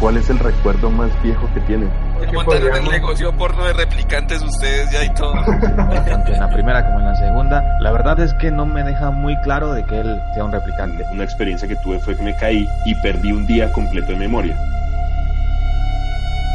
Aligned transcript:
¿Cuál 0.00 0.16
es 0.16 0.30
el 0.30 0.38
recuerdo 0.38 0.90
más 0.90 1.10
viejo 1.22 1.46
que 1.52 1.60
tienen? 1.60 1.90
Ya 2.22 2.32
montaron 2.32 2.74
el 2.74 2.90
negocio 2.90 3.36
porno 3.36 3.66
de 3.66 3.74
replicantes 3.74 4.40
ustedes 4.40 4.90
ya 4.90 5.04
y 5.04 5.10
todo. 5.12 5.34
Tanto 5.34 6.32
en 6.32 6.40
la 6.40 6.48
primera 6.48 6.86
como 6.86 7.00
en 7.00 7.04
la 7.04 7.14
segunda, 7.16 7.78
la 7.80 7.92
verdad 7.92 8.18
es 8.20 8.32
que 8.34 8.50
no 8.50 8.64
me 8.64 8.82
deja 8.82 9.10
muy 9.10 9.36
claro 9.42 9.74
de 9.74 9.84
que 9.84 10.00
él 10.00 10.18
sea 10.32 10.44
un 10.44 10.52
replicante. 10.52 11.04
Una 11.12 11.24
experiencia 11.24 11.68
que 11.68 11.76
tuve 11.76 11.98
fue 11.98 12.16
que 12.16 12.22
me 12.22 12.34
caí 12.34 12.66
y 12.86 12.94
perdí 13.02 13.30
un 13.30 13.46
día 13.46 13.70
completo 13.72 14.12
de 14.12 14.16
memoria. 14.16 14.56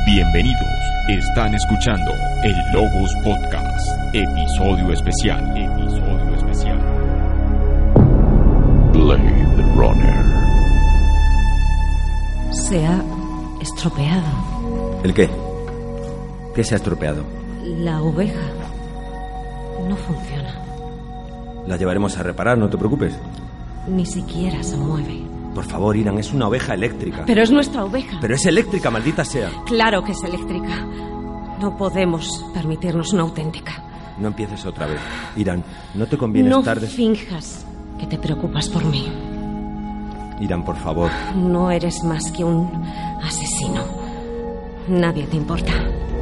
Bienvenidos, 0.08 0.64
están 1.09 1.54
escuchando 1.54 2.12
el 2.44 2.55
Logos 2.73 3.14
Podcast, 3.23 3.88
episodio 4.14 4.91
especial, 4.91 5.44
episodio 5.55 6.36
especial. 6.36 6.80
Blade 8.91 9.46
Runner. 9.76 10.26
Se 12.52 12.86
ha 12.86 13.15
estropeado. 13.66 14.26
¿El 15.04 15.14
qué? 15.14 15.30
¿Qué 16.56 16.64
se 16.64 16.76
ha 16.76 16.78
estropeado? 16.78 17.23
La 17.64 18.02
oveja 18.02 18.40
no 19.90 19.96
funciona. 19.98 20.62
La 21.68 21.78
llevaremos 21.78 22.18
a 22.18 22.23
reparar, 22.23 22.58
no 22.58 22.70
te 22.70 22.78
preocupes. 22.78 23.16
Ni 23.88 24.06
siquiera 24.06 24.62
se 24.64 24.78
mueve. 24.78 25.22
Por 25.54 25.64
favor, 25.66 25.96
Irán, 25.96 26.18
es 26.20 26.32
una 26.34 26.48
oveja 26.48 26.73
eléctrica. 26.73 27.23
Pero 27.26 27.42
es 27.42 27.52
nuestra 27.52 27.84
oveja. 27.86 28.18
Pero 28.22 28.36
es 28.36 28.46
eléctrica, 28.46 28.90
maldita 28.92 29.23
sea. 29.26 29.50
Claro 29.66 30.04
que 30.04 30.12
es 30.12 30.23
eléctrica. 30.23 30.86
No 31.62 31.76
podemos 31.78 32.44
permitirnos 32.54 33.14
una 33.14 33.23
auténtica. 33.23 33.84
No 34.20 34.28
empieces 34.28 34.66
otra 34.66 34.86
vez. 34.88 35.00
Irán, 35.36 35.64
no 35.94 36.06
te 36.08 36.18
conviene 36.18 36.50
no 36.50 36.59
estar... 36.59 36.80
des- 36.80 36.92
finjas 36.94 37.66
que 38.00 38.06
te 38.06 38.18
preocupas 38.18 38.68
por 38.70 38.84
mí. 38.86 39.12
Irán, 40.39 40.63
por 40.63 40.75
favor. 40.75 41.09
No 41.36 41.72
eres 41.72 42.03
más 42.03 42.31
que 42.31 42.44
un 42.44 42.69
asesino. 43.23 43.83
Nadie 44.88 45.25
te 45.27 45.38
importa. 45.38 45.72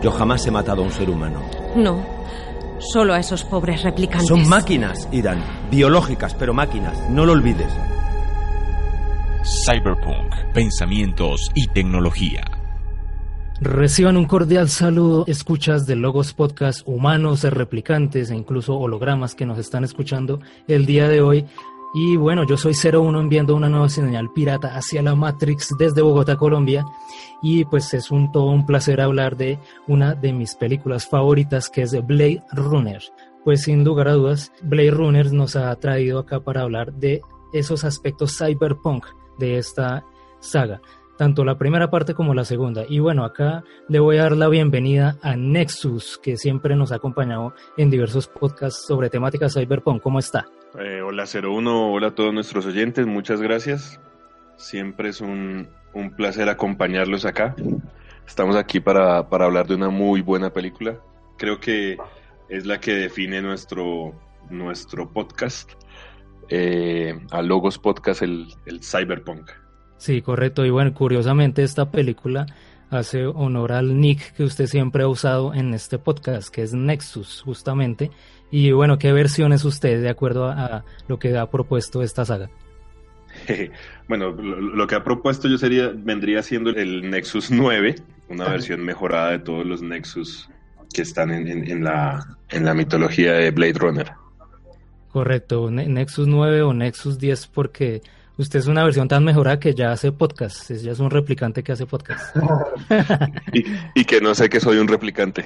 Yo 0.02 0.12
jamás 0.12 0.46
he 0.46 0.52
matado 0.52 0.82
a 0.82 0.86
un 0.86 0.92
ser 0.92 1.10
humano. 1.10 1.40
No. 1.76 1.98
Solo 2.80 3.14
a 3.14 3.20
esos 3.20 3.44
pobres 3.44 3.84
replicantes. 3.84 4.28
Son 4.28 4.48
máquinas, 4.48 5.08
Irán. 5.12 5.44
Biológicas, 5.72 6.34
pero 6.36 6.54
máquinas. 6.54 6.98
No 7.10 7.26
lo 7.26 7.34
olvides. 7.34 7.72
Cyberpunk, 9.66 10.34
pensamientos 10.54 11.52
y 11.54 11.68
tecnología. 11.68 12.44
Reciban 13.62 14.18
un 14.18 14.26
cordial 14.26 14.68
saludo, 14.68 15.26
escuchas 15.28 15.86
de 15.86 15.96
Logos 15.96 16.34
Podcast, 16.34 16.82
humanos, 16.86 17.44
replicantes 17.44 18.30
e 18.30 18.36
incluso 18.36 18.78
hologramas 18.78 19.36
que 19.36 19.46
nos 19.46 19.58
están 19.58 19.84
escuchando 19.84 20.42
el 20.68 20.86
día 20.86 21.08
de 21.08 21.22
hoy. 21.22 21.46
Y 21.94 22.16
bueno, 22.18 22.44
yo 22.44 22.58
soy 22.58 22.74
01 22.74 23.20
enviando 23.20 23.56
una 23.56 23.70
nueva 23.70 23.88
señal 23.88 24.32
pirata 24.32 24.76
hacia 24.76 25.04
la 25.04 25.14
Matrix 25.14 25.76
desde 25.78 26.02
Bogotá, 26.02 26.38
Colombia. 26.38 26.86
Y 27.42 27.66
pues 27.66 27.94
es 27.94 28.10
un 28.10 28.32
todo 28.32 28.46
un 28.46 28.66
placer 28.66 29.00
hablar 29.00 29.38
de 29.38 29.60
una 29.88 30.16
de 30.16 30.34
mis 30.34 30.56
películas 30.56 31.08
favoritas 31.08 31.70
que 31.70 31.84
es 31.84 31.92
Blade 32.06 32.42
Runner. 32.52 33.02
Pues 33.44 33.64
sin 33.64 33.84
lugar 33.84 34.08
a 34.08 34.14
dudas, 34.14 34.52
Blade 34.64 34.92
Runner 34.92 35.32
nos 35.34 35.56
ha 35.56 35.76
traído 35.76 36.20
acá 36.20 36.40
para 36.40 36.62
hablar 36.62 36.94
de 36.94 37.22
esos 37.52 37.84
aspectos 37.84 38.38
cyberpunk 38.38 39.06
de 39.38 39.58
esta 39.58 40.04
saga 40.40 40.82
tanto 41.18 41.46
la 41.46 41.58
primera 41.58 41.90
parte 41.90 42.14
como 42.14 42.34
la 42.34 42.44
segunda. 42.44 42.86
Y 42.90 43.00
bueno, 43.00 43.24
acá 43.24 43.64
le 43.88 44.00
voy 44.00 44.18
a 44.18 44.24
dar 44.24 44.36
la 44.36 44.50
bienvenida 44.50 45.18
a 45.22 45.36
Nexus, 45.36 46.18
que 46.18 46.38
siempre 46.38 46.76
nos 46.76 46.92
ha 46.92 46.96
acompañado 46.96 47.54
en 47.78 47.90
diversos 47.90 48.28
podcasts 48.28 48.86
sobre 48.88 49.10
temática 49.10 49.48
cyberpunk. 49.48 50.02
¿Cómo 50.02 50.20
está? 50.20 50.48
Eh, 50.80 51.04
hola 51.04 51.26
01, 51.26 51.92
hola 51.92 52.08
a 52.08 52.16
todos 52.16 52.34
nuestros 52.34 52.66
oyentes, 52.66 53.06
muchas 53.06 53.42
gracias. 53.42 54.00
Siempre 54.58 55.10
es 55.10 55.22
un, 55.22 55.70
un 55.94 56.16
placer 56.16 56.50
acompañarlos 56.50 57.26
acá. 57.26 57.56
Estamos 58.26 58.56
aquí 58.56 58.80
para, 58.80 59.30
para 59.30 59.46
hablar 59.46 59.68
de 59.68 59.76
una 59.76 59.90
muy 59.90 60.22
buena 60.22 60.52
película. 60.52 61.00
Creo 61.38 61.60
que 61.60 61.98
es 62.50 62.66
la 62.66 62.80
que 62.80 62.94
define 62.94 63.42
nuestro, 63.42 64.20
nuestro 64.50 65.12
podcast. 65.12 65.72
Eh, 66.50 67.20
a 67.32 67.42
Logos 67.42 67.78
Podcast, 67.78 68.24
el, 68.24 68.48
el 68.66 68.84
Cyberpunk. 68.84 69.52
Sí, 69.98 70.22
correcto. 70.22 70.66
Y 70.66 70.72
bueno, 70.72 70.94
curiosamente 70.94 71.64
esta 71.64 71.92
película 71.92 72.48
hace 72.90 73.26
honor 73.26 73.72
al 73.72 74.00
nick 74.00 74.34
que 74.34 74.44
usted 74.44 74.68
siempre 74.68 75.04
ha 75.04 75.08
usado 75.08 75.54
en 75.54 75.74
este 75.74 75.98
podcast, 75.98 76.54
que 76.54 76.64
es 76.64 76.74
Nexus, 76.74 77.42
justamente. 77.42 78.12
Y 78.56 78.72
bueno, 78.72 79.00
¿qué 79.00 79.12
versión 79.12 79.52
es 79.52 79.66
usted 79.66 80.00
de 80.00 80.10
acuerdo 80.10 80.46
a, 80.46 80.66
a 80.66 80.86
lo 81.08 81.18
que 81.18 81.36
ha 81.36 81.50
propuesto 81.50 82.04
esta 82.04 82.24
saga? 82.24 82.50
Bueno, 84.08 84.32
lo, 84.32 84.60
lo 84.60 84.86
que 84.86 84.96
ha 84.96 85.04
propuesto 85.04 85.48
yo 85.48 85.58
sería, 85.58 85.92
vendría 85.96 86.44
siendo 86.44 86.70
el 86.72 87.10
Nexus 87.10 87.50
9, 87.50 87.96
una 88.30 88.50
versión 88.50 88.84
mejorada 88.84 89.32
de 89.32 89.40
todos 89.40 89.66
los 89.66 89.82
Nexus 89.82 90.50
que 90.94 91.02
están 91.04 91.32
en, 91.32 91.48
en- 91.48 91.72
en 91.72 91.84
la, 91.86 92.38
en 92.50 92.66
la 92.66 92.74
mitología 92.74 93.32
de 93.34 93.50
Blade 93.52 93.74
Runner. 93.80 94.12
Correcto, 95.10 95.72
Ne- 95.72 95.88
Nexus 95.88 96.28
9 96.28 96.62
o 96.64 96.74
Nexus 96.74 97.18
10, 97.18 97.48
porque 97.48 98.02
usted 98.38 98.60
es 98.60 98.68
una 98.68 98.84
versión 98.84 99.08
tan 99.08 99.24
mejorada 99.24 99.60
que 99.60 99.74
ya 99.74 99.92
hace 99.92 100.12
podcast, 100.12 100.72
es- 100.72 100.84
ya 100.84 100.92
es 100.92 101.00
un 101.00 101.10
replicante 101.10 101.64
que 101.64 101.72
hace 101.72 101.86
podcast. 101.86 102.36
Y, 103.54 103.66
y 103.96 104.06
que 104.06 104.20
no 104.22 104.34
sé 104.36 104.50
que 104.50 104.60
soy 104.60 104.78
un 104.78 104.88
replicante. 104.88 105.46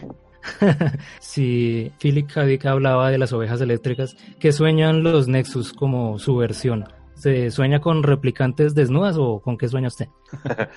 si 1.20 1.92
Philip 2.00 2.30
K. 2.31 2.70
Hablaba 2.72 3.09
de 3.12 3.18
las 3.18 3.34
ovejas 3.34 3.59
eléctricas, 3.62 4.16
¿qué 4.40 4.52
sueñan 4.52 5.03
los 5.03 5.28
Nexus 5.28 5.74
como 5.74 6.20
su 6.20 6.36
versión? 6.38 6.86
¿Se 7.18 7.50
sueña 7.52 7.80
con 7.82 8.04
replicantes 8.04 8.76
desnudas 8.76 9.16
o 9.18 9.40
con 9.40 9.58
qué 9.58 9.68
sueña 9.68 9.88
usted? 9.88 10.08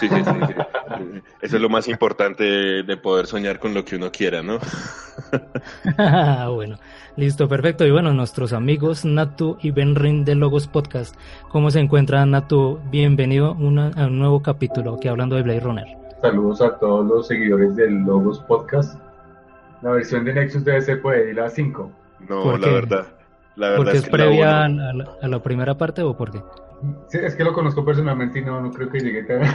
Sí, 0.00 0.08
sí, 0.08 0.16
sí, 0.24 0.30
sí. 0.46 0.54
Eso 1.42 1.56
es 1.56 1.62
lo 1.62 1.68
más 1.68 1.86
importante 1.88 2.42
de, 2.44 2.82
de 2.82 2.96
poder 2.96 3.26
soñar 3.26 3.58
con 3.58 3.74
lo 3.74 3.84
que 3.84 3.96
uno 3.96 4.10
quiera, 4.10 4.42
¿no? 4.42 4.58
bueno, 6.54 6.76
listo, 7.16 7.48
perfecto. 7.48 7.86
Y 7.86 7.90
bueno, 7.90 8.12
nuestros 8.14 8.52
amigos 8.52 9.04
Natu 9.04 9.56
y 9.60 9.70
Benrin 9.70 10.24
de 10.24 10.34
Logos 10.34 10.66
Podcast, 10.68 11.16
¿cómo 11.50 11.70
se 11.70 11.80
encuentra 11.80 12.24
Natu? 12.26 12.80
Bienvenido 12.90 13.52
una- 13.54 13.88
a 13.96 14.06
un 14.06 14.18
nuevo 14.18 14.42
capítulo 14.42 14.98
que 14.98 15.08
hablando 15.08 15.36
de 15.36 15.42
Blade 15.42 15.60
Runner. 15.60 15.86
Saludos 16.22 16.60
a 16.62 16.78
todos 16.78 17.06
los 17.06 17.26
seguidores 17.28 17.76
del 17.76 17.94
Logos 18.04 18.40
Podcast. 18.40 18.98
La 19.82 19.90
versión 19.92 20.24
de 20.24 20.34
Nexus 20.34 20.64
debe 20.64 20.80
ser 20.82 21.00
por 21.02 21.14
ahí 21.14 21.32
la 21.32 21.48
5. 21.50 21.90
No, 22.28 22.42
¿Por 22.42 22.60
la 22.60 22.68
verdad. 22.68 23.06
La 23.56 23.70
verdad 23.70 23.84
¿Porque 23.84 23.98
es 23.98 24.04
que 24.04 24.10
la 24.10 24.16
previa 24.16 24.64
a 24.64 24.68
uno- 24.68 24.92
la, 24.92 25.10
a 25.22 25.28
la 25.28 25.42
primera 25.42 25.74
parte 25.76 26.02
o 26.02 26.16
por 26.16 26.30
qué? 26.30 26.40
Sí, 27.08 27.18
es 27.22 27.34
que 27.34 27.44
lo 27.44 27.52
conozco 27.52 27.84
personalmente 27.84 28.38
y 28.38 28.42
no, 28.42 28.58
no 28.58 28.70
creo 28.72 28.88
que 28.90 29.00
llegue 29.00 29.22
tan... 29.24 29.40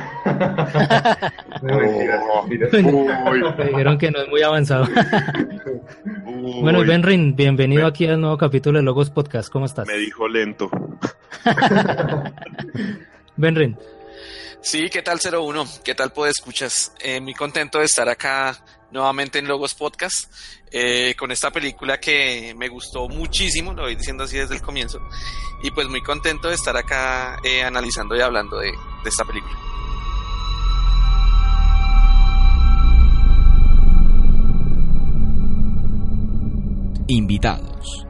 no, 1.64 1.80
mentiras, 1.80 2.22
mentiras. 2.48 3.58
Me 3.58 3.66
dijeron 3.66 3.98
que 3.98 4.12
no 4.12 4.20
es 4.22 4.30
muy 4.30 4.44
avanzado. 4.44 4.86
uy, 6.28 6.62
bueno, 6.62 6.86
Benrin, 6.86 7.36
bienvenido 7.36 7.88
aquí 7.88 8.06
al 8.06 8.22
nuevo 8.22 8.38
capítulo 8.38 8.78
de 8.78 8.84
Logos 8.86 9.10
Podcast. 9.10 9.50
¿Cómo 9.52 9.66
estás? 9.66 9.88
me 9.88 9.98
dijo 9.98 10.28
lento. 10.28 10.70
Benrin, 13.38 13.78
Sí, 14.62 14.90
¿qué 14.90 15.04
tal 15.04 15.20
01? 15.20 15.64
¿Qué 15.84 15.94
tal 15.94 16.12
puede 16.12 16.32
escuchas? 16.32 16.92
Eh, 17.00 17.22
muy 17.22 17.36
contento 17.36 17.78
de 17.80 17.86
estar 17.86 18.10
acá 18.10 18.56
nuevamente 18.92 19.40
en 19.40 19.48
Logos 19.48 19.74
Podcast 19.74 20.32
eh, 20.72 21.16
con 21.18 21.32
esta 21.32 21.52
película 21.52 22.00
que 22.00 22.54
me 22.58 22.68
gustó 22.68 23.08
muchísimo, 23.08 23.74
lo 23.74 23.84
voy 23.84 23.96
diciendo 23.96 24.24
así 24.24 24.38
desde 24.38 24.56
el 24.56 24.62
comienzo, 24.62 25.00
y 25.64 25.72
pues 25.72 25.88
muy 25.88 26.02
contento 26.02 26.50
de 26.50 26.56
estar 26.56 26.76
acá 26.76 27.38
eh, 27.44 27.64
analizando 27.64 28.16
y 28.16 28.22
hablando 28.22 28.58
de, 28.58 28.72
de 28.72 29.10
esta 29.10 29.24
película. 29.24 29.56
Invitados. 37.08 38.06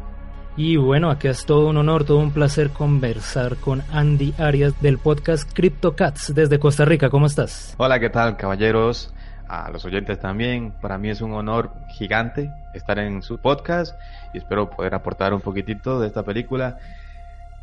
Y 0.58 0.78
bueno, 0.78 1.12
aquí 1.12 1.28
es 1.28 1.46
todo 1.46 1.68
un 1.68 1.76
honor, 1.76 2.06
todo 2.06 2.20
un 2.20 2.32
placer 2.32 2.70
conversar 2.70 3.58
con 3.58 3.84
Andy 3.92 4.34
Arias 4.38 4.74
del 4.82 5.00
podcast 5.00 5.52
CryptoCats 5.52 6.34
desde 6.34 6.60
Costa 6.60 6.86
Rica. 6.86 7.10
¿Cómo 7.10 7.26
estás? 7.26 7.76
Hola, 7.78 8.00
¿qué 8.00 8.10
tal, 8.10 8.38
caballeros? 8.38 9.14
A 9.48 9.70
los 9.70 9.86
oyentes 9.86 10.20
también. 10.20 10.72
Para 10.82 10.98
mí 10.98 11.10
es 11.10 11.22
un 11.22 11.34
honor 11.34 11.72
gigante 11.90 12.52
estar 12.74 13.00
en 13.00 13.22
su 13.22 13.38
podcast 13.38 13.96
y 14.34 14.40
espero 14.40 14.70
poder 14.70 14.96
aportar 14.96 15.34
un 15.34 15.42
poquitito 15.42 16.00
de 16.00 16.08
esta 16.08 16.24
película 16.24 16.78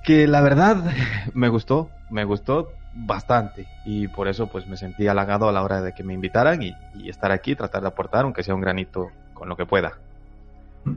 que 0.03 0.27
la 0.27 0.41
verdad 0.41 0.93
me 1.35 1.49
gustó, 1.49 1.91
me 2.11 2.25
gustó 2.25 2.73
bastante 2.95 3.67
y 3.85 4.09
por 4.09 4.29
eso 4.29 4.49
pues 4.49 4.67
me 4.67 4.77
sentí 4.77 5.09
halagado 5.09 5.49
a 5.49 5.53
la 5.53 5.63
hora 5.63 5.81
de 5.81 5.93
que 5.93 6.03
me 6.03 6.13
invitaran 6.13 6.63
y, 6.63 6.77
y 6.95 7.09
estar 7.09 7.33
aquí, 7.33 7.55
tratar 7.55 7.83
de 7.83 7.89
aportar 7.89 8.25
aunque 8.25 8.43
sea 8.43 8.55
un 8.55 8.61
granito 8.61 9.11
con 9.33 9.49
lo 9.49 9.57
que 9.57 9.67
pueda. 9.67 9.95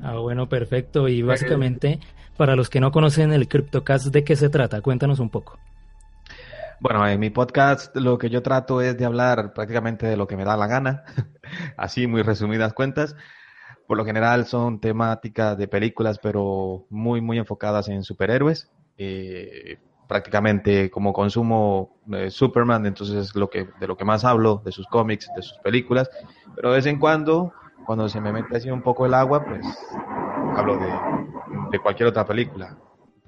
Ah, 0.04 0.18
bueno, 0.18 0.48
perfecto. 0.48 1.08
Y 1.08 1.22
básicamente, 1.22 2.00
para 2.38 2.56
los 2.56 2.70
que 2.70 2.80
no 2.80 2.92
conocen 2.92 3.34
el 3.34 3.48
CryptoCast, 3.48 4.08
¿de 4.08 4.24
qué 4.24 4.36
se 4.36 4.50
trata? 4.50 4.82
Cuéntanos 4.82 5.20
un 5.20 5.30
poco. 5.30 5.60
Bueno, 6.80 7.08
en 7.08 7.20
mi 7.20 7.30
podcast 7.30 7.96
lo 7.96 8.18
que 8.18 8.30
yo 8.30 8.42
trato 8.44 8.82
es 8.82 8.98
de 8.98 9.06
hablar 9.06 9.54
prácticamente 9.54 10.06
de 10.08 10.18
lo 10.18 10.28
que 10.28 10.36
me 10.36 10.44
da 10.44 10.58
la 10.58 10.68
gana, 10.68 11.04
así 11.78 12.06
muy 12.08 12.22
resumidas 12.22 12.74
cuentas. 12.74 13.16
Por 13.88 13.98
lo 13.98 14.06
general 14.06 14.46
son 14.46 14.80
temáticas 14.80 15.58
de 15.58 15.68
películas, 15.68 16.20
pero 16.20 16.86
muy, 16.90 17.22
muy 17.22 17.38
enfocadas 17.38 17.88
en 17.88 18.04
superhéroes. 18.04 18.72
Eh, 18.98 19.78
prácticamente 20.08 20.90
como 20.92 21.14
consumo 21.14 21.98
eh, 22.12 22.30
Superman, 22.30 22.86
entonces 22.86 23.30
es 23.30 23.36
lo 23.36 23.50
que, 23.50 23.68
de 23.80 23.88
lo 23.88 23.98
que 23.98 24.06
más 24.06 24.24
hablo, 24.24 24.62
de 24.64 24.72
sus 24.72 24.88
cómics, 24.88 25.30
de 25.36 25.42
sus 25.42 25.58
películas, 25.60 26.10
pero 26.56 26.70
de 26.70 26.76
vez 26.76 26.86
en 26.86 27.00
cuando, 27.00 27.54
cuando 27.86 28.08
se 28.08 28.22
me 28.22 28.32
mete 28.32 28.58
así 28.58 28.70
un 28.70 28.82
poco 28.82 29.06
el 29.06 29.14
agua, 29.14 29.44
pues 29.44 29.66
hablo 30.56 30.78
de, 30.78 30.92
de 31.72 31.80
cualquier 31.80 32.10
otra 32.10 32.26
película. 32.26 32.78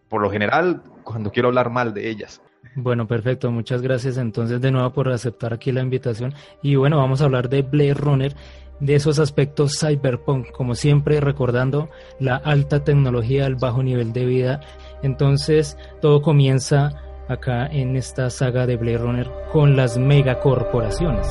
Por 0.10 0.22
lo 0.22 0.30
general, 0.30 0.84
cuando 1.04 1.32
quiero 1.32 1.50
hablar 1.50 1.70
mal 1.70 1.94
de 1.94 2.10
ellas. 2.10 2.42
Bueno, 2.76 3.08
perfecto. 3.08 3.52
Muchas 3.52 3.82
gracias 3.82 4.18
entonces 4.18 4.62
de 4.62 4.72
nuevo 4.72 4.92
por 4.92 5.10
aceptar 5.10 5.54
aquí 5.54 5.72
la 5.72 5.82
invitación. 5.82 6.34
Y 6.62 6.76
bueno, 6.76 6.98
vamos 6.98 7.22
a 7.22 7.26
hablar 7.26 7.50
de 7.50 7.62
Blade 7.62 7.94
Runner, 7.94 8.36
de 8.80 8.96
esos 8.96 9.20
aspectos 9.20 9.80
cyberpunk, 9.80 10.52
como 10.52 10.76
siempre 10.76 11.20
recordando 11.20 11.90
la 12.20 12.36
alta 12.36 12.84
tecnología, 12.84 13.46
el 13.46 13.56
bajo 13.56 13.82
nivel 13.84 14.14
de 14.14 14.26
vida. 14.26 14.62
Entonces, 15.02 15.78
todo 16.02 16.22
comienza 16.22 16.94
acá 17.28 17.68
en 17.68 17.96
esta 17.96 18.30
saga 18.30 18.66
de 18.66 18.78
Blade 18.78 18.98
Runner 18.98 19.32
con 19.52 19.76
las 19.76 19.98
megacorporaciones. 19.98 21.28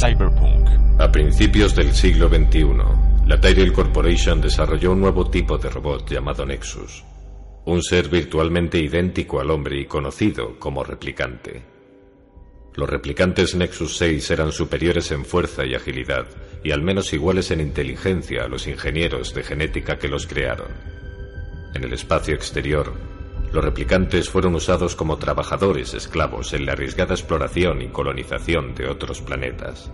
Cyberpunk. 0.00 0.68
A 0.98 1.10
principios 1.10 1.74
del 1.74 1.92
siglo 1.92 2.28
XXI, 2.28 2.66
la 3.26 3.40
Tyrell 3.40 3.72
Corporation 3.72 4.40
desarrolló 4.40 4.92
un 4.92 5.00
nuevo 5.00 5.30
tipo 5.30 5.56
de 5.56 5.70
robot 5.70 6.10
llamado 6.10 6.44
Nexus, 6.44 7.04
un 7.64 7.82
ser 7.82 8.08
virtualmente 8.08 8.78
idéntico 8.78 9.40
al 9.40 9.50
hombre 9.50 9.80
y 9.80 9.86
conocido 9.86 10.58
como 10.58 10.82
replicante. 10.82 11.62
Los 12.74 12.90
replicantes 12.90 13.54
Nexus 13.54 13.96
6 13.98 14.30
eran 14.30 14.50
superiores 14.50 15.12
en 15.12 15.24
fuerza 15.24 15.64
y 15.64 15.74
agilidad, 15.74 16.26
y 16.64 16.72
al 16.72 16.82
menos 16.82 17.12
iguales 17.12 17.50
en 17.52 17.60
inteligencia 17.60 18.44
a 18.44 18.48
los 18.48 18.66
ingenieros 18.66 19.34
de 19.34 19.44
genética 19.44 19.98
que 19.98 20.08
los 20.08 20.26
crearon. 20.26 20.72
En 21.74 21.84
el 21.84 21.92
espacio 21.92 22.34
exterior, 22.34 22.92
los 23.52 23.62
replicantes 23.62 24.30
fueron 24.30 24.54
usados 24.54 24.96
como 24.96 25.18
trabajadores 25.18 25.94
esclavos 25.94 26.54
en 26.54 26.66
la 26.66 26.72
arriesgada 26.72 27.14
exploración 27.14 27.82
y 27.82 27.88
colonización 27.88 28.74
de 28.74 28.88
otros 28.88 29.20
planetas. 29.20 29.92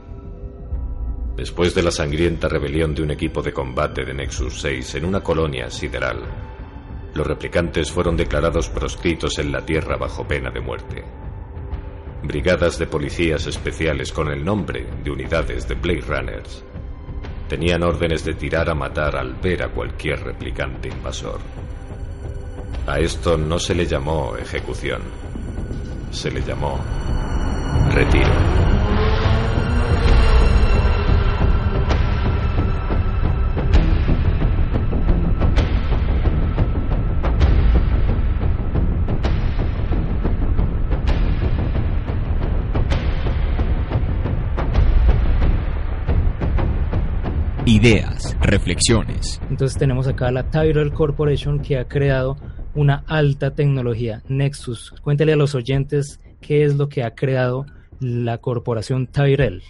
Después 1.39 1.73
de 1.73 1.85
la 1.85 1.93
sangrienta 1.93 2.49
rebelión 2.49 2.97
de 2.97 3.03
un 3.03 3.13
equipo 3.13 3.43
de 3.43 3.53
combate 3.53 4.05
de 4.05 4.13
Nexus 4.13 4.61
6 4.61 4.97
en 4.97 5.05
una 5.05 5.21
colonia 5.21 5.71
sideral, 5.71 6.21
los 7.15 7.25
replicantes 7.25 7.93
fueron 7.93 8.17
declarados 8.17 8.69
proscritos 8.69 9.39
en 9.39 9.53
la 9.53 9.65
Tierra 9.65 9.97
bajo 9.97 10.27
pena 10.27 10.51
de 10.51 10.61
muerte. 10.61 11.05
Brigadas 12.25 12.77
de 12.81 12.89
policías 12.89 13.47
especiales 13.47 14.11
con 14.11 14.33
el 14.33 14.45
nombre 14.45 14.85
de 15.05 15.13
unidades 15.13 15.69
de 15.69 15.77
Blade 15.77 16.01
Runners 16.01 16.65
tenían 17.49 17.85
órdenes 17.85 18.25
de 18.25 18.35
tirar 18.35 18.69
a 18.69 18.75
matar 18.75 19.15
al 19.15 19.35
ver 19.35 19.63
a 19.63 19.69
cualquier 19.69 20.19
replicante 20.25 20.89
invasor. 20.89 21.39
A 22.89 22.99
esto 22.99 23.39
no 23.39 23.61
se 23.61 23.77
le 23.77 23.87
llamó 23.87 24.37
ejecución, 24.37 25.03
se 26.11 26.33
le 26.33 26.43
llamó 26.43 26.81
retiro. 27.93 28.78
Ideas, 47.81 48.37
reflexiones. 48.41 49.41
Entonces 49.51 49.79
tenemos 49.79 50.09
acá 50.09 50.33
la 50.33 50.51
Tyrell 50.51 50.93
Corporation 50.93 51.61
que 51.61 51.77
ha 51.77 51.87
creado 51.87 52.37
una 52.75 53.05
alta 53.07 53.55
tecnología, 53.55 54.21
Nexus. 54.27 54.97
Cuéntale 55.01 55.35
a 55.35 55.37
los 55.37 55.55
oyentes 55.55 56.19
qué 56.41 56.65
es 56.65 56.75
lo 56.75 56.89
que 56.89 57.05
ha 57.05 57.15
creado 57.15 57.67
la 58.01 58.39
corporación 58.39 59.07
Tyrell. 59.07 59.63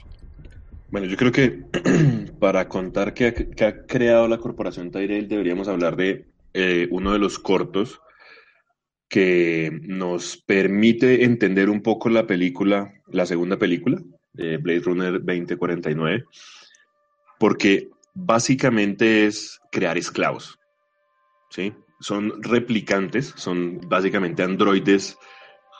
Bueno, 0.90 1.06
yo 1.06 1.18
creo 1.18 1.32
que 1.32 1.64
para 2.40 2.66
contar 2.66 3.12
qué 3.12 3.26
ha, 3.26 3.66
ha, 3.66 3.84
creado 3.84 4.26
la 4.26 4.38
corporación 4.38 4.90
Tyrell 4.90 5.28
deberíamos 5.28 5.68
hablar 5.68 5.94
de 5.96 6.24
eh, 6.54 6.88
uno 6.90 7.12
de 7.12 7.18
los 7.18 7.38
cortos 7.38 8.00
que 9.10 9.80
nos 9.82 10.38
permite 10.38 11.24
entender 11.24 11.68
un 11.68 11.82
poco 11.82 12.08
la 12.08 12.26
película, 12.26 12.90
la 13.08 13.26
segunda 13.26 13.58
película, 13.58 14.00
eh, 14.38 14.56
Blade 14.58 14.80
Runner 14.80 15.12
2049 15.12 16.24
porque 17.38 17.88
básicamente 18.18 19.26
es 19.26 19.60
crear 19.70 19.96
esclavos. 19.96 20.58
¿sí? 21.50 21.72
Son 22.00 22.42
replicantes, 22.42 23.32
son 23.36 23.80
básicamente 23.86 24.42
androides 24.42 25.18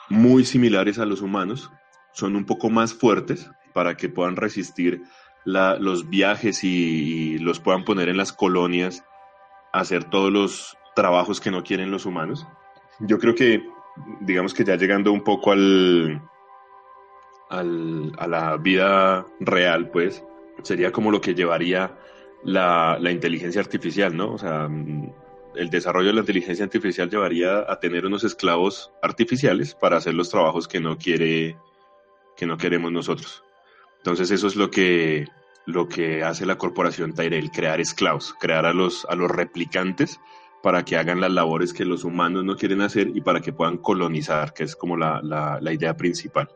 muy 0.09 0.45
similares 0.45 0.99
a 0.99 1.05
los 1.05 1.21
humanos, 1.21 1.69
son 2.13 2.35
un 2.35 2.45
poco 2.45 2.69
más 2.69 2.93
fuertes 2.93 3.49
para 3.73 3.95
que 3.95 4.09
puedan 4.09 4.35
resistir 4.35 5.01
los 5.45 6.09
viajes 6.09 6.63
y, 6.63 7.37
los 7.39 7.59
puedan 7.59 7.83
poner 7.83 8.09
en 8.09 8.17
las 8.17 8.33
colonias 8.33 9.03
hacer 9.73 10.03
todos 10.03 10.31
los 10.31 10.77
trabajos 10.95 11.39
que 11.39 11.51
no 11.51 11.63
quieren 11.63 11.91
los 11.91 12.05
humanos. 12.05 12.47
Yo 12.99 13.19
creo 13.19 13.35
que, 13.35 13.63
digamos 14.21 14.53
que 14.53 14.63
ya 14.63 14.75
llegando 14.75 15.11
un 15.11 15.23
poco 15.23 15.51
al, 15.51 16.21
al 17.49 18.11
a 18.17 18.27
la 18.27 18.57
vida 18.57 19.25
real, 19.39 19.89
pues, 19.89 20.23
sería 20.63 20.91
como 20.91 21.11
lo 21.11 21.21
que 21.21 21.35
llevaría 21.35 21.95
la, 22.43 22.97
la, 22.99 23.11
inteligencia 23.11 23.61
artificial, 23.61 24.15
¿no? 24.15 24.33
O 24.33 24.37
sea, 24.37 24.67
mm, 24.67 25.11
el 25.55 25.69
desarrollo 25.69 26.07
de 26.07 26.13
la 26.13 26.19
inteligencia 26.21 26.65
artificial 26.65 27.09
llevaría 27.09 27.65
a 27.67 27.79
tener 27.79 28.05
unos 28.05 28.23
esclavos 28.23 28.91
artificiales 29.01 29.75
para 29.75 29.97
hacer 29.97 30.13
los 30.13 30.29
trabajos 30.29 30.67
que 30.67 30.79
no 30.79 30.97
quiere, 30.97 31.57
que 32.37 32.45
no 32.45 32.57
queremos 32.57 32.91
nosotros. 32.91 33.43
Entonces 33.97 34.31
eso 34.31 34.47
es 34.47 34.55
lo 34.55 34.71
que, 34.71 35.27
lo 35.65 35.87
que 35.87 36.23
hace 36.23 36.45
la 36.45 36.57
corporación 36.57 37.13
Tyrell, 37.13 37.51
crear 37.51 37.81
esclavos, 37.81 38.33
crear 38.39 38.65
a 38.65 38.73
los, 38.73 39.05
a 39.09 39.15
los 39.15 39.29
replicantes 39.29 40.19
para 40.63 40.83
que 40.83 40.97
hagan 40.97 41.21
las 41.21 41.31
labores 41.31 41.73
que 41.73 41.85
los 41.85 42.03
humanos 42.03 42.43
no 42.43 42.55
quieren 42.55 42.81
hacer 42.81 43.09
y 43.13 43.21
para 43.21 43.41
que 43.41 43.53
puedan 43.53 43.77
colonizar, 43.77 44.53
que 44.53 44.63
es 44.63 44.75
como 44.75 44.97
la, 44.97 45.21
la, 45.21 45.59
la 45.61 45.73
idea 45.73 45.95
principal. 45.95 46.49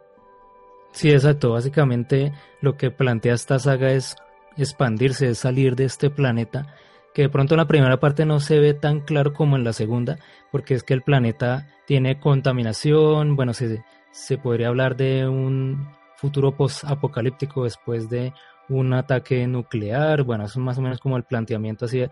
Sí, 0.92 1.10
exacto. 1.10 1.52
Básicamente 1.52 2.34
lo 2.62 2.78
que 2.78 2.92
plantea 2.92 3.34
esta 3.34 3.60
saga 3.60 3.92
es 3.92 4.16
expandirse, 4.58 5.30
es 5.30 5.40
salir 5.40 5.76
de 5.76 5.86
este 5.86 6.10
planeta, 6.10 6.68
que 7.14 7.24
de 7.24 7.30
pronto 7.30 7.54
en 7.54 7.60
la 7.60 7.68
primera 7.68 8.00
parte 8.00 8.26
no 8.26 8.40
se 8.40 8.60
ve 8.60 8.74
tan 8.74 9.02
claro 9.02 9.34
como 9.34 9.56
en 9.56 9.64
la 9.64 9.74
segunda, 9.74 10.18
porque 10.52 10.74
es 10.74 10.84
que 10.84 10.94
el 10.94 11.02
planeta 11.02 11.68
tiene 11.86 12.20
contaminación, 12.20 13.36
bueno, 13.36 13.54
se, 13.54 13.84
se 14.12 14.38
podría 14.38 14.70
hablar 14.70 14.96
de 14.96 15.28
un 15.28 15.88
futuro 16.18 16.56
post-apocalíptico 16.56 17.66
después 17.66 18.10
de 18.10 18.34
un 18.70 18.94
ataque 18.94 19.46
nuclear, 19.46 20.24
bueno, 20.24 20.46
eso 20.46 20.60
es 20.60 20.66
más 20.66 20.78
o 20.78 20.82
menos 20.82 21.00
como 21.00 21.18
el 21.18 21.24
planteamiento 21.24 21.86
así 21.86 22.00
de, 22.00 22.10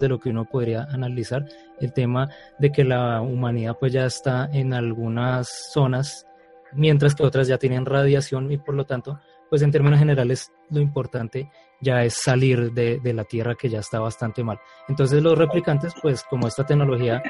de 0.00 0.08
lo 0.08 0.18
que 0.18 0.30
uno 0.30 0.44
podría 0.44 0.84
analizar, 0.84 1.46
el 1.80 1.92
tema 1.92 2.28
de 2.58 2.72
que 2.72 2.84
la 2.84 3.20
humanidad 3.20 3.76
pues 3.78 3.92
ya 3.92 4.04
está 4.04 4.50
en 4.52 4.74
algunas 4.74 5.70
zonas 5.72 6.26
mientras 6.74 7.14
que 7.14 7.22
otras 7.22 7.48
ya 7.48 7.58
tienen 7.58 7.86
radiación 7.86 8.50
y 8.52 8.58
por 8.58 8.74
lo 8.74 8.84
tanto, 8.84 9.20
pues 9.54 9.62
en 9.62 9.70
términos 9.70 10.00
generales 10.00 10.50
lo 10.68 10.80
importante 10.80 11.48
ya 11.80 12.02
es 12.02 12.14
salir 12.14 12.72
de, 12.72 12.98
de, 12.98 13.14
la 13.14 13.22
Tierra 13.22 13.54
que 13.54 13.68
ya 13.68 13.78
está 13.78 14.00
bastante 14.00 14.42
mal. 14.42 14.58
Entonces 14.88 15.22
los 15.22 15.38
replicantes, 15.38 15.94
pues 16.02 16.24
como 16.24 16.48
esta 16.48 16.66
tecnología 16.66 17.22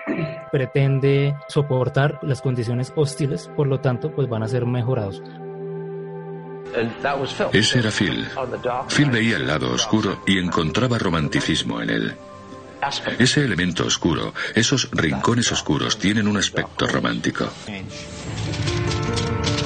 pretende 0.51 1.37
soportar 1.49 2.19
las 2.23 2.41
condiciones 2.41 2.95
hostiles, 2.97 3.51
por 3.55 3.67
lo 3.67 3.81
tanto, 3.81 4.11
pues 4.11 4.27
van 4.27 4.43
a 4.43 4.49
ser 4.49 4.65
mejorados. 4.65 5.23
Ese 7.53 7.81
era 7.81 7.91
Phil. 7.91 8.27
Phil 8.89 9.11
veía 9.11 9.37
el 9.37 9.47
lado 9.47 9.71
oscuro 9.71 10.23
y 10.27 10.39
encontraba 10.39 10.97
romanticismo 10.97 11.83
en 11.83 11.91
él. 11.91 12.17
Ese 13.19 13.45
elemento 13.45 13.85
oscuro, 13.85 14.33
esos 14.55 14.89
rincones 14.93 15.53
oscuros 15.53 15.99
tienen 15.99 16.27
un 16.27 16.39
aspecto 16.39 16.87
romántico. 16.87 17.51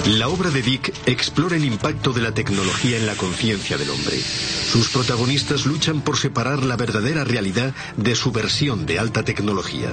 La 0.06 0.28
obra 0.28 0.50
de 0.50 0.62
Dick 0.62 0.94
explora 1.06 1.56
el 1.56 1.64
impacto 1.64 2.12
de 2.12 2.22
la 2.22 2.32
tecnología 2.32 2.96
en 2.96 3.06
la 3.06 3.14
conciencia 3.14 3.76
del 3.76 3.90
hombre. 3.90 4.18
Sus 4.18 4.88
protagonistas 4.88 5.66
luchan 5.66 6.00
por 6.00 6.16
separar 6.16 6.62
la 6.64 6.76
verdadera 6.76 7.24
realidad 7.24 7.74
de 7.96 8.14
su 8.14 8.32
versión 8.32 8.86
de 8.86 8.98
alta 8.98 9.22
tecnología. 9.24 9.90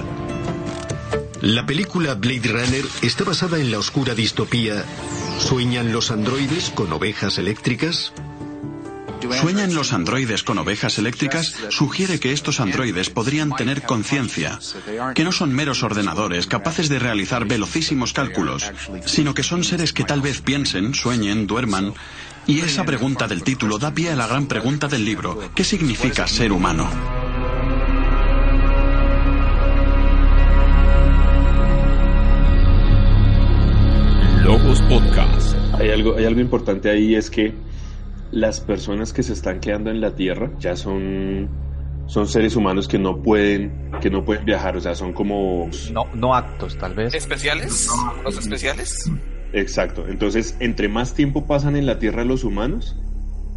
La 1.40 1.66
película 1.66 2.14
Blade 2.14 2.48
Runner 2.48 2.84
está 3.02 3.24
basada 3.24 3.58
en 3.58 3.70
la 3.70 3.78
oscura 3.78 4.14
distopía 4.14 4.84
¿Sueñan 5.38 5.92
los 5.92 6.10
androides 6.10 6.70
con 6.70 6.92
ovejas 6.92 7.38
eléctricas? 7.38 8.12
¿Sueñan 9.32 9.74
los 9.74 9.92
androides 9.92 10.42
con 10.42 10.58
ovejas 10.58 10.98
eléctricas? 10.98 11.54
Sugiere 11.70 12.20
que 12.20 12.32
estos 12.32 12.60
androides 12.60 13.10
podrían 13.10 13.54
tener 13.54 13.82
conciencia, 13.82 14.58
que 15.14 15.24
no 15.24 15.32
son 15.32 15.52
meros 15.54 15.82
ordenadores 15.82 16.46
capaces 16.46 16.88
de 16.88 16.98
realizar 16.98 17.46
velocísimos 17.46 18.12
cálculos, 18.12 18.72
sino 19.04 19.34
que 19.34 19.42
son 19.42 19.64
seres 19.64 19.92
que 19.92 20.04
tal 20.04 20.20
vez 20.20 20.40
piensen, 20.40 20.94
sueñen, 20.94 21.46
duerman. 21.46 21.94
Y 22.46 22.60
esa 22.60 22.84
pregunta 22.84 23.26
del 23.26 23.42
título 23.42 23.78
da 23.78 23.92
pie 23.92 24.10
a 24.10 24.16
la 24.16 24.26
gran 24.26 24.46
pregunta 24.46 24.86
del 24.88 25.04
libro, 25.04 25.50
¿qué 25.54 25.64
significa 25.64 26.26
ser 26.26 26.52
humano? 26.52 26.88
Logos 34.44 34.80
Podcast. 34.82 35.56
Hay 35.74 35.90
algo, 35.90 36.16
hay 36.16 36.24
algo 36.24 36.40
importante 36.40 36.88
ahí, 36.88 37.16
es 37.16 37.30
que 37.30 37.52
las 38.30 38.60
personas 38.60 39.12
que 39.12 39.22
se 39.22 39.32
están 39.32 39.60
quedando 39.60 39.90
en 39.90 40.00
la 40.00 40.14
Tierra 40.14 40.50
ya 40.58 40.76
son, 40.76 41.48
son 42.06 42.26
seres 42.28 42.56
humanos 42.56 42.88
que 42.88 42.98
no 42.98 43.22
pueden, 43.22 43.90
que 44.00 44.10
no 44.10 44.24
pueden 44.24 44.44
viajar, 44.44 44.76
o 44.76 44.80
sea, 44.80 44.94
son 44.94 45.12
como... 45.12 45.68
No, 45.92 46.06
no 46.14 46.34
actos, 46.34 46.76
tal 46.78 46.94
vez. 46.94 47.14
¿Especiales? 47.14 47.88
¿Los 48.24 48.38
especiales? 48.38 49.10
Exacto. 49.52 50.06
Entonces, 50.08 50.56
entre 50.60 50.88
más 50.88 51.14
tiempo 51.14 51.46
pasan 51.46 51.76
en 51.76 51.86
la 51.86 51.98
Tierra 51.98 52.24
los 52.24 52.44
humanos, 52.44 52.96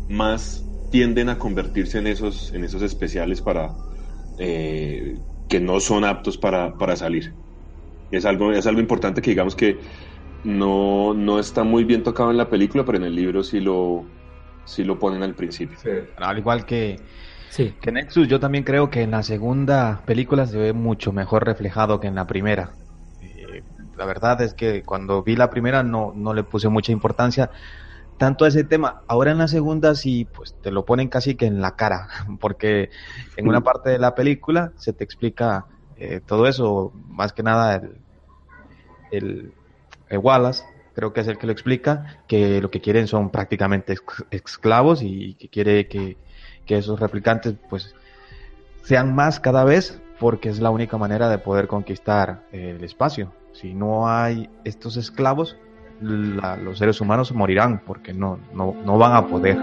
más 0.08 0.64
tienden 0.92 1.30
a 1.30 1.38
convertirse 1.38 2.00
en 2.00 2.08
esos, 2.08 2.54
en 2.54 2.64
esos 2.64 2.82
especiales 2.82 3.42
para 3.42 3.76
eh, 4.40 5.18
que 5.48 5.60
no 5.60 5.80
son 5.80 6.04
aptos 6.04 6.38
para, 6.38 6.74
para 6.78 6.96
salir. 6.96 7.34
Es 8.12 8.26
algo, 8.26 8.52
es 8.52 8.66
algo 8.66 8.80
importante 8.80 9.22
que 9.22 9.32
digamos 9.32 9.56
que 9.56 9.78
no, 10.44 11.14
no 11.14 11.40
está 11.40 11.64
muy 11.64 11.84
bien 11.84 12.04
tocado 12.04 12.32
en 12.32 12.38
la 12.38 12.50
película, 12.50 12.86
pero 12.86 12.98
en 12.98 13.04
el 13.04 13.16
libro 13.16 13.44
sí 13.44 13.60
lo, 13.60 14.06
sí 14.70 14.84
lo 14.84 15.00
ponen 15.00 15.24
al 15.24 15.34
principio. 15.34 15.78
Al 16.18 16.38
igual 16.38 16.66
que, 16.66 17.00
que 17.82 17.92
Nexus, 17.92 18.28
yo 18.28 18.40
también 18.40 18.64
creo 18.64 18.90
que 18.90 19.02
en 19.02 19.12
la 19.12 19.24
segunda 19.24 20.04
película 20.06 20.46
se 20.46 20.58
ve 20.58 20.74
mucho 20.74 21.12
mejor 21.12 21.46
reflejado 21.46 22.00
que 22.00 22.08
en 22.08 22.16
la 22.16 22.28
primera. 22.28 22.72
Eh, 23.22 23.64
la 23.98 24.06
verdad 24.06 24.42
es 24.42 24.54
que 24.54 24.84
cuando 24.84 25.24
vi 25.24 25.36
la 25.36 25.50
primera 25.50 25.82
no, 25.84 26.14
no 26.16 26.34
le 26.34 26.44
puse 26.44 26.70
mucha 26.70 26.92
importancia 26.92 27.50
tanto 28.20 28.46
a 28.46 28.50
ese 28.50 28.64
tema. 28.64 29.02
Ahora 29.08 29.32
en 29.32 29.40
la 29.40 29.48
segunda 29.48 29.96
sí, 29.96 30.26
pues 30.26 30.54
te 30.62 30.72
lo 30.72 30.86
ponen 30.86 31.08
casi 31.08 31.34
que 31.34 31.48
en 31.48 31.62
la 31.62 31.76
cara, 31.76 32.08
porque 32.40 32.92
en 33.38 33.48
una 33.48 33.62
parte 33.62 33.90
de 33.90 33.98
la 33.98 34.14
película 34.14 34.74
se 34.78 34.94
te 34.94 35.04
explica 35.04 35.66
eh, 35.98 36.22
todo 36.24 36.48
eso, 36.48 36.94
más 37.08 37.34
que 37.34 37.42
nada 37.42 37.82
el, 39.12 39.52
el, 40.10 40.18
Wallace, 40.18 40.64
creo 41.00 41.14
que 41.14 41.22
es 41.22 41.28
el 41.28 41.38
que 41.38 41.48
lo 41.48 41.54
explica, 41.54 42.18
que 42.28 42.60
lo 42.60 42.70
que 42.70 42.82
quieren 42.82 43.08
son 43.08 43.30
prácticamente 43.30 43.96
esclavos 44.32 45.02
y 45.02 45.36
que 45.36 45.48
quiere 45.48 45.88
que, 45.88 46.18
que 46.66 46.78
esos 46.78 47.00
replicantes 47.00 47.56
pues 47.70 47.96
sean 48.84 49.16
más 49.16 49.40
cada 49.40 49.64
vez 49.64 50.02
porque 50.20 50.50
es 50.50 50.60
la 50.60 50.72
única 50.72 50.98
manera 50.98 51.30
de 51.30 51.38
poder 51.38 51.68
conquistar 51.68 52.44
el 52.52 52.84
espacio. 52.84 53.32
Si 53.54 53.74
no 53.74 54.10
hay 54.10 54.50
estos 54.66 54.98
esclavos, 54.98 55.56
los 56.02 56.78
seres 56.78 57.00
humanos 57.00 57.32
morirán 57.32 57.80
porque 57.80 58.14
no, 58.14 58.38
no, 58.54 58.76
no 58.84 58.98
van 58.98 59.16
a 59.16 59.26
poder. 59.26 59.58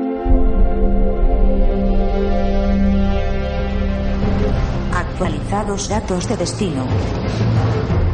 Actualizados 4.94 5.90
datos 5.90 6.28
de 6.30 6.36
destino. 6.38 6.86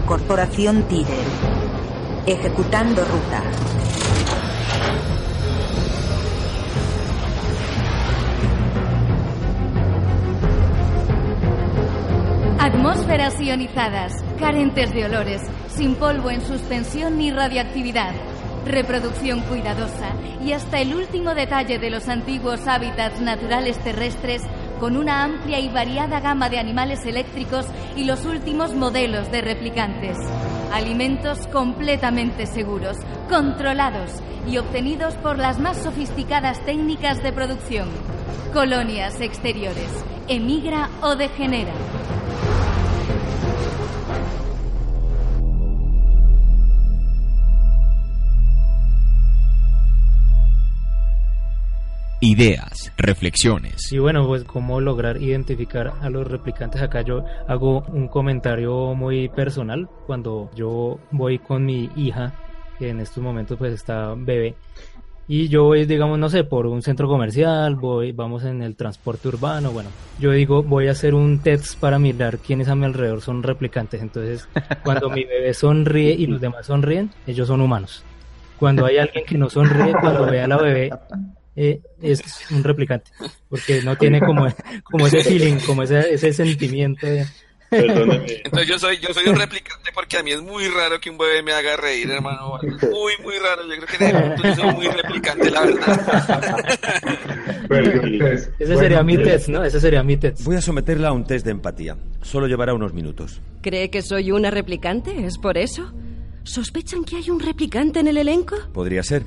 Corporación 0.06 0.82
Tiger. 0.88 1.61
Ejecutando 2.24 3.04
ruta. 3.04 3.42
Atmósferas 12.60 13.40
ionizadas, 13.40 14.12
carentes 14.38 14.92
de 14.92 15.06
olores, 15.06 15.42
sin 15.66 15.96
polvo 15.96 16.30
en 16.30 16.42
suspensión 16.42 17.18
ni 17.18 17.32
radiactividad. 17.32 18.14
Reproducción 18.66 19.40
cuidadosa 19.40 20.12
y 20.44 20.52
hasta 20.52 20.80
el 20.80 20.94
último 20.94 21.34
detalle 21.34 21.80
de 21.80 21.90
los 21.90 22.08
antiguos 22.08 22.68
hábitats 22.68 23.20
naturales 23.20 23.76
terrestres 23.78 24.42
con 24.78 24.96
una 24.96 25.24
amplia 25.24 25.58
y 25.58 25.68
variada 25.70 26.20
gama 26.20 26.48
de 26.48 26.60
animales 26.60 27.04
eléctricos 27.04 27.66
y 27.96 28.04
los 28.04 28.24
últimos 28.26 28.76
modelos 28.76 29.28
de 29.32 29.40
replicantes. 29.40 30.16
Alimentos 30.72 31.46
completamente 31.48 32.46
seguros, 32.46 32.96
controlados 33.28 34.10
y 34.48 34.56
obtenidos 34.56 35.14
por 35.16 35.38
las 35.38 35.58
más 35.58 35.76
sofisticadas 35.76 36.64
técnicas 36.64 37.22
de 37.22 37.30
producción. 37.30 37.90
Colonias 38.54 39.20
exteriores. 39.20 39.90
Emigra 40.28 40.88
o 41.02 41.14
degenera. 41.14 41.74
Ideas, 52.22 52.92
reflexiones. 52.96 53.92
Y 53.92 53.98
bueno, 53.98 54.24
pues 54.26 54.44
cómo 54.44 54.80
lograr 54.80 55.20
identificar 55.20 55.94
a 56.00 56.08
los 56.08 56.26
replicantes. 56.26 56.80
Acá 56.80 57.02
yo 57.02 57.24
hago 57.48 57.80
un 57.88 58.06
comentario 58.06 58.94
muy 58.94 59.28
personal 59.28 59.88
cuando 60.06 60.48
yo 60.54 61.00
voy 61.10 61.40
con 61.40 61.66
mi 61.66 61.90
hija, 61.96 62.32
que 62.78 62.90
en 62.90 63.00
estos 63.00 63.22
momentos 63.22 63.58
pues 63.58 63.74
está 63.74 64.14
bebé. 64.16 64.54
Y 65.26 65.48
yo 65.48 65.64
voy, 65.64 65.84
digamos, 65.84 66.16
no 66.18 66.28
sé, 66.28 66.44
por 66.44 66.66
un 66.66 66.82
centro 66.82 67.08
comercial, 67.08 67.74
voy, 67.74 68.12
vamos 68.12 68.44
en 68.44 68.62
el 68.62 68.76
transporte 68.76 69.28
urbano, 69.28 69.72
bueno, 69.72 69.88
yo 70.20 70.30
digo, 70.30 70.62
voy 70.62 70.88
a 70.88 70.92
hacer 70.92 71.14
un 71.14 71.40
test 71.40 71.78
para 71.78 71.98
mirar 71.98 72.38
quiénes 72.38 72.68
a 72.68 72.74
mi 72.76 72.84
alrededor 72.84 73.20
son 73.20 73.42
replicantes. 73.42 74.00
Entonces, 74.00 74.48
cuando 74.84 75.10
mi 75.10 75.24
bebé 75.24 75.54
sonríe 75.54 76.12
y 76.12 76.26
los 76.26 76.40
demás 76.40 76.66
sonríen, 76.66 77.10
ellos 77.26 77.48
son 77.48 77.60
humanos. 77.60 78.04
Cuando 78.58 78.86
hay 78.86 78.98
alguien 78.98 79.24
que 79.24 79.38
no 79.38 79.50
sonríe, 79.50 79.92
cuando 80.00 80.26
ve 80.26 80.40
a 80.40 80.46
la 80.46 80.56
bebé, 80.56 80.90
eh, 81.56 81.80
es 82.00 82.22
un 82.50 82.64
replicante, 82.64 83.10
porque 83.48 83.82
no 83.82 83.96
tiene 83.96 84.20
como, 84.20 84.46
como 84.84 85.06
ese 85.06 85.22
feeling, 85.22 85.56
como 85.66 85.82
ese, 85.82 86.14
ese 86.14 86.32
sentimiento 86.32 87.06
de... 87.06 87.26
Entonces 87.72 88.68
yo 88.68 88.78
soy, 88.78 88.98
yo 88.98 89.14
soy 89.14 89.28
un 89.28 89.36
replicante 89.36 89.90
porque 89.94 90.18
a 90.18 90.22
mí 90.22 90.30
es 90.30 90.42
muy 90.42 90.68
raro 90.68 91.00
que 91.00 91.08
un 91.08 91.16
bebé 91.16 91.42
me 91.42 91.52
haga 91.52 91.74
reír, 91.76 92.10
hermano. 92.10 92.58
Muy, 92.62 93.14
muy 93.22 93.38
raro. 93.38 93.62
Yo 93.66 93.86
creo 93.86 93.86
que 93.86 94.04
en 94.04 94.36
yo 94.42 94.54
soy 94.54 94.74
muy 94.74 94.88
replicante, 94.88 95.50
la 95.50 95.60
verdad. 95.62 96.78
Ese 98.58 98.76
sería 98.76 99.02
mi 99.02 99.16
test, 99.16 99.48
¿no? 99.48 99.64
Ese 99.64 99.80
sería 99.80 100.02
mi 100.02 100.18
test. 100.18 100.44
Voy 100.44 100.56
a 100.56 100.60
someterla 100.60 101.08
a 101.08 101.12
un 101.12 101.24
test 101.24 101.46
de 101.46 101.52
empatía. 101.52 101.96
Solo 102.20 102.46
llevará 102.46 102.74
unos 102.74 102.92
minutos. 102.92 103.40
¿Cree 103.62 103.88
que 103.88 104.02
soy 104.02 104.32
una 104.32 104.50
replicante? 104.50 105.24
¿Es 105.24 105.38
por 105.38 105.56
eso? 105.56 105.94
¿Sospechan 106.42 107.04
que 107.04 107.16
hay 107.16 107.30
un 107.30 107.40
replicante 107.40 108.00
en 108.00 108.08
el 108.08 108.18
elenco? 108.18 108.56
Podría 108.74 109.02
ser. 109.02 109.22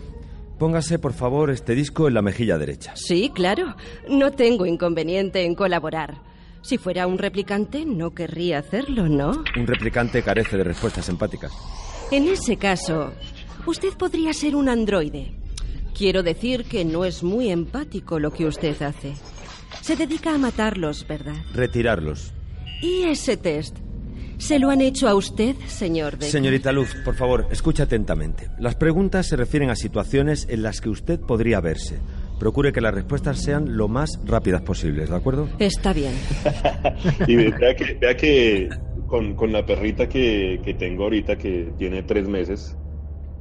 Póngase, 0.57 0.99
por 0.99 1.13
favor, 1.13 1.49
este 1.49 1.75
disco 1.75 2.07
en 2.07 2.13
la 2.13 2.21
mejilla 2.21 2.57
derecha. 2.57 2.93
Sí, 2.95 3.29
claro. 3.33 3.75
No 4.09 4.31
tengo 4.31 4.65
inconveniente 4.65 5.43
en 5.43 5.53
colaborar. 5.53 6.21
Si 6.61 6.77
fuera 6.77 7.07
un 7.07 7.17
replicante, 7.17 7.85
no 7.85 8.11
querría 8.15 8.59
hacerlo, 8.59 9.07
¿no? 9.07 9.43
Un 9.57 9.67
replicante 9.67 10.23
carece 10.23 10.57
de 10.57 10.63
respuestas 10.63 11.09
empáticas. 11.09 11.51
En 12.11 12.27
ese 12.27 12.57
caso, 12.57 13.11
usted 13.65 13.93
podría 13.97 14.33
ser 14.33 14.55
un 14.55 14.69
androide. 14.69 15.35
Quiero 15.95 16.23
decir 16.23 16.65
que 16.65 16.85
no 16.85 17.05
es 17.05 17.21
muy 17.21 17.49
empático 17.49 18.19
lo 18.19 18.31
que 18.31 18.45
usted 18.45 18.81
hace. 18.81 19.13
Se 19.81 19.95
dedica 19.95 20.33
a 20.33 20.37
matarlos, 20.37 21.05
¿verdad? 21.07 21.35
Retirarlos. 21.53 22.33
¿Y 22.81 23.03
ese 23.03 23.37
test? 23.37 23.77
¿Se 24.37 24.59
lo 24.59 24.69
han 24.69 24.81
hecho 24.81 25.07
a 25.07 25.15
usted, 25.15 25.55
señor 25.67 26.21
Señorita 26.21 26.71
Luz, 26.71 26.95
por 27.03 27.15
favor, 27.15 27.47
escuche 27.51 27.83
atentamente. 27.83 28.49
Las 28.59 28.75
preguntas 28.75 29.27
se 29.27 29.35
refieren 29.35 29.69
a 29.69 29.75
situaciones 29.75 30.47
en 30.49 30.61
las 30.61 30.81
que 30.81 30.89
usted 30.89 31.19
podría 31.19 31.61
verse. 31.61 31.99
Procure 32.39 32.73
que 32.73 32.81
las 32.81 32.93
respuestas 32.93 33.41
sean 33.41 33.77
lo 33.77 33.87
más 33.87 34.19
rápidas 34.25 34.61
posibles, 34.61 35.09
¿de 35.09 35.15
acuerdo? 35.15 35.49
Está 35.57 35.93
bien. 35.93 36.13
y 37.27 37.35
vea 37.35 37.75
que, 37.75 37.93
vea 37.93 38.17
que 38.17 38.69
con, 39.07 39.35
con, 39.35 39.53
la 39.53 39.65
perrita 39.65 40.09
que, 40.09 40.59
que 40.63 40.73
tengo 40.73 41.03
ahorita, 41.03 41.37
que 41.37 41.71
tiene 41.77 42.03
tres 42.03 42.27
meses, 42.27 42.75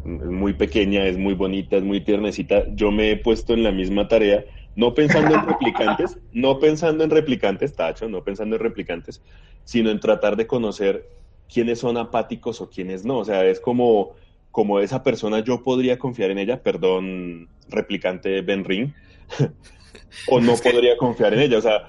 es 0.04 0.30
muy 0.30 0.52
pequeña, 0.52 1.06
es 1.06 1.18
muy 1.18 1.34
bonita, 1.34 1.76
es 1.76 1.82
muy 1.82 2.02
tiernecita, 2.02 2.64
yo 2.74 2.92
me 2.92 3.10
he 3.10 3.16
puesto 3.16 3.54
en 3.54 3.64
la 3.64 3.72
misma 3.72 4.06
tarea 4.06 4.44
no 4.76 4.94
pensando 4.94 5.34
en 5.34 5.46
replicantes, 5.46 6.18
no 6.32 6.58
pensando 6.58 7.04
en 7.04 7.10
replicantes, 7.10 7.74
Tacho, 7.74 8.08
no 8.08 8.24
pensando 8.24 8.56
en 8.56 8.62
replicantes, 8.62 9.22
sino 9.64 9.90
en 9.90 10.00
tratar 10.00 10.36
de 10.36 10.46
conocer 10.46 11.08
quiénes 11.52 11.78
son 11.78 11.96
apáticos 11.96 12.60
o 12.60 12.68
quiénes 12.68 13.04
no. 13.04 13.18
O 13.18 13.24
sea, 13.24 13.44
es 13.44 13.60
como, 13.60 14.14
como 14.50 14.80
esa 14.80 15.02
persona 15.02 15.40
yo 15.40 15.62
podría 15.62 15.98
confiar 15.98 16.30
en 16.30 16.38
ella, 16.38 16.62
perdón, 16.62 17.48
replicante 17.68 18.40
Ben 18.42 18.64
Ring, 18.64 18.92
o 20.28 20.40
no 20.40 20.54
podría 20.56 20.96
confiar 20.96 21.34
en 21.34 21.40
ella. 21.40 21.58
O 21.58 21.62
sea, 21.62 21.86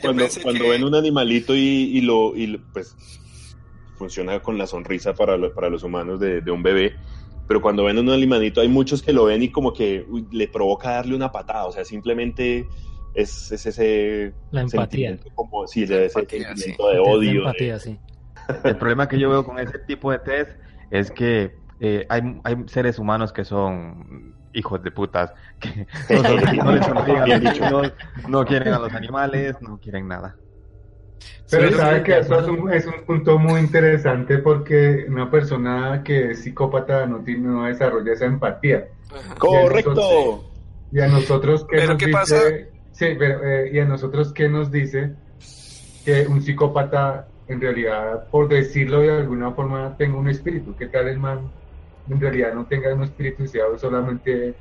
cuando, 0.00 0.26
cuando 0.42 0.68
ven 0.68 0.84
un 0.84 0.94
animalito 0.94 1.54
y, 1.54 2.00
lo, 2.00 2.34
y 2.36 2.56
pues 2.72 2.96
funciona 3.96 4.40
con 4.40 4.58
la 4.58 4.66
sonrisa 4.66 5.14
para, 5.14 5.38
para 5.54 5.68
los 5.68 5.82
humanos 5.82 6.18
de, 6.20 6.40
de 6.40 6.50
un 6.50 6.62
bebé 6.62 6.94
pero 7.46 7.60
cuando 7.60 7.84
ven 7.84 7.98
un 7.98 8.10
animalito 8.10 8.60
hay 8.60 8.68
muchos 8.68 9.02
que 9.02 9.12
lo 9.12 9.26
ven 9.26 9.42
y 9.42 9.50
como 9.50 9.72
que 9.72 10.06
le 10.30 10.48
provoca 10.48 10.90
darle 10.90 11.14
una 11.14 11.30
patada, 11.30 11.66
o 11.66 11.72
sea, 11.72 11.84
simplemente 11.84 12.66
es, 13.14 13.52
ese 13.52 14.32
la 14.50 14.62
empatía. 14.62 15.18
como 15.34 15.66
sí, 15.66 15.84
ese 15.84 16.08
sentimiento 16.08 16.88
de 16.88 16.98
odio. 16.98 17.44
El 18.62 18.76
problema 18.76 19.08
que 19.08 19.18
yo 19.18 19.30
veo 19.30 19.44
con 19.44 19.58
ese 19.58 19.78
tipo 19.80 20.10
de 20.10 20.18
test 20.18 20.50
es 20.90 21.10
que 21.10 21.56
eh, 21.80 22.06
hay, 22.08 22.40
hay 22.44 22.56
seres 22.66 22.98
humanos 22.98 23.32
que 23.32 23.44
son 23.44 24.34
hijos 24.52 24.82
de 24.82 24.90
putas, 24.90 25.32
que 25.60 25.86
no, 26.10 26.22
no, 26.22 26.72
les 26.72 26.88
no, 28.28 28.44
quieren 28.44 28.72
a 28.72 28.78
los 28.78 28.92
animales, 28.94 29.56
no 29.60 29.78
quieren 29.78 30.08
nada. 30.08 30.36
Pero 31.50 31.76
sabe 31.76 32.02
que 32.02 32.18
eso 32.18 32.40
es 32.40 32.48
un, 32.48 32.72
es 32.72 32.86
un, 32.86 33.04
punto 33.06 33.38
muy 33.38 33.60
interesante 33.60 34.38
porque 34.38 35.04
una 35.08 35.30
persona 35.30 36.02
que 36.04 36.30
es 36.30 36.42
psicópata 36.42 37.06
no, 37.06 37.22
tiene, 37.22 37.48
no 37.48 37.64
desarrolla 37.64 38.12
esa 38.12 38.26
empatía. 38.26 38.88
Correcto. 39.38 40.50
Y 40.90 41.00
a 41.00 41.08
nosotros, 41.08 41.66
¿qué 41.68 41.76
¿Pero 41.78 41.92
nos 41.92 41.98
qué 41.98 42.06
dice? 42.06 42.18
pasa? 42.18 42.36
Sí, 42.92 43.06
pero, 43.18 43.44
eh, 43.46 43.70
y 43.72 43.78
a 43.78 43.84
nosotros, 43.84 44.32
¿qué 44.32 44.48
nos 44.48 44.70
dice? 44.70 45.12
Que 46.04 46.26
un 46.26 46.40
psicópata, 46.40 47.28
en 47.48 47.60
realidad, 47.60 48.28
por 48.30 48.48
decirlo 48.48 49.00
de 49.00 49.10
alguna 49.10 49.50
forma, 49.52 49.96
tenga 49.96 50.16
un 50.16 50.28
espíritu. 50.28 50.74
¿Qué 50.76 50.86
tal 50.86 51.08
el 51.08 51.18
man 51.18 51.50
en 52.08 52.20
realidad 52.20 52.54
no 52.54 52.66
tenga 52.66 52.94
un 52.94 53.02
espíritu 53.02 53.44
y 53.44 53.48
sea 53.48 53.64
solamente... 53.76 54.54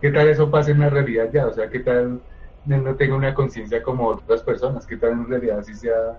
¿Qué 0.00 0.10
tal 0.10 0.28
eso 0.28 0.50
pasa 0.50 0.70
en 0.70 0.80
la 0.80 0.88
realidad 0.88 1.28
ya? 1.32 1.46
O 1.46 1.52
sea, 1.52 1.68
¿qué 1.68 1.80
tal 1.80 2.20
no 2.64 2.94
tenga 2.94 3.16
una 3.16 3.34
conciencia 3.34 3.82
como 3.82 4.08
otras 4.08 4.42
personas? 4.42 4.86
¿Qué 4.86 4.96
tal 4.96 5.12
en 5.12 5.28
realidad 5.28 5.62
si 5.62 5.74
sea... 5.74 6.18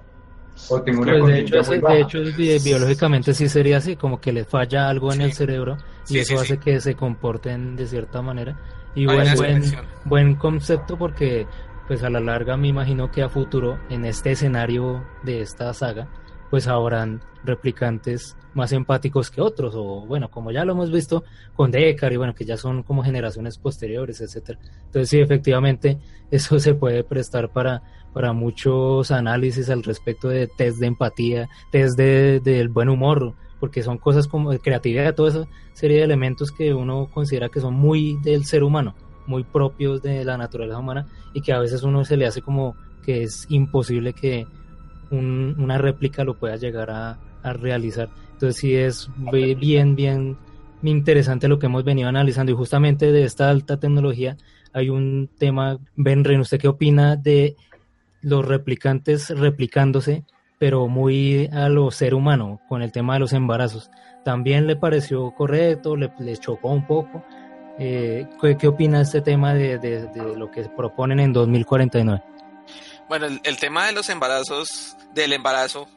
O 0.69 0.81
tenga 0.81 1.01
una 1.01 1.11
Pues 1.19 1.25
de 1.25 1.39
hecho, 1.39 1.55
muy 1.63 1.75
de 1.75 1.81
baja? 1.81 1.99
hecho 1.99 2.17
es 2.19 2.37
bi- 2.37 2.59
biológicamente 2.59 3.33
sí 3.33 3.49
sería 3.49 3.77
así, 3.77 3.95
como 3.95 4.19
que 4.19 4.31
le 4.31 4.45
falla 4.45 4.89
algo 4.89 5.11
en 5.13 5.21
el 5.21 5.33
cerebro 5.33 5.77
y 6.07 6.13
Sí, 6.13 6.19
eso 6.19 6.35
sí, 6.35 6.41
hace 6.41 6.55
sí. 6.55 6.59
que 6.59 6.79
se 6.81 6.95
comporten 6.95 7.75
de 7.75 7.87
cierta 7.87 8.21
manera. 8.21 8.57
Y 8.95 9.07
Hay 9.07 9.15
buen, 9.15 9.35
buen, 9.35 9.61
buen 10.05 10.35
concepto 10.35 10.97
porque 10.97 11.47
pues 11.87 12.03
a 12.03 12.09
la 12.09 12.19
larga 12.19 12.57
me 12.57 12.67
imagino 12.67 13.11
que 13.11 13.23
a 13.23 13.29
futuro 13.29 13.79
en 13.89 14.05
este 14.05 14.31
escenario 14.31 15.03
de 15.23 15.41
esta 15.41 15.73
saga 15.73 16.07
pues 16.51 16.67
habrán 16.67 17.21
replicantes 17.45 18.35
más 18.53 18.73
empáticos 18.73 19.31
que 19.31 19.41
otros 19.41 19.73
o 19.75 20.05
bueno 20.05 20.29
como 20.29 20.51
ya 20.51 20.65
lo 20.65 20.73
hemos 20.73 20.91
visto 20.91 21.23
con 21.55 21.71
Deckard 21.71 22.11
y 22.11 22.17
bueno 22.17 22.35
que 22.35 22.45
ya 22.45 22.57
son 22.57 22.83
como 22.83 23.03
generaciones 23.03 23.57
posteriores 23.57 24.19
etcétera. 24.21 24.59
Entonces 24.85 25.09
sí 25.09 25.19
efectivamente 25.19 25.97
eso 26.31 26.59
se 26.59 26.75
puede 26.75 27.03
prestar 27.03 27.49
para 27.49 27.81
para 28.13 28.33
muchos 28.33 29.09
análisis 29.09 29.69
al 29.69 29.81
respecto 29.81 30.27
de 30.27 30.47
test 30.47 30.79
de 30.79 30.87
empatía 30.87 31.49
test 31.71 31.97
de, 31.97 32.41
del 32.41 32.67
buen 32.67 32.89
humor 32.89 33.33
porque 33.61 33.81
son 33.81 33.97
cosas 33.97 34.27
como 34.27 34.51
de 34.51 34.59
creatividad 34.59 35.15
toda 35.15 35.29
esa 35.29 35.47
serie 35.71 35.97
de 35.99 36.03
elementos 36.03 36.51
que 36.51 36.73
uno 36.73 37.09
considera 37.13 37.47
que 37.47 37.61
son 37.61 37.73
muy 37.73 38.17
del 38.21 38.43
ser 38.43 38.63
humano 38.63 38.93
muy 39.25 39.45
propios 39.45 40.01
de 40.01 40.25
la 40.25 40.37
naturaleza 40.37 40.79
humana 40.79 41.07
y 41.33 41.41
que 41.41 41.53
a 41.53 41.59
veces 41.59 41.83
uno 41.83 42.03
se 42.03 42.17
le 42.17 42.25
hace 42.25 42.41
como 42.41 42.75
que 43.05 43.23
es 43.23 43.45
imposible 43.49 44.11
que 44.11 44.45
un- 45.11 45.55
una 45.59 45.77
réplica 45.77 46.23
lo 46.23 46.37
pueda 46.37 46.55
llegar 46.55 46.89
a, 46.91 47.19
a 47.43 47.53
realizar. 47.53 48.09
Entonces 48.33 48.57
sí 48.57 48.75
es 48.75 49.09
bi- 49.17 49.55
bien, 49.55 49.95
bien 49.95 50.37
interesante 50.83 51.47
lo 51.47 51.59
que 51.59 51.67
hemos 51.67 51.83
venido 51.83 52.09
analizando 52.09 52.51
y 52.51 52.55
justamente 52.55 53.11
de 53.11 53.23
esta 53.23 53.49
alta 53.49 53.77
tecnología 53.79 54.35
hay 54.73 54.89
un 54.89 55.29
tema, 55.37 55.77
Ben 55.95 56.23
Ren, 56.23 56.39
¿usted 56.39 56.57
qué 56.59 56.67
opina 56.67 57.15
de 57.17 57.55
los 58.21 58.45
replicantes 58.47 59.29
replicándose, 59.29 60.23
pero 60.57 60.87
muy 60.87 61.47
a 61.51 61.69
lo 61.69 61.91
ser 61.91 62.13
humano 62.13 62.61
con 62.69 62.81
el 62.81 62.91
tema 62.91 63.13
de 63.15 63.19
los 63.19 63.33
embarazos? 63.33 63.91
¿También 64.23 64.67
le 64.67 64.75
pareció 64.75 65.31
correcto? 65.35 65.95
¿Le, 65.95 66.11
le 66.19 66.37
chocó 66.37 66.69
un 66.69 66.85
poco? 66.87 67.23
Eh, 67.79 68.27
¿qué, 68.41 68.57
qué 68.57 68.67
opina 68.67 69.01
este 69.01 69.21
tema 69.21 69.53
de, 69.53 69.77
de- 69.79 70.07
de 70.07 70.35
lo 70.37 70.49
que 70.51 70.63
proponen 70.75 71.19
en 71.19 71.33
2049? 71.33 72.21
Bueno, 73.09 73.25
el, 73.25 73.39
el 73.43 73.57
tema 73.57 73.87
de 73.87 73.93
los 73.93 74.09
embarazos, 74.09 74.95
del 75.13 75.33
embarazo, 75.33 75.87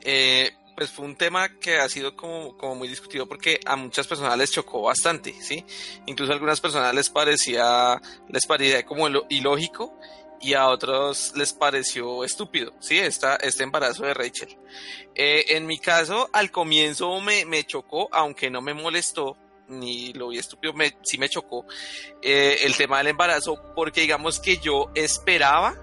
eh, 0.00 0.52
pues 0.76 0.90
fue 0.90 1.06
un 1.06 1.16
tema 1.16 1.48
que 1.58 1.78
ha 1.78 1.88
sido 1.88 2.14
como, 2.14 2.56
como 2.56 2.74
muy 2.74 2.88
discutido 2.88 3.26
porque 3.26 3.58
a 3.64 3.76
muchas 3.76 4.06
personas 4.06 4.36
les 4.36 4.52
chocó 4.52 4.82
bastante, 4.82 5.34
¿sí? 5.40 5.64
Incluso 6.06 6.32
a 6.32 6.34
algunas 6.34 6.60
personas 6.60 6.94
les 6.94 7.08
parecía, 7.08 8.00
les 8.28 8.46
parecía 8.46 8.84
como 8.84 9.08
ilógico 9.30 9.98
y 10.40 10.52
a 10.52 10.68
otros 10.68 11.32
les 11.34 11.54
pareció 11.54 12.24
estúpido, 12.24 12.74
¿sí? 12.78 12.98
Esta, 12.98 13.36
este 13.36 13.64
embarazo 13.64 14.04
de 14.04 14.12
Rachel. 14.12 14.56
Eh, 15.14 15.44
en 15.56 15.66
mi 15.66 15.78
caso, 15.78 16.28
al 16.32 16.50
comienzo 16.50 17.20
me, 17.20 17.46
me 17.46 17.64
chocó, 17.64 18.08
aunque 18.12 18.50
no 18.50 18.60
me 18.60 18.74
molestó, 18.74 19.36
ni 19.68 20.12
lo 20.12 20.28
vi 20.28 20.38
estúpido, 20.38 20.74
me, 20.74 20.96
sí 21.02 21.18
me 21.18 21.28
chocó 21.28 21.64
eh, 22.22 22.58
el 22.62 22.76
tema 22.76 22.98
del 22.98 23.08
embarazo, 23.08 23.72
porque 23.74 24.02
digamos 24.02 24.38
que 24.40 24.58
yo 24.58 24.90
esperaba 24.94 25.74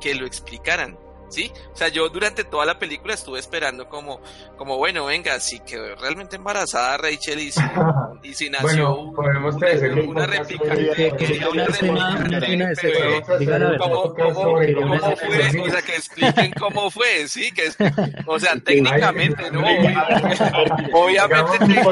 que 0.00 0.14
lo 0.14 0.26
explicaran, 0.26 0.98
¿sí? 1.30 1.50
O 1.72 1.76
sea, 1.76 1.88
yo 1.88 2.08
durante 2.10 2.44
toda 2.44 2.66
la 2.66 2.78
película 2.78 3.14
estuve 3.14 3.38
esperando 3.40 3.88
como, 3.88 4.20
como 4.58 4.76
bueno, 4.76 5.06
venga, 5.06 5.40
si 5.40 5.60
quedó 5.60 5.94
realmente 5.96 6.36
embarazada 6.36 6.96
Rachel 6.98 7.38
y 7.40 7.50
si, 7.52 7.60
y 8.22 8.34
si 8.34 8.50
nació 8.50 8.68
Bueno, 8.96 9.12
podemos 9.14 9.54
una, 9.54 9.66
hacer 9.68 9.92
un 9.94 10.08
una 10.08 10.26
podcast 10.26 10.50
réplica. 10.50 10.74
Que- 10.94 11.16
que 11.16 11.46
una. 11.48 11.66
¿Cómo, 13.78 14.14
fue? 14.14 15.60
O 15.60 15.70
sea, 15.70 15.82
que 15.82 15.96
expliquen 15.96 16.52
cómo 16.58 16.90
fue, 16.90 17.26
¿sí? 17.28 17.50
Que 17.52 17.66
es- 17.66 17.76
o 18.26 18.38
sea, 18.38 18.54
técnicamente, 18.64 19.50
¿no? 19.50 19.60
Obviamente. 20.92 21.82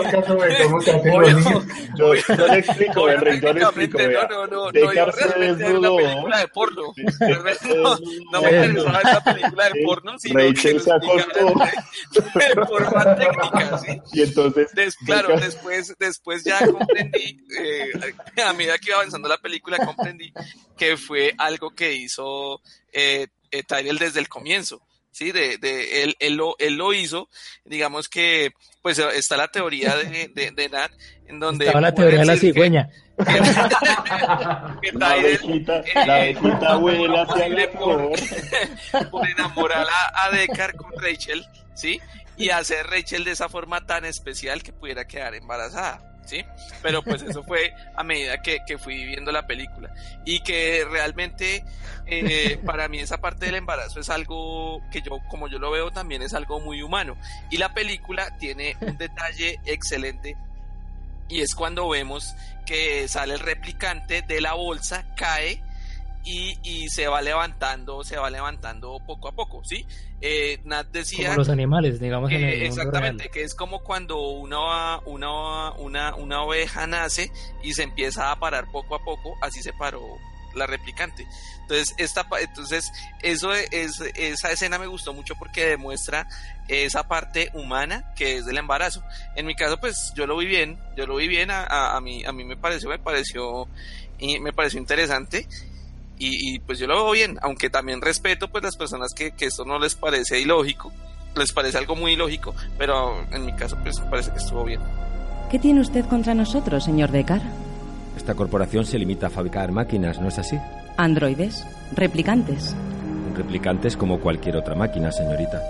Yo, 1.97 2.15
le 2.15 2.59
explico, 2.59 3.09
Henry, 3.09 3.41
yo 3.41 3.53
le 3.53 3.63
explico. 3.65 3.99
No, 3.99 4.29
no, 4.29 4.47
no, 4.47 4.71
no, 4.73 4.93
yo 4.93 5.13
se 5.13 5.23
realmente 5.29 5.65
era 5.67 5.79
una 5.79 5.89
desnudó. 5.89 5.97
película 5.97 6.39
de 6.39 6.49
porno. 6.49 6.83
Realmente 7.21 7.75
no, 7.77 7.99
no 8.33 8.43
me 8.43 8.51
interesaba 8.67 9.01
esa 9.01 9.21
película 9.35 9.71
de 9.71 9.83
porno, 9.85 10.19
sino 10.19 10.39
que 10.41 10.49
Rachel 10.49 10.75
lo 10.75 10.81
se 10.81 10.93
acostó. 10.93 11.55
de, 12.15 12.67
forma 12.67 13.17
técnica, 13.17 13.79
¿sí? 13.79 14.01
Y 14.13 14.23
entonces, 14.23 14.73
Des- 14.75 14.97
claro, 14.97 15.39
después, 15.39 15.95
después 15.99 16.45
ya 16.45 16.67
comprendí, 16.67 17.39
eh, 17.59 17.91
a 18.45 18.53
medida 18.53 18.79
que 18.79 18.91
iba 18.91 18.99
avanzando 18.99 19.29
la 19.29 19.39
película, 19.39 19.79
comprendí 19.85 20.33
que 20.77 20.97
fue 20.97 21.35
algo 21.39 21.71
que 21.71 21.95
hizo 21.95 22.61
eh, 22.93 23.29
eh, 23.51 23.63
Tyrell 23.63 23.99
desde 23.99 24.21
el 24.21 24.29
comienzo. 24.29 24.83
Sí, 25.11 25.33
de, 25.33 25.59
de 25.59 26.05
él, 26.05 26.17
él, 26.21 26.35
lo, 26.37 26.55
él 26.59 26.75
lo 26.75 26.93
hizo, 26.93 27.29
digamos 27.65 28.09
que, 28.09 28.53
pues 28.95 28.99
está 29.17 29.37
la 29.37 29.49
teoría 29.49 29.95
de, 29.97 30.29
de, 30.35 30.51
de 30.51 30.69
Nat, 30.71 30.91
en 31.27 31.39
donde 31.41 31.67
Estaba 31.67 31.81
la 31.83 31.95
teoría 31.95 32.21
de 32.21 32.25
la 32.27 32.33
que- 32.35 32.41
cigüeña. 32.41 32.89
que 33.19 33.41
La 34.95 35.11
abejita, 35.11 35.83
la 36.07 36.15
abejita 36.17 36.77
vuela 36.81 37.23
hacia 37.23 37.49
la 37.49 37.69
flor. 37.69 38.13
por 39.11 39.29
enamorar 39.29 39.87
a, 39.91 40.27
a 40.27 40.31
Deckard 40.31 40.77
con 40.77 40.93
Rachel, 41.01 41.45
¿sí? 41.75 42.01
Y 42.37 42.51
hacer 42.51 42.87
Rachel 42.87 43.25
de 43.25 43.33
esa 43.33 43.49
forma 43.49 43.85
tan 43.85 44.05
especial 44.05 44.63
que 44.63 44.73
pudiera 44.73 45.05
quedar 45.07 45.35
embarazada, 45.35 46.01
¿sí? 46.29 46.45
Pero 46.83 47.03
pues 47.03 47.23
eso 47.23 47.43
fue 47.43 47.75
a 47.97 48.05
medida 48.05 48.41
que, 48.43 48.61
que 48.67 48.79
fui 48.79 49.05
viendo 49.05 49.33
la 49.33 49.47
película. 49.47 49.93
Y 50.25 50.41
que 50.41 50.85
realmente 50.89 51.65
eh, 52.07 52.61
para 52.65 52.89
mí 52.89 52.99
esa 52.99 53.19
parte 53.19 53.47
del 53.47 53.57
embarazo 53.57 54.01
es 54.01 54.11
algo 54.11 54.83
que 54.91 55.03
yo, 55.03 55.19
como 55.29 55.49
yo 55.49 55.59
lo 55.59 55.71
veo, 55.71 55.91
también 55.91 56.23
es 56.23 56.35
algo 56.35 56.61
muy 56.61 56.83
humano. 56.83 57.17
Y 57.51 57.57
la 57.57 57.73
película 57.73 58.37
tiene 58.39 58.77
un 58.81 58.97
detalle 58.99 59.59
excelente 59.65 60.37
y 61.29 61.43
es 61.43 61.55
cuando 61.55 61.89
vemos 61.89 62.35
que 62.65 63.07
sale 63.09 63.35
el 63.35 63.41
replicante 63.41 64.23
de 64.23 64.41
la 64.41 64.55
bolsa, 64.55 65.05
cae 65.15 65.63
y, 66.25 66.59
y 66.63 66.89
se 66.89 67.07
va 67.07 67.21
levantando, 67.21 68.03
se 68.05 68.17
va 68.17 68.31
levantando 68.31 68.99
poco 69.07 69.29
a 69.29 69.33
poco, 69.33 69.63
¿sí? 69.65 69.87
Eh, 70.21 70.59
Nat 70.65 70.89
decía 70.89 71.29
Como 71.29 71.39
los 71.39 71.49
animales, 71.49 72.01
digamos, 72.01 72.31
en 72.33 72.43
el 72.43 72.63
exactamente, 72.63 73.25
real. 73.25 73.33
que 73.33 73.43
es 73.43 73.55
como 73.55 73.85
cuando 73.85 74.19
una, 74.21 74.99
una, 75.07 75.73
una, 75.73 76.15
una 76.17 76.43
oveja 76.43 76.87
nace 76.89 77.31
y 77.63 77.73
se 77.75 77.85
empieza 77.85 78.33
a 78.33 78.39
parar 78.39 78.67
poco 78.73 78.97
a 78.97 79.05
poco, 79.05 79.37
así 79.43 79.63
se 79.63 79.73
paró 79.73 80.03
la 80.55 80.67
replicante. 80.67 81.25
Entonces, 81.63 81.95
esta, 81.99 82.27
entonces 82.41 82.91
eso 83.23 83.53
es, 83.53 84.01
esa 84.17 84.51
escena 84.51 84.79
me 84.79 84.87
gustó 84.87 85.13
mucho 85.13 85.35
porque 85.39 85.67
demuestra 85.67 86.27
esa 86.67 87.07
parte 87.07 87.51
humana 87.55 88.13
que 88.17 88.39
es 88.39 88.47
del 88.47 88.57
embarazo. 88.59 89.03
En 89.37 89.47
mi 89.47 89.55
caso, 89.55 89.79
pues 89.79 90.13
yo 90.17 90.27
lo 90.27 90.37
vi 90.39 90.47
bien, 90.47 90.79
yo 90.97 91.07
lo 91.07 91.17
vi 91.17 91.29
bien, 91.29 91.51
a, 91.51 91.63
a, 91.63 91.97
a 91.97 92.01
mí, 92.01 92.25
a 92.25 92.33
mí 92.33 92.45
me 92.45 92.57
pareció, 92.57 92.89
me 92.89 92.99
pareció, 92.99 93.69
y 94.19 94.41
me 94.41 94.53
pareció 94.53 94.81
interesante. 94.81 95.47
Y, 96.19 96.55
y, 96.55 96.59
pues 96.59 96.79
yo 96.79 96.87
lo 96.87 96.97
veo 96.97 97.13
bien, 97.13 97.39
aunque 97.43 97.71
también 97.71 98.01
respeto 98.01 98.49
pues 98.49 98.65
las 98.65 98.77
personas 98.77 99.13
que, 99.15 99.31
que 99.31 99.47
esto 99.47 99.65
no 99.65 99.79
les 99.79 99.95
parece 99.95 100.41
ilógico, 100.41 100.93
les 101.37 101.53
parece 101.53 101.79
algo 101.79 101.95
muy 101.95 102.13
ilógico, 102.13 102.55
pero 102.77 103.25
en 103.31 103.47
mi 103.47 103.53
caso 103.55 103.77
pues 103.83 104.01
parece 104.11 104.33
que 104.33 104.39
estuvo 104.39 104.65
bien. 104.65 104.81
¿Qué 105.51 105.59
tiene 105.59 105.81
usted 105.81 106.05
contra 106.07 106.35
nosotros, 106.35 106.85
señor 106.85 107.11
Deckard? 107.11 107.43
Esta 108.17 108.35
corporación 108.35 108.85
se 108.85 108.99
limita 108.99 109.29
a 109.29 109.31
fabricar 109.31 109.71
máquinas, 109.71 110.21
¿no 110.21 110.29
es 110.29 110.39
así? 110.39 110.59
Androides, 110.97 111.65
replicantes. 111.95 112.75
Replicantes 113.37 113.97
como 113.97 114.19
cualquier 114.19 114.57
otra 114.57 114.75
máquina, 114.75 115.13
señorita. 115.13 115.63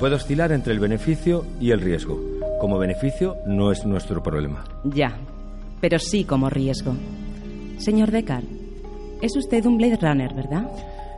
Puede 0.00 0.16
oscilar 0.16 0.52
entre 0.52 0.72
el 0.72 0.80
beneficio 0.80 1.46
y 1.60 1.70
el 1.70 1.80
riesgo. 1.80 2.20
Como 2.60 2.76
beneficio 2.76 3.36
no 3.46 3.70
es 3.70 3.86
nuestro 3.86 4.22
problema. 4.22 4.64
Ya, 4.84 5.16
pero 5.80 5.98
sí 5.98 6.24
como 6.24 6.50
riesgo. 6.50 6.94
Señor 7.78 8.10
Deckard, 8.10 8.44
es 9.20 9.36
usted 9.36 9.64
un 9.66 9.78
Blade 9.78 9.98
Runner, 10.00 10.34
¿verdad? 10.34 10.70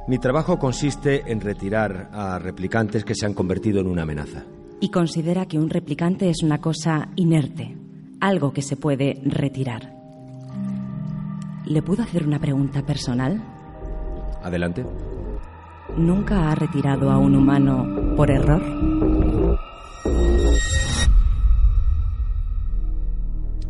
Mi 0.06 0.18
trabajo 0.18 0.58
consiste 0.58 1.30
en 1.30 1.40
retirar 1.40 2.08
a 2.12 2.38
replicantes 2.38 3.04
que 3.04 3.14
se 3.14 3.26
han 3.26 3.34
convertido 3.34 3.80
en 3.80 3.86
una 3.86 4.02
amenaza. 4.02 4.44
Y 4.80 4.90
considera 4.90 5.46
que 5.46 5.58
un 5.58 5.68
replicante 5.68 6.30
es 6.30 6.42
una 6.42 6.58
cosa 6.60 7.08
inerte, 7.16 7.76
algo 8.20 8.52
que 8.52 8.62
se 8.62 8.76
puede 8.76 9.20
retirar. 9.24 9.92
¿Le 11.66 11.82
puedo 11.82 12.02
hacer 12.02 12.26
una 12.26 12.38
pregunta 12.38 12.86
personal? 12.86 13.42
Adelante. 14.42 14.84
nunca 15.96 16.50
ha 16.50 16.54
retirado 16.54 17.10
a 17.10 17.18
un 17.18 17.34
humano 17.34 18.14
por 18.16 18.30
error? 18.30 18.62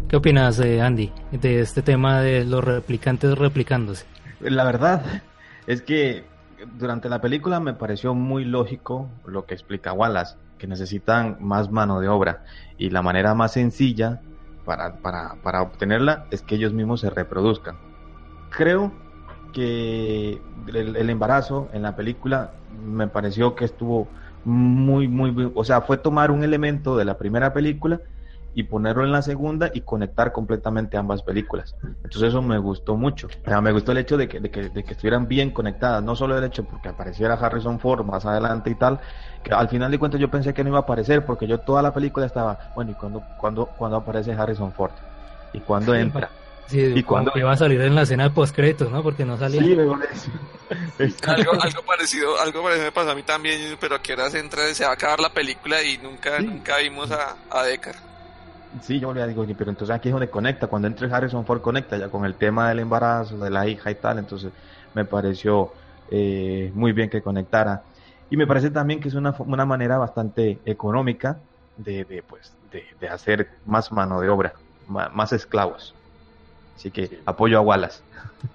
¿Qué 0.08 0.16
opinas, 0.16 0.58
eh, 0.60 0.80
Andy, 0.80 1.10
de 1.32 1.60
este 1.60 1.82
tema 1.82 2.20
de 2.20 2.44
los 2.44 2.64
replicantes 2.64 3.36
replicándose? 3.36 4.06
La 4.40 4.64
verdad 4.64 5.02
es 5.66 5.82
que 5.82 6.24
durante 6.76 7.08
la 7.08 7.20
película 7.20 7.60
me 7.60 7.74
pareció 7.74 8.14
muy 8.14 8.44
lógico 8.44 9.08
lo 9.26 9.46
que 9.46 9.54
explica 9.54 9.92
Wallace, 9.92 10.36
que 10.58 10.66
necesitan 10.66 11.36
más 11.40 11.70
mano 11.70 12.00
de 12.00 12.08
obra 12.08 12.44
y 12.76 12.90
la 12.90 13.02
manera 13.02 13.34
más 13.34 13.52
sencilla 13.52 14.20
para, 14.64 14.96
para, 14.96 15.36
para 15.42 15.62
obtenerla 15.62 16.26
es 16.30 16.42
que 16.42 16.56
ellos 16.56 16.72
mismos 16.72 17.00
se 17.00 17.10
reproduzcan. 17.10 17.76
Creo 18.50 18.92
que 19.52 20.40
el, 20.66 20.96
el, 20.96 21.10
embarazo 21.10 21.68
en 21.72 21.82
la 21.82 21.96
película 21.96 22.52
me 22.84 23.08
pareció 23.08 23.54
que 23.54 23.64
estuvo 23.64 24.08
muy, 24.44 25.08
muy, 25.08 25.52
o 25.54 25.64
sea, 25.64 25.80
fue 25.80 25.96
tomar 25.96 26.30
un 26.30 26.44
elemento 26.44 26.96
de 26.96 27.04
la 27.04 27.18
primera 27.18 27.52
película 27.52 28.00
y 28.58 28.64
ponerlo 28.64 29.04
en 29.04 29.12
la 29.12 29.22
segunda 29.22 29.70
y 29.72 29.82
conectar 29.82 30.32
completamente 30.32 30.96
ambas 30.96 31.22
películas. 31.22 31.76
Entonces 32.02 32.24
eso 32.24 32.42
me 32.42 32.58
gustó 32.58 32.96
mucho. 32.96 33.28
O 33.28 33.48
sea, 33.48 33.60
me 33.60 33.70
gustó 33.70 33.92
el 33.92 33.98
hecho 33.98 34.16
de 34.16 34.26
que, 34.26 34.40
de, 34.40 34.50
que, 34.50 34.68
de 34.68 34.82
que, 34.82 34.94
estuvieran 34.94 35.28
bien 35.28 35.52
conectadas, 35.52 36.02
no 36.02 36.16
solo 36.16 36.36
el 36.36 36.42
hecho 36.42 36.64
porque 36.64 36.88
apareciera 36.88 37.34
Harrison 37.34 37.78
Ford 37.78 38.04
más 38.04 38.26
adelante 38.26 38.68
y 38.70 38.74
tal, 38.74 38.98
que 39.44 39.52
al 39.52 39.68
final 39.68 39.92
de 39.92 40.00
cuentas 40.00 40.20
yo 40.20 40.28
pensé 40.28 40.52
que 40.52 40.64
no 40.64 40.70
iba 40.70 40.78
a 40.78 40.82
aparecer 40.82 41.24
porque 41.24 41.46
yo 41.46 41.60
toda 41.60 41.82
la 41.82 41.94
película 41.94 42.26
estaba, 42.26 42.72
bueno, 42.74 42.90
¿y 42.90 42.94
cuando, 42.94 43.22
cuando, 43.38 43.66
cuando 43.66 43.98
aparece 43.98 44.32
Harrison 44.32 44.72
Ford? 44.72 44.90
¿Y 45.52 45.60
cuando 45.60 45.94
entra? 45.94 46.28
Sí, 46.66 46.80
y 46.80 47.02
cuando 47.04 47.30
iba 47.36 47.52
a 47.52 47.56
salir 47.56 47.80
en 47.80 47.94
la 47.94 48.02
escena 48.02 48.24
de 48.24 48.30
postcréditos, 48.30 48.90
¿no? 48.90 49.04
Porque 49.04 49.24
no 49.24 49.38
salía. 49.38 49.62
Sí, 49.62 49.76
me 49.76 49.82
algo, 51.32 51.52
algo 51.62 51.82
parecido, 51.86 52.40
algo 52.40 52.64
parecido 52.64 52.86
me 52.86 52.92
pasó 52.92 53.12
a 53.12 53.14
mí 53.14 53.22
también, 53.22 53.76
pero 53.78 54.02
que 54.02 54.14
era 54.14 54.26
entra, 54.26 54.66
se 54.74 54.82
va 54.82 54.90
a 54.90 54.94
acabar 54.94 55.20
la 55.20 55.32
película 55.32 55.80
y 55.80 55.96
nunca, 55.98 56.38
sí. 56.38 56.44
nunca 56.44 56.78
vimos 56.78 57.12
a, 57.12 57.36
a 57.50 57.62
Deckard. 57.62 58.07
Sí, 58.82 59.00
yo 59.00 59.12
le 59.14 59.26
digo, 59.26 59.46
pero 59.56 59.70
entonces 59.70 59.94
aquí 59.94 60.08
es 60.08 60.12
donde 60.12 60.30
conecta, 60.30 60.66
cuando 60.66 60.88
entre 60.88 61.12
Harrison 61.12 61.46
Ford 61.46 61.62
conecta 61.62 61.96
ya 61.96 62.10
con 62.10 62.24
el 62.24 62.36
tema 62.36 62.68
del 62.68 62.80
embarazo, 62.80 63.38
de 63.38 63.50
la 63.50 63.66
hija 63.66 63.90
y 63.90 63.94
tal, 63.94 64.18
entonces 64.18 64.52
me 64.94 65.04
pareció 65.04 65.72
eh, 66.10 66.70
muy 66.74 66.92
bien 66.92 67.08
que 67.10 67.22
conectara. 67.22 67.82
Y 68.30 68.36
me 68.36 68.46
parece 68.46 68.70
también 68.70 69.00
que 69.00 69.08
es 69.08 69.14
una, 69.14 69.34
una 69.38 69.64
manera 69.64 69.96
bastante 69.96 70.60
económica 70.66 71.40
de, 71.76 72.04
de 72.04 72.22
pues, 72.22 72.56
de, 72.70 72.84
de, 73.00 73.08
hacer 73.08 73.48
más 73.64 73.90
mano 73.90 74.20
de 74.20 74.28
obra, 74.28 74.52
más, 74.86 75.12
más 75.14 75.32
esclavos. 75.32 75.94
Así 76.76 76.90
que 76.90 77.06
sí. 77.06 77.18
apoyo 77.24 77.58
a 77.58 77.62
Wallace. 77.62 78.02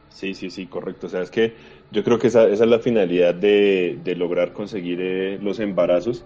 Sí, 0.09 0.35
sí, 0.35 0.51
sí, 0.51 0.67
correcto. 0.67 1.07
O 1.07 1.09
sea, 1.09 1.21
es 1.21 1.31
que 1.31 1.55
yo 1.91 2.03
creo 2.03 2.19
que 2.19 2.27
esa, 2.27 2.47
esa 2.47 2.63
es 2.65 2.69
la 2.69 2.79
finalidad 2.79 3.33
de, 3.33 3.99
de 4.03 4.15
lograr 4.15 4.53
conseguir 4.53 4.99
eh, 5.01 5.39
los 5.41 5.59
embarazos. 5.59 6.23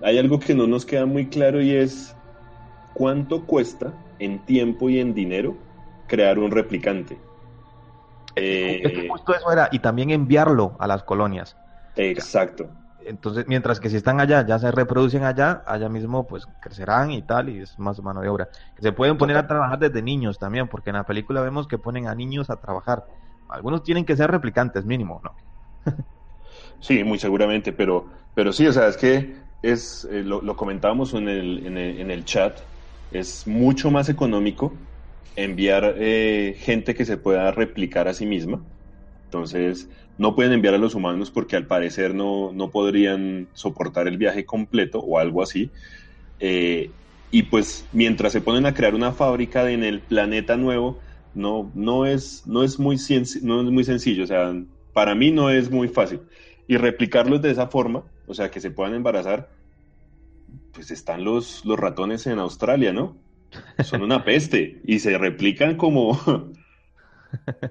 Hay 0.00 0.18
algo 0.18 0.38
que 0.38 0.54
no 0.54 0.66
nos 0.66 0.84
queda 0.84 1.06
muy 1.06 1.28
claro 1.30 1.62
y 1.62 1.72
es 1.72 2.16
cuánto 2.94 3.44
cuesta 3.44 3.92
en 4.18 4.40
tiempo 4.40 4.88
y 4.88 5.00
en 5.00 5.14
dinero 5.14 5.56
crear 6.06 6.38
un 6.38 6.50
replicante. 6.50 7.18
Eh, 8.36 8.80
es 8.82 8.92
que 8.92 9.08
justo 9.08 9.34
eso 9.34 9.50
era, 9.52 9.68
y 9.72 9.80
también 9.80 10.10
enviarlo 10.10 10.76
a 10.78 10.86
las 10.86 11.02
colonias. 11.02 11.56
Exacto. 11.96 12.68
Entonces, 13.04 13.46
mientras 13.48 13.80
que 13.80 13.90
si 13.90 13.96
están 13.96 14.20
allá, 14.20 14.46
ya 14.46 14.58
se 14.58 14.70
reproducen 14.70 15.24
allá, 15.24 15.62
allá 15.66 15.88
mismo 15.88 16.26
pues 16.26 16.46
crecerán 16.60 17.10
y 17.10 17.22
tal, 17.22 17.48
y 17.48 17.60
es 17.60 17.78
más 17.78 18.00
mano 18.00 18.20
de 18.20 18.28
obra. 18.28 18.48
Que 18.76 18.82
se 18.82 18.92
pueden 18.92 19.18
poner 19.18 19.36
a 19.36 19.46
trabajar 19.46 19.78
desde 19.78 20.02
niños 20.02 20.38
también, 20.38 20.68
porque 20.68 20.90
en 20.90 20.96
la 20.96 21.04
película 21.04 21.40
vemos 21.40 21.66
que 21.66 21.78
ponen 21.78 22.06
a 22.06 22.14
niños 22.14 22.48
a 22.50 22.56
trabajar. 22.56 23.04
Algunos 23.48 23.82
tienen 23.82 24.04
que 24.04 24.16
ser 24.16 24.30
replicantes 24.30 24.84
mínimo, 24.84 25.20
¿no? 25.24 25.34
sí, 26.80 27.02
muy 27.04 27.18
seguramente, 27.18 27.72
pero, 27.72 28.06
pero 28.34 28.52
sí, 28.52 28.66
o 28.66 28.72
sea, 28.72 28.88
es 28.88 28.96
que 28.96 29.34
es, 29.62 30.06
eh, 30.10 30.22
lo, 30.22 30.40
lo, 30.40 30.56
comentábamos 30.56 31.12
en 31.14 31.28
el, 31.28 31.66
en 31.66 31.76
el, 31.76 32.00
en 32.00 32.10
el 32.10 32.24
chat, 32.24 32.58
es 33.12 33.46
mucho 33.46 33.90
más 33.90 34.08
económico 34.08 34.74
enviar 35.36 35.96
eh, 35.98 36.56
gente 36.58 36.94
que 36.94 37.04
se 37.04 37.16
pueda 37.16 37.50
replicar 37.52 38.08
a 38.08 38.14
sí 38.14 38.26
misma. 38.26 38.62
Entonces, 39.24 39.88
no 40.18 40.34
pueden 40.34 40.52
enviar 40.52 40.74
a 40.74 40.78
los 40.78 40.94
humanos 40.94 41.30
porque 41.30 41.56
al 41.56 41.66
parecer 41.66 42.14
no, 42.14 42.52
no 42.52 42.70
podrían 42.70 43.48
soportar 43.54 44.08
el 44.08 44.18
viaje 44.18 44.44
completo 44.44 45.00
o 45.00 45.18
algo 45.18 45.42
así. 45.42 45.70
Eh, 46.38 46.90
y 47.30 47.44
pues 47.44 47.86
mientras 47.92 48.32
se 48.32 48.42
ponen 48.42 48.66
a 48.66 48.74
crear 48.74 48.94
una 48.94 49.12
fábrica 49.12 49.70
en 49.70 49.84
el 49.84 50.00
planeta 50.00 50.56
nuevo, 50.56 50.98
no, 51.34 51.72
no, 51.74 52.04
es, 52.04 52.46
no, 52.46 52.62
es 52.62 52.78
muy, 52.78 52.96
no 53.42 53.60
es 53.62 53.70
muy 53.70 53.84
sencillo. 53.84 54.24
O 54.24 54.26
sea, 54.26 54.54
para 54.92 55.14
mí 55.14 55.30
no 55.30 55.48
es 55.50 55.70
muy 55.70 55.88
fácil. 55.88 56.20
Y 56.68 56.76
replicarlos 56.76 57.40
de 57.40 57.50
esa 57.50 57.68
forma, 57.68 58.04
o 58.26 58.34
sea, 58.34 58.50
que 58.50 58.60
se 58.60 58.70
puedan 58.70 58.94
embarazar, 58.94 59.48
pues 60.72 60.90
están 60.90 61.24
los, 61.24 61.64
los 61.64 61.78
ratones 61.78 62.26
en 62.26 62.38
Australia, 62.38 62.92
¿no? 62.92 63.16
Son 63.84 64.02
una 64.02 64.24
peste 64.24 64.80
y 64.84 64.98
se 64.98 65.16
replican 65.18 65.76
como... 65.76 66.18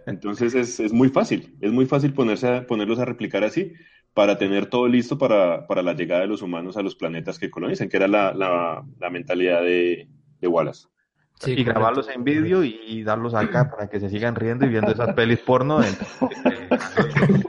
Entonces 0.08 0.56
es, 0.56 0.80
es, 0.80 0.92
muy 0.92 1.10
fácil, 1.10 1.56
es 1.62 1.72
muy 1.72 1.86
fácil 1.86 2.14
ponerse 2.14 2.48
a, 2.48 2.66
ponerlos 2.66 2.98
a 2.98 3.06
replicar 3.06 3.44
así 3.44 3.74
para 4.14 4.38
tener 4.38 4.66
todo 4.66 4.88
listo 4.88 5.18
para, 5.18 5.68
para, 5.68 5.84
la 5.84 5.94
llegada 5.94 6.22
de 6.22 6.28
los 6.28 6.42
humanos 6.42 6.78
a 6.78 6.82
los 6.82 6.96
planetas 6.96 7.38
que 7.38 7.52
colonizan, 7.52 7.88
que 7.88 7.98
era 7.98 8.08
la, 8.08 8.34
la, 8.34 9.10
mentalidad 9.10 9.62
de, 9.62 10.08
de 10.40 10.48
Wallace. 10.48 10.88
Sí, 11.44 11.54
y 11.58 11.64
grabarlos 11.64 12.08
en 12.10 12.24
vídeo 12.24 12.64
y, 12.64 12.80
y, 12.86 13.04
darlos 13.04 13.34
acá 13.34 13.70
para 13.72 13.88
que 13.88 14.00
se 14.00 14.10
sigan 14.10 14.36
riendo 14.36 14.66
y 14.66 14.70
viendo 14.70 14.92
esas 14.92 15.14
pelis 15.16 15.40
porno. 15.40 15.82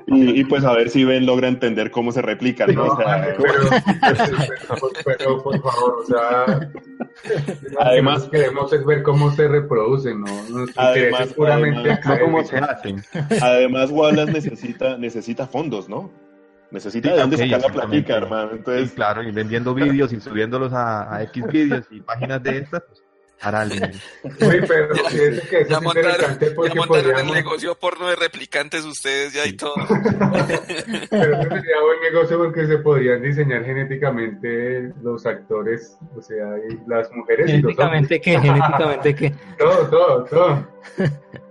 Y, 0.06 0.40
y, 0.40 0.44
pues 0.44 0.64
a 0.64 0.72
ver 0.72 0.88
si 0.88 1.04
Ben 1.04 1.26
logra 1.26 1.48
entender 1.48 1.90
cómo 1.90 2.10
se 2.10 2.22
replican, 2.22 2.74
¿no? 2.74 2.86
no 2.86 2.92
o 2.92 2.96
sea, 2.96 3.34
pero, 3.36 3.44
pero, 4.68 4.90
pero, 5.04 5.42
por 5.42 5.60
favor, 5.60 5.98
o 6.02 6.06
sea, 6.06 6.70
además 7.80 8.24
lo 8.24 8.30
que 8.30 8.38
queremos 8.38 8.72
es 8.72 8.84
ver 8.84 9.02
cómo 9.02 9.30
se 9.32 9.48
reproducen, 9.48 10.20
¿no? 10.20 10.66
Además, 10.76 11.32
puramente 11.34 11.90
además, 11.90 12.06
no 12.06 12.18
cómo 12.20 12.44
se 12.44 12.58
hacen. 12.58 13.02
Además, 13.40 13.90
Wallace 13.90 14.32
necesita, 14.32 14.96
necesita 14.96 15.46
fondos, 15.46 15.88
¿no? 15.88 16.10
Necesita 16.70 17.10
sí, 17.10 17.14
de 17.14 17.20
dónde 17.20 17.36
okay, 17.36 17.50
sacar 17.50 17.70
la 17.70 17.74
platica, 17.74 18.16
hermano. 18.16 18.52
Entonces... 18.52 18.88
Sí, 18.88 18.96
claro, 18.96 19.22
y 19.22 19.30
vendiendo 19.30 19.74
vídeos 19.74 20.12
y 20.12 20.20
subiéndolos 20.20 20.72
a, 20.72 21.14
a 21.14 21.22
X 21.24 21.46
vídeos 21.48 21.86
y 21.90 22.00
páginas 22.00 22.42
de 22.42 22.58
estas, 22.58 22.82
pues, 22.88 23.01
hará 23.42 23.64
el 23.64 23.72
Uy, 23.72 24.62
pero 24.66 24.94
es 24.94 25.48
que 25.48 25.60
eso 25.60 25.70
ya 25.70 25.76
es 25.76 25.82
montaron, 25.82 26.10
interesante 26.10 26.46
ya 26.46 26.54
montaron 26.54 26.86
podríamos... 26.86 27.36
el 27.36 27.44
negocio 27.44 27.74
porno 27.74 28.08
de 28.08 28.16
replicantes 28.16 28.84
ustedes 28.84 29.32
ya 29.32 29.46
y 29.46 29.54
todo. 29.54 29.74
pero 31.10 31.40
eso 31.40 31.48
sería 31.50 31.80
buen 31.82 32.00
negocio 32.02 32.38
porque 32.38 32.66
se 32.66 32.78
podrían 32.78 33.22
diseñar 33.22 33.64
genéticamente 33.64 34.92
los 35.02 35.26
actores, 35.26 35.98
o 36.16 36.22
sea, 36.22 36.56
y 36.70 36.78
las 36.88 37.10
mujeres 37.12 37.46
¿Genéticamente 37.50 38.14
y 38.14 38.18
los 38.18 38.24
qué? 38.24 38.40
¿Genéticamente 38.40 39.14
qué? 39.14 39.34
todo, 39.58 39.88
todo, 39.88 40.24
todo. 40.24 40.68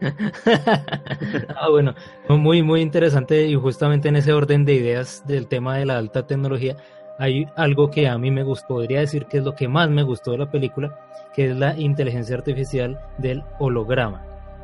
ah, 1.55 1.69
bueno, 1.69 1.93
muy, 2.29 2.63
muy 2.63 2.81
interesante 2.81 3.43
y 3.43 3.55
justamente 3.55 4.09
en 4.09 4.15
ese 4.15 4.31
orden 4.31 4.65
de 4.65 4.73
ideas 4.73 5.25
del 5.27 5.47
tema 5.47 5.77
de 5.77 5.85
la 5.85 5.97
alta 5.97 6.25
tecnología 6.25 6.77
hay 7.21 7.45
algo 7.55 7.91
que 7.91 8.07
a 8.07 8.17
mí 8.17 8.31
me 8.31 8.41
gustó, 8.41 8.69
podría 8.69 9.01
decir 9.01 9.27
que 9.27 9.37
es 9.37 9.43
lo 9.43 9.53
que 9.53 9.67
más 9.67 9.89
me 9.91 10.01
gustó 10.01 10.31
de 10.31 10.39
la 10.39 10.49
película, 10.49 11.10
que 11.33 11.51
es 11.51 11.57
la 11.57 11.79
inteligencia 11.79 12.35
artificial 12.35 12.99
del 13.17 13.43
holograma, 13.59 14.23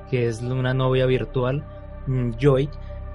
que 0.10 0.28
es 0.28 0.42
una 0.42 0.74
novia 0.74 1.06
virtual, 1.06 1.64
mm, 2.08 2.32
Joy, 2.40 2.70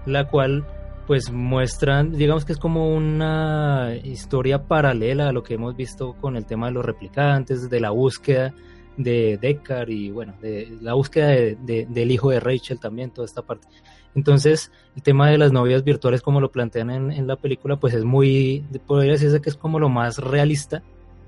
la 0.07 0.29
cual 0.29 0.65
pues 1.07 1.33
muestran, 1.33 2.12
digamos 2.12 2.45
que 2.45 2.53
es 2.53 2.59
como 2.59 2.95
una 2.95 3.97
historia 4.05 4.62
paralela 4.62 5.29
a 5.29 5.33
lo 5.33 5.43
que 5.43 5.55
hemos 5.55 5.77
visto 5.77 6.15
con 6.21 6.37
el 6.37 6.47
tema 6.47 6.67
de 6.69 6.73
los 6.73 6.85
replicantes, 6.85 7.69
de 7.69 7.81
la 7.81 7.91
búsqueda 7.91 8.55
de 8.97 9.38
Deckard 9.41 9.88
y 9.91 10.11
bueno, 10.11 10.35
de 10.41 10.79
la 10.81 10.95
búsqueda 10.95 11.29
de, 11.29 11.57
de, 11.57 11.87
del 11.87 12.11
hijo 12.11 12.31
de 12.31 12.41
Rachel 12.41 12.79
también, 12.79 13.11
toda 13.11 13.27
esta 13.27 13.43
parte. 13.43 13.67
Entonces, 14.15 14.71
el 14.95 15.03
tema 15.03 15.31
de 15.31 15.38
las 15.38 15.53
novias 15.53 15.85
virtuales, 15.85 16.21
como 16.21 16.41
lo 16.41 16.53
plantean 16.53 16.91
en, 16.91 17.12
en 17.12 17.27
la 17.27 17.37
película, 17.37 17.77
pues 17.77 17.95
es 17.95 18.05
muy, 18.05 18.65
podría 18.87 19.12
decirse 19.12 19.41
que 19.41 19.51
es 19.51 19.57
como 19.57 19.79
lo 19.79 19.88
más 19.88 20.19
realista, 20.19 20.83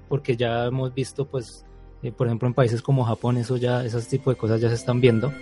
porque 0.08 0.36
ya 0.36 0.66
hemos 0.66 0.92
visto, 0.92 1.24
pues, 1.24 1.63
eh, 2.04 2.12
por 2.12 2.26
ejemplo, 2.26 2.46
en 2.46 2.54
países 2.54 2.82
como 2.82 3.04
Japón, 3.04 3.38
eso 3.38 3.56
ya, 3.56 3.84
esos 3.84 4.06
tipos 4.06 4.34
de 4.34 4.38
cosas 4.38 4.60
ya 4.60 4.68
se 4.68 4.74
están 4.74 5.00
viendo. 5.00 5.32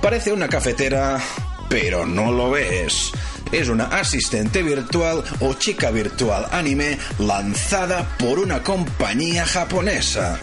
Parece 0.00 0.32
una 0.32 0.48
cafetera, 0.48 1.20
pero 1.68 2.06
no 2.06 2.30
lo 2.30 2.56
es 2.56 3.12
es 3.52 3.68
una 3.68 3.84
asistente 3.84 4.62
virtual 4.62 5.22
o 5.40 5.54
chica 5.54 5.90
virtual 5.92 6.46
anime 6.50 6.98
lanzada 7.20 8.16
por 8.18 8.40
una 8.40 8.62
compañía 8.62 9.46
japonesa. 9.46 10.40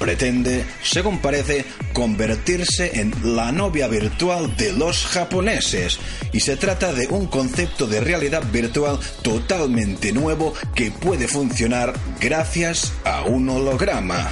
Pretende, 0.00 0.64
según 0.82 1.18
parece, 1.18 1.66
convertirse 1.92 3.00
en 3.00 3.12
la 3.36 3.52
novia 3.52 3.86
virtual 3.86 4.56
de 4.56 4.72
los 4.72 5.04
japoneses 5.04 6.00
y 6.32 6.40
se 6.40 6.56
trata 6.56 6.94
de 6.94 7.06
un 7.08 7.26
concepto 7.26 7.86
de 7.86 8.00
realidad 8.00 8.42
virtual 8.50 8.98
totalmente 9.20 10.10
nuevo 10.12 10.54
que 10.74 10.90
puede 10.90 11.28
funcionar 11.28 11.92
gracias 12.18 12.94
a 13.04 13.24
un 13.24 13.50
holograma. 13.50 14.30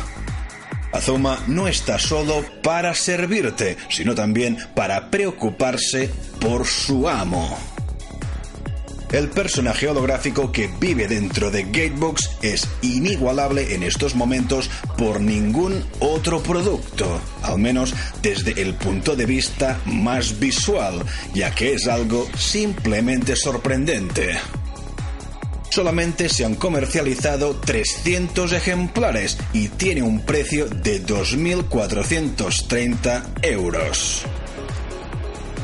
Azuma 0.90 1.38
no 1.48 1.68
está 1.68 1.98
solo 1.98 2.42
para 2.62 2.94
servirte, 2.94 3.76
sino 3.90 4.14
también 4.14 4.56
para 4.74 5.10
preocuparse 5.10 6.08
por 6.40 6.66
su 6.66 7.10
amo. 7.10 7.77
El 9.12 9.28
personaje 9.30 9.88
holográfico 9.88 10.52
que 10.52 10.68
vive 10.78 11.08
dentro 11.08 11.50
de 11.50 11.64
Gatebox 11.64 12.36
es 12.42 12.68
inigualable 12.82 13.74
en 13.74 13.82
estos 13.82 14.14
momentos 14.14 14.68
por 14.98 15.18
ningún 15.20 15.82
otro 15.98 16.42
producto, 16.42 17.18
al 17.42 17.58
menos 17.58 17.94
desde 18.20 18.60
el 18.60 18.74
punto 18.74 19.16
de 19.16 19.24
vista 19.24 19.80
más 19.86 20.38
visual, 20.38 21.02
ya 21.32 21.54
que 21.54 21.72
es 21.72 21.88
algo 21.88 22.28
simplemente 22.36 23.34
sorprendente. 23.34 24.36
Solamente 25.70 26.28
se 26.28 26.44
han 26.44 26.56
comercializado 26.56 27.56
300 27.56 28.52
ejemplares 28.52 29.38
y 29.54 29.68
tiene 29.68 30.02
un 30.02 30.20
precio 30.20 30.66
de 30.66 31.02
2.430 31.02 33.22
euros. 33.42 34.26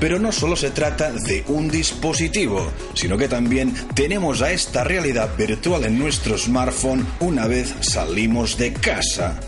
Pero 0.00 0.18
no 0.18 0.32
solo 0.32 0.56
se 0.56 0.70
trata 0.70 1.12
de 1.12 1.44
un 1.48 1.68
dispositivo, 1.70 2.70
sino 2.94 3.16
que 3.16 3.28
también 3.28 3.74
tenemos 3.94 4.42
a 4.42 4.52
esta 4.52 4.84
realidad 4.84 5.30
virtual 5.36 5.84
en 5.84 5.98
nuestro 5.98 6.36
smartphone 6.36 7.06
una 7.20 7.46
vez 7.46 7.74
salimos 7.80 8.58
de 8.58 8.72
casa. 8.72 9.40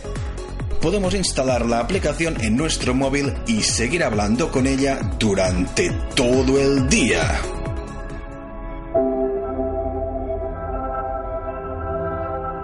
Podemos 0.80 1.14
instalar 1.14 1.66
la 1.66 1.80
aplicación 1.80 2.40
en 2.40 2.56
nuestro 2.56 2.94
móvil 2.94 3.32
y 3.46 3.62
seguir 3.62 4.04
hablando 4.04 4.50
con 4.52 4.66
ella 4.66 5.00
durante 5.18 5.90
todo 6.14 6.61
el 6.61 6.88
día. 6.88 7.40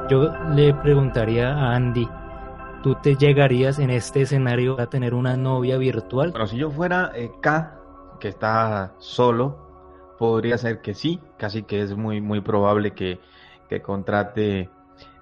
Yo 0.08 0.30
le 0.54 0.74
preguntaría 0.74 1.48
a 1.48 1.74
Andy, 1.74 2.06
¿tú 2.82 2.96
te 2.96 3.14
llegarías 3.16 3.78
en 3.78 3.90
este 3.90 4.22
escenario 4.22 4.78
a 4.80 4.86
tener 4.86 5.14
una 5.14 5.36
novia 5.36 5.78
virtual? 5.78 6.32
Bueno, 6.32 6.46
si 6.46 6.56
yo 6.56 6.70
fuera 6.70 7.12
eh, 7.14 7.30
K, 7.40 7.78
que 8.18 8.28
está 8.28 8.94
solo, 8.98 10.16
podría 10.18 10.58
ser 10.58 10.80
que 10.80 10.94
sí, 10.94 11.20
casi 11.38 11.62
que 11.62 11.82
es 11.82 11.96
muy, 11.96 12.20
muy 12.20 12.40
probable 12.40 12.92
que, 12.92 13.20
que 13.68 13.80
contrate 13.80 14.68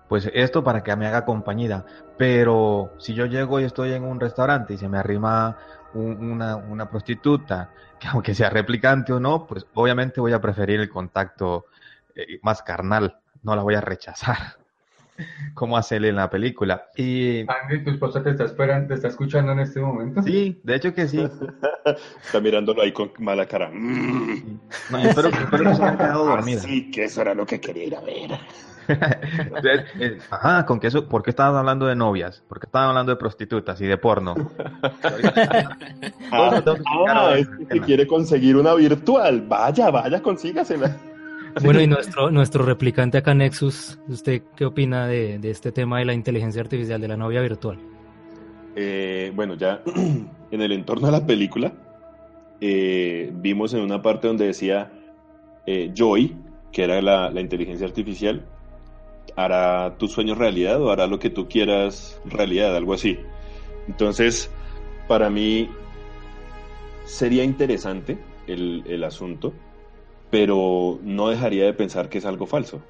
pues 0.09 0.29
esto 0.35 0.65
para 0.65 0.83
que 0.83 0.97
me 0.97 1.07
haga 1.07 1.25
compañía. 1.25 1.85
Pero 2.19 2.95
si 2.99 3.15
yo 3.15 3.27
llego 3.27 3.61
y 3.61 3.65
estoy 3.65 3.93
en 3.93 4.05
un 4.05 4.19
restaurante 4.19 4.75
y 4.75 4.79
se 4.79 4.89
me 4.89 4.99
arrima 4.99 5.57
una, 5.95 6.57
una, 6.57 6.91
prostituta, 6.91 7.71
que 7.99 8.09
aunque 8.09 8.35
sea 8.35 8.51
replicante 8.51 9.13
o 9.13 9.21
no, 9.21 9.47
pues 9.47 9.67
obviamente 9.75 10.21
voy 10.21 10.33
a 10.33 10.41
preferir 10.41 10.81
el 10.81 10.89
contacto 10.89 11.67
eh, 12.15 12.41
más 12.43 12.63
carnal, 12.63 13.19
no 13.43 13.55
la 13.55 13.63
voy 13.63 13.75
a 13.75 13.81
rechazar. 13.81 14.60
como 15.55 15.77
hace 15.77 15.97
él 15.97 16.07
en 16.07 16.17
la 16.17 16.31
película. 16.31 16.87
Y... 16.97 17.41
Andy, 17.41 17.85
¿tu 17.85 17.91
esposa 17.91 18.23
te 18.23 18.31
está 18.31 18.45
esperando, 18.45 18.89
te 18.89 18.95
está 18.95 19.09
escuchando 19.09 19.53
en 19.53 19.61
este 19.61 19.81
momento? 19.81 20.23
Sí, 20.23 20.61
de 20.63 20.75
hecho 20.77 20.95
que 20.95 21.09
sí. 21.09 21.27
está 22.25 22.41
mirándolo 22.41 22.83
ahí 22.83 22.93
con 22.93 23.13
mala 23.19 23.47
cara. 23.47 23.71
Mm. 23.73 24.61
No, 24.91 24.99
espero, 24.99 25.31
que 25.31 25.37
se 25.75 25.83
haya 25.83 25.97
quedado 25.97 26.25
dormida. 26.27 26.61
Sí, 26.61 26.91
que 26.91 27.05
eso 27.05 27.23
era 27.23 27.35
lo 27.35 27.47
que 27.47 27.61
quería 27.61 27.85
ir 27.85 27.97
a 27.97 28.01
ver. 28.01 28.31
Eh, 30.01 30.19
ajá, 30.31 30.67
con 30.67 30.81
que 30.81 30.89
eso, 30.89 31.09
¿por 31.09 31.23
qué 31.23 31.31
estaban 31.31 31.55
hablando 31.55 31.87
de 31.87 31.95
novias? 31.95 32.43
¿Por 32.49 32.59
qué 32.59 32.67
estaban 32.67 32.89
hablando 32.89 33.13
de 33.13 33.17
prostitutas 33.17 33.81
y 33.81 33.87
de 33.87 33.97
porno? 33.97 34.35
ah, 36.33 36.63
ah 37.09 37.35
es 37.37 37.49
que 37.69 37.81
quiere 37.83 38.07
conseguir 38.07 38.57
una 38.57 38.75
virtual. 38.75 39.43
Vaya, 39.43 39.91
vaya, 39.91 40.21
consígasela. 40.21 40.97
Bueno, 41.63 41.81
y 41.81 41.87
nuestro, 41.87 42.31
nuestro 42.31 42.65
replicante 42.65 43.19
acá, 43.19 43.35
Nexus, 43.35 43.99
¿usted 44.09 44.43
qué 44.57 44.65
opina 44.65 45.07
de, 45.07 45.39
este 45.43 45.73
tema 45.73 45.99
de 45.99 46.05
la 46.05 46.15
inteligencia 46.15 46.63
artificial, 46.63 47.01
de 47.01 47.09
la 47.09 47.17
novia 47.17 47.41
virtual? 47.41 47.79
Eh, 48.77 49.33
bueno, 49.35 49.55
ya 49.55 49.83
en 50.51 50.61
el 50.61 50.73
entorno 50.73 51.07
de 51.07 51.13
la 51.13 51.27
película, 51.27 51.73
eh, 52.61 53.31
vimos 53.35 53.75
en 53.75 53.81
una 53.81 54.01
parte 54.01 54.29
donde 54.29 54.47
decía 54.47 54.93
eh, 55.67 55.93
Joy, 55.95 56.37
que 56.73 56.85
era 56.85 57.03
la, 57.03 57.31
la, 57.31 57.41
inteligencia 57.41 57.87
artificial, 57.87 58.45
hará 59.37 59.97
tus 59.99 60.13
sueños 60.13 60.39
realidad 60.39 60.81
o 60.81 60.91
hará 60.91 61.07
lo 61.07 61.19
que 61.19 61.31
tú 61.31 61.49
quieras 61.49 62.21
realidad, 62.27 62.77
algo 62.77 62.95
así. 62.95 63.19
Entonces, 63.89 64.51
para 65.09 65.31
mí 65.31 65.69
sería 67.05 67.43
interesante 67.43 68.19
el, 68.47 68.85
el 68.87 69.03
asunto 69.03 69.53
pero 70.31 70.99
no 71.03 71.29
dejaría 71.29 71.65
de 71.65 71.73
pensar 71.73 72.09
que 72.09 72.19
es 72.19 72.25
algo 72.25 72.47
falso. 72.47 72.83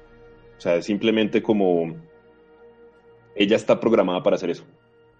O 0.57 0.61
sea, 0.61 0.75
es 0.75 0.85
simplemente 0.85 1.41
como 1.41 1.95
ella 3.35 3.55
está 3.55 3.79
programada 3.79 4.21
para 4.21 4.35
hacer 4.35 4.51
eso. 4.51 4.63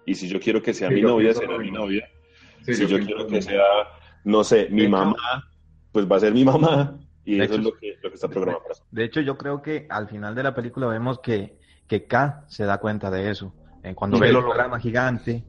Y 0.06 0.16
si 0.16 0.28
yo 0.28 0.40
quiero 0.40 0.62
que 0.62 0.74
sea 0.74 0.90
mi 0.90 1.02
novia, 1.02 1.34
será 1.34 1.58
mi 1.58 1.72
novia. 1.72 2.08
si 2.64 2.86
yo, 2.86 3.00
quiero 3.00 3.28
que 3.28 3.42
sea, 3.42 3.64
no 4.24 4.44
sé, 4.44 4.68
mi 4.70 4.88
mamá, 4.88 5.52
pues 5.92 6.10
va 6.10 6.18
a 6.18 6.20
ser 6.20 6.34
mi 6.34 6.46
mamá. 6.46 7.00
Y 7.24 7.40
eso 7.40 7.56
es 7.56 7.60
lo 7.60 7.74
que, 7.74 7.98
lo 8.02 8.10
que 8.10 8.16
está 8.16 8.28
programado 8.28 8.64
para 8.64 8.76
De 8.90 9.04
hecho, 9.04 9.22
yo 9.22 9.38
creo 9.38 9.62
que 9.62 9.86
al 9.90 10.08
final 10.08 10.34
de 10.34 10.44
la 10.44 10.56
película 10.56 10.88
vemos 10.88 11.20
que, 11.20 11.58
que 11.88 12.06
K 12.06 12.46
se 12.48 12.66
da 12.66 12.80
cuenta 12.80 13.12
de 13.12 13.30
eso. 13.30 13.54
Eh, 13.84 13.94
cuando 13.96 14.20
ve 14.20 14.30
el 14.30 14.36
holograma 14.36 14.80
gigante 14.80 15.44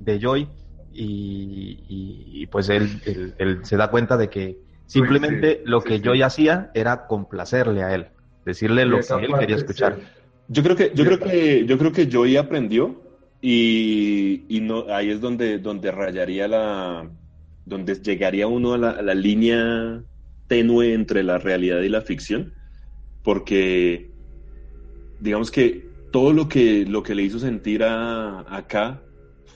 de 0.00 0.18
Joy, 0.18 0.48
y, 0.96 2.46
pues 2.46 2.68
él, 2.68 3.34
él, 3.38 3.64
se 3.64 3.76
da 3.76 3.90
cuenta 3.90 4.16
de 4.16 4.28
que 4.28 4.63
Simplemente 4.86 5.62
lo 5.64 5.80
que 5.82 6.00
yo 6.00 6.14
ya 6.14 6.26
hacía 6.26 6.70
era 6.74 7.06
complacerle 7.06 7.82
a 7.82 7.94
él, 7.94 8.06
decirle 8.44 8.84
lo 8.84 9.00
que 9.00 9.24
él 9.24 9.32
quería 9.38 9.56
escuchar. 9.56 9.98
Yo 10.48 10.62
creo 10.62 10.76
que, 10.76 10.92
yo 10.94 11.04
creo 11.04 11.18
que, 11.18 11.64
yo 11.66 11.78
creo 11.78 11.92
que 11.92 12.08
Joey 12.10 12.36
aprendió 12.36 13.02
y, 13.40 14.44
y, 14.48 14.60
no, 14.60 14.86
ahí 14.90 15.10
es 15.10 15.20
donde, 15.20 15.58
donde 15.58 15.90
rayaría 15.90 16.48
la, 16.48 17.10
donde 17.64 17.94
llegaría 17.94 18.46
uno 18.46 18.74
a 18.74 18.78
la, 18.78 19.02
la, 19.02 19.14
línea 19.14 20.02
tenue 20.46 20.92
entre 20.92 21.22
la 21.22 21.38
realidad 21.38 21.80
y 21.80 21.88
la 21.88 22.02
ficción, 22.02 22.52
porque 23.22 24.10
digamos 25.20 25.50
que 25.50 25.88
todo 26.10 26.32
lo 26.32 26.48
que, 26.48 26.84
lo 26.86 27.02
que 27.02 27.14
le 27.14 27.22
hizo 27.22 27.38
sentir 27.38 27.82
a, 27.84 28.40
acá 28.54 29.02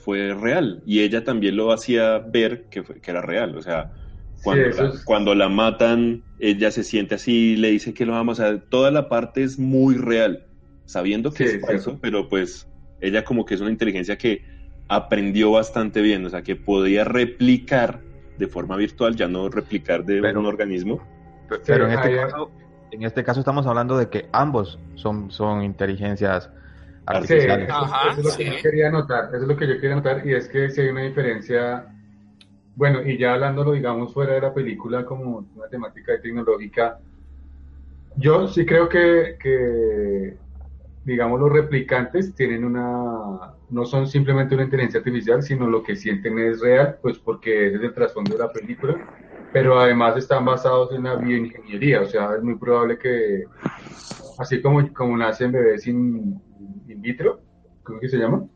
fue 0.03 0.33
real 0.33 0.81
y 0.85 1.01
ella 1.01 1.23
también 1.23 1.55
lo 1.55 1.71
hacía 1.71 2.17
ver 2.17 2.65
que, 2.69 2.83
que 2.83 3.11
era 3.11 3.21
real, 3.21 3.55
o 3.55 3.61
sea, 3.61 3.91
cuando, 4.43 4.69
la, 4.69 4.93
cuando 5.05 5.35
la 5.35 5.49
matan, 5.49 6.23
ella 6.39 6.71
se 6.71 6.83
siente 6.83 7.15
así, 7.15 7.55
le 7.55 7.71
dice 7.71 7.93
que 7.93 8.05
lo 8.05 8.15
ama. 8.15 8.31
O 8.31 8.35
sea, 8.35 8.59
toda 8.59 8.91
la 8.91 9.09
parte 9.09 9.43
es 9.43 9.59
muy 9.59 9.95
real, 9.95 10.45
sabiendo 10.85 11.31
que 11.31 11.43
es 11.45 11.61
falso, 11.61 11.99
pero 12.01 12.29
pues 12.29 12.67
ella 13.01 13.23
como 13.23 13.45
que 13.45 13.55
es 13.55 13.61
una 13.61 13.71
inteligencia 13.71 14.17
que 14.17 14.43
aprendió 14.87 15.51
bastante 15.51 16.01
bien, 16.01 16.25
o 16.25 16.29
sea, 16.29 16.41
que 16.41 16.55
podía 16.55 17.03
replicar 17.03 18.01
de 18.37 18.47
forma 18.47 18.75
virtual, 18.75 19.15
ya 19.15 19.27
no 19.27 19.49
replicar 19.49 20.03
de 20.03 20.21
un 20.21 20.45
organismo. 20.45 21.01
Pero 21.65 21.85
en 21.87 21.93
este, 21.93 22.15
caso, 22.15 22.51
en 22.91 23.03
este 23.03 23.23
caso 23.23 23.39
estamos 23.39 23.67
hablando 23.67 23.97
de 23.97 24.09
que 24.09 24.29
ambos 24.31 24.79
son, 24.95 25.31
son 25.31 25.63
inteligencias 25.63 26.49
artificiales. 27.05 27.69
eso, 27.69 28.19
es 28.19 28.25
lo 28.25 28.37
que 28.37 28.45
yo 28.45 28.61
quería 28.61 28.89
notar, 28.89 29.25
eso 29.33 29.41
es 29.43 29.47
lo 29.47 29.57
que 29.57 29.67
yo 29.67 29.73
quería 29.75 29.95
notar, 29.95 30.25
y 30.25 30.33
es 30.33 30.47
que 30.47 30.69
si 30.69 30.81
hay 30.81 30.89
una 30.89 31.03
diferencia 31.03 31.87
bueno, 32.79 33.01
y 33.05 33.17
ya 33.17 33.33
hablándolo, 33.33 33.73
digamos, 33.73 34.13
fuera 34.13 34.35
de 34.35 34.39
la 34.39 34.53
película 34.53 35.05
como 35.05 35.45
una 35.53 35.67
temática 35.67 36.13
tecnológica, 36.21 36.97
yo 38.15 38.47
sí 38.47 38.65
creo 38.65 38.87
que, 38.87 40.37
digamos, 41.03 41.41
los 41.41 41.51
replicantes 41.51 42.33
tienen 42.35 42.63
una, 42.63 43.53
no 43.69 43.85
son 43.85 44.07
simplemente 44.07 44.55
una 44.55 44.63
inteligencia 44.63 44.99
artificial, 44.99 45.43
sino 45.43 45.67
lo 45.67 45.83
que 45.83 45.97
sienten 45.97 46.39
es 46.39 46.61
real, 46.61 46.97
pues 47.01 47.19
porque 47.19 47.67
es 47.67 47.81
el 47.81 47.93
trasfondo 47.93 48.37
de 48.37 48.43
la 48.45 48.53
película, 48.53 48.95
pero 49.51 49.77
además 49.77 50.15
están 50.15 50.45
basados 50.45 50.93
en 50.93 51.03
la 51.03 51.17
bioingeniería, 51.17 51.99
o 51.99 52.05
sea, 52.05 52.33
es 52.37 52.41
muy 52.41 52.55
probable 52.55 52.97
que, 52.97 53.43
así 54.37 54.61
como, 54.61 54.93
como 54.93 55.17
nacen 55.17 55.51
bebés 55.51 55.85
in, 55.85 56.41
in 56.87 57.01
vitro, 57.01 57.41
¿cómo 57.83 57.99
que 57.99 58.07
se 58.07 58.19
llama? 58.19 58.47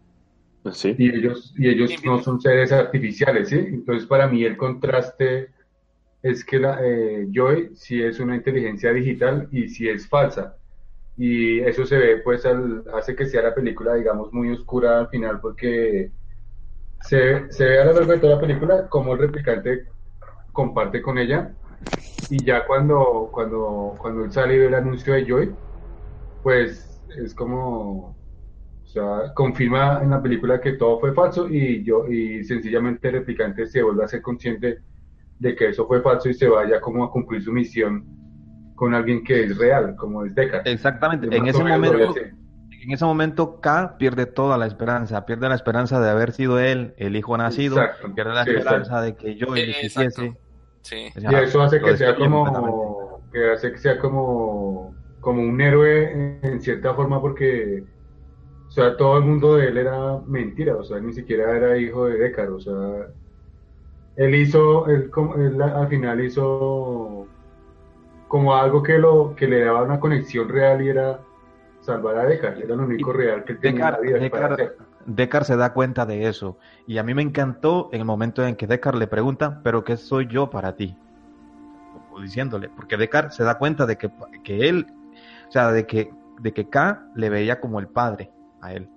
Y 0.97 1.09
ellos, 1.09 1.53
y 1.57 1.69
ellos 1.69 1.91
no 2.05 2.21
son 2.23 2.39
seres 2.39 2.71
artificiales, 2.71 3.49
¿sí? 3.49 3.57
Entonces, 3.57 4.07
para 4.07 4.27
mí 4.27 4.43
el 4.45 4.57
contraste 4.57 5.49
es 6.21 6.45
que 6.45 6.59
la, 6.59 6.79
eh, 6.81 7.27
Joy 7.31 7.71
sí 7.75 8.01
es 8.01 8.19
una 8.19 8.35
inteligencia 8.35 8.93
digital 8.93 9.49
y 9.51 9.67
sí 9.67 9.89
es 9.89 10.07
falsa. 10.07 10.57
Y 11.17 11.59
eso 11.59 11.85
se 11.85 11.97
ve, 11.97 12.17
pues, 12.19 12.45
hace 12.93 13.15
que 13.15 13.25
sea 13.25 13.43
la 13.43 13.53
película, 13.55 13.95
digamos, 13.95 14.31
muy 14.33 14.51
oscura 14.51 14.99
al 14.99 15.09
final, 15.09 15.39
porque 15.41 16.11
se, 17.01 17.51
se 17.51 17.65
ve 17.65 17.81
a 17.81 17.85
lo 17.85 17.93
largo 17.93 18.13
de 18.13 18.19
toda 18.19 18.35
la 18.35 18.41
película 18.41 18.87
cómo 18.89 19.13
el 19.13 19.19
replicante 19.19 19.87
comparte 20.53 21.01
con 21.01 21.17
ella. 21.17 21.53
Y 22.29 22.43
ya 22.45 22.65
cuando, 22.65 23.29
cuando, 23.31 23.95
cuando 23.99 24.23
él 24.25 24.31
sale 24.31 24.55
y 24.55 24.59
ve 24.59 24.67
el 24.67 24.75
anuncio 24.75 25.13
de 25.13 25.25
Joy, 25.25 25.55
pues 26.41 27.01
es 27.17 27.33
como 27.35 28.15
sea, 28.93 29.33
confirma 29.33 30.01
en 30.03 30.11
la 30.11 30.21
película 30.21 30.61
que 30.61 30.73
todo 30.73 30.99
fue 30.99 31.13
falso 31.13 31.49
y 31.49 31.83
yo 31.83 32.07
y 32.07 32.43
sencillamente 32.43 33.07
el 33.07 33.15
replicante 33.15 33.65
se 33.65 33.81
vuelve 33.81 34.03
a 34.03 34.07
ser 34.07 34.21
consciente 34.21 34.79
de 35.39 35.55
que 35.55 35.69
eso 35.69 35.87
fue 35.87 36.01
falso 36.01 36.29
y 36.29 36.33
se 36.33 36.47
vaya 36.47 36.79
como 36.79 37.03
a 37.03 37.11
cumplir 37.11 37.41
su 37.41 37.51
misión 37.51 38.05
con 38.75 38.93
alguien 38.93 39.23
que 39.23 39.43
es 39.43 39.57
real, 39.57 39.95
como 39.95 40.25
es 40.25 40.35
Deckard. 40.35 40.67
Exactamente. 40.67 41.35
En 41.35 41.47
ese 41.47 41.63
momento, 41.63 42.15
en 42.17 42.91
ese 42.91 43.05
momento 43.05 43.59
K 43.61 43.97
pierde 43.97 44.25
toda 44.25 44.57
la 44.57 44.67
esperanza, 44.67 45.25
pierde 45.25 45.49
la 45.49 45.55
esperanza 45.55 45.99
de 45.99 46.09
haber 46.09 46.31
sido 46.31 46.59
él 46.59 46.93
el 46.97 47.15
hijo 47.15 47.35
nacido, 47.37 47.77
pierde 48.13 48.33
la 48.33 48.43
esperanza 48.43 49.01
de 49.01 49.15
que 49.15 49.35
yo 49.35 49.53
le 49.55 49.73
quisiese. 49.73 50.37
Sí. 50.81 51.07
y 51.15 51.35
eso 51.35 51.61
hace 51.61 51.79
que 51.79 51.95
sea 51.95 52.13
como 52.15 53.21
que 53.31 53.51
hace 53.51 53.71
que 53.71 53.77
sea 53.77 53.97
como 53.97 54.93
como 55.21 55.41
un 55.41 55.61
héroe 55.61 56.39
en 56.43 56.59
cierta 56.59 56.93
forma 56.93 57.21
porque 57.21 57.85
o 57.85 57.92
sea, 58.73 58.97
todo 58.97 59.19
el 59.19 59.25
mundo 59.25 59.55
de 59.55 59.67
él 59.67 59.77
era 59.77 60.19
mentira, 60.25 60.75
o 60.75 60.83
sea, 60.83 60.99
ni 60.99 61.13
siquiera 61.13 61.55
era 61.55 61.77
hijo 61.77 62.07
de 62.07 62.17
Deckard, 62.17 62.53
o 62.53 62.59
sea, 62.59 63.07
él 64.15 64.33
hizo, 64.33 64.87
él, 64.87 65.11
él 65.37 65.61
al 65.61 65.87
final 65.89 66.25
hizo 66.25 67.27
como 68.27 68.55
algo 68.55 68.81
que 68.81 68.97
lo 68.97 69.35
que 69.35 69.47
le 69.47 69.63
daba 69.63 69.83
una 69.83 69.99
conexión 69.99 70.49
real 70.49 70.81
y 70.81 70.89
era 70.89 71.19
salvar 71.81 72.17
a 72.17 72.25
Deckard, 72.25 72.63
era 72.63 72.75
lo 72.75 72.85
único 72.85 73.13
real 73.13 73.43
que 73.43 73.53
tenía 73.53 73.91
la 73.91 73.99
vida. 73.99 74.17
Deckard, 75.05 75.43
se 75.43 75.55
da 75.55 75.71
cuenta 75.73 76.07
de 76.07 76.27
eso 76.27 76.57
y 76.87 76.97
a 76.97 77.03
mí 77.03 77.13
me 77.13 77.21
encantó 77.21 77.89
en 77.91 77.99
el 77.99 78.05
momento 78.05 78.43
en 78.43 78.55
que 78.55 78.65
Deckard 78.65 78.95
le 78.95 79.05
pregunta, 79.05 79.61
pero 79.63 79.83
¿qué 79.83 79.97
soy 79.97 80.25
yo 80.27 80.49
para 80.49 80.75
ti? 80.75 80.97
O 82.11 82.19
diciéndole, 82.19 82.69
porque 82.69 82.97
Deckard 82.97 83.29
se 83.29 83.43
da 83.43 83.59
cuenta 83.59 83.85
de 83.85 83.97
que, 83.97 84.09
que 84.43 84.67
él, 84.67 84.87
o 85.47 85.51
sea, 85.51 85.71
de 85.71 85.85
que, 85.85 86.11
de 86.39 86.53
que 86.53 86.67
K 86.69 87.05
le 87.13 87.29
veía 87.29 87.59
como 87.59 87.79
el 87.79 87.87
padre 87.87 88.32
a 88.63 88.73
él. 88.73 88.89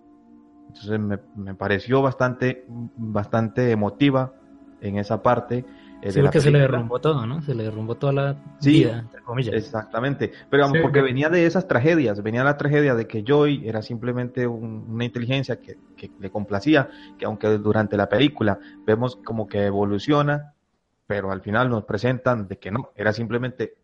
Entonces 0.69 0.99
me, 0.99 1.19
me 1.37 1.55
pareció 1.55 2.03
bastante, 2.03 2.65
bastante 2.69 3.71
emotiva 3.71 4.33
en 4.81 4.99
esa 4.99 5.23
parte. 5.23 5.65
Eh, 6.03 6.11
sí, 6.11 6.21
que 6.31 6.41
se 6.41 6.51
le 6.51 6.59
derrumbó 6.59 7.01
todo, 7.01 7.27
¿no? 7.27 7.41
Se 7.43 7.55
le 7.55 7.65
derrumbó 7.65 7.97
toda 7.97 8.13
la 8.13 8.37
vida, 8.63 8.99
entre 8.99 9.23
comillas. 9.23 9.55
Exactamente. 9.55 10.31
Pero 10.51 10.65
vamos, 10.65 10.79
porque 10.83 11.01
venía 11.01 11.31
de 11.31 11.47
esas 11.47 11.67
tragedias, 11.67 12.23
venía 12.23 12.45
la 12.45 12.59
tragedia 12.59 12.95
de 12.95 13.07
que 13.07 13.25
Joy 13.27 13.67
era 13.67 13.81
simplemente 13.81 14.47
una 14.47 15.05
inteligencia 15.05 15.59
que, 15.59 15.79
que, 15.97 16.11
le 16.21 16.31
complacía, 16.31 16.91
que 17.19 17.25
aunque 17.25 17.49
durante 17.59 17.97
la 17.97 18.09
película 18.09 18.59
vemos 18.87 19.17
como 19.17 19.47
que 19.47 19.65
evoluciona, 19.65 20.53
pero 21.07 21.33
al 21.33 21.41
final 21.41 21.71
nos 21.71 21.85
presentan 21.85 22.47
de 22.47 22.59
que 22.59 22.71
no, 22.71 22.91
era 22.95 23.13
simplemente 23.13 23.77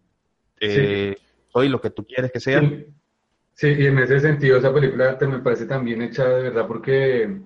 eh, 0.60 1.16
soy 1.48 1.68
lo 1.68 1.80
que 1.80 1.90
tú 1.90 2.04
quieres 2.04 2.30
que 2.30 2.40
sea. 2.40 2.62
Sí, 3.54 3.68
y 3.68 3.86
en 3.86 3.98
ese 3.98 4.20
sentido 4.20 4.58
esa 4.58 4.72
película 4.72 5.18
me 5.20 5.38
parece 5.40 5.66
también 5.66 6.02
hecha 6.02 6.28
de 6.28 6.42
verdad 6.42 6.66
porque 6.66 7.42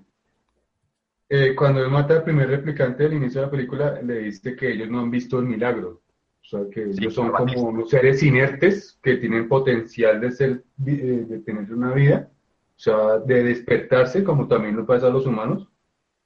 eh, 1.29 1.55
cuando 1.57 1.83
él 1.83 1.91
mata 1.91 2.15
al 2.15 2.25
primer 2.25 2.49
replicante 2.49 3.05
al 3.05 3.15
inicio 3.15 3.41
de 3.41 3.47
la 3.47 3.51
película, 3.51 4.01
le 4.03 4.19
dice 4.21 4.55
que 4.55 4.73
ellos 4.73 4.89
no 4.89 5.01
han 5.01 5.11
visto 5.11 5.39
el 5.39 5.47
milagro. 5.47 6.03
O 6.43 6.49
sea, 6.49 6.61
que 6.71 6.85
ellos 6.85 7.15
son 7.15 7.33
como 7.33 7.61
unos 7.63 7.91
seres 7.91 8.23
inertes 8.23 8.97
que 9.03 9.17
tienen 9.17 9.49
potencial 9.49 10.21
de, 10.21 10.31
ser, 10.31 10.65
eh, 10.87 11.27
de 11.29 11.39
tener 11.41 11.73
una 11.75 11.93
vida, 11.93 12.31
o 12.31 12.79
sea, 12.79 13.19
de 13.19 13.43
despertarse, 13.43 14.23
como 14.23 14.47
también 14.47 14.77
lo 14.77 14.87
pasa 14.87 15.09
a 15.09 15.11
los 15.11 15.27
humanos. 15.27 15.69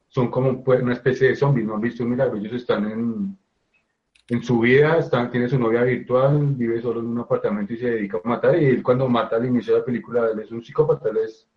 Son 0.09 0.31
como 0.31 0.63
pues, 0.63 0.83
una 0.83 0.93
especie 0.93 1.29
de 1.29 1.37
zombies, 1.37 1.67
no 1.67 1.77
han 1.77 1.81
visto 1.81 2.03
un 2.03 2.11
milagro. 2.11 2.37
Ellos 2.37 2.53
están 2.53 2.91
en, 2.91 3.39
en 4.31 4.45
su 4.45 4.61
vida, 4.61 4.97
están, 4.99 5.29
tiene 5.29 5.49
su 5.49 5.59
novia 5.59 5.83
virtual, 5.83 6.55
vive 6.55 6.81
solo 6.81 7.01
en 7.01 7.07
un 7.07 7.19
apartamento 7.19 7.73
y 7.73 7.79
se 7.79 7.91
dedica 7.91 8.21
a 8.23 8.29
matar. 8.29 8.63
Y 8.63 8.67
él 8.67 8.83
cuando 8.83 9.09
mata 9.09 9.35
al 9.35 9.47
inicio 9.47 9.75
de 9.75 9.81
la 9.81 9.85
película, 9.85 10.31
él 10.31 10.39
es 10.39 10.53
un 10.53 10.63
psicópata, 10.63 11.09
él 11.09 11.17
es 11.19 11.49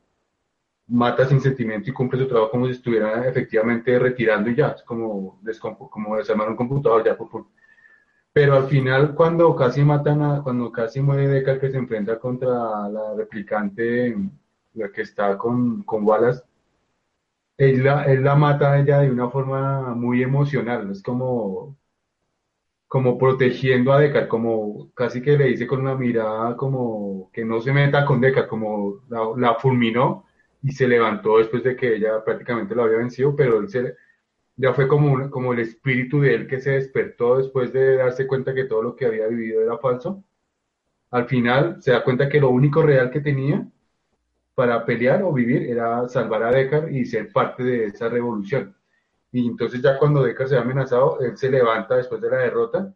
mata 0.88 1.27
sin 1.27 1.39
sentimiento 1.39 1.89
y 1.89 1.93
cumple 1.93 2.19
su 2.19 2.27
trabajo 2.27 2.49
como 2.51 2.65
si 2.65 2.71
estuviera 2.71 3.27
efectivamente 3.27 3.97
retirando 3.99 4.49
y 4.49 4.55
ya, 4.55 4.69
es 4.69 4.81
como, 4.83 5.39
como 5.89 6.17
desarmar 6.17 6.49
un 6.49 6.55
computador 6.55 7.03
ya 7.05 7.15
por, 7.15 7.45
Pero 8.33 8.55
al 8.55 8.65
final 8.65 9.13
cuando 9.13 9.55
casi 9.55 9.83
matan 9.83 10.23
a, 10.23 10.41
cuando 10.41 10.71
casi 10.71 10.99
muere 10.99 11.27
Deckard 11.27 11.59
que 11.59 11.71
se 11.71 11.77
enfrenta 11.77 12.19
contra 12.19 12.89
la 12.89 13.13
replicante, 13.15 14.17
la 14.73 14.91
que 14.91 15.03
está 15.03 15.38
con, 15.38 15.83
con 15.83 16.03
Wallace, 16.03 16.43
él 17.57 17.83
la, 17.83 18.05
él 18.05 18.23
la 18.23 18.36
mata 18.36 18.73
a 18.73 18.79
ella 18.79 18.99
de 18.99 19.12
una 19.12 19.29
forma 19.29 19.93
muy 19.93 20.23
emocional, 20.23 20.89
es 20.91 21.03
como 21.03 21.77
como 22.93 23.17
protegiendo 23.17 23.91
a 23.91 23.99
Deckard, 23.99 24.27
como 24.27 24.91
casi 24.93 25.19
que 25.19 25.36
le 25.36 25.45
dice 25.45 25.65
con 25.65 25.82
una 25.82 25.95
mirada 25.95 26.56
como 26.56 27.32
que 27.34 27.43
no 27.43 27.60
se 27.60 27.73
meta 27.73 28.06
con 28.06 28.21
Deckard, 28.21 28.47
como 28.47 29.01
la, 29.10 29.56
fulminó 29.56 30.27
y 30.62 30.71
se 30.73 30.88
levantó 30.88 31.39
después 31.39 31.63
de 31.63 31.75
que 31.75 31.95
ella 31.95 32.23
prácticamente 32.23 32.75
lo 32.75 32.84
había 32.84 32.99
vencido, 32.99 33.36
pero 33.36 33.58
él 33.60 33.67
se, 33.67 33.95
ya 34.58 34.75
fue 34.75 34.88
como, 34.88 35.27
como 35.32 35.53
el 35.53 35.60
espíritu 35.62 36.21
de 36.21 36.36
él 36.36 36.47
que 36.47 36.62
se 36.62 36.73
despertó 36.73 37.38
después 37.38 37.73
de 37.73 37.95
darse 37.97 38.27
cuenta 38.27 38.53
que 38.53 38.65
todo 38.65 38.84
lo 38.84 38.95
que 38.95 39.08
había 39.08 39.25
vivido 39.27 39.63
era 39.63 39.79
falso. 39.79 40.23
Al 41.10 41.25
final 41.27 41.82
se 41.82 41.93
da 41.93 42.03
cuenta 42.03 42.29
que 42.29 42.39
lo 42.39 42.51
único 42.51 42.84
real 42.84 43.10
que 43.10 43.21
tenía 43.21 43.67
para 44.53 44.86
pelear 44.86 45.23
o 45.23 45.34
vivir 45.34 45.63
era 45.63 46.08
salvar 46.10 46.43
a 46.43 46.51
Deckard 46.51 46.91
y 46.91 47.06
ser 47.06 47.32
parte 47.32 47.63
de 47.63 47.86
esa 47.86 48.08
revolución. 48.08 48.75
Y 49.34 49.48
entonces 49.48 49.82
ya 49.82 49.98
cuando 49.98 50.24
Deckard 50.24 50.48
se 50.48 50.58
ha 50.58 50.62
amenazado, 50.62 51.19
él 51.19 51.36
se 51.36 51.50
levanta 51.50 51.96
después 51.98 52.22
de 52.22 52.30
la 52.30 52.38
derrota 52.38 52.93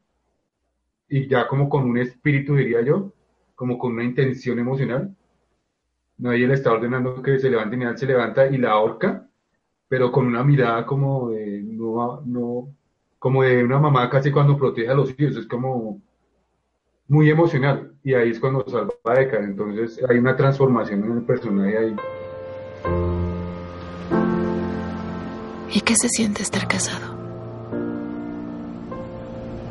y 1.09 1.27
ya 1.27 1.47
como 1.47 1.67
con 1.67 1.83
un 1.89 1.97
espíritu, 1.97 2.55
diría 2.55 2.81
yo, 2.81 3.11
como 3.55 3.77
con 3.77 3.93
una 3.93 4.03
intención 4.03 4.59
emocional, 4.59 5.15
no, 6.19 6.31
él 6.31 6.51
está 6.51 6.71
ordenando 6.71 7.21
que 7.21 7.39
se 7.39 7.49
levante 7.49 7.75
y 7.77 7.81
él 7.83 7.97
se 7.97 8.05
levanta 8.05 8.47
y 8.47 8.57
la 8.57 8.71
ahorca, 8.71 9.27
pero 9.87 10.11
con 10.11 10.27
una 10.27 10.43
mirada 10.43 10.85
como 10.85 11.29
de, 11.31 11.63
no, 11.63 12.21
no, 12.25 12.69
como 13.19 13.43
de 13.43 13.63
una 13.63 13.79
mamá 13.79 14.09
casi 14.09 14.31
cuando 14.31 14.57
protege 14.57 14.89
a 14.89 14.93
los 14.95 15.09
hijos, 15.19 15.37
es 15.37 15.47
como 15.47 16.01
muy 17.07 17.29
emocional. 17.29 17.93
Y 18.03 18.13
ahí 18.13 18.31
es 18.31 18.39
cuando 18.39 18.63
salva 18.67 18.93
a 19.05 19.13
Deckard. 19.13 19.43
Entonces 19.43 20.03
hay 20.07 20.17
una 20.17 20.35
transformación 20.35 21.03
en 21.03 21.17
el 21.17 21.23
personaje 21.23 21.77
ahí. 21.77 21.95
¿Y 25.71 25.81
qué 25.81 25.95
se 25.95 26.09
siente 26.09 26.43
estar 26.43 26.67
casado? 26.67 27.15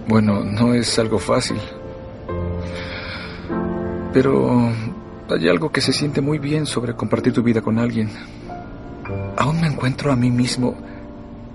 Bueno, 0.09 0.45
no 0.45 0.75
es 0.75 0.99
algo 0.99 1.19
fácil. 1.19 1.59
Pero 4.13 4.73
hay 5.29 5.49
algo 5.49 5.71
que 5.71 5.81
se 5.81 5.93
siente 5.93 6.21
muy 6.21 6.39
bien 6.39 6.67
sobre 6.67 6.95
compartir 6.95 7.33
tu 7.33 7.43
vida 7.43 7.61
con 7.61 7.79
alguien. 7.79 8.11
Aún 9.37 9.61
me 9.61 9.67
encuentro 9.67 10.13
a 10.13 10.17
mí 10.17 10.31
mismo 10.31 10.77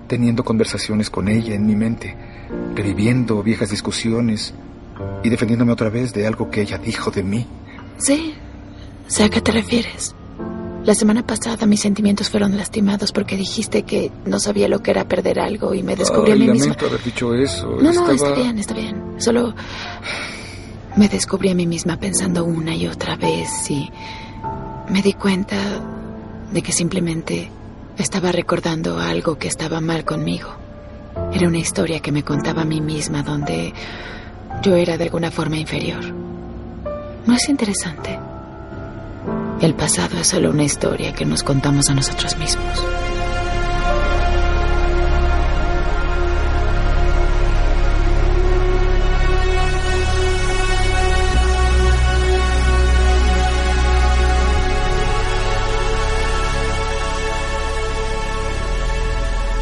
teniendo 0.06 0.44
conversaciones 0.44 1.08
con 1.08 1.28
ella 1.28 1.54
en 1.54 1.66
mi 1.66 1.74
mente, 1.74 2.14
reviviendo 2.74 3.42
viejas 3.42 3.70
discusiones 3.70 4.52
y 5.22 5.30
defendiéndome 5.30 5.72
otra 5.72 5.88
vez 5.88 6.12
de 6.12 6.26
algo 6.26 6.50
que 6.50 6.60
ella 6.60 6.78
dijo 6.78 7.10
de 7.10 7.22
mí. 7.22 7.46
Sí, 7.96 8.34
sé 9.06 9.24
a 9.24 9.28
qué 9.30 9.40
te 9.40 9.52
refieres. 9.52 10.14
La 10.84 10.96
semana 10.96 11.24
pasada 11.24 11.64
mis 11.66 11.80
sentimientos 11.80 12.28
fueron 12.28 12.56
lastimados 12.56 13.12
porque 13.12 13.36
dijiste 13.36 13.84
que 13.84 14.10
no 14.26 14.40
sabía 14.40 14.66
lo 14.66 14.82
que 14.82 14.90
era 14.90 15.06
perder 15.06 15.38
algo 15.38 15.74
y 15.74 15.82
me 15.84 15.94
descubrí 15.94 16.32
a 16.32 16.36
mí 16.36 16.48
misma. 16.48 16.74
haber 16.74 17.02
dicho 17.04 17.34
eso. 17.34 17.76
No, 17.80 17.92
no, 17.92 18.10
está 18.10 18.34
bien, 18.34 18.58
está 18.58 18.74
bien. 18.74 19.00
Solo 19.18 19.54
me 20.96 21.08
descubrí 21.08 21.50
a 21.50 21.54
mí 21.54 21.68
misma 21.68 21.98
pensando 21.98 22.44
una 22.44 22.74
y 22.74 22.88
otra 22.88 23.14
vez 23.14 23.70
y 23.70 23.88
me 24.88 25.02
di 25.02 25.12
cuenta 25.12 25.56
de 26.52 26.62
que 26.62 26.72
simplemente 26.72 27.48
estaba 27.96 28.32
recordando 28.32 28.98
algo 28.98 29.38
que 29.38 29.46
estaba 29.46 29.80
mal 29.80 30.04
conmigo. 30.04 30.48
Era 31.32 31.46
una 31.46 31.58
historia 31.58 32.00
que 32.00 32.10
me 32.10 32.24
contaba 32.24 32.62
a 32.62 32.66
mí 32.66 32.80
misma 32.80 33.22
donde 33.22 33.72
yo 34.62 34.74
era 34.74 34.98
de 34.98 35.04
alguna 35.04 35.30
forma 35.30 35.58
inferior. 35.58 36.02
¿No 37.24 37.34
es 37.34 37.48
interesante? 37.48 38.18
El 39.60 39.74
pasado 39.74 40.18
es 40.18 40.26
solo 40.26 40.50
una 40.50 40.64
historia 40.64 41.12
que 41.12 41.24
nos 41.24 41.42
contamos 41.42 41.88
a 41.88 41.94
nosotros 41.94 42.36
mismos. 42.36 42.84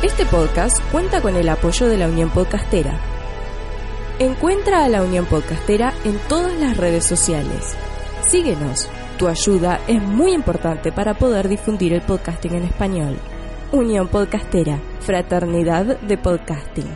Este 0.03 0.25
podcast 0.25 0.81
cuenta 0.91 1.21
con 1.21 1.37
el 1.37 1.49
apoyo 1.49 1.87
de 1.87 1.97
la 1.99 2.09
Unión 2.09 2.31
Podcastera. 2.31 2.99
Encuentra 4.19 4.85
a 4.85 4.89
la 4.89 5.03
Unión 5.03 5.25
Podcastera 5.27 5.95
en 6.05 6.19
todas 6.29 6.59
las 6.59 6.77
redes 6.77 7.07
sociales. 7.07 7.75
Síguenos. 8.29 8.89
Tu 9.21 9.29
ayuda 9.29 9.83
es 9.87 10.03
muy 10.03 10.33
importante 10.33 10.93
para 10.93 11.13
poder 11.13 11.47
difundir 11.47 11.93
el 11.93 12.01
podcasting 12.01 12.55
en 12.55 12.63
español. 12.63 13.19
Unión 13.71 14.09
Podcastera, 14.09 14.81
Fraternidad 15.01 16.01
de 16.01 16.17
Podcasting. 16.17 16.89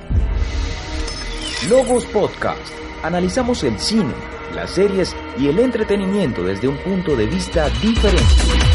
Logos 1.68 2.06
Podcast. 2.06 2.72
Analizamos 3.02 3.62
el 3.64 3.78
cine, 3.78 4.14
las 4.54 4.70
series 4.70 5.14
y 5.38 5.48
el 5.48 5.58
entretenimiento 5.58 6.42
desde 6.42 6.66
un 6.66 6.78
punto 6.78 7.14
de 7.14 7.26
vista 7.26 7.68
diferente. 7.82 8.73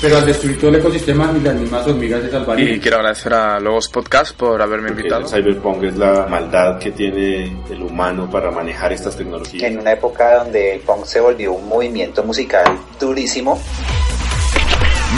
Pero 0.00 0.16
al 0.16 0.24
destruir 0.26 0.58
todo 0.58 0.70
el 0.70 0.76
ecosistema 0.76 1.32
y 1.36 1.40
las 1.40 1.54
mismas 1.54 1.86
hormigas 1.86 2.22
se 2.22 2.30
salvarían. 2.30 2.76
Y 2.76 2.80
quiero 2.80 2.96
agradecer 2.98 3.34
a 3.34 3.60
Logos 3.60 3.88
Podcast 3.88 4.34
por 4.34 4.60
haberme 4.62 4.90
invitado. 4.90 5.22
El 5.22 5.28
cyberpunk 5.28 5.82
es 5.84 5.96
la 5.96 6.26
maldad 6.26 6.78
que 6.78 6.92
tiene 6.92 7.56
el 7.70 7.82
humano 7.82 8.30
para 8.30 8.50
manejar 8.50 8.92
estas 8.92 9.16
tecnologías. 9.16 9.62
En 9.62 9.78
una 9.78 9.92
época 9.92 10.42
donde 10.42 10.74
el 10.74 10.80
punk 10.80 11.04
se 11.04 11.20
volvió 11.20 11.52
un 11.52 11.68
movimiento 11.68 12.24
musical 12.24 12.64
durísimo. 12.98 13.60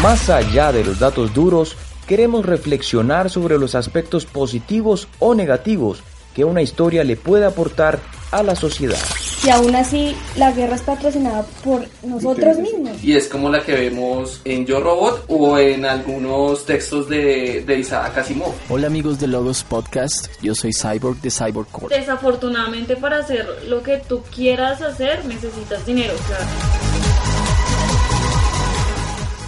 Más 0.03 0.29
allá 0.31 0.73
de 0.73 0.85
los 0.85 0.99
datos 0.99 1.33
duros, 1.33 1.77
queremos 2.09 2.45
reflexionar 2.45 3.31
sobre 3.31 3.59
los 3.59 3.75
aspectos 3.75 4.27
positivos 4.27 5.07
o 5.21 5.35
negativos 5.35 6.03
que 6.35 6.45
una 6.45 6.63
historia 6.63 7.05
le 7.05 7.17
puede 7.17 7.45
aportar 7.45 8.01
a 8.33 8.43
la 8.43 8.57
sociedad. 8.57 8.99
Y 9.45 9.51
aún 9.51 9.75
así, 9.77 10.17
la 10.37 10.51
guerra 10.53 10.75
es 10.77 10.83
patrocinada 10.83 11.45
por 11.63 11.87
nosotros 12.03 12.59
mismos. 12.59 13.03
Y 13.03 13.15
es 13.15 13.29
como 13.29 13.51
la 13.51 13.63
que 13.63 13.75
vemos 13.75 14.41
en 14.45 14.65
Yo 14.67 14.81
Robot 14.81 15.27
o 15.29 15.59
en 15.59 15.85
algunos 15.85 16.65
textos 16.65 17.09
de, 17.09 17.63
de 17.67 17.79
Isaac 17.79 18.19
Asimov. 18.19 18.53
Hola 18.69 18.87
amigos 18.87 19.21
de 19.21 19.27
Logos 19.27 19.63
Podcast, 19.65 20.29
yo 20.41 20.55
soy 20.55 20.73
Cyborg 20.73 21.21
de 21.21 21.31
Cyborg 21.31 21.69
Core. 21.71 21.97
Desafortunadamente 21.97 22.97
para 22.97 23.19
hacer 23.19 23.47
lo 23.69 23.83
que 23.83 23.99
tú 23.99 24.23
quieras 24.35 24.81
hacer 24.81 25.25
necesitas 25.27 25.85
dinero, 25.85 26.15
claro. 26.27 26.45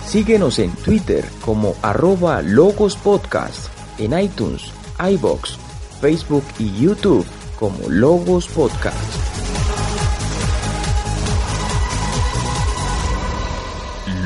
Síguenos 0.07 0.59
en 0.59 0.71
Twitter 0.77 1.25
como 1.45 1.75
arroba 1.83 2.43
Logos 2.43 2.97
Podcast, 2.97 3.69
en 3.99 4.17
iTunes, 4.19 4.71
iBox, 4.99 5.57
Facebook 6.01 6.45
y 6.59 6.73
YouTube 6.81 7.27
como 7.65 7.89
Logos 7.89 8.47
Podcast. 8.49 8.95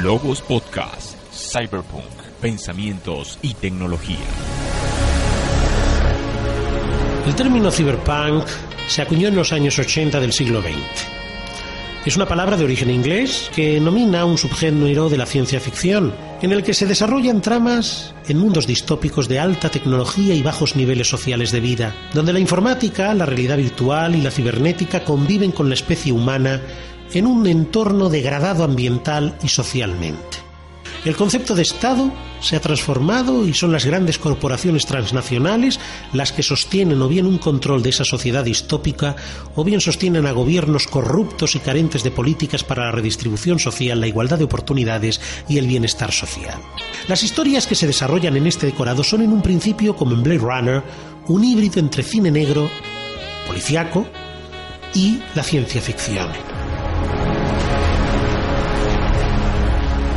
Logos 0.02 0.42
Podcast, 0.42 1.14
Cyberpunk, 1.32 2.02
Pensamientos 2.40 3.38
y 3.40 3.54
Tecnología. 3.54 4.16
El 7.28 7.34
término 7.36 7.70
cyberpunk 7.70 8.44
se 8.88 9.02
acuñó 9.02 9.28
en 9.28 9.36
los 9.36 9.52
años 9.52 9.78
80 9.78 10.18
del 10.18 10.32
siglo 10.32 10.60
XX. 10.60 10.72
Es 12.06 12.16
una 12.16 12.26
palabra 12.26 12.56
de 12.56 12.64
origen 12.64 12.90
inglés 12.90 13.52
que 13.54 13.78
nomina 13.78 14.24
un 14.24 14.36
subgénero 14.36 15.08
de 15.08 15.16
la 15.16 15.26
ciencia 15.26 15.60
ficción, 15.60 16.12
en 16.40 16.52
el 16.52 16.62
que 16.62 16.74
se 16.74 16.86
desarrollan 16.86 17.42
tramas 17.42 18.14
en 18.28 18.38
mundos 18.38 18.66
distópicos 18.66 19.28
de 19.28 19.40
alta 19.40 19.70
tecnología 19.70 20.34
y 20.34 20.42
bajos 20.42 20.76
niveles 20.76 21.08
sociales 21.08 21.50
de 21.50 21.60
vida, 21.60 21.94
donde 22.14 22.32
la 22.32 22.38
informática, 22.38 23.12
la 23.14 23.26
realidad 23.26 23.56
virtual 23.56 24.14
y 24.14 24.22
la 24.22 24.30
cibernética 24.30 25.04
conviven 25.04 25.52
con 25.52 25.68
la 25.68 25.74
especie 25.74 26.12
humana 26.12 26.60
en 27.12 27.26
un 27.26 27.46
entorno 27.46 28.08
degradado 28.08 28.64
ambiental 28.64 29.36
y 29.42 29.48
socialmente. 29.48 30.47
El 31.04 31.14
concepto 31.14 31.54
de 31.54 31.62
Estado 31.62 32.12
se 32.40 32.56
ha 32.56 32.60
transformado 32.60 33.46
y 33.46 33.54
son 33.54 33.72
las 33.72 33.86
grandes 33.86 34.18
corporaciones 34.18 34.84
transnacionales 34.84 35.78
las 36.12 36.32
que 36.32 36.42
sostienen 36.42 37.00
o 37.00 37.08
bien 37.08 37.26
un 37.26 37.38
control 37.38 37.82
de 37.82 37.90
esa 37.90 38.04
sociedad 38.04 38.44
distópica 38.44 39.16
o 39.54 39.64
bien 39.64 39.80
sostienen 39.80 40.26
a 40.26 40.32
gobiernos 40.32 40.86
corruptos 40.86 41.54
y 41.54 41.60
carentes 41.60 42.02
de 42.02 42.10
políticas 42.10 42.64
para 42.64 42.86
la 42.86 42.92
redistribución 42.92 43.58
social, 43.58 44.00
la 44.00 44.08
igualdad 44.08 44.38
de 44.38 44.44
oportunidades 44.44 45.20
y 45.48 45.58
el 45.58 45.66
bienestar 45.66 46.12
social. 46.12 46.58
Las 47.06 47.22
historias 47.22 47.66
que 47.66 47.74
se 47.74 47.86
desarrollan 47.86 48.36
en 48.36 48.46
este 48.46 48.66
decorado 48.66 49.04
son 49.04 49.22
en 49.22 49.32
un 49.32 49.40
principio, 49.40 49.94
como 49.94 50.14
en 50.14 50.22
Blade 50.22 50.38
Runner, 50.38 50.82
un 51.28 51.44
híbrido 51.44 51.78
entre 51.80 52.02
cine 52.02 52.30
negro, 52.30 52.68
policiaco 53.46 54.06
y 54.94 55.20
la 55.34 55.44
ciencia 55.44 55.80
ficción. 55.80 56.57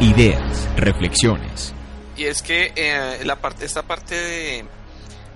Ideas, 0.02 0.68
reflexiones. 0.78 1.76
Y 2.18 2.26
es 2.26 2.41
que 2.41 2.74
eh, 2.76 3.20
la 3.24 3.36
parte, 3.36 3.66
esta 3.66 3.84
parte 3.84 4.16
de, 4.16 4.66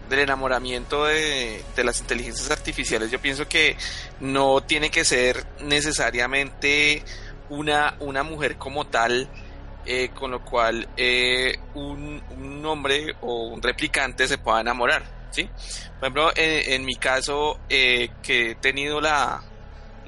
del 0.09 0.19
enamoramiento 0.19 1.05
de, 1.05 1.63
de, 1.75 1.83
las 1.83 1.99
inteligencias 2.01 2.49
artificiales, 2.49 3.11
yo 3.11 3.21
pienso 3.21 3.47
que 3.47 3.77
no 4.21 4.61
tiene 4.61 4.89
que 4.89 5.05
ser 5.05 5.45
necesariamente 5.61 7.03
una, 7.49 7.95
una 7.99 8.23
mujer 8.23 8.57
como 8.57 8.87
tal, 8.87 9.29
eh, 9.85 10.09
con 10.15 10.31
lo 10.31 10.43
cual 10.43 10.89
eh, 10.97 11.59
un, 11.75 12.23
un, 12.35 12.65
hombre 12.65 13.15
o 13.21 13.49
un 13.49 13.61
replicante 13.61 14.27
se 14.27 14.39
pueda 14.39 14.61
enamorar. 14.61 15.03
¿sí? 15.29 15.47
Por 15.99 16.05
ejemplo, 16.05 16.31
en, 16.35 16.83
mi 16.85 16.95
caso, 16.95 17.59
que 17.69 18.09
he 18.23 18.55
tenido 18.55 18.99
la, 18.99 19.43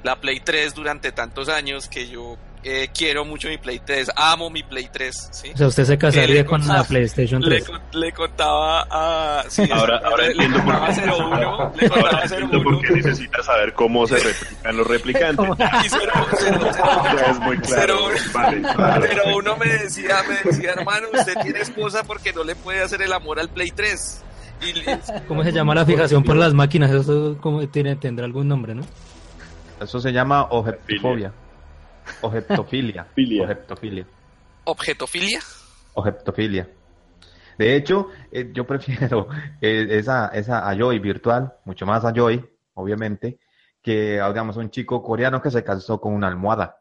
la 0.02 0.20
Play 0.20 0.40
3 0.40 0.74
durante 0.74 1.12
tantos 1.12 1.48
años, 1.48 1.88
que 1.88 2.08
yo 2.08 2.36
eh, 2.64 2.88
quiero 2.92 3.24
mucho 3.24 3.48
mi 3.48 3.58
Play 3.58 3.80
3, 3.84 4.10
amo 4.16 4.50
mi 4.50 4.62
Play 4.62 4.88
3. 4.92 5.28
¿sí? 5.30 5.50
O 5.54 5.56
sea, 5.56 5.66
usted 5.68 5.84
se 5.84 5.98
casaría 5.98 6.44
con 6.44 6.66
la 6.66 6.84
PlayStation 6.84 7.40
3. 7.42 7.68
Le, 7.92 8.00
le 8.00 8.12
contaba 8.12 8.86
a. 8.90 9.44
Sí, 9.48 9.68
ahora, 9.70 10.00
ahora 10.04 10.24
le, 10.24 10.32
entiendo, 10.32 10.64
por 10.64 10.94
qué, 10.94 11.00
01, 11.02 11.72
le 11.80 11.88
contaba 11.88 12.10
ahora 12.10 12.22
entiendo 12.24 12.62
por 12.62 12.80
qué 12.80 12.92
necesita 12.94 13.42
saber 13.42 13.72
cómo 13.74 14.06
se 14.06 14.16
replican 14.18 14.76
los 14.76 14.86
replicantes. 14.86 15.46
Y 15.84 15.88
0, 15.88 16.12
0, 16.38 16.58
0, 16.72 17.20
es 17.30 17.40
muy 17.40 17.58
claro. 17.58 17.98
Vale, 18.32 18.60
vale, 18.60 19.08
pero 19.08 19.36
uno 19.36 19.56
me 19.56 19.66
decía, 19.66 20.16
me 20.28 20.50
decía, 20.50 20.72
hermano, 20.72 21.08
usted 21.12 21.34
tiene 21.42 21.60
esposa 21.60 22.02
porque 22.04 22.32
no 22.32 22.42
le 22.42 22.56
puede 22.56 22.82
hacer 22.82 23.02
el 23.02 23.12
amor 23.12 23.38
al 23.38 23.48
Play 23.48 23.70
3. 23.70 24.24
Y, 24.60 25.24
¿Cómo 25.28 25.44
se 25.44 25.52
llama 25.52 25.74
la 25.74 25.86
fijación 25.86 26.24
por 26.24 26.36
las 26.36 26.52
máquinas? 26.52 26.90
Eso 26.90 27.36
como 27.40 27.66
tiene, 27.68 27.96
tendrá 27.96 28.24
algún 28.24 28.48
nombre, 28.48 28.74
¿no? 28.74 28.82
Eso 29.80 30.00
se 30.00 30.12
llama 30.12 30.48
objectifobia. 30.50 31.32
Objetofilia. 32.22 33.06
Objetofilia. 33.42 34.06
¿Objetofilia? 34.64 35.40
Objetofilia. 35.94 36.68
De 37.58 37.74
hecho, 37.74 38.08
eh, 38.30 38.50
yo 38.52 38.66
prefiero 38.66 39.28
eh, 39.60 39.86
esa, 39.90 40.28
esa 40.28 40.68
Ayoy 40.68 40.98
virtual, 41.00 41.54
mucho 41.64 41.86
más 41.86 42.04
Ayoy, 42.04 42.44
obviamente, 42.74 43.40
que, 43.82 44.12
digamos, 44.12 44.56
un 44.56 44.70
chico 44.70 45.02
coreano 45.02 45.42
que 45.42 45.50
se 45.50 45.64
casó 45.64 46.00
con 46.00 46.14
una 46.14 46.28
almohada, 46.28 46.80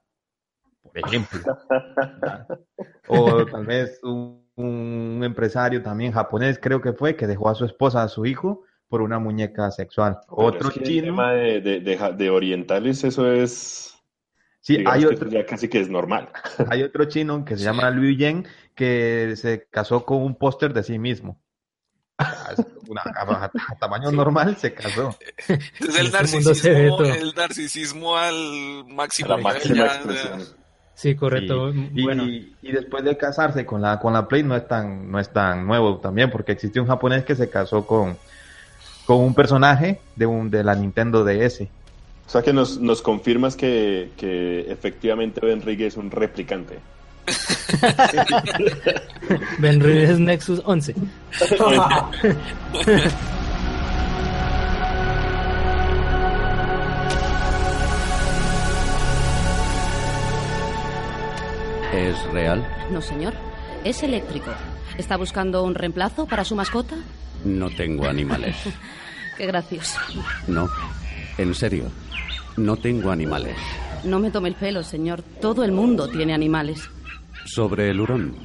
por 0.83 0.97
ejemplo. 0.97 1.39
o 3.07 3.45
tal 3.45 3.65
vez 3.65 3.99
un, 4.03 4.47
un, 4.55 5.21
empresario 5.23 5.81
también 5.81 6.11
japonés, 6.11 6.59
creo 6.61 6.81
que 6.81 6.93
fue, 6.93 7.15
que 7.15 7.27
dejó 7.27 7.49
a 7.49 7.55
su 7.55 7.65
esposa, 7.65 8.03
a 8.03 8.07
su 8.07 8.25
hijo, 8.25 8.63
por 8.87 9.01
una 9.01 9.19
muñeca 9.19 9.71
sexual. 9.71 10.19
Pero 10.27 10.47
Otro 10.47 10.69
es 10.69 10.75
que 10.75 10.83
chino. 10.83 10.99
El 10.99 11.05
tema 11.05 11.31
de, 11.31 11.61
de, 11.61 11.79
de, 11.79 12.13
de 12.15 12.29
orientales, 12.29 13.03
eso 13.03 13.31
es. 13.31 13.86
Sí, 14.61 14.77
digamos 14.77 14.95
hay 14.95 15.07
que 15.09 15.15
otro, 15.15 15.29
ya 15.29 15.45
casi 15.45 15.67
que 15.69 15.79
es 15.79 15.89
normal. 15.89 16.29
hay 16.69 16.83
otro 16.83 17.05
chino 17.05 17.45
que 17.45 17.55
se 17.57 17.63
llama 17.63 17.89
Liu 17.89 18.15
Yen 18.17 18.45
que 18.75 19.33
se 19.37 19.67
casó 19.69 20.05
con 20.05 20.21
un 20.23 20.35
póster 20.35 20.73
de 20.73 20.83
sí 20.83 20.99
mismo. 20.99 21.41
Una, 22.87 23.01
a, 23.03 23.45
a 23.45 23.75
tamaño 23.79 24.11
normal 24.11 24.57
se 24.57 24.73
casó. 24.73 25.15
Es 25.47 25.99
el 25.99 26.11
narcisismo, 26.11 27.01
el 27.03 27.33
narcisismo 27.35 28.17
al 28.17 28.85
máximo. 28.87 29.33
A 29.33 29.37
la 29.37 29.43
máxima 29.43 29.75
ya- 29.75 29.95
expresión. 29.95 30.43
Sí, 30.95 31.15
correcto. 31.15 31.71
Y, 31.93 32.03
bueno, 32.03 32.23
y, 32.23 32.55
y 32.63 32.71
después 32.71 33.03
de 33.03 33.15
casarse 33.17 33.67
con 33.67 33.83
la 33.83 33.99
con 33.99 34.13
la 34.13 34.27
Play 34.27 34.41
no 34.41 34.55
es 34.55 34.67
tan 34.67 35.11
no 35.11 35.19
es 35.19 35.29
tan 35.31 35.67
nuevo 35.67 35.99
también 35.99 36.31
porque 36.31 36.53
existió 36.53 36.81
un 36.81 36.87
japonés 36.87 37.23
que 37.23 37.35
se 37.35 37.51
casó 37.51 37.85
con 37.85 38.17
con 39.05 39.17
un 39.19 39.35
personaje 39.35 40.01
de 40.15 40.25
un 40.25 40.49
de 40.49 40.63
la 40.63 40.73
Nintendo 40.73 41.23
DS. 41.23 41.67
O 42.27 42.29
sea 42.29 42.41
que 42.41 42.51
nos, 42.51 42.77
nos 42.77 43.01
confirmas 43.01 43.55
que, 43.55 44.11
que 44.17 44.69
efectivamente 44.69 45.39
Ben 45.41 45.61
Rigue 45.61 45.87
es 45.87 45.95
un 45.95 46.11
replicante. 46.11 46.79
Ben 49.59 49.79
Reilly 49.79 50.21
Nexus 50.21 50.61
11. 50.65 50.93
¿Es 61.93 62.21
real? 62.31 62.67
No, 62.91 63.01
señor. 63.01 63.33
Es 63.85 64.03
eléctrico. 64.03 64.51
¿Está 64.97 65.15
buscando 65.15 65.63
un 65.63 65.75
reemplazo 65.75 66.25
para 66.25 66.43
su 66.43 66.55
mascota? 66.55 66.97
No 67.45 67.69
tengo 67.69 68.05
animales. 68.05 68.57
Qué 69.37 69.45
gracioso. 69.45 69.97
No, 70.47 70.67
en 71.37 71.53
serio, 71.53 71.85
no 72.55 72.75
tengo 72.77 73.11
animales. 73.11 73.55
No 74.03 74.19
me 74.19 74.31
tome 74.31 74.49
el 74.49 74.55
pelo, 74.55 74.83
señor. 74.83 75.21
Todo 75.41 75.63
el 75.63 75.71
mundo 75.71 76.07
tiene 76.07 76.33
animales. 76.33 76.89
Sobre 77.45 77.89
el 77.89 77.99
hurón, 77.99 78.35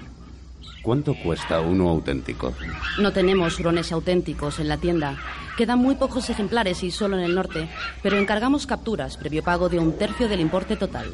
¿cuánto 0.82 1.14
cuesta 1.14 1.60
uno 1.60 1.88
auténtico? 1.88 2.52
No 3.00 3.12
tenemos 3.12 3.58
hurones 3.58 3.92
auténticos 3.92 4.60
en 4.60 4.68
la 4.68 4.76
tienda. 4.76 5.16
Quedan 5.56 5.78
muy 5.78 5.94
pocos 5.94 6.30
ejemplares 6.30 6.82
y 6.82 6.90
solo 6.90 7.18
en 7.18 7.24
el 7.24 7.34
norte, 7.34 7.68
pero 8.02 8.16
encargamos 8.16 8.66
capturas 8.66 9.16
previo 9.16 9.42
pago 9.42 9.68
de 9.68 9.78
un 9.78 9.96
tercio 9.96 10.28
del 10.28 10.40
importe 10.40 10.76
total. 10.76 11.12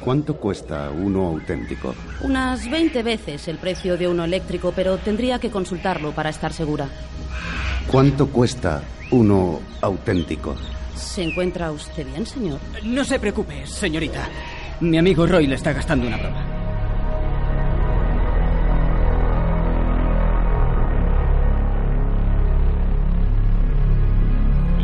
¿Cuánto 0.00 0.36
cuesta 0.36 0.90
uno 0.90 1.26
auténtico? 1.26 1.94
Unas 2.22 2.70
20 2.70 3.02
veces 3.02 3.48
el 3.48 3.58
precio 3.58 3.96
de 3.96 4.06
uno 4.06 4.24
eléctrico, 4.24 4.72
pero 4.74 4.96
tendría 4.98 5.38
que 5.40 5.50
consultarlo 5.50 6.12
para 6.12 6.30
estar 6.30 6.52
segura. 6.52 6.88
¿Cuánto 7.90 8.28
cuesta 8.28 8.82
uno 9.10 9.60
auténtico? 9.80 10.54
¿Se 10.98 11.22
encuentra 11.22 11.70
usted 11.70 12.04
bien, 12.06 12.26
señor? 12.26 12.58
No 12.82 13.04
se 13.04 13.20
preocupe, 13.20 13.64
señorita. 13.66 14.28
Mi 14.80 14.98
amigo 14.98 15.26
Roy 15.26 15.46
le 15.46 15.54
está 15.54 15.72
gastando 15.72 16.06
una 16.06 16.16
broma. 16.16 16.44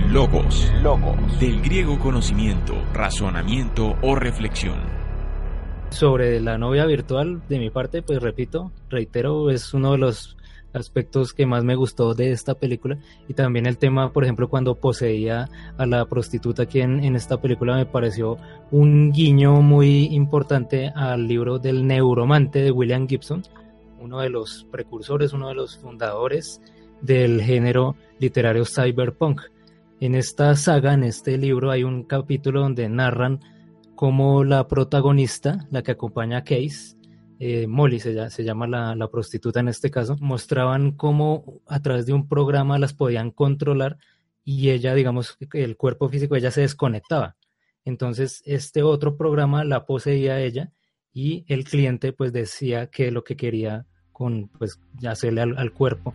Logos. 0.09 0.73
Logos. 0.83 1.41
Del 1.41 1.61
griego 1.61 1.99
conocimiento, 1.99 2.75
razonamiento 2.93 3.97
o 4.01 4.15
reflexión. 4.15 4.79
Sobre 5.91 6.41
la 6.41 6.59
novia 6.59 6.87
virtual, 6.87 7.43
de 7.49 7.59
mi 7.59 7.71
parte, 7.71 8.03
pues 8.03 8.23
repito, 8.23 8.71
reitero, 8.89 9.51
es 9.51 9.75
uno 9.75 9.93
de 9.93 9.99
los 9.99 10.37
aspectos 10.75 11.33
que 11.33 11.47
más 11.47 11.65
me 11.65 11.77
gustó 11.77 12.15
de 12.15 12.33
esta 12.33 12.55
película 12.55 12.99
y 13.29 13.35
también 13.35 13.67
el 13.67 13.79
tema, 13.79 14.13
por 14.13 14.25
ejemplo, 14.25 14.49
cuando 14.49 14.75
poseía 14.75 15.49
a 15.79 15.87
la 15.87 16.05
prostituta 16.07 16.65
aquí 16.65 16.81
en, 16.81 17.03
en 17.03 17.17
esta 17.17 17.41
película 17.41 17.77
me 17.77 17.87
pareció 17.87 18.37
un 18.71 19.13
guiño 19.13 19.63
muy 19.63 20.07
importante 20.15 20.93
al 20.95 21.27
libro 21.27 21.59
del 21.59 21.87
neuromante 21.87 22.61
de 22.61 22.71
William 22.71 23.09
Gibson, 23.09 23.43
uno 24.01 24.21
de 24.21 24.29
los 24.29 24.67
precursores, 24.71 25.33
uno 25.33 25.49
de 25.49 25.55
los 25.55 25.79
fundadores 25.79 26.61
del 27.01 27.43
género 27.43 27.97
literario 28.19 28.65
cyberpunk. 28.65 29.41
En 30.01 30.15
esta 30.15 30.55
saga, 30.57 30.95
en 30.95 31.05
este 31.05 31.39
libro, 31.39 31.71
hay 31.71 31.85
un 31.85 32.05
capítulo 32.05 32.61
donde 32.61 32.89
narran 32.89 33.41
cómo 33.95 34.45
la 34.45 34.67
protagonista, 34.69 35.67
la 35.71 35.83
que 35.83 35.93
acompaña 35.93 36.39
a 36.39 36.45
Case, 36.45 36.94
eh, 37.39 37.67
Molly 37.67 38.01
se, 38.01 38.31
se 38.31 38.45
llama 38.45 38.67
la, 38.67 39.09
prostituta 39.11 39.61
en 39.61 39.69
este 39.69 39.91
caso, 39.91 40.17
mostraban 40.21 40.93
cómo 40.93 41.61
a 41.67 41.81
través 41.81 42.07
de 42.07 42.13
un 42.13 42.29
programa 42.29 42.79
las 42.79 42.95
podían 42.95 43.31
controlar 43.31 43.99
y 44.45 44.71
ella, 44.71 44.95
digamos, 44.95 45.37
el 45.53 45.77
cuerpo 45.77 46.09
físico 46.09 46.37
ella 46.37 46.51
se 46.51 46.61
desconectaba. 46.61 47.37
Entonces, 47.85 48.43
este 48.47 48.83
otro 48.83 49.17
programa 49.17 49.65
la 49.65 49.85
poseía 49.87 50.41
ella 50.41 50.73
y 51.13 51.45
el 51.49 51.65
cliente 51.65 52.13
pues 52.13 52.33
decía 52.33 52.89
que 52.89 53.11
lo 53.11 53.25
que 53.25 53.37
quería 53.37 53.87
con 54.13 54.49
pues 54.49 54.81
hacerle 55.07 55.43
al, 55.43 55.73
cuerpo. 55.73 56.15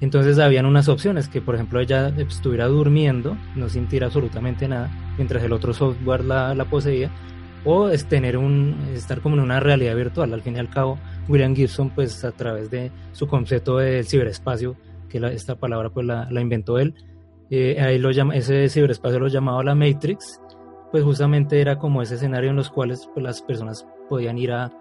Entonces 0.00 0.38
habían 0.38 0.66
unas 0.66 0.88
opciones 0.88 1.28
que 1.28 1.40
por 1.40 1.54
ejemplo 1.54 1.80
ella 1.80 2.08
estuviera 2.08 2.66
durmiendo, 2.66 3.36
no 3.54 3.68
sintiera 3.68 4.06
absolutamente 4.06 4.68
nada, 4.68 4.90
mientras 5.16 5.42
el 5.42 5.52
otro 5.52 5.74
software 5.74 6.24
la 6.24 6.66
poseía, 6.70 7.10
o 7.64 7.88
es 7.88 8.06
tener 8.06 8.36
un, 8.36 8.76
estar 8.94 9.20
como 9.20 9.36
en 9.36 9.42
una 9.42 9.60
realidad 9.60 9.96
virtual. 9.96 10.32
Al 10.32 10.42
fin 10.42 10.56
y 10.56 10.58
al 10.58 10.70
cabo, 10.70 10.98
William 11.28 11.54
Gibson, 11.54 11.90
pues 11.90 12.24
a 12.24 12.32
través 12.32 12.70
de 12.70 12.90
su 13.12 13.26
concepto 13.26 13.78
del 13.78 14.06
ciberespacio, 14.06 14.76
que 15.08 15.20
la, 15.20 15.32
esta 15.32 15.56
palabra 15.56 15.90
pues 15.90 16.06
la, 16.06 16.28
la 16.30 16.40
inventó 16.40 16.78
él, 16.78 16.94
eh, 17.50 17.80
ahí 17.80 17.98
lo 17.98 18.12
llama, 18.12 18.36
ese 18.36 18.68
ciberespacio 18.68 19.18
lo 19.18 19.26
llamaba 19.26 19.64
la 19.64 19.74
Matrix, 19.74 20.40
pues 20.92 21.02
justamente 21.02 21.60
era 21.60 21.78
como 21.78 22.00
ese 22.00 22.14
escenario 22.14 22.50
en 22.50 22.56
los 22.56 22.70
cuales 22.70 23.08
pues, 23.12 23.24
las 23.24 23.42
personas 23.42 23.86
podían 24.08 24.38
ir 24.38 24.52
a, 24.52 24.72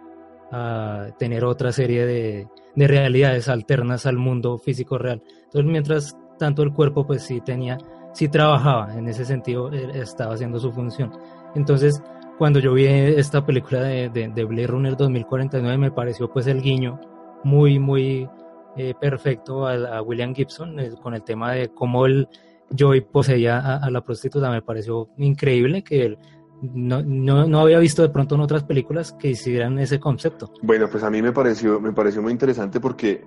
a 0.51 1.07
tener 1.17 1.43
otra 1.45 1.71
serie 1.71 2.05
de, 2.05 2.47
de, 2.75 2.87
realidades 2.87 3.49
alternas 3.49 4.05
al 4.05 4.17
mundo 4.17 4.57
físico 4.59 4.97
real. 4.97 5.21
Entonces, 5.45 5.71
mientras 5.71 6.17
tanto 6.37 6.61
el 6.61 6.71
cuerpo 6.71 7.05
pues 7.05 7.23
sí 7.23 7.41
tenía, 7.41 7.77
sí 8.13 8.27
trabajaba, 8.29 8.95
en 8.95 9.07
ese 9.07 9.25
sentido 9.25 9.71
estaba 9.71 10.35
haciendo 10.35 10.59
su 10.59 10.71
función. 10.71 11.11
Entonces, 11.55 12.01
cuando 12.39 12.59
yo 12.59 12.73
vi 12.73 12.85
esta 12.87 13.45
película 13.45 13.81
de, 13.81 14.09
de, 14.09 14.29
de 14.29 14.43
Blade 14.45 14.67
Runner 14.67 14.95
2049 14.95 15.77
me 15.77 15.91
pareció 15.91 16.31
pues 16.31 16.47
el 16.47 16.61
guiño 16.61 16.99
muy, 17.43 17.79
muy 17.79 18.29
eh, 18.77 18.93
perfecto 18.99 19.67
a, 19.67 20.01
William 20.01 20.33
Gibson 20.33 20.79
eh, 20.79 20.91
con 21.03 21.13
el 21.13 21.23
tema 21.23 21.51
de 21.51 21.67
cómo 21.67 22.05
el 22.05 22.29
Joy 22.73 23.01
poseía 23.01 23.77
a, 23.77 23.91
la 23.91 24.01
prostituta. 24.01 24.49
Me 24.49 24.61
pareció 24.61 25.09
increíble 25.17 25.83
que 25.83 26.05
él 26.05 26.17
no, 26.61 27.03
no, 27.03 27.45
no, 27.45 27.59
había 27.59 27.77
visto 27.79 28.03
de 28.03 28.09
pronto 28.09 28.35
en 28.35 28.41
otras 28.41 28.63
películas 28.63 29.11
que 29.11 29.29
hicieran 29.31 29.77
ese 29.77 29.99
concepto. 29.99 30.53
Bueno, 30.61 30.87
pues 30.89 31.03
a 31.03 31.09
mí 31.09 31.21
me 31.21 31.33
pareció, 31.33 31.81
me 31.81 31.91
pareció 31.91 32.21
muy 32.21 32.31
interesante 32.31 32.79
porque 32.79 33.21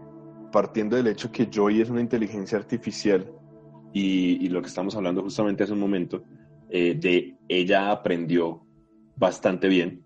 partiendo 0.51 0.97
del 0.97 1.09
hecho 1.09 1.31
que 1.31 1.51
Joy 1.53 1.83
es 1.83 1.91
una 1.91 2.01
inteligencia 2.01 2.57
artificial 2.57 3.31
y, 3.93 4.43
y 4.43 4.49
lo 4.49 4.63
que 4.63 4.69
estamos 4.69 4.97
hablando 4.97 5.23
justamente 5.23 5.65
hace 5.65 5.75
un 5.75 5.81
momento, 5.81 6.23
eh, 6.71 6.95
de 6.95 7.37
ella 7.49 7.91
aprendió 7.91 8.63
bastante 9.23 9.68
bien, 9.68 10.05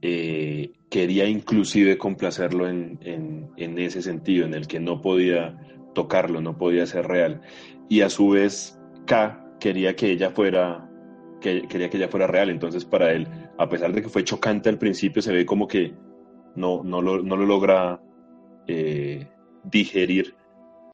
eh, 0.00 0.72
quería 0.88 1.26
inclusive 1.26 1.98
complacerlo 1.98 2.66
en, 2.66 2.98
en, 3.02 3.78
ese 3.78 4.00
sentido, 4.00 4.46
en 4.46 4.54
el 4.54 4.66
que 4.66 4.80
no 4.80 5.02
podía 5.02 5.58
tocarlo, 5.94 6.40
no 6.40 6.56
podía 6.56 6.86
ser 6.86 7.06
real. 7.06 7.42
Y 7.90 8.00
a 8.00 8.08
su 8.08 8.30
vez, 8.30 8.80
K 9.04 9.58
quería 9.60 9.94
que 9.94 10.10
ella 10.12 10.30
fuera 10.30 10.90
que 11.42 11.68
quería 11.68 11.90
que 11.90 11.98
ella 11.98 12.08
fuera 12.08 12.26
real. 12.26 12.48
Entonces, 12.48 12.86
para 12.86 13.12
él, 13.12 13.28
a 13.58 13.68
pesar 13.68 13.92
de 13.92 14.00
que 14.00 14.08
fue 14.08 14.24
chocante 14.24 14.70
al 14.70 14.78
principio, 14.78 15.20
se 15.20 15.34
ve 15.34 15.44
como 15.44 15.68
que 15.68 15.92
no, 16.56 16.82
no, 16.82 17.02
lo, 17.02 17.22
no 17.22 17.36
lo 17.36 17.44
logra 17.44 18.00
eh, 18.66 19.28
digerir 19.64 20.36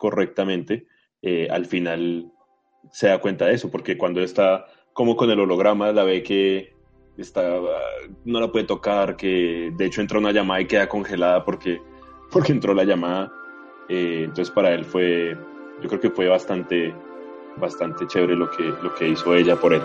correctamente. 0.01 0.89
Eh, 1.23 1.47
al 1.49 1.66
final 1.66 2.33
se 2.91 3.07
da 3.07 3.21
cuenta 3.21 3.47
de 3.47 3.55
eso, 3.55 3.71
porque 3.71 3.97
cuando 3.97 4.23
está 4.23 4.66
como 4.93 5.14
con 5.14 5.31
el 5.31 5.39
holograma, 5.39 5.93
la 5.93 6.03
ve 6.03 6.25
que 6.25 6.80
está, 7.23 7.59
no 8.25 8.41
la 8.41 8.51
puede 8.51 8.64
tocar, 8.64 9.16
que 9.16 9.73
de 9.77 9.87
hecho 9.87 10.01
entra 10.01 10.18
una 10.18 10.33
llamada 10.33 10.61
y 10.61 10.66
queda 10.66 10.89
congelada 10.89 11.45
porque, 11.45 11.81
porque 12.31 12.53
entró 12.53 12.75
la 12.75 12.85
llamada. 12.85 13.33
Eh, 13.89 14.23
entonces, 14.25 14.51
para 14.51 14.73
él 14.73 14.85
fue, 14.85 15.37
yo 15.83 15.89
creo 15.89 16.01
que 16.01 16.11
fue 16.11 16.29
bastante, 16.29 16.95
bastante 17.57 18.07
chévere 18.07 18.37
lo 18.37 18.51
que, 18.51 18.62
lo 18.62 18.95
que 18.95 19.09
hizo 19.09 19.35
ella 19.35 19.57
por 19.57 19.75
él. 19.75 19.83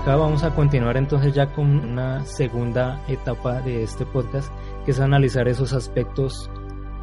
Acá 0.00 0.16
vamos 0.16 0.44
a 0.44 0.54
continuar 0.54 0.96
entonces 0.96 1.34
ya 1.34 1.52
con 1.52 1.66
una 1.66 2.24
segunda 2.24 2.98
etapa 3.06 3.60
de 3.60 3.82
este 3.82 4.06
podcast, 4.06 4.50
que 4.86 4.92
es 4.92 5.00
analizar 5.00 5.46
esos 5.46 5.74
aspectos 5.74 6.50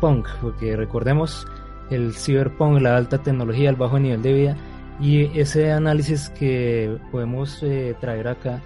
punk, 0.02 0.28
porque 0.42 0.76
recordemos 0.76 1.46
el 1.92 2.16
cyberpunk, 2.16 2.82
la 2.82 2.98
alta 2.98 3.22
tecnología, 3.22 3.70
el 3.70 3.76
bajo 3.76 4.00
nivel 4.00 4.24
de 4.24 4.34
vida, 4.34 4.58
y 5.00 5.40
ese 5.40 5.72
análisis 5.72 6.30
que 6.30 6.98
podemos 7.12 7.62
eh, 7.62 7.96
traer 8.02 8.30
acá 8.30 8.64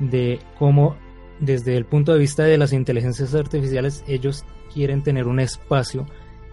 de 0.00 0.38
cómo 0.58 0.96
desde 1.40 1.74
el 1.74 1.86
punto 1.86 2.12
de 2.12 2.18
vista 2.18 2.42
de 2.42 2.58
las 2.58 2.74
inteligencias 2.74 3.34
artificiales 3.34 4.04
ellos 4.06 4.44
quieren 4.72 5.02
tener 5.02 5.26
un 5.26 5.40
espacio 5.40 6.06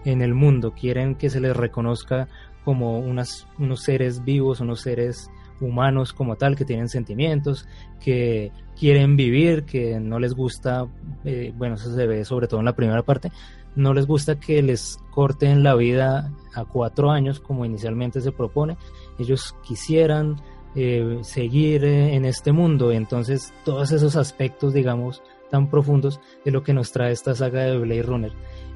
en 0.06 0.22
el 0.22 0.32
mundo, 0.32 0.72
quieren 0.72 1.16
que 1.16 1.28
se 1.28 1.40
les 1.40 1.54
reconozca 1.54 2.28
como 2.64 2.98
unas, 2.98 3.46
unos 3.58 3.82
seres 3.82 4.24
vivos, 4.24 4.60
unos 4.60 4.80
seres 4.80 5.30
humanos 5.60 6.12
como 6.12 6.36
tal, 6.36 6.56
que 6.56 6.64
tienen 6.64 6.88
sentimientos, 6.88 7.66
que 8.00 8.52
quieren 8.78 9.16
vivir, 9.16 9.64
que 9.64 10.00
no 10.00 10.18
les 10.18 10.34
gusta, 10.34 10.86
eh, 11.24 11.52
bueno, 11.56 11.74
eso 11.74 11.94
se 11.94 12.06
ve 12.06 12.24
sobre 12.24 12.48
todo 12.48 12.60
en 12.60 12.66
la 12.66 12.76
primera 12.76 13.02
parte, 13.02 13.30
no 13.76 13.94
les 13.94 14.06
gusta 14.06 14.40
que 14.40 14.62
les 14.62 14.98
corten 15.10 15.62
la 15.62 15.74
vida 15.74 16.32
a 16.54 16.64
cuatro 16.64 17.10
años 17.10 17.40
como 17.40 17.64
inicialmente 17.64 18.20
se 18.20 18.32
propone, 18.32 18.76
ellos 19.18 19.54
quisieran 19.62 20.40
eh, 20.74 21.18
seguir 21.22 21.84
eh, 21.84 22.14
en 22.14 22.24
este 22.24 22.52
mundo, 22.52 22.92
entonces 22.92 23.52
todos 23.64 23.92
esos 23.92 24.16
aspectos, 24.16 24.72
digamos, 24.72 25.22
tan 25.50 25.68
profundos 25.68 26.20
de 26.44 26.52
lo 26.52 26.62
que 26.62 26.72
nos 26.72 26.92
trae 26.92 27.12
esta 27.12 27.34
saga 27.34 27.62
de 27.64 27.76
Blade 27.76 28.02
Runner. 28.02 28.32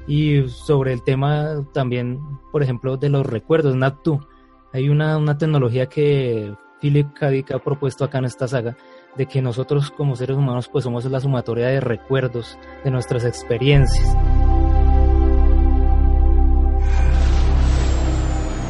Y 0.07 0.47
sobre 0.49 0.93
el 0.93 1.03
tema 1.03 1.65
también, 1.73 2.19
por 2.51 2.61
ejemplo, 2.61 2.97
de 2.97 3.09
los 3.09 3.25
recuerdos, 3.25 3.75
Natu, 3.75 4.19
hay 4.71 4.89
una, 4.89 5.17
una 5.17 5.37
tecnología 5.37 5.87
que 5.87 6.53
Philip 6.85 7.13
K. 7.15 7.31
Dick 7.31 7.51
ha 7.51 7.57
propuesto 7.57 8.03
acá 8.03 8.19
en 8.19 8.25
esta 8.25 8.47
saga, 8.47 8.77
de 9.17 9.25
que 9.25 9.41
nosotros 9.41 9.89
como 9.89 10.15
seres 10.15 10.37
humanos 10.37 10.69
pues 10.71 10.83
somos 10.83 11.03
la 11.05 11.19
sumatoria 11.19 11.65
de 11.65 11.79
recuerdos 11.79 12.59
de 12.83 12.91
nuestras 12.91 13.25
experiencias. 13.25 14.15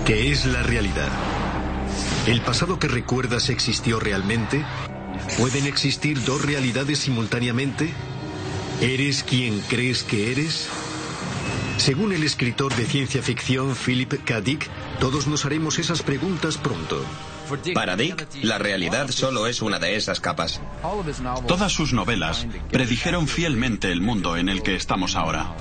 ¿Qué 0.05 0.31
es 0.31 0.45
la 0.45 0.63
realidad? 0.63 1.09
¿El 2.25 2.39
pasado 2.39 2.79
que 2.79 2.87
recuerdas 2.87 3.49
existió 3.49 3.99
realmente? 3.99 4.63
¿Pueden 5.37 5.65
existir 5.65 6.23
dos 6.23 6.41
realidades 6.45 6.99
simultáneamente? 6.99 7.89
¿Eres 8.79 9.25
quien 9.25 9.59
crees 9.67 10.05
que 10.05 10.31
eres? 10.31 10.69
Según 11.75 12.13
el 12.13 12.23
escritor 12.23 12.73
de 12.75 12.85
ciencia 12.85 13.21
ficción 13.21 13.75
Philip 13.75 14.23
K. 14.23 14.39
Dick, 14.39 14.69
todos 15.01 15.27
nos 15.27 15.43
haremos 15.43 15.79
esas 15.79 16.01
preguntas 16.01 16.57
pronto. 16.57 17.03
Para 17.73 17.95
Dick, 17.95 18.27
la 18.43 18.57
realidad 18.57 19.09
solo 19.09 19.45
es 19.45 19.61
una 19.61 19.77
de 19.77 19.95
esas 19.95 20.19
capas. 20.19 20.61
Todas 21.47 21.71
sus 21.71 21.93
novelas 21.93 22.47
predijeron 22.71 23.27
fielmente 23.27 23.91
el 23.91 24.01
mundo 24.01 24.35
en 24.37 24.49
el 24.49 24.63
que 24.63 24.75
estamos 24.75 25.15
ahora. 25.15 25.53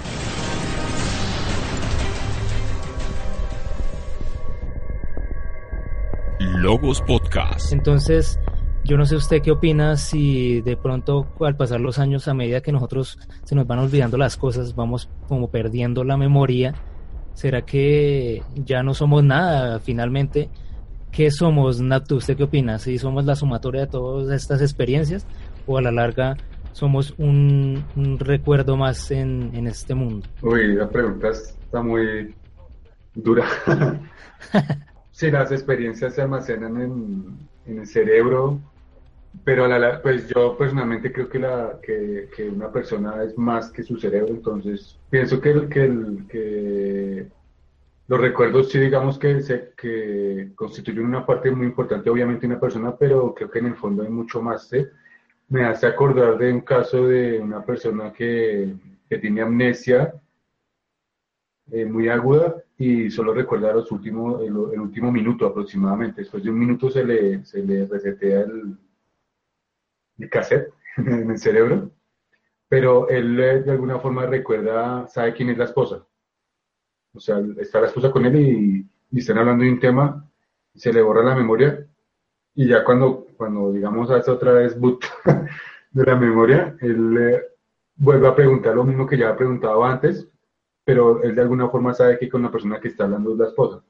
Logos 6.38 7.02
Podcast. 7.02 7.72
Entonces, 7.72 8.38
yo 8.84 8.96
no 8.96 9.04
sé 9.04 9.16
usted 9.16 9.42
qué 9.42 9.50
opina 9.50 9.96
si 9.96 10.62
de 10.62 10.76
pronto 10.76 11.26
al 11.40 11.56
pasar 11.56 11.80
los 11.80 11.98
años 11.98 12.28
a 12.28 12.34
medida 12.34 12.62
que 12.62 12.72
nosotros 12.72 13.18
se 13.44 13.54
nos 13.54 13.66
van 13.66 13.80
olvidando 13.80 14.16
las 14.16 14.36
cosas, 14.36 14.74
vamos 14.74 15.10
como 15.28 15.50
perdiendo 15.50 16.04
la 16.04 16.16
memoria. 16.16 16.74
¿Será 17.34 17.62
que 17.62 18.42
ya 18.54 18.82
no 18.82 18.94
somos 18.94 19.22
nada 19.22 19.80
finalmente? 19.80 20.48
¿Qué 21.14 21.30
somos, 21.30 21.80
Natu? 21.80 22.16
¿Usted 22.16 22.36
qué 22.36 22.42
opina? 22.42 22.80
¿Si 22.80 22.98
somos 22.98 23.24
la 23.24 23.36
sumatoria 23.36 23.82
de 23.82 23.86
todas 23.86 24.34
estas 24.34 24.60
experiencias 24.60 25.24
o 25.64 25.78
a 25.78 25.82
la 25.82 25.92
larga 25.92 26.36
somos 26.72 27.14
un, 27.18 27.84
un 27.94 28.18
recuerdo 28.18 28.76
más 28.76 29.12
en, 29.12 29.52
en, 29.54 29.68
este 29.68 29.94
mundo? 29.94 30.26
Uy, 30.42 30.74
la 30.74 30.88
pregunta 30.88 31.28
está 31.28 31.82
muy 31.82 32.34
dura. 33.14 33.44
si 35.12 35.30
las 35.30 35.52
experiencias 35.52 36.16
se 36.16 36.22
almacenan 36.22 36.80
en, 36.80 37.38
en 37.66 37.78
el 37.78 37.86
cerebro, 37.86 38.58
pero 39.44 39.68
la, 39.68 40.02
pues 40.02 40.28
yo 40.28 40.58
personalmente 40.58 41.12
creo 41.12 41.28
que, 41.28 41.38
la, 41.38 41.78
que, 41.80 42.28
que, 42.34 42.48
una 42.48 42.72
persona 42.72 43.22
es 43.22 43.38
más 43.38 43.70
que 43.70 43.84
su 43.84 44.00
cerebro, 44.00 44.30
entonces 44.34 44.98
pienso 45.10 45.40
que, 45.40 45.50
el, 45.52 45.68
que, 45.68 45.84
el, 45.84 46.26
que 46.28 47.28
los 48.06 48.20
recuerdos 48.20 48.70
sí 48.70 48.78
digamos 48.78 49.18
que, 49.18 49.40
se, 49.40 49.72
que 49.76 50.52
constituyen 50.54 51.06
una 51.06 51.24
parte 51.24 51.50
muy 51.50 51.66
importante 51.66 52.10
obviamente 52.10 52.46
una 52.46 52.60
persona, 52.60 52.96
pero 52.96 53.34
creo 53.34 53.50
que 53.50 53.58
en 53.60 53.66
el 53.66 53.76
fondo 53.76 54.02
hay 54.02 54.10
mucho 54.10 54.42
más. 54.42 54.70
Me 55.48 55.64
hace 55.64 55.86
acordar 55.86 56.38
de 56.38 56.52
un 56.52 56.60
caso 56.60 57.06
de 57.06 57.38
una 57.38 57.64
persona 57.64 58.12
que, 58.12 58.74
que 59.08 59.18
tiene 59.18 59.42
amnesia 59.42 60.14
eh, 61.70 61.86
muy 61.86 62.08
aguda 62.08 62.56
y 62.76 63.10
solo 63.10 63.32
recuerda 63.32 63.72
los 63.72 63.90
últimos, 63.90 64.42
el, 64.42 64.54
último 64.54 65.10
minuto 65.10 65.46
aproximadamente. 65.46 66.22
Después 66.22 66.42
de 66.42 66.50
un 66.50 66.58
minuto 66.58 66.90
se 66.90 67.04
le, 67.04 67.44
se 67.44 67.62
le 67.62 67.86
resetea 67.86 68.40
el, 68.40 68.76
el 70.18 70.30
cassette 70.30 70.72
en 70.98 71.30
el 71.30 71.38
cerebro, 71.38 71.90
pero 72.68 73.08
él 73.08 73.40
eh, 73.40 73.62
de 73.62 73.70
alguna 73.70 73.98
forma 73.98 74.26
recuerda, 74.26 75.06
sabe 75.08 75.32
quién 75.32 75.50
es 75.50 75.58
la 75.58 75.64
esposa. 75.64 76.06
O 77.14 77.20
sea, 77.20 77.40
está 77.58 77.80
la 77.80 77.86
esposa 77.86 78.10
con 78.10 78.26
él 78.26 78.36
y, 78.36 79.18
están 79.18 79.38
hablando 79.38 79.62
de 79.62 79.70
un 79.70 79.78
tema, 79.78 80.28
se 80.74 80.92
le 80.92 81.00
borra 81.00 81.22
la 81.22 81.36
memoria 81.36 81.86
y 82.54 82.66
ya 82.66 82.82
cuando, 82.82 83.28
cuando 83.36 83.72
digamos, 83.72 84.10
hace 84.10 84.30
otra 84.30 84.52
vez 84.52 84.78
boot 84.78 85.04
de 85.92 86.04
la 86.04 86.16
memoria, 86.16 86.76
él 86.80 87.16
eh, 87.16 87.42
vuelve 87.96 88.26
a 88.26 88.34
preguntar 88.34 88.74
lo 88.74 88.82
mismo 88.82 89.06
que 89.06 89.16
ya 89.16 89.28
ha 89.28 89.36
preguntado 89.36 89.84
antes, 89.84 90.28
pero 90.84 91.22
él 91.22 91.36
de 91.36 91.42
alguna 91.42 91.68
forma 91.68 91.94
sabe 91.94 92.18
que 92.18 92.28
con 92.28 92.42
la 92.42 92.50
persona 92.50 92.80
que 92.80 92.88
está 92.88 93.04
hablando 93.04 93.32
es 93.32 93.38
la 93.38 93.46
esposa. 93.46 93.82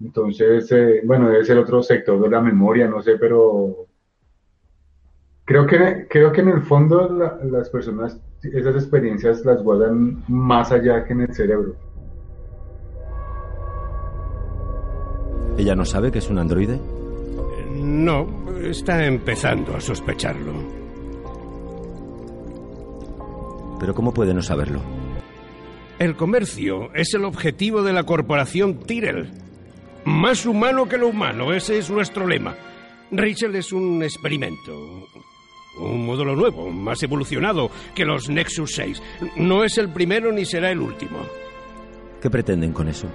Entonces, 0.00 0.70
eh, 0.72 1.02
bueno, 1.04 1.28
debe 1.28 1.44
ser 1.44 1.58
otro 1.58 1.80
sector 1.82 2.20
de 2.20 2.28
la 2.28 2.40
memoria, 2.40 2.88
no 2.88 3.00
sé, 3.00 3.16
pero 3.18 3.86
creo 5.44 5.64
que, 5.64 6.08
creo 6.10 6.32
que 6.32 6.40
en 6.40 6.48
el 6.48 6.62
fondo 6.62 7.08
las 7.44 7.70
personas 7.70 8.20
esas 8.42 8.74
experiencias 8.74 9.44
las 9.44 9.62
guardan 9.62 10.24
más 10.26 10.72
allá 10.72 11.04
que 11.04 11.12
en 11.12 11.20
el 11.22 11.34
cerebro. 11.34 11.76
¿Ella 15.58 15.74
no 15.74 15.84
sabe 15.84 16.10
que 16.10 16.18
es 16.18 16.28
un 16.28 16.38
androide? 16.38 16.80
No, 17.74 18.26
está 18.62 19.04
empezando 19.04 19.76
a 19.76 19.80
sospecharlo. 19.80 20.52
¿Pero 23.78 23.94
cómo 23.94 24.14
puede 24.14 24.32
no 24.32 24.42
saberlo? 24.42 24.80
El 25.98 26.16
comercio 26.16 26.92
es 26.94 27.14
el 27.14 27.24
objetivo 27.24 27.82
de 27.82 27.92
la 27.92 28.04
corporación 28.04 28.80
Tyrell. 28.80 29.30
Más 30.04 30.46
humano 30.46 30.88
que 30.88 30.98
lo 30.98 31.08
humano, 31.08 31.52
ese 31.52 31.78
es 31.78 31.90
nuestro 31.90 32.26
lema. 32.26 32.56
Rachel 33.10 33.54
es 33.54 33.72
un 33.72 34.02
experimento. 34.02 35.08
Un 35.78 36.06
módulo 36.06 36.34
nuevo, 36.34 36.70
más 36.70 37.02
evolucionado 37.02 37.70
que 37.94 38.04
los 38.04 38.28
Nexus 38.28 38.72
6. 38.74 39.02
No 39.36 39.64
es 39.64 39.78
el 39.78 39.90
primero 39.90 40.32
ni 40.32 40.44
será 40.44 40.70
el 40.70 40.80
último. 40.80 41.18
¿Qué 42.20 42.30
pretenden 42.30 42.72
con 42.72 42.88
eso? 42.88 43.08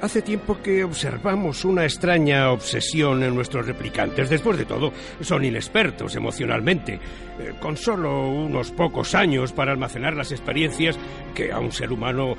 Hace 0.00 0.22
tiempo 0.22 0.58
que 0.62 0.84
observamos 0.84 1.64
una 1.64 1.82
extraña 1.82 2.52
obsesión 2.52 3.24
en 3.24 3.34
nuestros 3.34 3.66
replicantes. 3.66 4.30
Después 4.30 4.56
de 4.56 4.64
todo, 4.64 4.92
son 5.20 5.44
inexpertos 5.44 6.14
emocionalmente, 6.14 7.00
eh, 7.40 7.54
con 7.58 7.76
solo 7.76 8.28
unos 8.28 8.70
pocos 8.70 9.16
años 9.16 9.52
para 9.52 9.72
almacenar 9.72 10.14
las 10.14 10.30
experiencias 10.30 10.96
que 11.34 11.50
a 11.50 11.58
un 11.58 11.72
ser 11.72 11.90
humano 11.90 12.32
eh, 12.32 12.36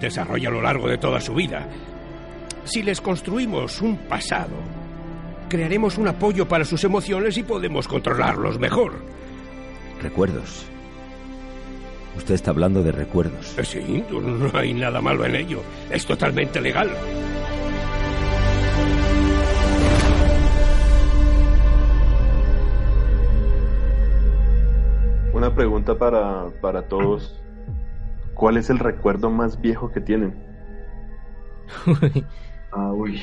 desarrolla 0.00 0.48
a 0.48 0.52
lo 0.52 0.60
largo 0.60 0.88
de 0.88 0.98
toda 0.98 1.20
su 1.20 1.34
vida. 1.34 1.68
Si 2.64 2.82
les 2.82 3.00
construimos 3.00 3.80
un 3.80 3.96
pasado, 3.96 4.56
crearemos 5.48 5.98
un 5.98 6.08
apoyo 6.08 6.48
para 6.48 6.64
sus 6.64 6.82
emociones 6.82 7.38
y 7.38 7.44
podemos 7.44 7.86
controlarlos 7.86 8.58
mejor. 8.58 9.04
Recuerdos. 10.02 10.66
Usted 12.18 12.34
está 12.34 12.50
hablando 12.50 12.82
de 12.82 12.90
recuerdos. 12.90 13.56
Eh, 13.56 13.64
sí, 13.64 14.04
no 14.10 14.50
hay 14.52 14.74
nada 14.74 15.00
malo 15.00 15.24
en 15.24 15.36
ello. 15.36 15.62
Es 15.88 16.04
totalmente 16.04 16.60
legal. 16.60 16.90
Una 25.32 25.54
pregunta 25.54 25.96
para, 25.96 26.48
para 26.60 26.88
todos. 26.88 27.40
¿Cuál 28.34 28.56
es 28.56 28.68
el 28.68 28.80
recuerdo 28.80 29.30
más 29.30 29.60
viejo 29.60 29.92
que 29.92 30.00
tienen? 30.00 30.34
ah, 32.72 32.92
uy. 32.92 33.22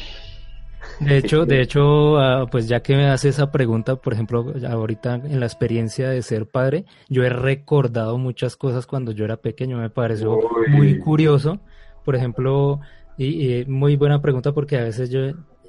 De 1.00 1.18
hecho, 1.18 1.46
de 1.46 1.62
hecho, 1.62 2.18
ah, 2.20 2.48
pues 2.50 2.68
ya 2.68 2.82
que 2.82 2.96
me 2.96 3.08
hace 3.08 3.30
esa 3.30 3.52
pregunta, 3.52 3.96
por 3.98 4.14
ejemplo, 4.14 4.54
ahorita 4.70 5.16
en 5.16 5.40
la 5.40 5.46
experiencia 5.46 6.10
de 6.10 6.22
ser 6.22 6.48
padre, 6.48 6.86
yo 7.10 7.24
he 7.24 7.30
recordado 7.30 8.18
muchas 8.18 8.56
cosas 8.56 8.86
cuando 8.86 9.12
yo 9.12 9.26
era 9.26 9.38
pequeño, 9.38 9.78
me 9.78 9.90
pareció 9.90 10.40
muy 10.70 11.00
curioso. 11.00 11.60
Por 12.04 12.16
ejemplo, 12.16 12.80
y, 13.18 13.66
muy 13.66 13.96
buena 13.96 14.22
pregunta 14.22 14.54
porque 14.54 14.78
a 14.78 14.84
veces 14.84 15.10
yo 15.10 15.22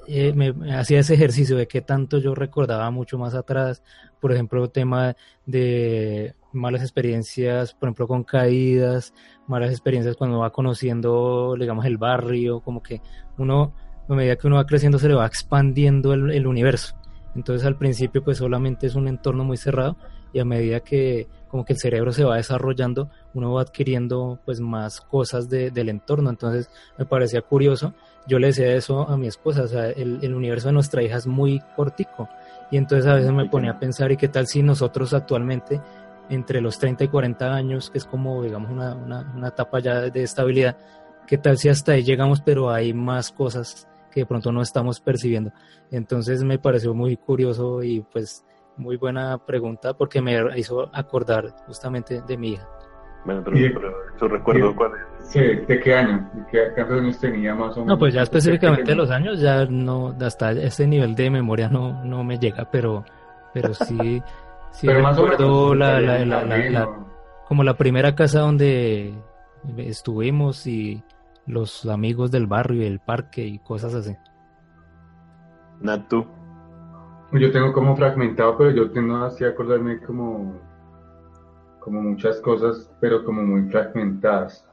eh, 0.06 0.32
me, 0.34 0.54
hacía 0.74 1.00
ese 1.00 1.14
ejercicio 1.14 1.56
de 1.56 1.66
qué 1.66 1.80
tanto 1.80 2.18
yo 2.18 2.34
recordaba 2.34 2.90
mucho 2.90 3.18
más 3.18 3.34
atrás, 3.34 3.82
por 4.20 4.32
ejemplo, 4.32 4.68
tema 4.70 5.16
de 5.46 6.34
malas 6.52 6.82
experiencias, 6.82 7.74
por 7.74 7.88
ejemplo, 7.88 8.06
con 8.06 8.22
caídas, 8.24 9.12
malas 9.46 9.70
experiencias 9.70 10.16
cuando 10.16 10.38
va 10.38 10.50
conociendo, 10.52 11.56
digamos, 11.58 11.84
el 11.84 11.98
barrio, 11.98 12.60
como 12.60 12.82
que 12.82 13.00
uno 13.38 13.74
a 14.08 14.14
medida 14.14 14.36
que 14.36 14.46
uno 14.46 14.56
va 14.56 14.66
creciendo 14.66 14.98
se 14.98 15.08
le 15.08 15.14
va 15.14 15.26
expandiendo 15.26 16.12
el, 16.12 16.46
universo. 16.46 16.94
Entonces 17.34 17.66
al 17.66 17.76
principio 17.76 18.22
pues 18.22 18.38
solamente 18.38 18.86
es 18.86 18.94
un 18.94 19.08
entorno 19.08 19.44
muy 19.44 19.56
cerrado 19.56 19.96
y 20.32 20.38
a 20.38 20.44
medida 20.44 20.80
que 20.80 21.28
como 21.48 21.64
que 21.64 21.72
el 21.72 21.78
cerebro 21.78 22.12
se 22.12 22.24
va 22.24 22.36
desarrollando, 22.36 23.10
uno 23.34 23.52
va 23.52 23.62
adquiriendo 23.62 24.38
pues 24.44 24.60
más 24.60 25.00
cosas 25.00 25.48
del 25.48 25.88
entorno. 25.88 26.30
Entonces 26.30 26.70
me 26.98 27.04
parecía 27.04 27.42
curioso. 27.42 27.94
Yo 28.26 28.38
le 28.38 28.48
decía 28.48 28.74
eso 28.74 29.08
a 29.08 29.16
mi 29.16 29.28
esposa, 29.28 29.62
o 29.62 29.68
sea, 29.68 29.88
el, 29.88 30.34
universo 30.34 30.68
de 30.68 30.74
nuestra 30.74 31.02
hija 31.02 31.16
es 31.16 31.26
muy 31.26 31.60
cortico. 31.74 32.28
Y 32.70 32.76
entonces 32.76 33.06
a 33.06 33.14
veces 33.14 33.32
me 33.32 33.48
ponía 33.48 33.72
a 33.72 33.78
pensar, 33.78 34.10
¿y 34.10 34.16
qué 34.16 34.28
tal 34.28 34.48
si 34.48 34.62
nosotros 34.62 35.14
actualmente, 35.14 35.80
entre 36.28 36.60
los 36.60 36.78
30 36.78 37.04
y 37.04 37.08
40 37.08 37.54
años, 37.54 37.88
que 37.90 37.98
es 37.98 38.04
como, 38.04 38.42
digamos, 38.42 38.70
una, 38.70 38.94
una, 38.96 39.32
una 39.34 39.48
etapa 39.48 39.78
ya 39.78 40.00
de 40.00 40.22
estabilidad, 40.24 40.76
qué 41.28 41.38
tal 41.38 41.56
si 41.56 41.68
hasta 41.68 41.92
ahí 41.92 42.02
llegamos, 42.02 42.40
pero 42.40 42.70
hay 42.70 42.92
más 42.92 43.30
cosas 43.30 43.86
que 44.16 44.20
de 44.20 44.26
pronto 44.26 44.50
no 44.50 44.62
estamos 44.62 44.98
percibiendo. 44.98 45.52
Entonces 45.90 46.42
me 46.42 46.58
pareció 46.58 46.94
muy 46.94 47.18
curioso 47.18 47.82
y 47.82 48.00
pues 48.00 48.46
muy 48.78 48.96
buena 48.96 49.36
pregunta 49.36 49.92
porque 49.92 50.22
me 50.22 50.58
hizo 50.58 50.88
acordar 50.94 51.54
justamente 51.66 52.22
de 52.22 52.38
mi 52.38 52.52
hija. 52.52 52.66
Bueno, 53.26 53.42
pero, 53.44 53.58
eso 54.16 54.26
recuerdo 54.26 54.74
cuál 54.74 54.92
es. 54.92 55.28
Sí, 55.28 55.40
¿de 55.40 55.80
qué 55.80 55.94
año? 55.94 56.30
¿De 56.32 56.72
qué, 56.74 56.80
años 56.80 57.20
tenía 57.20 57.54
más 57.54 57.76
o 57.76 57.80
menos? 57.80 57.86
No, 57.88 57.98
pues 57.98 58.14
ya 58.14 58.22
específicamente 58.22 58.94
los 58.94 59.10
años 59.10 59.38
ya 59.38 59.66
no, 59.66 60.16
hasta 60.18 60.52
ese 60.52 60.86
nivel 60.86 61.14
de 61.14 61.28
memoria 61.28 61.68
no, 61.68 62.02
no 62.02 62.24
me 62.24 62.38
llega, 62.38 62.70
pero, 62.70 63.04
pero 63.52 63.74
sí, 63.74 64.22
sí 64.70 64.88
recuerdo 64.88 65.74
la, 65.74 66.00
la, 66.00 66.24
la, 66.24 66.88
como 67.46 67.64
la 67.64 67.74
primera 67.74 68.14
casa 68.14 68.40
donde 68.40 69.12
estuvimos 69.76 70.66
y 70.66 71.04
los 71.46 71.86
amigos 71.86 72.30
del 72.30 72.46
barrio 72.46 72.82
y 72.82 72.86
el 72.86 73.00
parque 73.00 73.44
y 73.44 73.58
cosas 73.58 73.94
así. 73.94 74.16
Natu. 75.80 76.26
Yo 77.32 77.50
tengo 77.52 77.72
como 77.72 77.96
fragmentado, 77.96 78.56
pero 78.56 78.70
yo 78.70 78.90
tengo 78.90 79.16
así 79.16 79.44
acordarme 79.44 80.00
como, 80.00 80.54
como 81.80 82.02
muchas 82.02 82.40
cosas, 82.40 82.90
pero 83.00 83.24
como 83.24 83.42
muy 83.42 83.68
fragmentadas. 83.68 84.68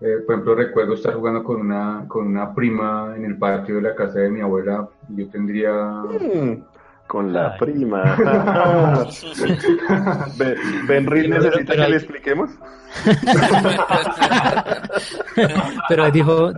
Eh, 0.00 0.18
por 0.26 0.34
ejemplo, 0.34 0.54
recuerdo 0.54 0.94
estar 0.94 1.14
jugando 1.14 1.42
con 1.42 1.60
una, 1.60 2.04
con 2.08 2.26
una 2.26 2.54
prima 2.54 3.14
en 3.16 3.24
el 3.24 3.38
patio 3.38 3.76
de 3.76 3.82
la 3.82 3.94
casa 3.94 4.20
de 4.20 4.30
mi 4.30 4.40
abuela. 4.40 4.88
Yo 5.08 5.28
tendría 5.30 5.72
mm 5.72 6.75
con 7.06 7.32
la 7.32 7.56
prima. 7.56 8.02
¿Ben 10.88 11.06
necesita 11.06 11.74
que 11.74 11.88
le 11.88 11.96
expliquemos? 11.96 12.50
pero 15.88 16.10
dijo, 16.10 16.52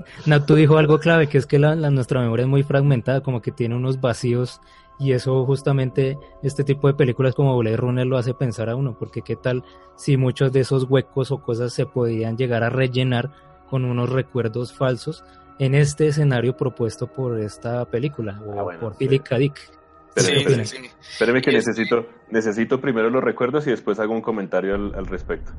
tú 0.47 0.55
dijo 0.55 0.79
algo 0.79 0.99
clave, 0.99 1.29
que 1.29 1.37
es 1.39 1.47
que 1.47 1.59
la, 1.59 1.75
nuestra 1.75 2.21
memoria 2.21 2.45
es 2.45 2.49
muy 2.49 2.63
fragmentada, 2.63 3.23
como 3.23 3.43
que 3.43 3.53
tiene 3.53 3.77
unos 3.77 4.01
vacíos 4.01 4.61
y 4.99 5.13
eso 5.13 5.45
justamente 5.47 6.19
este 6.43 6.65
tipo 6.65 6.89
de 6.89 6.95
películas 6.95 7.35
como 7.35 7.57
Blade 7.57 7.77
Runner 7.77 8.07
lo 8.07 8.19
hace 8.19 8.35
pensar 8.35 8.69
a 8.69 8.77
uno, 8.77 8.97
porque 8.99 9.23
qué 9.23 9.37
tal 9.37 9.65
si 9.97 10.17
muchos 10.17 10.53
de 10.53 10.61
esos 10.61 10.85
huecos 10.85 11.31
o 11.31 11.43
cosas 11.43 11.73
se 11.73 11.87
podían 11.87 12.37
llegar 12.37 12.65
a 12.65 12.71
rellenar 12.71 13.31
con 13.69 13.85
unos 13.85 14.11
recuerdos 14.11 14.73
falsos 14.73 15.25
en 15.59 15.75
este 15.75 16.09
escenario 16.09 16.57
propuesto 16.57 17.07
por 17.07 17.39
esta 17.39 17.85
película 17.85 18.41
o 18.47 18.71
ah, 18.71 18.75
por 18.81 18.97
Philip 18.97 19.23
K. 19.23 19.39
Dick. 19.39 19.78
Espéreme, 20.15 20.63
espéreme 20.63 21.43
que 21.43 21.53
necesito, 21.53 22.09
necesito 22.31 22.81
primero 22.81 23.11
los 23.11 23.23
recuerdos 23.23 23.67
y 23.67 23.71
después 23.71 23.99
hago 23.99 24.13
un 24.13 24.21
comentario 24.21 24.75
al, 24.75 25.07
respecto. 25.07 25.53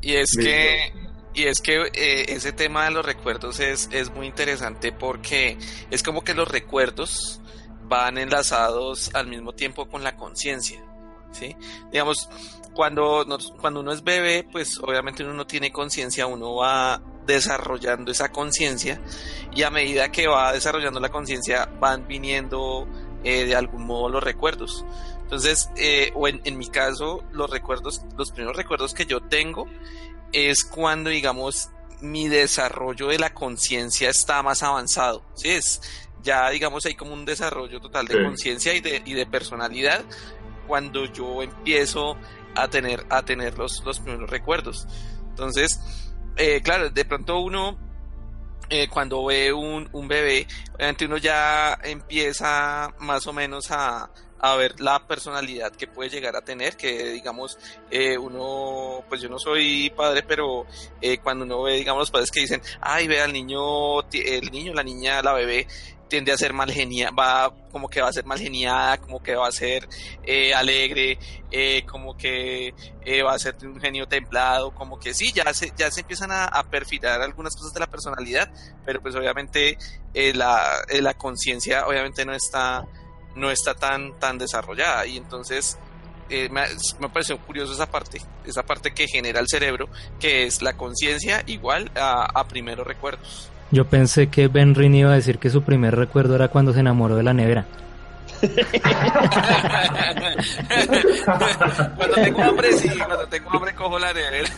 Y 0.00 0.14
es 0.14 0.30
que, 0.36 0.92
y 1.34 1.44
es 1.44 1.60
que 1.60 1.76
eh, 1.92 2.24
ese 2.28 2.52
tema 2.52 2.84
de 2.84 2.90
los 2.90 3.04
recuerdos 3.04 3.60
es, 3.60 3.88
es 3.92 4.10
muy 4.10 4.26
interesante 4.26 4.92
porque 4.92 5.58
es 5.90 6.02
como 6.02 6.22
que 6.22 6.34
los 6.34 6.48
recuerdos 6.48 7.40
van 7.84 8.18
enlazados 8.18 9.10
al 9.14 9.26
mismo 9.26 9.52
tiempo 9.52 9.88
con 9.88 10.02
la 10.02 10.16
conciencia. 10.16 10.82
¿sí? 11.32 11.54
Digamos, 11.92 12.28
cuando, 12.72 13.26
cuando 13.60 13.80
uno 13.80 13.92
es 13.92 14.02
bebé, 14.02 14.46
pues 14.50 14.78
obviamente 14.78 15.22
uno 15.24 15.34
no 15.34 15.46
tiene 15.46 15.70
conciencia, 15.72 16.26
uno 16.26 16.54
va 16.54 17.02
desarrollando 17.26 18.10
esa 18.10 18.30
conciencia 18.30 19.00
y 19.54 19.62
a 19.62 19.70
medida 19.70 20.10
que 20.10 20.26
va 20.26 20.52
desarrollando 20.52 21.00
la 21.00 21.10
conciencia 21.10 21.66
van 21.78 22.06
viniendo 22.06 22.88
eh, 23.24 23.44
de 23.44 23.54
algún 23.54 23.86
modo 23.86 24.08
los 24.08 24.22
recuerdos. 24.22 24.84
Entonces, 25.22 25.70
eh, 25.76 26.12
o 26.14 26.26
en, 26.28 26.40
en, 26.44 26.58
mi 26.58 26.68
caso, 26.68 27.22
los 27.32 27.50
recuerdos, 27.50 28.02
los 28.16 28.32
primeros 28.32 28.56
recuerdos 28.56 28.94
que 28.94 29.06
yo 29.06 29.20
tengo 29.20 29.68
es 30.32 30.64
cuando, 30.64 31.10
digamos, 31.10 31.70
mi 32.00 32.28
desarrollo 32.28 33.08
de 33.08 33.18
la 33.18 33.32
conciencia 33.32 34.10
está 34.10 34.42
más 34.42 34.62
avanzado. 34.62 35.22
¿sí? 35.34 35.50
Es 35.50 35.82
ya, 36.22 36.50
digamos, 36.50 36.84
hay 36.86 36.94
como 36.94 37.12
un 37.12 37.24
desarrollo 37.24 37.80
total 37.80 38.06
de 38.06 38.22
conciencia 38.22 38.74
y 38.74 38.80
de, 38.80 39.02
y 39.04 39.14
de 39.14 39.26
personalidad 39.26 40.04
cuando 40.66 41.06
yo 41.06 41.42
empiezo 41.42 42.16
a 42.54 42.68
tener, 42.68 43.06
a 43.08 43.22
tener 43.22 43.56
los, 43.58 43.82
los 43.84 44.00
primeros 44.00 44.30
recuerdos. 44.30 44.86
Entonces, 45.30 45.80
eh, 46.36 46.60
claro, 46.62 46.90
de 46.90 47.04
pronto 47.04 47.40
uno, 47.40 47.78
eh, 48.70 48.88
cuando 48.88 49.24
ve 49.26 49.52
un, 49.52 49.88
un 49.92 50.08
bebé, 50.08 50.46
obviamente 50.74 51.06
uno 51.06 51.16
ya 51.16 51.76
empieza 51.82 52.94
más 53.00 53.26
o 53.26 53.32
menos 53.32 53.70
a, 53.70 54.08
a 54.40 54.56
ver 54.56 54.80
la 54.80 55.06
personalidad 55.06 55.72
que 55.72 55.86
puede 55.86 56.10
llegar 56.10 56.36
a 56.36 56.42
tener, 56.42 56.76
que 56.76 57.10
digamos, 57.10 57.58
eh, 57.90 58.16
uno, 58.18 59.04
pues 59.08 59.20
yo 59.20 59.28
no 59.28 59.38
soy 59.38 59.90
padre, 59.90 60.22
pero 60.26 60.66
eh, 61.00 61.18
cuando 61.18 61.44
uno 61.44 61.62
ve, 61.62 61.76
digamos, 61.76 62.02
los 62.02 62.10
padres 62.10 62.30
que 62.30 62.40
dicen, 62.40 62.62
ay, 62.80 63.06
ve 63.06 63.20
al 63.20 63.32
niño, 63.32 64.00
el 64.12 64.50
niño, 64.50 64.74
la 64.74 64.82
niña, 64.82 65.22
la 65.22 65.32
bebé, 65.32 65.66
tiende 66.10 66.32
a 66.32 66.36
ser 66.36 66.52
mal 66.52 66.70
geniada, 66.70 67.12
va 67.12 67.54
como 67.70 67.88
que 67.88 68.02
va 68.02 68.08
a 68.08 68.12
ser 68.12 68.26
mal 68.26 68.38
geniada, 68.38 68.98
como 68.98 69.22
que 69.22 69.34
va 69.34 69.48
a 69.48 69.52
ser 69.52 69.88
eh, 70.24 70.52
alegre, 70.52 71.18
eh, 71.50 71.86
como 71.86 72.16
que 72.16 72.74
eh, 73.06 73.22
va 73.22 73.32
a 73.32 73.38
ser 73.38 73.56
un 73.62 73.80
genio 73.80 74.06
templado, 74.06 74.74
como 74.74 74.98
que 74.98 75.14
sí, 75.14 75.32
ya 75.32 75.54
se, 75.54 75.72
ya 75.76 75.90
se 75.90 76.00
empiezan 76.00 76.30
a, 76.32 76.50
perfilar 76.70 77.22
algunas 77.22 77.56
cosas 77.56 77.72
de 77.72 77.80
la 77.80 77.86
personalidad, 77.86 78.50
pero 78.84 79.00
pues 79.00 79.14
obviamente 79.14 79.78
la, 80.34 80.82
la 81.00 81.14
conciencia 81.14 81.86
obviamente 81.86 82.24
no 82.24 82.34
está, 82.34 82.86
no 83.34 83.50
está 83.50 83.74
tan, 83.74 84.18
tan 84.18 84.38
desarrollada 84.38 85.06
y 85.06 85.16
entonces 85.16 85.78
me, 86.28 86.62
me 87.00 87.08
pareció 87.08 87.38
curioso 87.38 87.72
esa 87.72 87.90
parte, 87.90 88.20
esa 88.44 88.62
parte 88.62 88.92
que 88.92 89.08
genera 89.08 89.40
el 89.40 89.48
cerebro, 89.48 89.88
que 90.20 90.44
es 90.44 90.62
la 90.62 90.74
conciencia 90.74 91.42
igual 91.46 91.90
a, 91.96 92.24
a 92.24 92.46
primeros 92.46 92.86
recuerdos. 92.86 93.50
Yo 93.72 93.86
pensé 93.86 94.28
que 94.28 94.48
Ben 94.48 94.74
Rin 94.74 94.94
iba 94.94 95.12
a 95.12 95.14
decir 95.14 95.38
que 95.38 95.50
su 95.50 95.62
primer 95.62 95.94
recuerdo 95.94 96.34
era 96.34 96.48
cuando 96.48 96.72
se 96.72 96.80
enamoró 96.80 97.14
de 97.16 97.22
la 97.22 97.32
nevera. 97.32 97.66
cuando 101.96 102.14
tengo 102.14 102.42
hambre, 102.42 102.72
sí, 102.72 102.88
cuando 102.88 103.28
tengo 103.28 103.50
hambre 103.50 103.74
cojo 103.74 103.98
la 103.98 104.12
nevera. 104.12 104.48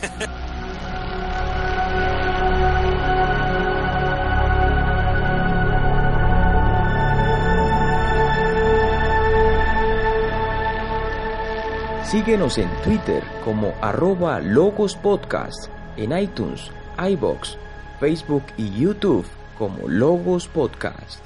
Síguenos 12.13 12.59
en 12.59 12.69
Twitter 12.83 13.25
como 13.43 13.73
arroba 13.81 14.39
Logos 14.39 14.97
Podcast, 14.97 15.71
en 15.97 16.13
iTunes, 16.15 16.71
iBox, 16.99 17.57
Facebook 18.01 18.43
y 18.59 18.71
YouTube 18.79 19.25
como 19.57 19.89
Logos 19.89 20.47
Podcast. 20.47 21.25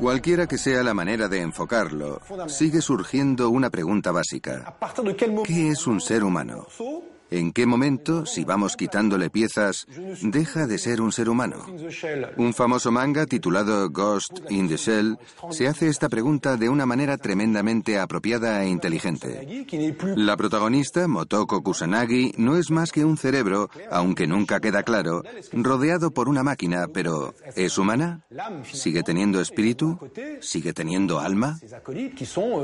Cualquiera 0.00 0.46
que 0.46 0.56
sea 0.56 0.82
la 0.82 0.94
manera 0.94 1.28
de 1.28 1.42
enfocarlo, 1.42 2.22
sigue 2.46 2.80
surgiendo 2.80 3.50
una 3.50 3.68
pregunta 3.68 4.10
básica. 4.10 4.74
¿Qué 5.44 5.68
es 5.68 5.86
un 5.86 6.00
ser 6.00 6.24
humano? 6.24 6.66
¿En 7.32 7.50
qué 7.52 7.64
momento, 7.64 8.26
si 8.26 8.44
vamos 8.44 8.76
quitándole 8.76 9.30
piezas, 9.30 9.86
deja 10.20 10.66
de 10.66 10.76
ser 10.76 11.00
un 11.00 11.12
ser 11.12 11.30
humano? 11.30 11.64
Un 12.36 12.52
famoso 12.52 12.92
manga 12.92 13.24
titulado 13.24 13.88
Ghost 13.88 14.40
in 14.50 14.68
the 14.68 14.76
Shell 14.76 15.18
se 15.50 15.66
hace 15.66 15.88
esta 15.88 16.10
pregunta 16.10 16.58
de 16.58 16.68
una 16.68 16.84
manera 16.84 17.16
tremendamente 17.16 17.98
apropiada 17.98 18.62
e 18.62 18.68
inteligente. 18.68 19.64
La 20.14 20.36
protagonista, 20.36 21.08
Motoko 21.08 21.62
Kusanagi, 21.62 22.34
no 22.36 22.58
es 22.58 22.70
más 22.70 22.92
que 22.92 23.02
un 23.02 23.16
cerebro, 23.16 23.70
aunque 23.90 24.26
nunca 24.26 24.60
queda 24.60 24.82
claro, 24.82 25.22
rodeado 25.52 26.10
por 26.10 26.28
una 26.28 26.42
máquina, 26.42 26.86
pero 26.92 27.34
¿es 27.56 27.78
humana? 27.78 28.26
¿Sigue 28.70 29.02
teniendo 29.02 29.40
espíritu? 29.40 29.98
¿Sigue 30.40 30.74
teniendo 30.74 31.18
alma? 31.18 31.58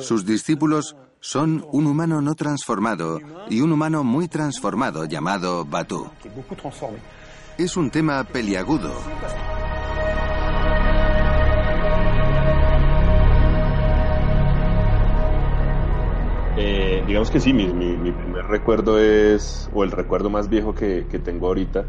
Sus 0.01 0.27
discípulos 0.27 0.95
son 1.21 1.65
un 1.73 1.87
humano 1.87 2.21
no 2.21 2.35
transformado 2.35 3.21
y 3.49 3.61
un 3.61 3.73
humano 3.73 4.05
muy 4.05 4.29
transformado 4.29 5.05
llamado 5.05 5.65
Batu. 5.65 6.09
Es 7.57 7.77
un 7.77 7.91
tema 7.91 8.23
peliagudo. 8.25 8.93
Eh, 16.57 17.05
digamos 17.07 17.31
que 17.31 17.39
sí, 17.39 17.53
mi, 17.53 17.67
primer 17.67 18.47
recuerdo 18.47 18.99
es, 18.99 19.71
o 19.73 19.85
el 19.85 19.93
recuerdo 19.93 20.29
más 20.29 20.49
viejo 20.49 20.75
que, 20.75 21.03
tengo 21.25 21.49
ahorita, 21.49 21.85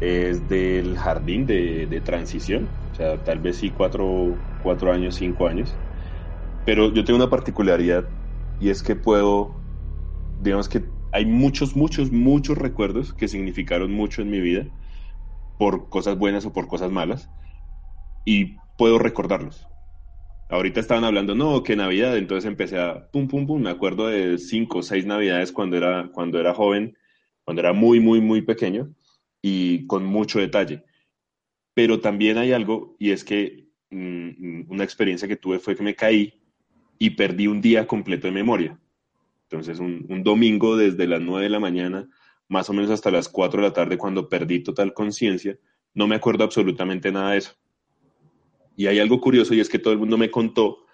es 0.00 0.48
del 0.48 0.96
jardín 0.98 1.46
de, 1.46 2.02
transición, 2.04 2.68
o 2.92 2.94
sea, 2.94 3.22
tal 3.22 3.38
vez 3.38 3.56
sí 3.56 3.70
cuatro, 3.70 4.34
cuatro 4.62 4.92
años, 4.92 5.14
cinco 5.14 5.46
años. 5.46 5.74
Pero 6.64 6.92
yo 6.92 7.04
tengo 7.04 7.18
una 7.18 7.28
particularidad 7.28 8.04
y 8.62 8.70
es 8.70 8.84
que 8.84 8.94
puedo, 8.94 9.56
digamos 10.40 10.68
que 10.68 10.84
hay 11.10 11.26
muchos, 11.26 11.74
muchos, 11.74 12.12
muchos 12.12 12.56
recuerdos 12.56 13.12
que 13.12 13.26
significaron 13.26 13.92
mucho 13.92 14.22
en 14.22 14.30
mi 14.30 14.40
vida 14.40 14.68
por 15.58 15.88
cosas 15.88 16.16
buenas 16.16 16.46
o 16.46 16.52
por 16.52 16.68
cosas 16.68 16.92
malas 16.92 17.28
y 18.24 18.58
puedo 18.76 19.00
recordarlos. 19.00 19.66
Ahorita 20.48 20.78
estaban 20.78 21.02
hablando, 21.02 21.34
no, 21.34 21.64
que 21.64 21.74
Navidad, 21.74 22.16
entonces 22.16 22.46
empecé 22.46 22.78
a, 22.78 23.10
pum, 23.10 23.26
pum, 23.26 23.48
pum, 23.48 23.62
me 23.62 23.70
acuerdo 23.70 24.06
de 24.06 24.38
cinco 24.38 24.78
o 24.78 24.82
seis 24.82 25.06
Navidades 25.06 25.50
cuando 25.50 25.76
era, 25.76 26.10
cuando 26.12 26.38
era 26.38 26.54
joven, 26.54 26.96
cuando 27.44 27.62
era 27.62 27.72
muy, 27.72 27.98
muy, 27.98 28.20
muy 28.20 28.42
pequeño 28.42 28.94
y 29.42 29.88
con 29.88 30.04
mucho 30.04 30.38
detalle. 30.38 30.84
Pero 31.74 31.98
también 31.98 32.38
hay 32.38 32.52
algo, 32.52 32.94
y 33.00 33.10
es 33.10 33.24
que 33.24 33.70
mm, 33.90 34.70
una 34.70 34.84
experiencia 34.84 35.26
que 35.26 35.36
tuve 35.36 35.58
fue 35.58 35.74
que 35.74 35.82
me 35.82 35.96
caí 35.96 36.41
y 36.98 37.10
perdí 37.10 37.46
un 37.46 37.60
día 37.60 37.86
completo 37.86 38.26
de 38.26 38.32
memoria. 38.32 38.78
Entonces, 39.52 39.80
un, 39.80 40.22
domingo 40.22 40.76
desde 40.76 41.06
las 41.06 41.20
9 41.20 41.44
de 41.44 41.50
la 41.50 41.60
mañana, 41.60 42.08
más 42.48 42.70
o 42.70 42.72
menos 42.72 42.90
hasta 42.90 43.10
las 43.10 43.28
4 43.28 43.60
de 43.60 43.68
la 43.68 43.74
tarde, 43.74 43.98
cuando 43.98 44.28
perdí 44.28 44.60
total 44.60 44.94
conciencia, 44.94 45.58
no 45.94 46.06
me 46.06 46.16
acuerdo 46.16 46.44
absolutamente 46.44 47.12
nada 47.12 47.32
de 47.32 47.38
eso. 47.38 47.52
Y 48.76 48.86
hay 48.86 48.98
algo 48.98 49.20
curioso 49.20 49.52
y 49.52 49.60
es 49.60 49.68
que 49.68 49.78
todo 49.78 49.92
el 49.92 49.98
mundo 49.98 50.16
me 50.16 50.30
contó 50.30 50.86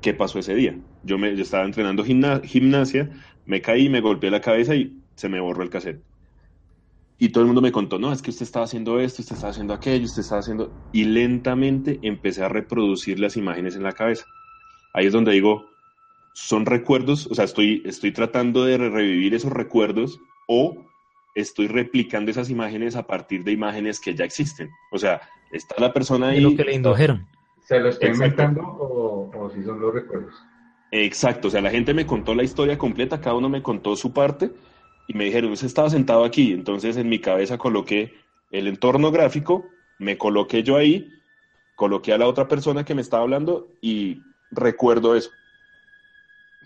qué 0.00 0.14
pasó 0.14 0.40
ese 0.40 0.54
día. 0.56 0.76
Yo, 1.04 1.16
me, 1.16 1.32
estaba 1.40 1.64
entrenando 1.64 2.04
gimnasia, 2.04 3.10
me 3.46 3.62
caí, 3.62 3.88
me 3.88 4.00
golpeé 4.00 4.30
la 4.32 4.40
cabeza 4.40 4.74
y 4.74 5.00
se 5.14 5.28
me 5.28 5.38
borró 5.38 5.62
el 5.62 5.70
cassette. 5.70 6.02
Y 7.18 7.28
todo 7.28 7.42
el 7.42 7.46
mundo 7.46 7.62
me 7.62 7.70
contó, 7.70 8.00
no, 8.00 8.12
es 8.12 8.20
que 8.20 8.30
usted 8.30 8.42
estaba 8.42 8.64
haciendo 8.64 8.98
esto, 8.98 9.22
usted 9.22 9.36
estaba 9.36 9.52
haciendo 9.52 9.74
aquello, 9.74 10.06
usted 10.06 10.22
estaba 10.22 10.40
haciendo... 10.40 10.72
Y 10.92 11.04
lentamente 11.04 12.00
empecé 12.02 12.42
a 12.42 12.48
reproducir 12.48 13.20
las 13.20 13.36
imágenes 13.36 13.76
en 13.76 13.84
la 13.84 13.92
cabeza 13.92 14.24
ahí 14.92 15.06
es 15.06 15.12
donde 15.12 15.32
digo, 15.32 15.70
son 16.34 16.66
recuerdos, 16.66 17.26
o 17.26 17.34
sea, 17.34 17.44
estoy, 17.44 17.82
estoy 17.84 18.12
tratando 18.12 18.64
de 18.64 18.78
revivir 18.78 19.34
esos 19.34 19.52
recuerdos 19.52 20.18
o 20.48 20.86
estoy 21.34 21.68
replicando 21.68 22.30
esas 22.30 22.50
imágenes 22.50 22.96
a 22.96 23.06
partir 23.06 23.44
de 23.44 23.52
imágenes 23.52 24.00
que 24.00 24.14
ya 24.14 24.24
existen. 24.24 24.70
O 24.90 24.98
sea, 24.98 25.20
está 25.50 25.74
la 25.78 25.92
persona 25.92 26.28
ahí. 26.28 26.40
lo 26.40 26.54
que 26.54 26.64
le 26.64 26.74
indujeron. 26.74 27.26
¿Se 27.60 27.78
lo 27.78 27.88
estoy 27.88 28.10
inventando 28.10 28.60
o, 28.62 29.50
si 29.54 29.62
son 29.62 29.80
los 29.80 29.94
recuerdos? 29.94 30.34
Exacto, 30.90 31.48
o 31.48 31.50
sea, 31.50 31.62
la 31.62 31.70
gente 31.70 31.94
me 31.94 32.06
contó 32.06 32.34
la 32.34 32.42
historia 32.42 32.76
completa, 32.76 33.20
cada 33.20 33.36
uno 33.36 33.48
me 33.48 33.62
contó 33.62 33.96
su 33.96 34.12
parte 34.12 34.50
y 35.08 35.14
me 35.14 35.24
dijeron, 35.24 35.52
usted 35.52 35.66
estaba 35.66 35.88
sentado 35.88 36.24
aquí, 36.24 36.52
entonces 36.52 36.96
en 36.96 37.08
mi 37.08 37.18
cabeza 37.18 37.56
coloqué 37.56 38.12
el 38.50 38.66
entorno 38.66 39.10
gráfico, 39.10 39.64
me 39.98 40.18
coloqué 40.18 40.62
yo 40.62 40.76
ahí, 40.76 41.08
coloqué 41.76 42.12
a 42.12 42.18
la 42.18 42.26
otra 42.26 42.46
persona 42.46 42.84
que 42.84 42.94
me 42.94 43.00
estaba 43.00 43.22
hablando 43.22 43.68
y 43.80 44.20
recuerdo 44.52 45.16
eso. 45.16 45.30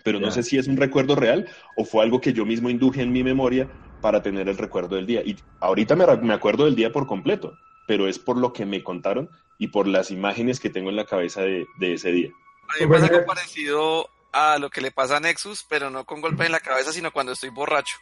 Pero 0.03 0.19
no 0.19 0.31
sé 0.31 0.43
si 0.43 0.57
es 0.57 0.67
un 0.67 0.77
recuerdo 0.77 1.15
real 1.15 1.49
o 1.75 1.83
fue 1.83 2.03
algo 2.03 2.21
que 2.21 2.31
yo 2.31 2.45
mismo 2.45 2.69
induje 2.69 3.01
en 3.01 3.11
mi 3.11 3.23
memoria 3.23 3.67
para 4.01 4.21
tener 4.21 4.47
el 4.47 4.57
recuerdo 4.57 4.95
del 4.95 5.05
día. 5.05 5.21
Y 5.25 5.37
ahorita 5.59 5.95
me, 5.95 6.05
me 6.17 6.33
acuerdo 6.33 6.65
del 6.65 6.75
día 6.75 6.91
por 6.91 7.07
completo, 7.07 7.57
pero 7.87 8.07
es 8.07 8.19
por 8.19 8.37
lo 8.37 8.53
que 8.53 8.65
me 8.65 8.83
contaron 8.83 9.29
y 9.57 9.67
por 9.67 9.87
las 9.87 10.11
imágenes 10.11 10.59
que 10.59 10.69
tengo 10.69 10.89
en 10.89 10.95
la 10.95 11.05
cabeza 11.05 11.41
de, 11.41 11.65
ese 11.79 12.11
día. 12.11 12.29
A 12.69 12.79
mí 12.79 12.85
me 12.85 12.87
pasa 12.87 13.07
algo 13.07 13.25
parecido 13.25 14.09
a 14.31 14.57
lo 14.59 14.69
que 14.69 14.81
le 14.81 14.91
pasa 14.91 15.17
a 15.17 15.19
Nexus, 15.19 15.65
pero 15.67 15.89
no 15.89 16.05
con 16.05 16.21
golpes 16.21 16.45
en 16.45 16.51
la 16.51 16.59
cabeza, 16.59 16.91
sino 16.91 17.11
cuando 17.11 17.31
estoy 17.31 17.49
borracho. 17.49 17.97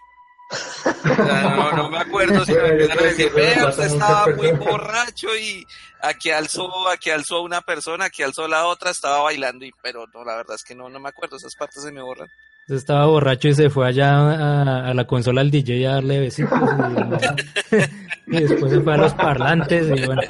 No, 1.03 1.71
no, 1.71 1.89
me 1.89 1.97
acuerdo 1.97 2.45
si 2.45 2.53
me 2.53 2.67
empiezan 2.67 2.99
a 2.99 3.01
decir, 3.01 3.31
vea, 3.33 3.67
usted 3.67 3.85
estaba 3.85 4.27
muy 4.35 4.51
borracho 4.51 5.35
y 5.35 5.65
aquí 6.01 6.29
alzó, 6.29 6.87
aquí 6.89 7.09
alzó 7.09 7.41
una 7.41 7.61
persona, 7.61 8.05
aquí 8.05 8.21
alzó 8.23 8.47
la 8.47 8.67
otra, 8.67 8.91
estaba 8.91 9.23
bailando, 9.23 9.65
y, 9.65 9.71
pero 9.81 10.05
no, 10.13 10.23
la 10.23 10.35
verdad 10.35 10.55
es 10.55 10.63
que 10.63 10.75
no, 10.75 10.89
no 10.89 10.99
me 10.99 11.09
acuerdo, 11.09 11.37
esas 11.37 11.55
partes 11.55 11.83
se 11.83 11.91
me 11.91 12.01
borran. 12.01 12.29
Estaba 12.67 13.05
borracho 13.05 13.47
y 13.47 13.53
se 13.53 13.69
fue 13.69 13.87
allá 13.87 14.89
a, 14.89 14.93
la 14.93 15.05
consola 15.05 15.41
al 15.41 15.51
DJ 15.51 15.87
a 15.87 15.93
darle 15.95 16.19
besitos 16.19 16.51
y, 18.27 18.39
después 18.39 18.71
se 18.71 18.81
fue 18.81 18.93
a 18.95 18.97
los 18.97 19.13
parlantes 19.13 19.87
y 19.87 20.05
bueno. 20.05 20.21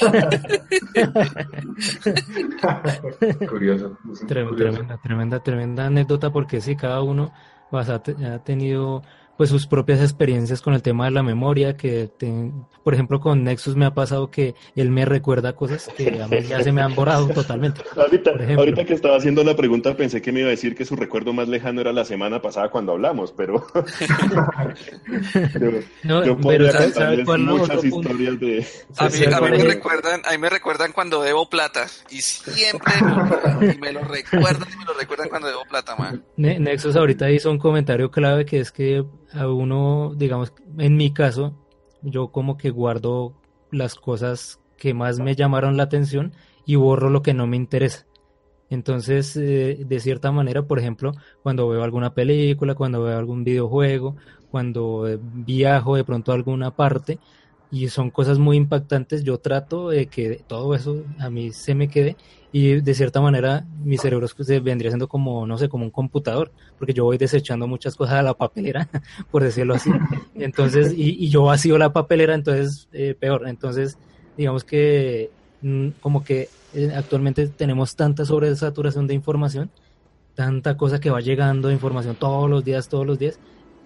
Curioso. 3.48 3.96
Tremenda, 4.26 4.98
tremenda, 5.00 5.40
tremenda 5.40 5.86
anécdota 5.86 6.32
porque 6.32 6.60
sí, 6.60 6.74
cada 6.74 7.02
uno 7.02 7.32
ha 7.72 8.38
tenido 8.40 9.02
pues 9.40 9.48
sus 9.48 9.66
propias 9.66 10.02
experiencias 10.02 10.60
con 10.60 10.74
el 10.74 10.82
tema 10.82 11.06
de 11.06 11.12
la 11.12 11.22
memoria, 11.22 11.74
que 11.74 12.10
por 12.84 12.92
ejemplo 12.92 13.20
con 13.20 13.42
Nexus 13.42 13.74
me 13.74 13.86
ha 13.86 13.94
pasado 13.94 14.30
que 14.30 14.54
él 14.76 14.90
me 14.90 15.06
recuerda 15.06 15.54
cosas 15.54 15.88
que 15.96 16.20
a 16.20 16.28
mí 16.28 16.42
ya 16.42 16.62
se 16.62 16.72
me 16.72 16.82
han 16.82 16.94
borrado 16.94 17.26
totalmente. 17.28 17.80
Ahorita, 17.96 18.32
ahorita 18.54 18.84
que 18.84 18.92
estaba 18.92 19.16
haciendo 19.16 19.42
la 19.42 19.56
pregunta 19.56 19.96
pensé 19.96 20.20
que 20.20 20.30
me 20.30 20.40
iba 20.40 20.48
a 20.48 20.50
decir 20.50 20.74
que 20.74 20.84
su 20.84 20.94
recuerdo 20.94 21.32
más 21.32 21.48
lejano 21.48 21.80
era 21.80 21.90
la 21.90 22.04
semana 22.04 22.42
pasada 22.42 22.68
cuando 22.68 22.92
hablamos, 22.92 23.32
pero, 23.32 23.66
no, 26.04 26.22
yo 26.22 26.36
podría 26.36 26.76
contarles 26.76 27.26
muchas 27.26 27.82
historias 27.82 28.38
de... 28.40 28.66
A 28.98 29.08
mí, 29.08 29.24
a 29.24 29.40
mí 29.40 29.50
me 29.52 29.64
recuerdan, 29.64 30.20
a 30.26 30.32
mí 30.32 30.38
me 30.38 30.50
recuerdan 30.50 30.92
cuando 30.92 31.22
debo 31.22 31.48
plata 31.48 31.86
y 32.10 32.20
siempre 32.20 32.92
me, 33.58 33.66
y 33.74 33.78
me 33.78 33.90
lo 33.90 34.04
recuerdan 34.04 34.68
y 34.70 34.76
me 34.76 34.84
lo 34.84 34.92
recuerdan 34.92 35.30
cuando 35.30 35.48
debo 35.48 35.64
plata, 35.64 35.96
man. 35.96 36.22
Nexus 36.36 36.94
ahorita 36.94 37.30
hizo 37.30 37.50
un 37.50 37.58
comentario 37.58 38.10
clave 38.10 38.44
que 38.44 38.60
es 38.60 38.70
que 38.70 39.02
a 39.32 39.48
uno, 39.48 40.14
digamos, 40.16 40.52
en 40.78 40.96
mi 40.96 41.12
caso, 41.12 41.54
yo 42.02 42.28
como 42.28 42.56
que 42.56 42.70
guardo 42.70 43.34
las 43.70 43.94
cosas 43.94 44.60
que 44.76 44.94
más 44.94 45.18
me 45.18 45.36
llamaron 45.36 45.76
la 45.76 45.84
atención 45.84 46.32
y 46.64 46.76
borro 46.76 47.10
lo 47.10 47.22
que 47.22 47.34
no 47.34 47.46
me 47.46 47.56
interesa. 47.56 48.06
Entonces, 48.70 49.36
eh, 49.36 49.84
de 49.86 50.00
cierta 50.00 50.30
manera, 50.30 50.62
por 50.62 50.78
ejemplo, 50.78 51.12
cuando 51.42 51.68
veo 51.68 51.82
alguna 51.82 52.14
película, 52.14 52.74
cuando 52.74 53.02
veo 53.02 53.18
algún 53.18 53.42
videojuego, 53.44 54.16
cuando 54.50 55.18
viajo 55.20 55.96
de 55.96 56.04
pronto 56.04 56.32
a 56.32 56.36
alguna 56.36 56.74
parte 56.74 57.18
y 57.70 57.88
son 57.88 58.10
cosas 58.10 58.38
muy 58.38 58.56
impactantes, 58.56 59.22
yo 59.22 59.38
trato 59.38 59.90
de 59.90 60.06
que 60.06 60.42
todo 60.46 60.74
eso 60.74 61.04
a 61.18 61.30
mí 61.30 61.52
se 61.52 61.74
me 61.74 61.88
quede 61.88 62.16
y 62.52 62.80
de 62.80 62.94
cierta 62.94 63.20
manera 63.20 63.64
mi 63.84 63.96
cerebro 63.96 64.26
se 64.26 64.60
vendría 64.60 64.90
siendo 64.90 65.08
como, 65.08 65.46
no 65.46 65.56
sé, 65.56 65.68
como 65.68 65.84
un 65.84 65.90
computador, 65.90 66.50
porque 66.78 66.92
yo 66.92 67.04
voy 67.04 67.16
desechando 67.16 67.68
muchas 67.68 67.94
cosas 67.94 68.16
a 68.16 68.22
la 68.22 68.34
papelera, 68.34 68.88
por 69.30 69.44
decirlo 69.44 69.74
así. 69.74 69.90
Entonces, 70.34 70.92
y, 70.96 71.24
y 71.24 71.28
yo 71.28 71.44
vacío 71.44 71.78
la 71.78 71.92
papelera, 71.92 72.34
entonces 72.34 72.88
eh, 72.92 73.14
peor. 73.18 73.46
Entonces, 73.46 73.98
digamos 74.36 74.64
que 74.64 75.30
mm, 75.62 75.88
como 76.00 76.24
que 76.24 76.48
eh, 76.74 76.92
actualmente 76.94 77.46
tenemos 77.46 77.94
tanta 77.94 78.24
sobresaturación 78.24 79.06
de 79.06 79.14
información, 79.14 79.70
tanta 80.34 80.76
cosa 80.76 81.00
que 81.00 81.10
va 81.10 81.20
llegando 81.20 81.70
información 81.70 82.16
todos 82.16 82.50
los 82.50 82.64
días, 82.64 82.88
todos 82.88 83.06
los 83.06 83.18
días, 83.18 83.38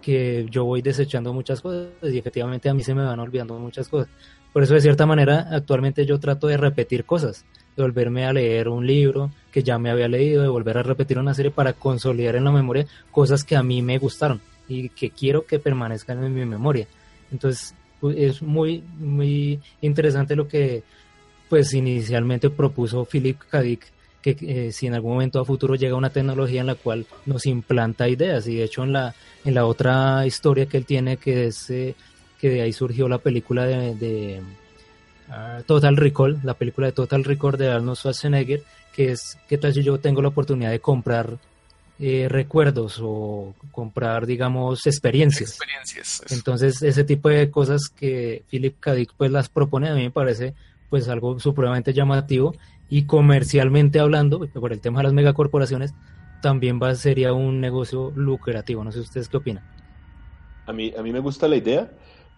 que 0.04 0.46
yo 0.50 0.64
voy 0.64 0.82
desechando 0.82 1.32
muchas 1.32 1.60
cosas 1.62 1.88
y 2.02 2.18
efectivamente 2.18 2.68
a 2.68 2.74
mí 2.74 2.82
se 2.82 2.94
me 2.94 3.02
van 3.02 3.18
olvidando 3.20 3.58
muchas 3.58 3.88
cosas. 3.88 4.08
Por 4.52 4.62
eso, 4.62 4.74
de 4.74 4.80
cierta 4.80 5.06
manera, 5.06 5.48
actualmente 5.50 6.04
yo 6.04 6.20
trato 6.20 6.46
de 6.46 6.56
repetir 6.56 7.04
cosas 7.04 7.44
de 7.76 7.82
volverme 7.82 8.24
a 8.26 8.32
leer 8.32 8.68
un 8.68 8.86
libro 8.86 9.30
que 9.50 9.62
ya 9.62 9.78
me 9.78 9.90
había 9.90 10.06
leído, 10.06 10.42
de 10.42 10.48
volver 10.48 10.78
a 10.78 10.82
repetir 10.82 11.18
una 11.18 11.34
serie 11.34 11.50
para 11.50 11.72
consolidar 11.72 12.36
en 12.36 12.44
la 12.44 12.52
memoria 12.52 12.86
cosas 13.10 13.44
que 13.44 13.56
a 13.56 13.62
mí 13.62 13.82
me 13.82 13.98
gustaron 13.98 14.40
y 14.68 14.90
que 14.90 15.10
quiero 15.10 15.46
que 15.46 15.58
permanezcan 15.58 16.22
en 16.22 16.34
mi 16.34 16.44
memoria. 16.44 16.86
Entonces 17.32 17.74
es 18.16 18.42
muy, 18.42 18.84
muy 18.98 19.60
interesante 19.80 20.36
lo 20.36 20.46
que 20.46 20.82
pues 21.48 21.72
inicialmente 21.72 22.50
propuso 22.50 23.06
Philip 23.06 23.38
K. 23.50 23.62
Que 24.24 24.36
eh, 24.40 24.72
si 24.72 24.86
en 24.86 24.94
algún 24.94 25.12
momento 25.12 25.38
a 25.38 25.44
futuro 25.44 25.74
llega 25.74 25.96
una 25.96 26.08
tecnología 26.08 26.62
en 26.62 26.68
la 26.68 26.76
cual 26.76 27.04
nos 27.26 27.44
implanta 27.44 28.08
ideas 28.08 28.48
y 28.48 28.56
de 28.56 28.64
hecho 28.64 28.82
en 28.82 28.94
la, 28.94 29.14
en 29.44 29.52
la 29.52 29.66
otra 29.66 30.26
historia 30.26 30.64
que 30.64 30.78
él 30.78 30.86
tiene 30.86 31.18
que 31.18 31.48
es 31.48 31.68
eh, 31.68 31.94
que 32.40 32.48
de 32.48 32.62
ahí 32.62 32.72
surgió 32.72 33.06
la 33.06 33.18
película 33.18 33.66
de 33.66 34.40
Ah, 35.28 35.62
Total 35.66 35.96
Recall, 35.96 36.40
la 36.42 36.54
película 36.54 36.86
de 36.88 36.92
Total 36.92 37.24
Recall 37.24 37.56
de 37.56 37.70
Arnold 37.70 37.96
Schwarzenegger, 37.96 38.62
que 38.94 39.12
es 39.12 39.38
qué 39.48 39.56
tal 39.58 39.72
si 39.72 39.82
yo 39.82 39.98
tengo 39.98 40.20
la 40.20 40.28
oportunidad 40.28 40.70
de 40.70 40.80
comprar 40.80 41.38
eh, 41.98 42.26
recuerdos 42.28 42.98
o 43.02 43.54
comprar, 43.70 44.26
digamos, 44.26 44.86
experiencias. 44.86 45.58
Entonces, 46.30 46.82
ese 46.82 47.04
tipo 47.04 47.28
de 47.28 47.50
cosas 47.50 47.88
que 47.88 48.42
Philip 48.50 48.78
K. 48.80 48.94
Dick 48.94 49.12
pues 49.16 49.30
las 49.30 49.48
propone 49.48 49.88
a 49.88 49.94
mí 49.94 50.02
me 50.02 50.10
parece 50.10 50.54
pues 50.90 51.08
algo 51.08 51.40
supremamente 51.40 51.92
llamativo 51.92 52.54
y 52.88 53.06
comercialmente 53.06 54.00
hablando, 54.00 54.46
por 54.48 54.72
el 54.72 54.80
tema 54.80 55.00
de 55.00 55.04
las 55.04 55.12
megacorporaciones, 55.12 55.94
también 56.42 56.80
va 56.82 56.94
sería 56.94 57.32
un 57.32 57.60
negocio 57.60 58.12
lucrativo. 58.14 58.84
No 58.84 58.92
sé 58.92 59.00
ustedes 59.00 59.28
qué 59.28 59.38
opinan. 59.38 59.64
A 60.66 60.72
mí, 60.72 60.92
a 60.96 61.02
mí 61.02 61.12
me 61.12 61.20
gusta 61.20 61.48
la 61.48 61.56
idea 61.56 61.90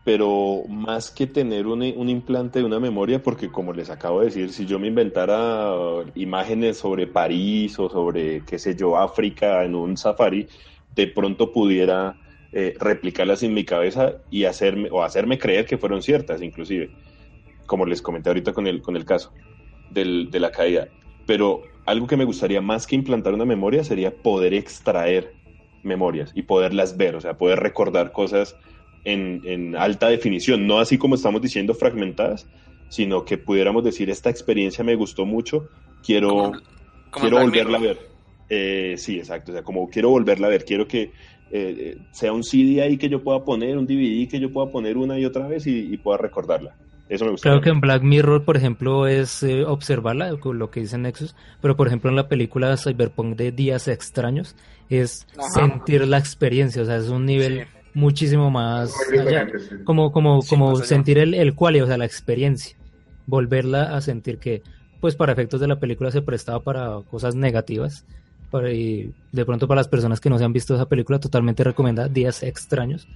pero 0.07 0.63
más 0.69 1.11
que 1.11 1.27
tener 1.27 1.67
un, 1.67 1.83
un, 1.83 2.09
implante 2.09 2.61
de 2.61 2.65
una 2.65 2.79
memoria, 2.79 3.21
porque 3.21 3.51
como 3.51 3.73
les 3.73 3.91
acabo 3.91 4.21
de 4.21 4.27
decir, 4.27 4.53
si 4.53 4.65
yo 4.65 4.79
me 4.79 4.87
inventara 4.87 5.75
imágenes 6.15 6.79
sobre 6.79 7.09
París 7.09 7.77
o 7.81 7.91
sobre, 7.91 8.45
qué 8.45 8.57
sé 8.57 8.77
yo, 8.77 8.97
África 8.97 9.65
en 9.65 9.75
un 9.75 9.97
safari, 9.97 10.47
de 10.95 11.09
pronto 11.09 11.51
pudiera 11.51 12.15
eh, 12.53 12.75
replicarlas 12.79 13.43
en 13.43 13.53
mi 13.53 13.65
cabeza 13.65 14.19
y 14.31 14.45
hacerme, 14.45 14.91
o 14.93 15.03
hacerme 15.03 15.41
creer 15.41 15.67
que 15.67 15.77
fueron 15.77 16.01
ciertas, 16.03 16.41
inclusive, 16.41 16.89
como 17.67 17.85
les 17.85 18.01
comenté 18.01 18.31
ahorita 18.31 18.53
con 18.53 18.69
el, 18.69 18.83
con 18.83 18.97
el 18.97 19.05
caso 19.05 19.33
del, 19.91 20.31
de 20.31 20.41
la 20.41 20.51
caída. 20.51 20.89
Pero 21.27 21.63
algo 21.85 22.07
que 22.07 22.17
me 22.17 22.25
gustaría 22.25 22.61
más 22.61 22.87
que 22.87 22.97
implantar 22.97 23.35
una 23.35 23.45
memoria 23.45 23.85
sería 23.85 24.11
poder 24.15 24.55
extraer 24.55 25.33
memorias 25.83 26.33
y 26.35 26.43
poderlas 26.43 26.97
ver, 26.97 27.15
o 27.17 27.21
sea, 27.21 27.39
poder 27.39 27.61
recordar 27.61 28.13
cosas 28.13 28.57
en, 29.05 29.77
alta 29.77 30.09
definición, 30.09 30.67
no 30.67 30.81
así 30.81 30.99
como 30.99 31.15
estamos 31.15 31.41
diciendo 31.41 31.75
fragmentadas, 31.75 32.49
sino 32.89 33.25
que 33.25 33.39
pudiéramos 33.39 33.85
decir, 33.85 34.11
esta 34.11 34.31
experiencia 34.31 34.83
me 34.83 34.97
gustó 34.97 35.25
mucho, 35.25 35.69
quiero, 36.05 36.53
quiero 37.13 37.41
volverla 37.41 37.79
a 37.79 37.81
ver. 37.81 37.99
Eh, 38.49 38.95
sí, 38.97 39.19
exacto, 39.19 39.53
o 39.53 39.55
sea, 39.55 39.63
como 39.63 39.89
quiero 39.89 40.11
volverla 40.11 40.49
a 40.49 40.51
ver, 40.51 40.65
quiero 40.65 40.89
que 40.89 41.13
eh, 41.53 41.99
sea 42.11 42.33
un 42.33 42.43
CD 42.43 42.83
ahí 42.83 42.97
que 42.97 43.09
yo 43.09 43.23
pueda 43.23 43.45
poner, 43.45 43.79
un 43.79 43.87
DVD 43.87 44.29
que 44.29 44.41
yo 44.41 44.53
pueda 44.53 44.71
poner 44.71 44.97
una 44.97 45.19
y 45.19 45.25
otra 45.25 45.47
vez 45.47 45.67
y, 45.67 45.97
pueda 45.99 46.19
recordarla. 46.19 46.77
Eso 47.09 47.25
me 47.25 47.31
gusta. 47.33 47.51
Creo 47.51 47.61
que 47.61 47.71
en 47.71 47.81
Black 47.81 48.03
Mirror, 48.03 48.45
por 48.45 48.57
ejemplo, 48.57 49.07
es 49.07 49.43
eh, 49.43 49.65
observarla, 49.65 50.33
lo 50.43 50.71
que 50.71 50.81
dice 50.81 50.99
Nexus, 50.99 51.35
pero 51.61 51.77
por 51.77 51.87
ejemplo 51.87 52.11
en 52.11 52.17
la 52.17 52.29
película 52.29 52.77
Cyberpunk 52.77 53.37
de 53.37 53.53
Días 53.53 53.89
Extraños, 53.89 54.57
es 54.89 55.27
sentir 55.55 56.07
la 56.07 56.19
experiencia, 56.19 56.83
o 56.83 56.85
sea, 56.85 56.97
es 56.97 57.09
un 57.09 57.27
nivel 57.27 57.67
muchísimo 57.95 58.51
más 58.51 58.95
allá. 59.11 59.49
Como, 59.85 60.13
como, 60.13 60.41
como 60.43 60.77
sentir 60.77 61.19
el, 61.19 61.35
el 61.35 61.55
cual, 61.55 61.81
o 61.81 61.87
sea, 61.87 61.97
la 61.97 62.05
experiencia. 62.05 62.77
Volverla 63.27 63.97
a 63.97 64.01
sentir 64.01 64.39
que, 64.39 64.63
pues 65.01 65.17
para 65.17 65.33
efectos 65.33 65.61
de 65.61 65.67
la 65.67 65.81
película 65.81 66.11
se 66.11 66.23
prestaba 66.23 66.61
para 66.61 67.01
cosas 67.11 67.35
negativas. 67.35 68.05
Para, 68.51 68.73
y 68.73 69.13
de 69.33 69.45
pronto 69.45 69.67
para 69.67 69.81
las 69.81 69.89
personas 69.89 70.21
que 70.21 70.31
no 70.31 70.39
se 70.39 70.45
han 70.45 70.53
visto 70.53 70.75
esa 70.75 70.89
película, 70.89 71.19
totalmente 71.19 71.65
recomendada, 71.65 72.09
Días 72.09 72.43
Extraños. 72.43 73.09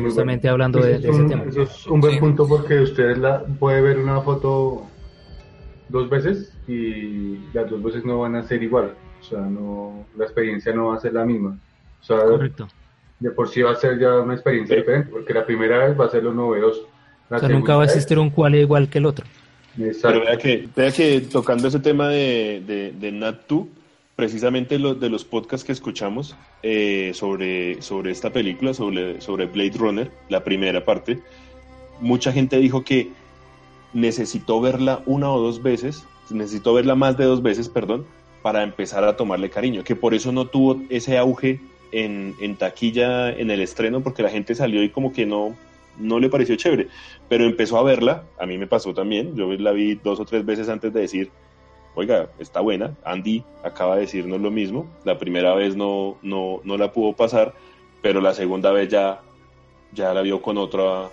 Justamente 0.00 0.48
hablando 0.48 0.80
pues 0.80 1.02
de, 1.02 1.08
ese 1.08 1.24
tema. 1.24 1.44
Eso 1.44 1.62
es 1.62 1.86
un 1.86 2.00
buen 2.00 2.18
punto 2.18 2.46
porque 2.46 2.80
usted 2.80 3.16
la, 3.16 3.44
puede 3.44 3.80
ver 3.80 3.98
una 3.98 4.20
foto 4.20 4.86
dos 5.88 6.08
veces 6.08 6.52
y 6.66 7.38
las 7.52 7.68
dos 7.70 7.82
veces 7.82 8.04
no 8.04 8.20
van 8.20 8.36
a 8.36 8.42
ser 8.42 8.62
igual. 8.62 8.94
O 9.20 9.24
sea, 9.24 9.40
no, 9.40 10.06
la 10.16 10.24
experiencia 10.24 10.72
no 10.72 10.88
va 10.88 10.96
a 10.96 11.00
ser 11.00 11.12
la 11.12 11.24
misma. 11.24 11.58
O 12.00 12.04
sea, 12.04 12.18
Correcto 12.24 12.68
de 13.24 13.30
por 13.30 13.48
sí 13.48 13.62
va 13.62 13.72
a 13.72 13.76
ser 13.76 13.98
ya 13.98 14.20
una 14.20 14.34
experiencia 14.34 14.76
diferente, 14.76 15.10
porque 15.10 15.32
la 15.32 15.46
primera 15.46 15.86
vez 15.86 15.98
va 15.98 16.06
a 16.06 16.10
ser 16.10 16.22
lo 16.22 16.34
novedoso. 16.34 16.88
o 17.30 17.38
sea, 17.38 17.48
nunca 17.48 17.76
va 17.76 17.82
a 17.82 17.86
existir 17.86 18.18
un 18.18 18.30
cual 18.30 18.54
igual 18.54 18.88
que 18.88 18.98
el 18.98 19.06
otro. 19.06 19.24
Pero 19.76 20.20
vea 20.20 20.36
que, 20.36 20.68
vea 20.76 20.92
que 20.92 21.22
tocando 21.22 21.68
ese 21.68 21.80
tema 21.80 22.08
de, 22.08 22.62
de, 22.66 22.92
de 22.92 23.12
Nat2, 23.12 23.66
precisamente 24.16 24.78
lo, 24.78 24.94
de 24.94 25.08
los 25.08 25.24
podcasts 25.24 25.64
que 25.64 25.72
escuchamos 25.72 26.36
eh, 26.62 27.12
sobre, 27.14 27.82
sobre 27.82 28.12
esta 28.12 28.30
película, 28.30 28.74
sobre, 28.74 29.20
sobre 29.20 29.46
Blade 29.46 29.76
Runner, 29.76 30.10
la 30.28 30.44
primera 30.44 30.84
parte, 30.84 31.20
mucha 32.00 32.32
gente 32.32 32.58
dijo 32.58 32.84
que 32.84 33.10
necesitó 33.92 34.60
verla 34.60 35.02
una 35.06 35.30
o 35.30 35.40
dos 35.40 35.62
veces, 35.62 36.04
necesitó 36.30 36.74
verla 36.74 36.94
más 36.94 37.16
de 37.16 37.24
dos 37.24 37.42
veces, 37.42 37.68
perdón, 37.68 38.06
para 38.42 38.62
empezar 38.62 39.04
a 39.04 39.16
tomarle 39.16 39.50
cariño, 39.50 39.84
que 39.84 39.96
por 39.96 40.14
eso 40.14 40.30
no 40.32 40.46
tuvo 40.46 40.82
ese 40.90 41.16
auge 41.18 41.60
en, 41.92 42.56
taquilla 42.56 43.30
en 43.30 43.50
el 43.50 43.60
estreno 43.60 44.02
porque 44.02 44.22
la 44.22 44.30
gente 44.30 44.54
salió 44.54 44.82
y 44.82 44.90
como 44.90 45.12
que 45.12 45.26
no, 45.26 45.54
no 45.98 46.18
le 46.18 46.28
pareció 46.28 46.56
chévere, 46.56 46.88
pero 47.28 47.44
empezó 47.44 47.78
a 47.78 47.84
verla, 47.84 48.24
a 48.38 48.46
mí 48.46 48.58
me 48.58 48.66
pasó 48.66 48.92
también, 48.92 49.34
yo 49.36 49.50
la 49.52 49.72
vi 49.72 49.94
dos 49.94 50.20
o 50.20 50.24
tres 50.24 50.44
veces 50.44 50.68
antes 50.68 50.92
de 50.92 51.00
decir, 51.00 51.30
oiga, 51.94 52.30
está 52.38 52.60
buena, 52.60 52.96
Andy 53.04 53.44
acaba 53.62 53.94
de 53.96 54.02
decirnos 54.02 54.40
lo 54.40 54.50
mismo, 54.50 54.86
la 55.04 55.18
primera 55.18 55.54
vez 55.54 55.76
no, 55.76 56.18
no, 56.22 56.60
no 56.64 56.76
la 56.76 56.92
pudo 56.92 57.14
pasar, 57.14 57.54
pero 58.02 58.20
la 58.20 58.34
segunda 58.34 58.72
vez 58.72 58.88
ya, 58.88 59.20
ya 59.92 60.12
la 60.12 60.22
vio 60.22 60.42
con 60.42 60.58
otra 60.58 61.10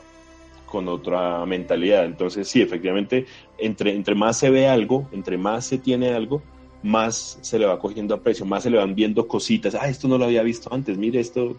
con 0.71 0.87
otra 0.87 1.45
mentalidad. 1.45 2.05
Entonces, 2.05 2.47
sí, 2.47 2.61
efectivamente, 2.61 3.25
entre, 3.57 3.93
entre 3.93 4.15
más 4.15 4.39
se 4.39 4.49
ve 4.49 4.69
algo, 4.69 5.07
entre 5.11 5.37
más 5.37 5.65
se 5.65 5.77
tiene 5.77 6.13
algo, 6.13 6.41
más 6.81 7.37
se 7.41 7.59
le 7.59 7.65
va 7.65 7.77
cogiendo 7.77 8.15
aprecio, 8.15 8.45
más 8.45 8.63
se 8.63 8.69
le 8.69 8.77
van 8.77 8.95
viendo 8.95 9.27
cositas. 9.27 9.75
Ah, 9.75 9.89
esto 9.89 10.07
no 10.07 10.17
lo 10.17 10.25
había 10.25 10.41
visto 10.43 10.73
antes, 10.73 10.97
mire 10.97 11.19
esto. 11.19 11.57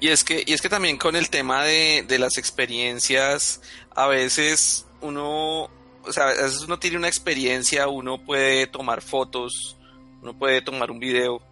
Y 0.00 0.08
es 0.08 0.24
que, 0.24 0.42
y 0.44 0.52
es 0.52 0.60
que 0.60 0.68
también 0.68 0.98
con 0.98 1.14
el 1.14 1.30
tema 1.30 1.62
de, 1.64 2.04
de 2.06 2.18
las 2.18 2.38
experiencias, 2.38 3.62
a 3.94 4.08
veces 4.08 4.86
uno, 5.00 5.70
o 6.08 6.12
sea, 6.12 6.32
uno 6.64 6.78
tiene 6.78 6.96
una 6.96 7.08
experiencia, 7.08 7.88
uno 7.88 8.18
puede 8.24 8.66
tomar 8.66 9.02
fotos, 9.02 9.76
uno 10.22 10.36
puede 10.36 10.62
tomar 10.62 10.90
un 10.90 10.98
video, 10.98 11.42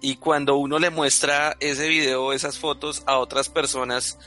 y 0.00 0.16
cuando 0.16 0.56
uno 0.56 0.78
le 0.78 0.90
muestra 0.90 1.56
ese 1.60 1.88
video, 1.88 2.32
esas 2.32 2.58
fotos 2.58 3.02
a 3.06 3.18
otras 3.18 3.48
personas, 3.48 4.18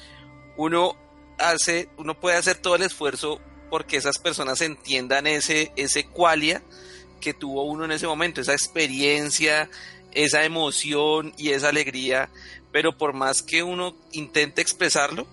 uno 0.58 0.96
hace, 1.38 1.90
uno 1.98 2.20
puede 2.20 2.38
hacer 2.38 2.58
todo 2.58 2.76
el 2.76 2.82
esfuerzo 2.82 3.40
porque 3.70 3.98
esas 3.98 4.18
personas 4.18 4.62
entiendan 4.62 5.28
ese, 5.28 5.72
ese 5.76 6.06
qualia 6.06 6.64
que 7.22 7.34
tuvo 7.34 7.64
uno 7.64 7.86
en 7.86 7.92
ese 7.92 8.08
momento, 8.08 8.42
esa 8.42 8.54
experiencia, 8.54 9.70
esa 10.12 10.44
emoción 10.44 11.34
y 11.38 11.50
esa 11.52 11.70
alegría, 11.70 12.30
pero 12.72 12.98
por 12.98 13.14
más 13.14 13.44
que 13.44 13.62
uno 13.62 13.96
intente 14.12 14.62
expresarlo, 14.62 15.28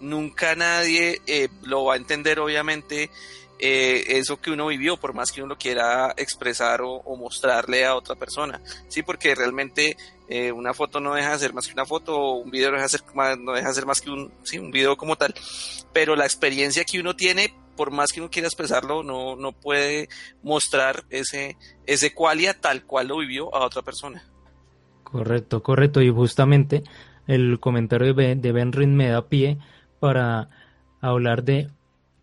nunca 0.00 0.54
nadie 0.56 1.22
eh, 1.26 1.48
lo 1.62 1.84
va 1.84 1.94
a 1.94 1.98
entender 1.98 2.40
obviamente 2.40 3.10
eh, 3.58 4.04
eso 4.18 4.40
que 4.40 4.50
uno 4.50 4.66
vivió, 4.66 4.96
por 4.96 5.14
más 5.14 5.32
que 5.32 5.42
uno 5.42 5.56
quiera 5.56 6.14
expresar 6.16 6.80
o, 6.82 7.16
mostrarle 7.16 7.84
a 7.84 7.96
otra 7.96 8.14
persona, 8.14 8.60
sí, 8.88 9.02
porque 9.02 9.34
realmente 9.34 9.96
eh, 10.28 10.52
una 10.52 10.74
foto 10.74 11.00
no 11.00 11.14
deja 11.14 11.32
de 11.32 11.38
ser 11.38 11.54
más 11.54 11.66
que 11.66 11.72
una 11.72 11.86
foto, 11.86 12.34
un 12.34 12.50
video 12.50 12.70
no 12.70 12.76
deja 12.76 12.86
de 12.86 12.98
ser 12.98 13.02
más, 13.14 13.38
no 13.38 13.52
deja 13.52 13.68
de 13.68 13.74
ser 13.74 13.86
más 13.86 14.00
que 14.00 14.10
un, 14.10 14.32
sí, 14.44 14.58
un 14.58 14.70
video 14.70 14.96
como 14.96 15.16
tal, 15.16 15.34
pero 15.92 16.14
la 16.16 16.24
experiencia 16.24 16.84
que 16.84 17.00
uno 17.00 17.16
tiene 17.16 17.52
por 17.76 17.92
más 17.92 18.10
que 18.12 18.20
uno 18.20 18.28
quiera 18.28 18.48
expresarlo, 18.48 19.04
no, 19.04 19.36
no 19.36 19.52
puede 19.52 20.08
mostrar 20.42 21.04
ese, 21.10 21.56
ese 21.86 22.12
qualia 22.12 22.60
tal 22.60 22.82
cual 22.84 23.06
lo 23.06 23.18
vivió 23.18 23.54
a 23.54 23.64
otra 23.64 23.82
persona. 23.82 24.24
Correcto, 25.04 25.62
correcto. 25.62 26.02
Y 26.02 26.10
justamente 26.10 26.82
el 27.28 27.60
comentario 27.60 28.08
de 28.08 28.12
Ben, 28.12 28.40
de 28.42 28.52
ben 28.52 28.72
Rin 28.72 28.96
me 28.96 29.08
da 29.08 29.28
pie 29.28 29.58
para 30.00 30.50
hablar 31.00 31.44
de 31.44 31.68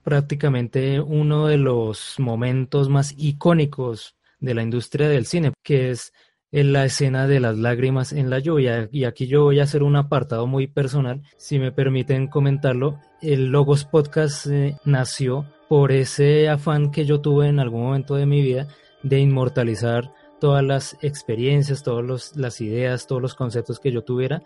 prácticamente 0.06 1.02
uno 1.02 1.48
de 1.48 1.58
los 1.58 2.16
momentos 2.20 2.90
más 2.90 3.16
icónicos 3.18 4.16
de 4.40 4.54
la 4.54 4.62
industria 4.62 5.10
del 5.10 5.26
cine, 5.26 5.52
que 5.64 5.90
es 5.90 6.14
en 6.52 6.72
la 6.74 6.86
escena 6.86 7.28
de 7.28 7.40
las 7.40 7.58
lágrimas 7.58 8.14
en 8.14 8.30
la 8.30 8.38
lluvia. 8.38 8.88
Y 8.92 9.06
aquí 9.06 9.26
yo 9.26 9.44
voy 9.44 9.60
a 9.60 9.64
hacer 9.64 9.82
un 9.82 9.96
apartado 9.96 10.46
muy 10.46 10.68
personal, 10.68 11.24
si 11.38 11.58
me 11.58 11.72
permiten 11.72 12.28
comentarlo. 12.28 13.00
El 13.20 13.48
Logos 13.48 13.84
Podcast 13.84 14.46
eh, 14.46 14.78
nació 14.86 15.48
por 15.68 15.92
ese 15.92 16.50
afán 16.50 16.92
que 16.92 17.06
yo 17.06 17.20
tuve 17.20 17.48
en 17.48 17.60
algún 17.60 17.82
momento 17.82 18.14
de 18.14 18.28
mi 18.28 18.44
vida 18.44 18.68
de 19.02 19.20
inmortalizar 19.20 20.14
todas 20.40 20.64
las 20.64 20.98
experiencias, 21.02 21.82
todas 21.82 22.38
las 22.38 22.62
ideas, 22.62 23.08
todos 23.08 23.24
los 23.24 23.34
conceptos 23.34 23.80
que 23.80 23.92
yo 23.92 24.04
tuviera 24.04 24.44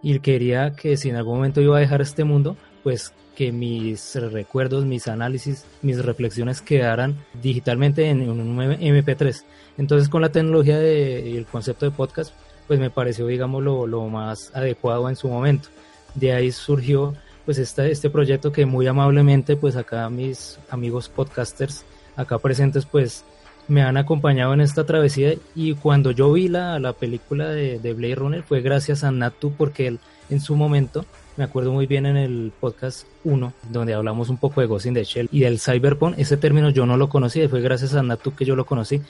y 0.00 0.20
quería 0.20 0.74
que 0.74 0.96
si 0.96 1.10
en 1.10 1.16
algún 1.16 1.36
momento 1.36 1.60
iba 1.60 1.76
a 1.76 1.80
dejar 1.80 2.02
este 2.02 2.22
mundo, 2.22 2.56
pues 2.84 3.12
que 3.34 3.52
mis 3.52 4.14
recuerdos, 4.14 4.84
mis 4.84 5.08
análisis, 5.08 5.64
mis 5.82 6.04
reflexiones 6.04 6.60
quedaran 6.60 7.16
digitalmente 7.42 8.08
en 8.08 8.28
un 8.28 8.56
MP3. 8.58 9.44
Entonces 9.78 10.08
con 10.08 10.22
la 10.22 10.32
tecnología 10.32 10.78
de, 10.78 11.30
y 11.30 11.36
el 11.36 11.46
concepto 11.46 11.86
de 11.86 11.92
podcast, 11.92 12.32
pues 12.66 12.78
me 12.78 12.90
pareció, 12.90 13.26
digamos, 13.26 13.62
lo, 13.62 13.86
lo, 13.86 14.06
más 14.08 14.50
adecuado 14.54 15.08
en 15.08 15.16
su 15.16 15.28
momento. 15.28 15.68
De 16.14 16.32
ahí 16.32 16.52
surgió 16.52 17.14
pues 17.44 17.58
este, 17.58 17.90
este 17.90 18.10
proyecto 18.10 18.52
que 18.52 18.66
muy 18.66 18.86
amablemente 18.86 19.56
pues 19.56 19.76
acá 19.76 20.08
mis 20.08 20.60
amigos 20.70 21.08
podcasters 21.08 21.84
acá 22.14 22.38
presentes 22.38 22.86
pues 22.86 23.24
me 23.68 23.82
han 23.82 23.96
acompañado 23.96 24.54
en 24.54 24.60
esta 24.60 24.84
travesía 24.84 25.34
y 25.54 25.74
cuando 25.74 26.10
yo 26.12 26.32
vi 26.32 26.48
la, 26.48 26.78
la 26.78 26.92
película 26.92 27.48
de, 27.48 27.78
de 27.78 27.92
Blade 27.94 28.14
Runner 28.14 28.42
fue 28.42 28.60
gracias 28.60 29.02
a 29.02 29.10
Natu 29.10 29.52
porque 29.52 29.88
él 29.88 29.98
en 30.30 30.40
su 30.40 30.54
momento 30.54 31.04
me 31.36 31.44
acuerdo 31.44 31.72
muy 31.72 31.86
bien 31.86 32.06
en 32.06 32.16
el 32.16 32.52
podcast 32.60 33.06
1, 33.24 33.52
donde 33.70 33.94
hablamos 33.94 34.28
un 34.28 34.36
poco 34.36 34.60
de 34.60 34.66
Ghost 34.66 34.86
in 34.86 34.94
the 34.94 35.04
Shell 35.04 35.28
y 35.32 35.40
del 35.40 35.58
Cyberpunk. 35.58 36.18
Ese 36.18 36.36
término 36.36 36.70
yo 36.70 36.84
no 36.84 36.96
lo 36.96 37.08
conocía, 37.08 37.48
fue 37.48 37.60
gracias 37.60 37.94
a 37.94 38.02
Natu 38.02 38.34
que 38.34 38.44
yo 38.44 38.54
lo 38.54 38.66
conocí. 38.66 39.00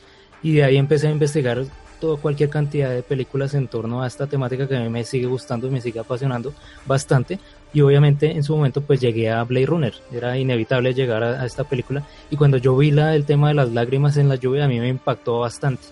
Y 0.43 0.55
de 0.55 0.65
ahí 0.65 0.77
empecé 0.77 1.09
a 1.09 1.11
investigar 1.11 1.65
toda 2.01 2.17
cualquier 2.17 2.49
cantidad 2.49 2.91
de 2.91 3.03
películas 3.03 3.55
en 3.55 3.69
torno 3.69 4.03
a 4.03 4.07
esta 4.07 4.27
temática 4.27 4.67
que 4.67 4.77
a 4.77 4.81
mí 4.81 4.89
me 4.89 5.05
sigue 5.05 5.27
gustando 5.27 5.69
y 5.69 5.71
me 5.71 5.81
sigue 5.81 6.01
apasionando 6.01 6.53
bastante. 6.87 7.39
Y 7.73 7.81
obviamente 7.81 8.31
en 8.31 8.43
su 8.43 8.57
momento 8.57 8.81
pues 8.81 9.01
llegué 9.01 9.31
a 9.31 9.43
Blade 9.45 9.67
Runner. 9.67 9.95
Era 10.13 10.37
inevitable 10.37 10.95
llegar 10.95 11.23
a, 11.23 11.43
a 11.43 11.47
esta 11.47 11.65
película. 11.65 12.05
Y 12.31 12.37
cuando 12.37 12.57
yo 12.57 12.77
vi 12.77 12.91
la, 12.91 13.15
el 13.15 13.25
tema 13.25 13.49
de 13.49 13.55
las 13.55 13.71
lágrimas 13.71 14.17
en 14.17 14.29
la 14.29 14.37
lluvia, 14.37 14.65
a 14.65 14.69
mí 14.69 14.81
me 14.81 14.89
impactó 14.89 15.41
bastante 15.41 15.83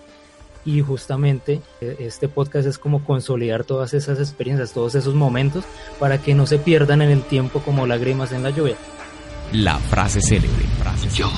y 0.65 0.81
justamente 0.81 1.61
eh, 1.81 1.97
este 1.99 2.27
podcast 2.27 2.67
es 2.67 2.77
como 2.77 3.03
consolidar 3.03 3.63
todas 3.63 3.93
esas 3.93 4.19
experiencias, 4.19 4.73
todos 4.73 4.95
esos 4.95 5.15
momentos 5.15 5.65
para 5.99 6.19
que 6.19 6.35
no 6.35 6.45
se 6.45 6.59
pierdan 6.59 7.01
en 7.01 7.09
el 7.09 7.23
tiempo 7.23 7.61
como 7.61 7.87
lágrimas 7.87 8.31
en 8.31 8.43
la 8.43 8.49
lluvia. 8.51 8.75
La 9.53 9.77
frase 9.77 10.21
célebre. 10.21 10.65
Yo 11.13 11.29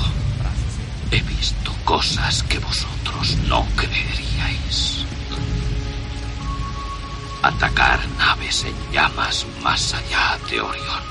he 1.12 1.22
visto 1.22 1.72
cosas 1.84 2.44
que 2.44 2.60
vosotros 2.60 3.38
no 3.48 3.66
creeríais. 3.76 5.06
Atacar 7.42 8.00
naves 8.18 8.66
en 8.66 8.94
llamas 8.94 9.46
más 9.64 9.94
allá 9.94 10.38
de 10.50 10.62
Orión. 10.62 11.04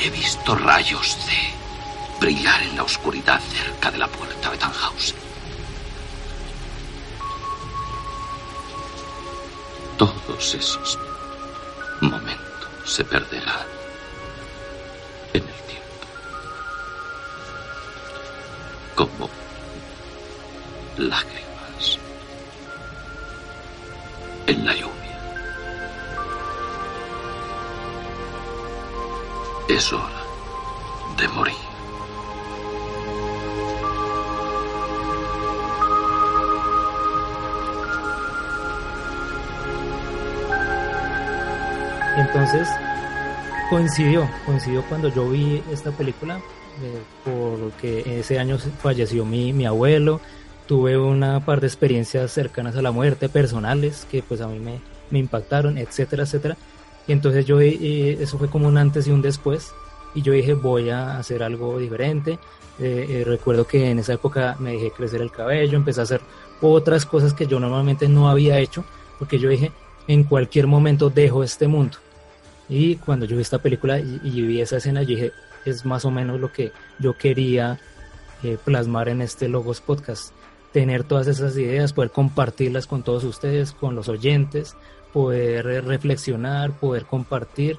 He 0.00 0.10
visto 0.10 0.54
rayos 0.54 1.18
de 1.26 1.57
brillar 2.20 2.62
en 2.62 2.76
la 2.76 2.82
oscuridad 2.82 3.40
cerca 3.40 3.90
de 3.90 3.98
la 3.98 4.08
puerta 4.08 4.50
de 4.50 4.56
Tannhausen. 4.58 5.16
Todos 9.96 10.54
esos 10.54 10.98
momentos 12.00 12.68
se 12.84 13.04
perderán 13.04 13.66
en 15.32 15.42
el 15.42 15.60
tiempo. 15.66 16.06
Como 18.94 19.28
lágrimas 20.96 21.98
en 24.46 24.64
la 24.64 24.72
lluvia. 24.74 24.94
Es 29.68 29.92
hora 29.92 30.22
de 31.16 31.28
morir. 31.28 31.67
Entonces, 42.28 42.68
coincidió, 43.70 44.28
coincidió 44.44 44.82
cuando 44.88 45.08
yo 45.08 45.30
vi 45.30 45.62
esta 45.72 45.90
película, 45.92 46.36
eh, 46.36 47.02
porque 47.24 48.20
ese 48.20 48.38
año 48.38 48.58
falleció 48.58 49.24
mi, 49.24 49.54
mi 49.54 49.64
abuelo, 49.64 50.20
tuve 50.66 50.98
una 50.98 51.40
par 51.40 51.62
de 51.62 51.66
experiencias 51.66 52.30
cercanas 52.30 52.76
a 52.76 52.82
la 52.82 52.90
muerte, 52.90 53.30
personales, 53.30 54.06
que 54.10 54.22
pues 54.22 54.42
a 54.42 54.46
mí 54.46 54.60
me, 54.60 55.18
impactaron, 55.18 55.78
etcétera, 55.78 56.24
etcétera. 56.24 56.58
Y 57.06 57.12
entonces 57.12 57.46
yo, 57.46 57.62
eh, 57.62 58.18
eso 58.20 58.36
fue 58.36 58.50
como 58.50 58.68
un 58.68 58.76
antes 58.76 59.06
y 59.06 59.10
un 59.10 59.22
después, 59.22 59.72
y 60.14 60.20
yo 60.20 60.34
dije, 60.34 60.52
voy 60.52 60.90
a 60.90 61.18
hacer 61.18 61.42
algo 61.42 61.78
diferente. 61.78 62.38
Eh, 62.78 63.24
recuerdo 63.26 63.66
que 63.66 63.90
en 63.90 64.00
esa 64.00 64.12
época 64.12 64.54
me 64.58 64.72
dejé 64.72 64.90
crecer 64.90 65.22
el 65.22 65.32
cabello, 65.32 65.78
empecé 65.78 66.00
a 66.00 66.04
hacer 66.04 66.20
otras 66.60 67.06
cosas 67.06 67.32
que 67.32 67.46
yo 67.46 67.58
normalmente 67.58 68.06
no 68.06 68.28
había 68.28 68.58
hecho, 68.58 68.84
porque 69.18 69.38
yo 69.38 69.48
dije, 69.48 69.72
en 70.06 70.24
cualquier 70.24 70.66
momento 70.66 71.08
dejo 71.08 71.42
este 71.42 71.66
mundo. 71.66 71.96
Y 72.68 72.96
cuando 72.96 73.24
yo 73.24 73.36
vi 73.36 73.42
esta 73.42 73.58
película 73.58 73.98
y, 73.98 74.42
vi 74.42 74.60
esa 74.60 74.76
escena, 74.76 75.02
yo 75.02 75.08
dije, 75.08 75.32
es 75.64 75.84
más 75.84 76.04
o 76.04 76.10
menos 76.10 76.40
lo 76.40 76.52
que 76.52 76.72
yo 76.98 77.16
quería 77.16 77.78
eh, 78.42 78.58
plasmar 78.62 79.08
en 79.08 79.22
este 79.22 79.48
Logos 79.48 79.80
Podcast. 79.80 80.32
Tener 80.72 81.04
todas 81.04 81.26
esas 81.28 81.56
ideas, 81.56 81.94
poder 81.94 82.10
compartirlas 82.10 82.86
con 82.86 83.02
todos 83.02 83.24
ustedes, 83.24 83.72
con 83.72 83.94
los 83.94 84.08
oyentes, 84.08 84.76
poder 85.12 85.66
eh, 85.66 85.80
reflexionar, 85.80 86.72
poder 86.72 87.06
compartir. 87.06 87.78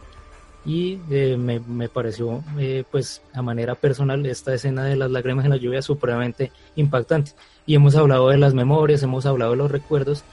Y 0.65 0.99
eh, 1.09 1.37
me, 1.37 1.59
me, 1.59 1.87
pareció, 1.87 2.43
pues 2.91 3.21
a 3.33 3.41
manera 3.41 3.75
personal, 3.75 4.25
esta 4.25 4.53
escena 4.53 4.83
de 4.83 4.97
las 4.97 5.09
lágrimas 5.09 5.45
en 5.45 5.51
la 5.51 5.57
lluvia 5.57 5.81
supremamente 5.81 6.51
impactante. 6.75 7.31
Y 7.65 7.75
hemos 7.75 7.95
hablado 7.95 8.29
de 8.29 8.37
las 8.37 8.53
memorias, 8.53 9.03
hemos 9.03 9.25
hablado 9.25 9.51
de 9.51 9.57
los 9.57 9.71
recuerdos, 9.71 10.23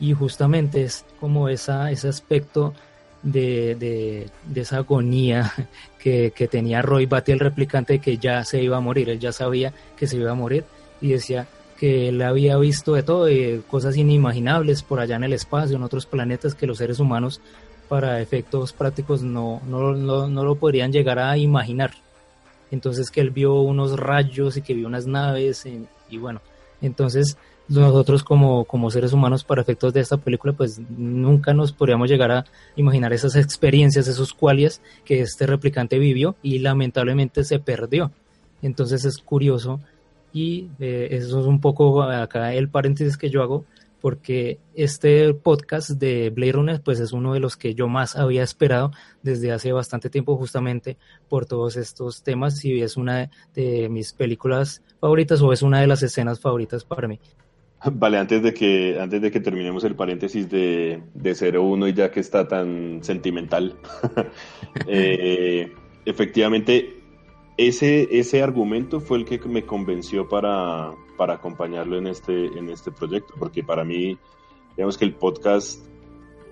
y 0.00 0.12
justamente 0.12 0.82
es 0.82 1.04
como 1.20 1.48
esa, 1.48 1.90
ese 1.90 2.08
aspecto 2.08 2.74
de, 3.22 3.74
de, 3.74 4.60
esa 4.60 4.78
agonía 4.78 5.52
que, 5.98 6.32
que, 6.34 6.48
tenía 6.48 6.82
Roy 6.82 7.06
Batty, 7.06 7.32
el 7.32 7.40
replicante, 7.40 7.98
que 7.98 8.18
ya 8.18 8.44
se 8.44 8.62
iba 8.62 8.76
a 8.76 8.80
morir, 8.80 9.10
él 9.10 9.18
ya 9.18 9.32
sabía 9.32 9.72
que 9.96 10.06
se 10.06 10.16
iba 10.16 10.30
a 10.30 10.34
morir 10.34 10.64
y 11.00 11.08
decía 11.08 11.46
que 11.78 12.08
él 12.08 12.22
había 12.22 12.56
visto 12.56 12.94
de 12.94 13.02
todo, 13.02 13.26
de 13.26 13.62
cosas 13.68 13.96
inimaginables 13.96 14.82
por 14.82 15.00
allá 15.00 15.16
en 15.16 15.24
el 15.24 15.32
espacio, 15.32 15.76
en 15.76 15.82
otros 15.82 16.06
planetas 16.06 16.54
que 16.54 16.66
los 16.66 16.78
seres 16.78 17.00
humanos 17.00 17.40
para 17.88 18.20
efectos 18.20 18.72
prácticos 18.72 19.22
no, 19.22 19.60
no, 19.66 19.92
no, 19.92 20.26
no 20.28 20.44
lo 20.44 20.54
podrían 20.56 20.92
llegar 20.92 21.18
a 21.18 21.36
imaginar. 21.36 21.92
Entonces 22.70 23.10
que 23.10 23.20
él 23.20 23.30
vio 23.30 23.60
unos 23.60 23.98
rayos 23.98 24.56
y 24.56 24.62
que 24.62 24.74
vio 24.74 24.86
unas 24.86 25.06
naves 25.06 25.66
y 26.08 26.18
bueno, 26.18 26.40
entonces 26.80 27.36
nosotros 27.68 28.22
como, 28.22 28.64
como 28.64 28.90
seres 28.90 29.12
humanos 29.12 29.44
para 29.44 29.62
efectos 29.62 29.92
de 29.92 30.00
esta 30.00 30.16
película 30.16 30.52
pues 30.52 30.80
nunca 30.96 31.52
nos 31.52 31.72
podríamos 31.72 32.08
llegar 32.08 32.30
a 32.30 32.44
imaginar 32.76 33.12
esas 33.12 33.36
experiencias, 33.36 34.06
esos 34.06 34.32
cualias 34.32 34.80
que 35.04 35.20
este 35.20 35.46
replicante 35.46 35.98
vivió 35.98 36.36
y 36.42 36.58
lamentablemente 36.60 37.44
se 37.44 37.58
perdió. 37.58 38.12
Entonces 38.62 39.04
es 39.04 39.18
curioso 39.18 39.80
y 40.32 40.68
eh, 40.78 41.08
eso 41.12 41.40
es 41.40 41.46
un 41.46 41.60
poco 41.60 42.02
acá 42.02 42.54
el 42.54 42.68
paréntesis 42.68 43.16
que 43.16 43.30
yo 43.30 43.42
hago 43.42 43.64
porque 44.00 44.58
este 44.74 45.34
podcast 45.34 45.90
de 45.90 46.30
Blade 46.30 46.52
Runner 46.52 46.80
pues 46.80 47.00
es 47.00 47.12
uno 47.12 47.34
de 47.34 47.40
los 47.40 47.56
que 47.56 47.74
yo 47.74 47.88
más 47.88 48.14
había 48.14 48.42
esperado 48.42 48.92
desde 49.22 49.50
hace 49.50 49.72
bastante 49.72 50.10
tiempo 50.10 50.36
justamente 50.36 50.96
por 51.28 51.46
todos 51.46 51.76
estos 51.76 52.22
temas 52.22 52.64
y 52.64 52.80
es 52.82 52.96
una 52.96 53.30
de 53.54 53.88
mis 53.88 54.12
películas 54.12 54.82
favoritas 55.00 55.40
o 55.42 55.52
es 55.52 55.62
una 55.62 55.80
de 55.80 55.86
las 55.86 56.02
escenas 56.02 56.38
favoritas 56.38 56.84
para 56.84 57.08
mí. 57.08 57.18
Vale, 57.92 58.18
antes 58.18 58.42
de 58.42 58.54
que, 58.54 58.98
antes 59.00 59.20
de 59.20 59.30
que 59.30 59.40
terminemos 59.40 59.84
el 59.84 59.94
paréntesis 59.94 60.48
de, 60.48 61.02
de 61.14 61.58
01 61.58 61.88
y 61.88 61.92
ya 61.92 62.10
que 62.10 62.20
está 62.20 62.48
tan 62.48 63.02
sentimental, 63.02 63.76
eh, 64.86 65.72
efectivamente, 66.04 67.02
ese, 67.56 68.08
ese 68.10 68.42
argumento 68.42 69.00
fue 69.00 69.18
el 69.18 69.24
que 69.24 69.38
me 69.48 69.64
convenció 69.64 70.28
para, 70.28 70.92
para 71.16 71.34
acompañarlo 71.34 71.98
en 71.98 72.06
este, 72.06 72.46
en 72.46 72.68
este 72.70 72.90
proyecto, 72.90 73.34
porque 73.38 73.62
para 73.62 73.84
mí, 73.84 74.18
digamos 74.76 74.96
que 74.96 75.04
el 75.04 75.14
podcast 75.14 75.86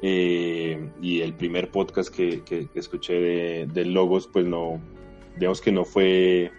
eh, 0.02 0.90
y 1.00 1.20
el 1.20 1.34
primer 1.34 1.70
podcast 1.70 2.14
que, 2.14 2.42
que, 2.42 2.68
escuché 2.74 3.14
de, 3.14 3.66
de, 3.66 3.84
Logos, 3.86 4.28
pues 4.30 4.44
no, 4.44 4.80
digamos 5.36 5.60
que 5.62 5.72
no 5.72 5.84
fue, 5.84 6.52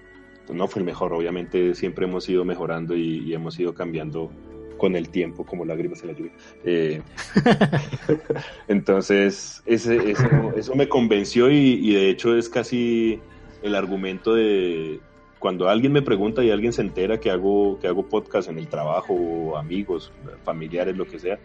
no 0.52 0.68
fue 0.68 0.82
el 0.82 0.86
mejor, 0.86 1.14
obviamente 1.14 1.76
siempre 1.76 2.06
hemos 2.06 2.28
ido 2.30 2.46
mejorando 2.46 2.96
y, 2.96 3.20
y 3.20 3.34
hemos 3.34 3.60
ido 3.60 3.74
cambiando 3.74 4.32
con 4.78 4.96
el 4.96 5.10
tiempo, 5.10 5.46
como 5.46 5.66
lágrimas 5.66 6.02
en 6.02 6.08
la 6.08 6.14
lluvia. 6.14 6.32
Eh, 6.64 7.02
entonces, 8.68 9.62
ese, 9.66 10.12
eso, 10.12 10.28
eso, 10.56 10.76
me 10.76 10.88
convenció 10.88 11.52
y, 11.52 11.80
y, 11.82 11.94
de 11.94 12.10
hecho 12.10 12.38
es 12.38 12.50
casi 12.50 13.20
el 13.64 13.76
argumento 13.76 14.36
de 14.36 15.00
cuando 15.40 15.70
alguien 15.70 15.92
me 15.92 16.02
pregunta 16.02 16.44
y 16.44 16.52
alguien 16.52 16.74
se 16.74 16.82
entera 16.82 17.20
que 17.20 17.30
hago, 17.30 17.78
que 17.80 17.88
hago 17.88 18.08
podcast 18.08 18.50
en 18.50 18.58
el 18.58 18.68
trabajo, 18.68 19.58
amigos, 19.58 20.12
familiares, 20.44 20.98
lo 20.98 21.06
que 21.06 21.20
sea, 21.20 21.40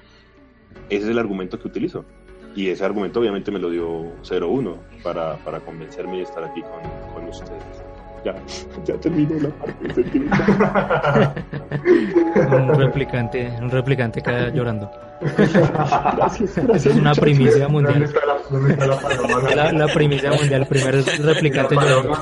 ese 0.88 1.04
es 1.04 1.08
el 1.10 1.18
argumento 1.18 1.58
que 1.58 1.68
utilizo. 1.68 2.04
Y 2.56 2.68
ese 2.68 2.84
argumento 2.84 3.20
obviamente 3.20 3.50
me 3.50 3.58
lo 3.58 3.70
dio 3.70 4.12
01 4.28 4.76
para, 5.02 5.36
para 5.44 5.60
convencerme 5.60 6.18
y 6.18 6.22
estar 6.22 6.42
aquí 6.42 6.62
con, 6.62 7.12
con 7.12 7.28
ustedes 7.28 7.89
ya, 8.24 8.34
ya 8.84 8.94
terminé 8.98 9.40
la 9.40 9.48
parte 9.50 10.04
un 12.56 12.74
replicante, 12.74 13.52
un 13.60 13.70
replicante 13.70 14.22
cae 14.22 14.52
llorando. 14.52 14.90
Gracias, 15.20 15.70
gracias, 16.56 16.86
es 16.86 16.96
una 16.96 17.14
primicia 17.14 17.68
mundial. 17.68 17.94
¿Dónde 17.94 18.06
está 18.06 18.26
la, 18.26 18.38
dónde 18.50 18.72
está 18.72 18.86
la 18.86 18.98
paloma? 18.98 19.54
La, 19.54 19.72
la 19.72 19.86
primicia 19.88 20.30
mundial, 20.32 20.62
el 20.62 20.66
primer 20.68 21.04
replicante 21.04 21.74
la 21.74 21.82
llorando. 21.82 22.18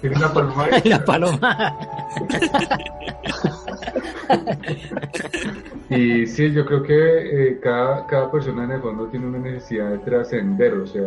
¿Tiene 0.00 0.16
una 0.16 0.32
paloma 0.32 0.64
ahí? 0.64 0.82
La 0.88 1.04
paloma. 1.04 1.78
Y 5.90 6.26
sí, 6.26 6.52
yo 6.52 6.64
creo 6.64 6.82
que 6.82 7.48
eh, 7.48 7.60
cada, 7.60 8.06
cada 8.06 8.30
persona 8.30 8.64
en 8.64 8.72
el 8.72 8.80
fondo 8.80 9.06
tiene 9.06 9.26
una 9.26 9.38
necesidad 9.38 9.90
de 9.90 9.98
trascender, 9.98 10.74
o 10.74 10.86
sea, 10.86 11.04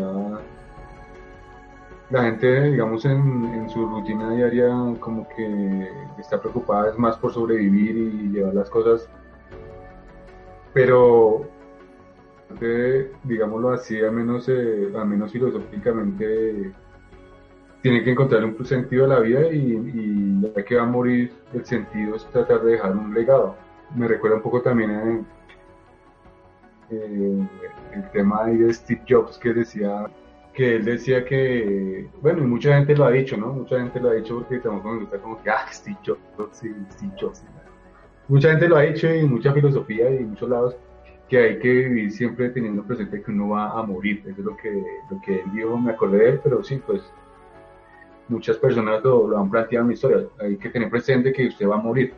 la 2.11 2.23
gente, 2.23 2.71
digamos, 2.71 3.03
en, 3.05 3.45
en, 3.53 3.69
su 3.69 3.85
rutina 3.87 4.31
diaria 4.35 4.69
como 4.99 5.27
que 5.29 5.89
está 6.19 6.39
preocupada 6.39 6.91
es 6.91 6.99
más 6.99 7.17
por 7.17 7.33
sobrevivir 7.33 7.97
y 7.97 8.29
llevar 8.29 8.53
las 8.53 8.69
cosas, 8.69 9.09
pero 10.73 11.47
digámoslo 13.23 13.71
así, 13.71 13.99
al 13.99 14.11
menos, 14.11 14.47
eh, 14.49 14.91
al 14.95 15.07
menos 15.07 15.31
filosóficamente, 15.31 16.71
tiene 17.81 18.03
que 18.03 18.11
encontrar 18.11 18.43
un 18.45 18.65
sentido 18.65 19.05
a 19.05 19.07
la 19.07 19.19
vida 19.19 19.51
y, 19.51 19.73
y 19.93 20.53
ya 20.55 20.63
que 20.63 20.75
va 20.75 20.83
a 20.83 20.85
morir, 20.85 21.33
el 21.53 21.65
sentido 21.65 22.15
es 22.15 22.25
tratar 22.27 22.63
de 22.63 22.73
dejar 22.73 22.95
un 22.95 23.13
legado. 23.13 23.55
Me 23.95 24.07
recuerda 24.07 24.37
un 24.37 24.43
poco 24.43 24.61
también 24.61 24.91
a, 24.91 25.19
eh, 26.91 27.47
el 27.93 28.11
tema 28.11 28.45
de 28.45 28.73
Steve 28.73 29.01
Jobs 29.07 29.37
que 29.37 29.53
decía 29.53 30.07
que 30.55 30.77
él 30.77 30.85
decía 30.85 31.25
que, 31.25 32.07
bueno, 32.21 32.43
y 32.43 32.47
mucha 32.47 32.75
gente 32.75 32.95
lo 32.95 33.05
ha 33.05 33.11
dicho, 33.11 33.35
¿no? 33.35 33.51
Mucha 33.51 33.77
gente 33.77 33.99
lo 33.99 34.09
ha 34.09 34.13
dicho 34.13 34.37
porque 34.39 34.57
gusta 34.57 35.19
como 35.19 35.41
que, 35.43 35.49
ah, 35.49 35.67
Steve 35.69 35.97
Jobs, 36.05 36.21
Steve 36.53 37.11
Jobs. 37.19 37.43
Mucha 38.29 38.51
gente 38.51 38.69
lo 38.69 38.77
ha 38.77 38.81
dicho 38.81 39.13
y 39.13 39.25
mucha 39.25 39.53
filosofía 39.53 40.09
y 40.09 40.23
muchos 40.23 40.49
lados 40.49 40.77
que 41.27 41.37
hay 41.37 41.59
que 41.59 41.67
vivir 41.67 42.11
siempre 42.11 42.49
teniendo 42.49 42.83
presente 42.83 43.21
que 43.21 43.31
uno 43.31 43.49
va 43.49 43.71
a 43.71 43.83
morir. 43.83 44.23
Eso 44.25 44.39
es 44.39 44.45
lo 44.45 44.55
que, 44.55 44.71
lo 45.11 45.21
que 45.21 45.41
él 45.41 45.51
dijo, 45.53 45.77
me 45.77 45.91
acordé 45.91 46.19
de 46.19 46.29
él, 46.29 46.39
pero 46.41 46.63
sí, 46.63 46.81
pues 46.85 47.01
muchas 48.29 48.57
personas 48.57 49.03
lo, 49.03 49.27
lo 49.27 49.37
han 49.37 49.51
planteado 49.51 49.83
en 49.83 49.87
mi 49.89 49.93
historia. 49.95 50.25
Hay 50.39 50.55
que 50.57 50.69
tener 50.69 50.89
presente 50.89 51.33
que 51.33 51.47
usted 51.47 51.67
va 51.67 51.75
a 51.75 51.79
morir. 51.79 52.13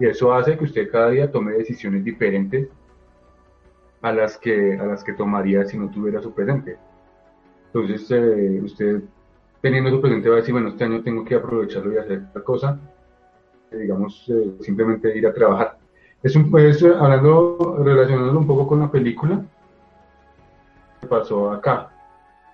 Y 0.00 0.06
eso 0.06 0.32
hace 0.32 0.56
que 0.56 0.64
usted 0.64 0.90
cada 0.90 1.10
día 1.10 1.30
tome 1.30 1.52
decisiones 1.52 2.02
diferentes 2.02 2.68
a 4.00 4.12
las 4.12 4.38
que, 4.38 4.78
a 4.78 4.84
las 4.84 5.04
que 5.04 5.12
tomaría 5.12 5.64
si 5.66 5.78
no 5.78 5.90
tuviera 5.90 6.22
su 6.22 6.32
presente. 6.32 6.78
Entonces, 7.74 8.10
eh, 8.10 8.60
usted 8.62 9.02
teniendo 9.62 9.88
eso 9.88 10.00
presente 10.00 10.28
va 10.28 10.34
a 10.34 10.38
decir, 10.38 10.52
bueno, 10.52 10.68
este 10.68 10.84
año 10.84 11.02
tengo 11.02 11.24
que 11.24 11.36
aprovecharlo 11.36 11.94
y 11.94 11.96
hacer 11.96 12.22
otra 12.28 12.42
cosa, 12.42 12.78
eh, 13.70 13.78
digamos, 13.78 14.28
eh, 14.28 14.56
simplemente 14.60 15.16
ir 15.16 15.26
a 15.26 15.32
trabajar. 15.32 15.78
Es 16.22 16.36
un, 16.36 16.50
pues, 16.50 16.82
hablando, 16.84 17.78
relacionándolo 17.82 18.40
un 18.40 18.46
poco 18.46 18.66
con 18.66 18.80
la 18.80 18.90
película, 18.90 19.42
que 21.00 21.06
pasó 21.06 21.50
acá, 21.50 21.90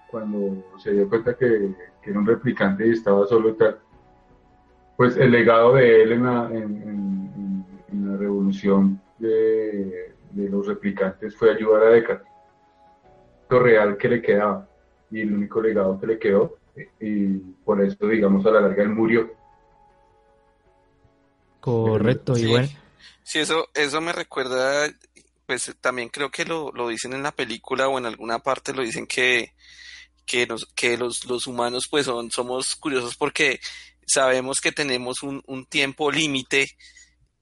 cuando 0.08 0.62
se 0.78 0.92
dio 0.92 1.08
cuenta 1.08 1.34
que, 1.34 1.74
que, 2.00 2.10
era 2.10 2.18
un 2.20 2.26
replicante 2.26 2.86
y 2.86 2.92
estaba 2.92 3.26
solo 3.26 3.48
y 3.48 3.54
tal, 3.54 3.78
pues 4.96 5.16
el 5.16 5.32
legado 5.32 5.74
de 5.74 6.03
él 6.03 6.12
en 6.12 6.24
la, 6.24 6.46
en, 6.46 6.82
en, 6.82 7.64
en 7.92 8.11
la 8.11 8.16
revolución 8.16 9.00
de, 9.18 10.14
de, 10.30 10.49
los 10.49 10.66
replicantes 10.66 11.36
fue 11.36 11.50
ayudar 11.50 11.82
a 11.82 11.90
Deckard, 11.90 12.22
lo 13.50 13.61
real 13.61 13.96
que 13.96 14.08
le 14.08 14.22
quedaba 14.22 14.67
y 15.11 15.21
el 15.21 15.33
único 15.33 15.61
legado 15.61 15.99
que 16.01 16.07
le 16.07 16.18
quedó 16.18 16.59
y 17.01 17.39
por 17.64 17.83
eso 17.83 18.07
digamos 18.07 18.45
a 18.47 18.51
la 18.51 18.61
larga 18.61 18.83
él 18.83 18.91
murió. 18.91 19.33
Correcto 21.61 22.37
y 22.37 22.47
bueno 22.47 22.68
sí 23.22 23.41
eso 23.41 23.68
eso 23.75 24.01
me 24.01 24.13
recuerda 24.13 24.89
pues 25.47 25.75
también 25.80 26.09
creo 26.09 26.30
que 26.30 26.45
lo, 26.45 26.71
lo 26.72 26.89
dicen 26.89 27.14
en 27.14 27.22
la 27.22 27.33
película 27.33 27.89
o 27.89 27.99
en 27.99 28.07
alguna 28.07 28.39
parte 28.39 28.72
lo 28.72 28.83
dicen 28.83 29.07
que 29.07 29.53
que, 30.25 30.47
nos, 30.47 30.67
que 30.75 30.99
los, 30.99 31.25
los 31.25 31.47
humanos 31.47 31.89
pues 31.89 32.05
son, 32.05 32.30
somos 32.30 32.76
curiosos 32.76 33.17
porque 33.17 33.61
sabemos 34.07 34.61
que 34.61 34.72
tenemos 34.72 35.22
un, 35.22 35.43
un 35.47 35.64
tiempo 35.67 36.11
límite 36.11 36.76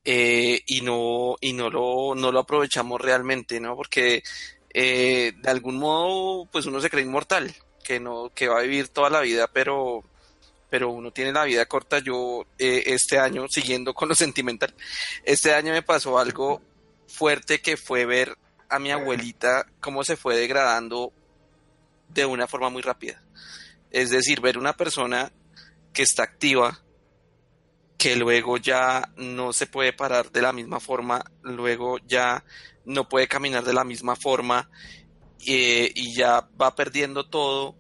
eh, 0.05 0.63
y 0.67 0.83
no 0.83 1.35
y 1.41 1.53
no 1.53 1.69
lo 1.69 2.15
no 2.15 2.31
lo 2.31 2.41
aprovechamos 2.41 3.01
realmente 3.01 3.59
no 3.59 3.75
porque 3.75 4.23
eh, 4.79 5.33
de 5.41 5.51
algún 5.51 5.79
modo, 5.79 6.45
pues 6.53 6.67
uno 6.67 6.83
se 6.83 6.91
cree 6.91 7.03
inmortal, 7.03 7.51
que 7.83 7.99
no, 7.99 8.31
que 8.35 8.47
va 8.47 8.59
a 8.59 8.63
vivir 8.63 8.89
toda 8.89 9.09
la 9.09 9.23
vida, 9.23 9.47
pero, 9.51 10.05
pero 10.69 10.91
uno 10.91 11.13
tiene 11.13 11.33
la 11.33 11.45
vida 11.45 11.65
corta. 11.65 11.99
Yo, 11.99 12.45
eh, 12.59 12.83
este 12.85 13.19
año, 13.19 13.47
siguiendo 13.49 13.95
con 13.95 14.11
lo 14.11 14.15
sentimental, 14.15 14.75
este 15.25 15.55
año 15.55 15.73
me 15.73 15.81
pasó 15.81 16.19
algo 16.19 16.61
fuerte 17.09 17.63
que 17.63 17.79
fue 17.79 18.05
ver 18.05 18.37
a 18.69 18.79
mi 18.79 18.91
abuelita 18.91 19.65
cómo 19.81 20.05
se 20.05 20.19
fue 20.19 20.37
degradando 20.37 21.11
de 22.11 22.27
una 22.27 22.47
forma 22.47 22.69
muy 22.69 22.83
rápida. 22.83 23.23
Es 23.91 24.11
decir, 24.11 24.43
ver 24.43 24.59
una 24.59 24.77
persona 24.77 25.33
que 25.95 26.03
está 26.03 26.23
activa, 26.23 26.83
que 27.99 28.17
luego 28.17 28.57
ya 28.59 29.11
no 29.17 29.53
se 29.53 29.67
puede 29.67 29.93
parar 29.93 30.31
de 30.31 30.43
la 30.43 30.53
misma 30.53 30.81
forma, 30.81 31.25
luego 31.43 31.99
ya 32.07 32.45
no 32.85 33.09
puede 33.09 33.27
caminar 33.27 33.65
de 33.65 33.73
la 33.73 33.85
misma 33.85 34.17
forma 34.17 34.69
eh, 35.47 35.91
y 35.95 36.15
ya 36.15 36.49
va 36.61 36.75
perdiendo 36.75 37.29
todo 37.29 37.75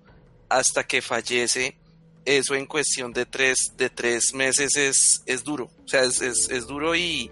hasta 0.48 0.84
que 0.84 1.02
fallece. 1.02 1.78
Eso 2.24 2.54
en 2.54 2.66
cuestión 2.66 3.12
de 3.12 3.24
tres, 3.24 3.74
de 3.76 3.88
tres 3.88 4.34
meses 4.34 4.76
es, 4.76 5.22
es 5.26 5.44
duro, 5.44 5.70
o 5.84 5.88
sea, 5.88 6.02
es, 6.02 6.20
es, 6.20 6.50
es 6.50 6.66
duro 6.66 6.96
y, 6.96 7.30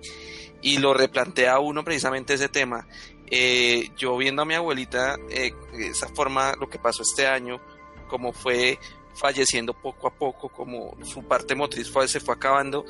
y, 0.62 0.78
lo 0.78 0.94
replantea 0.94 1.58
uno 1.58 1.82
precisamente 1.82 2.34
ese 2.34 2.48
tema. 2.48 2.86
eh, 3.28 3.90
yo 3.96 4.16
viendo 4.16 4.42
a 4.42 4.44
mi 4.44 4.54
abuelita, 4.54 5.16
eh, 5.30 5.52
esa 5.72 6.08
forma, 6.08 6.54
lo 6.60 6.68
que 6.68 6.78
pasó 6.78 7.02
este 7.02 7.26
año, 7.26 7.60
como 8.08 8.32
fue 8.32 8.78
falleciendo 9.14 9.72
poco 9.74 10.08
a 10.08 10.10
poco, 10.12 10.48
como 10.48 10.96
su 11.04 11.22
parte 11.24 11.54
motriz 11.54 11.90
fue, 11.90 12.08
se 12.08 12.20
fue 12.20 12.34
acabando, 12.34 12.84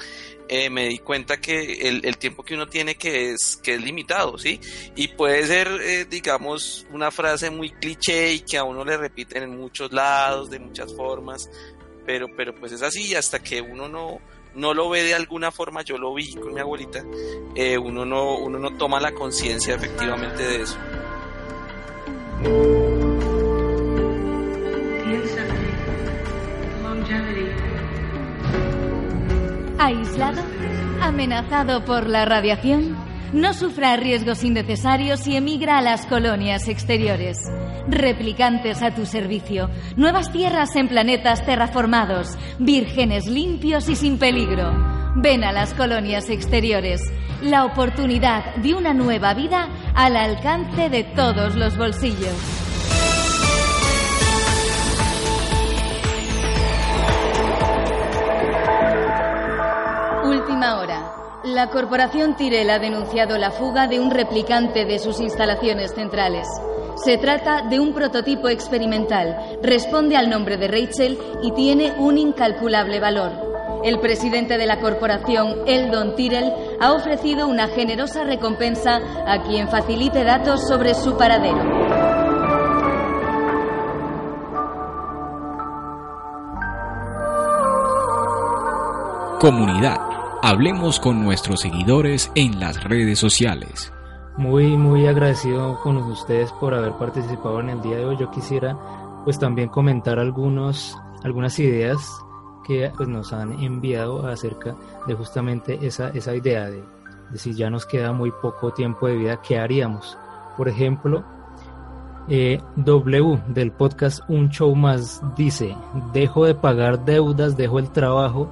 eh, 0.48 0.70
me 0.70 0.88
di 0.88 0.98
cuenta 0.98 1.38
que 1.38 1.88
el, 1.88 2.18
tiempo 2.18 2.42
que 2.42 2.54
uno 2.54 2.66
tiene 2.66 2.96
que 2.96 3.30
es, 3.30 3.58
que 3.62 3.74
es 3.74 3.82
limitado, 3.82 4.38
¿sí? 4.38 4.60
Y 4.96 5.08
puede 5.08 5.46
ser, 5.46 5.68
eh, 5.82 6.04
digamos, 6.04 6.86
una 6.90 7.10
frase 7.10 7.50
muy 7.50 7.70
cliché 7.70 8.32
y 8.32 8.40
que 8.40 8.58
a 8.58 8.64
uno 8.64 8.84
le 8.84 8.96
repiten 8.96 9.42
en 9.42 9.58
muchos 9.58 9.92
lados, 9.92 10.50
de 10.50 10.58
muchas 10.58 10.94
formas, 10.94 11.50
pero, 12.06 12.28
pero 12.34 12.54
pues 12.54 12.72
es 12.72 12.82
así, 12.82 13.14
hasta 13.14 13.42
que 13.42 13.60
uno 13.60 13.88
no, 13.88 14.20
no 14.54 14.74
lo 14.74 14.88
ve 14.88 15.02
de 15.02 15.14
alguna 15.14 15.50
forma, 15.50 15.82
yo 15.82 15.98
lo 15.98 16.14
vi 16.14 16.34
con 16.34 16.54
mi 16.54 16.60
abuelita, 16.60 17.04
eh, 17.54 17.78
uno, 17.78 18.04
no, 18.04 18.36
uno 18.38 18.58
no 18.58 18.76
toma 18.76 19.00
la 19.00 19.12
conciencia 19.12 19.74
efectivamente 19.74 20.42
de 20.42 20.62
eso. 20.62 20.78
¿Aislado? 29.78 30.40
¿Amenazado 31.00 31.84
por 31.84 32.08
la 32.08 32.24
radiación? 32.24 32.96
No 33.32 33.52
sufra 33.52 33.96
riesgos 33.96 34.44
innecesarios 34.44 35.26
y 35.26 35.36
emigra 35.36 35.78
a 35.78 35.82
las 35.82 36.06
colonias 36.06 36.68
exteriores. 36.68 37.38
Replicantes 37.88 38.82
a 38.82 38.94
tu 38.94 39.04
servicio. 39.04 39.68
Nuevas 39.96 40.30
tierras 40.30 40.76
en 40.76 40.88
planetas 40.88 41.44
terraformados. 41.44 42.38
Vírgenes 42.60 43.26
limpios 43.26 43.88
y 43.88 43.96
sin 43.96 44.18
peligro. 44.18 44.72
Ven 45.16 45.42
a 45.42 45.52
las 45.52 45.74
colonias 45.74 46.30
exteriores. 46.30 47.02
La 47.42 47.64
oportunidad 47.64 48.54
de 48.56 48.74
una 48.74 48.94
nueva 48.94 49.34
vida 49.34 49.68
al 49.94 50.16
alcance 50.16 50.88
de 50.88 51.02
todos 51.02 51.56
los 51.56 51.76
bolsillos. 51.76 52.63
La 61.44 61.68
corporación 61.68 62.36
Tyrell 62.36 62.70
ha 62.70 62.78
denunciado 62.78 63.36
la 63.36 63.50
fuga 63.50 63.86
de 63.86 64.00
un 64.00 64.10
replicante 64.10 64.86
de 64.86 64.98
sus 64.98 65.20
instalaciones 65.20 65.92
centrales. 65.92 66.48
Se 67.04 67.18
trata 67.18 67.60
de 67.68 67.80
un 67.80 67.92
prototipo 67.92 68.48
experimental, 68.48 69.58
responde 69.62 70.16
al 70.16 70.30
nombre 70.30 70.56
de 70.56 70.68
Rachel 70.68 71.18
y 71.42 71.52
tiene 71.52 71.92
un 71.98 72.16
incalculable 72.16 72.98
valor. 72.98 73.30
El 73.84 74.00
presidente 74.00 74.56
de 74.56 74.64
la 74.64 74.80
corporación, 74.80 75.64
Eldon 75.66 76.16
Tyrell, 76.16 76.50
ha 76.80 76.94
ofrecido 76.94 77.46
una 77.46 77.68
generosa 77.68 78.24
recompensa 78.24 79.02
a 79.26 79.42
quien 79.42 79.68
facilite 79.68 80.24
datos 80.24 80.66
sobre 80.66 80.94
su 80.94 81.14
paradero. 81.18 81.62
Comunidad 89.38 90.13
Hablemos 90.46 91.00
con 91.00 91.24
nuestros 91.24 91.60
seguidores 91.60 92.30
en 92.34 92.60
las 92.60 92.84
redes 92.84 93.18
sociales. 93.18 93.90
Muy, 94.36 94.76
muy 94.76 95.06
agradecido 95.06 95.80
con 95.80 95.96
ustedes 95.96 96.52
por 96.52 96.74
haber 96.74 96.92
participado 96.98 97.60
en 97.60 97.70
el 97.70 97.80
día 97.80 97.96
de 97.96 98.04
hoy. 98.04 98.18
Yo 98.18 98.30
quisiera 98.30 98.76
pues 99.24 99.38
también 99.38 99.70
comentar 99.70 100.18
algunos, 100.18 100.98
algunas 101.22 101.58
ideas 101.58 102.06
que 102.62 102.92
pues, 102.94 103.08
nos 103.08 103.32
han 103.32 103.54
enviado 103.54 104.26
acerca 104.26 104.76
de 105.06 105.14
justamente 105.14 105.78
esa, 105.80 106.10
esa 106.10 106.36
idea 106.36 106.68
de, 106.68 106.84
si 107.36 107.54
ya 107.54 107.70
nos 107.70 107.86
queda 107.86 108.12
muy 108.12 108.30
poco 108.42 108.70
tiempo 108.70 109.06
de 109.06 109.16
vida, 109.16 109.40
¿qué 109.40 109.58
haríamos? 109.58 110.18
Por 110.58 110.68
ejemplo, 110.68 111.24
eh, 112.28 112.60
w 112.76 113.42
del 113.48 113.72
podcast 113.72 114.20
Un 114.28 114.50
Show 114.50 114.76
Más 114.76 115.22
dice, 115.38 115.74
dejo 116.12 116.44
de 116.44 116.54
pagar 116.54 117.02
deudas, 117.06 117.56
dejo 117.56 117.78
el 117.78 117.88
trabajo 117.88 118.50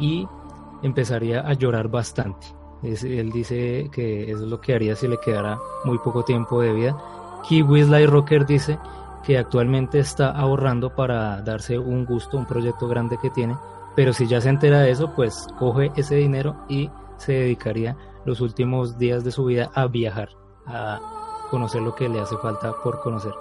y 0.00 0.26
empezaría 0.82 1.40
a 1.40 1.52
llorar 1.54 1.88
bastante. 1.88 2.46
él 2.82 3.30
dice 3.32 3.90
que 3.92 4.30
es 4.30 4.40
lo 4.40 4.60
que 4.60 4.74
haría 4.74 4.94
si 4.94 5.08
le 5.08 5.18
quedara 5.18 5.58
muy 5.84 5.98
poco 5.98 6.24
tiempo 6.24 6.60
de 6.60 6.72
vida. 6.72 6.96
Kiwi 7.48 8.06
Rocker 8.06 8.46
dice 8.46 8.78
que 9.24 9.38
actualmente 9.38 9.98
está 9.98 10.30
ahorrando 10.30 10.94
para 10.94 11.40
darse 11.42 11.78
un 11.78 12.04
gusto, 12.04 12.36
un 12.36 12.46
proyecto 12.46 12.88
grande 12.88 13.18
que 13.20 13.30
tiene, 13.30 13.56
pero 13.94 14.12
si 14.12 14.26
ya 14.26 14.40
se 14.40 14.48
entera 14.48 14.80
de 14.80 14.90
eso, 14.90 15.12
pues 15.14 15.48
coge 15.58 15.90
ese 15.96 16.16
dinero 16.16 16.56
y 16.68 16.90
se 17.16 17.32
dedicaría 17.32 17.96
los 18.24 18.40
últimos 18.40 18.98
días 18.98 19.24
de 19.24 19.32
su 19.32 19.44
vida 19.44 19.70
a 19.74 19.86
viajar, 19.86 20.30
a 20.66 21.00
conocer 21.50 21.82
lo 21.82 21.94
que 21.94 22.08
le 22.08 22.20
hace 22.20 22.36
falta 22.36 22.72
por 22.82 23.00
conocer. 23.00 23.32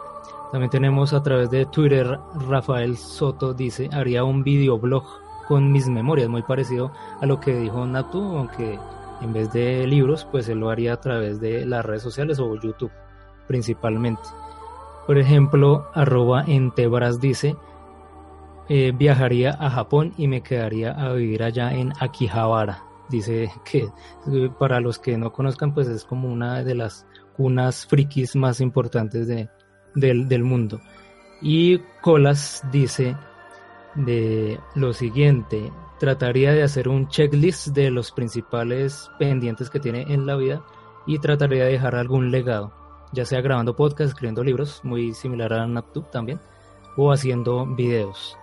También 0.52 0.70
tenemos 0.70 1.14
a 1.14 1.22
través 1.22 1.50
de 1.52 1.66
Twitter, 1.66 2.20
Rafael 2.48 2.98
Soto 2.98 3.54
dice, 3.54 3.90
haría 3.92 4.24
un 4.24 4.44
videoblog 4.44 5.04
con 5.48 5.72
mis 5.72 5.88
memorias, 5.88 6.30
muy 6.30 6.44
parecido 6.44 6.92
a 7.22 7.26
lo 7.26 7.40
que 7.40 7.56
dijo 7.56 7.86
Natu, 7.86 8.38
aunque 8.38 8.80
en 9.22 9.34
vez 9.34 9.52
de 9.52 9.88
libros, 9.88 10.28
pues 10.30 10.48
él 10.50 10.60
lo 10.60 10.70
haría 10.70 10.94
a 10.94 11.02
través 11.02 11.40
de 11.40 11.66
las 11.66 11.86
redes 11.86 12.04
sociales 12.04 12.40
o 12.40 12.56
YouTube, 12.56 12.92
principalmente. 13.48 14.22
Por 15.06 15.18
ejemplo, 15.18 15.88
arroba 15.94 16.44
Entebras 16.46 17.20
dice, 17.20 17.56
eh, 18.70 18.92
viajaría 18.96 19.52
a 19.60 19.70
Japón 19.70 20.14
y 20.18 20.28
me 20.28 20.42
quedaría 20.42 20.92
a 20.92 21.14
vivir 21.14 21.44
allá 21.44 21.72
en 21.74 21.94
Akihabara. 22.00 22.84
Dice 23.10 23.50
que 23.64 23.90
para 24.60 24.82
los 24.82 25.00
que 25.00 25.18
no 25.18 25.32
conozcan, 25.32 25.74
pues 25.74 25.88
es 25.88 26.04
como 26.04 26.28
una 26.28 26.62
de 26.64 26.76
las 26.76 27.08
cunas 27.38 27.86
frikis 27.86 28.36
más 28.36 28.60
importantes 28.60 29.28
de, 29.28 29.50
del, 29.96 30.28
del 30.28 30.44
mundo. 30.44 30.82
Y 31.42 31.80
Colas 32.02 32.64
dice, 32.72 33.16
de 33.98 34.60
lo 34.76 34.94
siguiente. 34.94 35.72
Trataría 36.00 36.54
de 36.54 36.64
hacer 36.64 36.88
un 36.88 37.08
checklist 37.10 37.70
de 37.70 37.92
los 37.92 38.12
principales 38.12 39.10
pendientes 39.20 39.70
que 39.70 39.80
tiene 39.80 40.04
en 40.14 40.26
la 40.26 40.36
vida 40.36 40.64
y 41.06 41.20
trataría 41.20 41.66
de 41.66 41.72
dejar 41.72 41.96
algún 41.96 42.32
legado, 42.32 42.72
ya 43.12 43.26
sea 43.26 43.42
grabando 43.42 43.76
podcast, 43.76 44.10
escribiendo 44.10 44.44
libros, 44.44 44.82
muy 44.84 45.14
similar 45.14 45.54
a 45.54 45.68
NapTube 45.68 46.10
también, 46.12 46.40
o 46.96 47.12
haciendo 47.12 47.66
videos. 47.66 48.38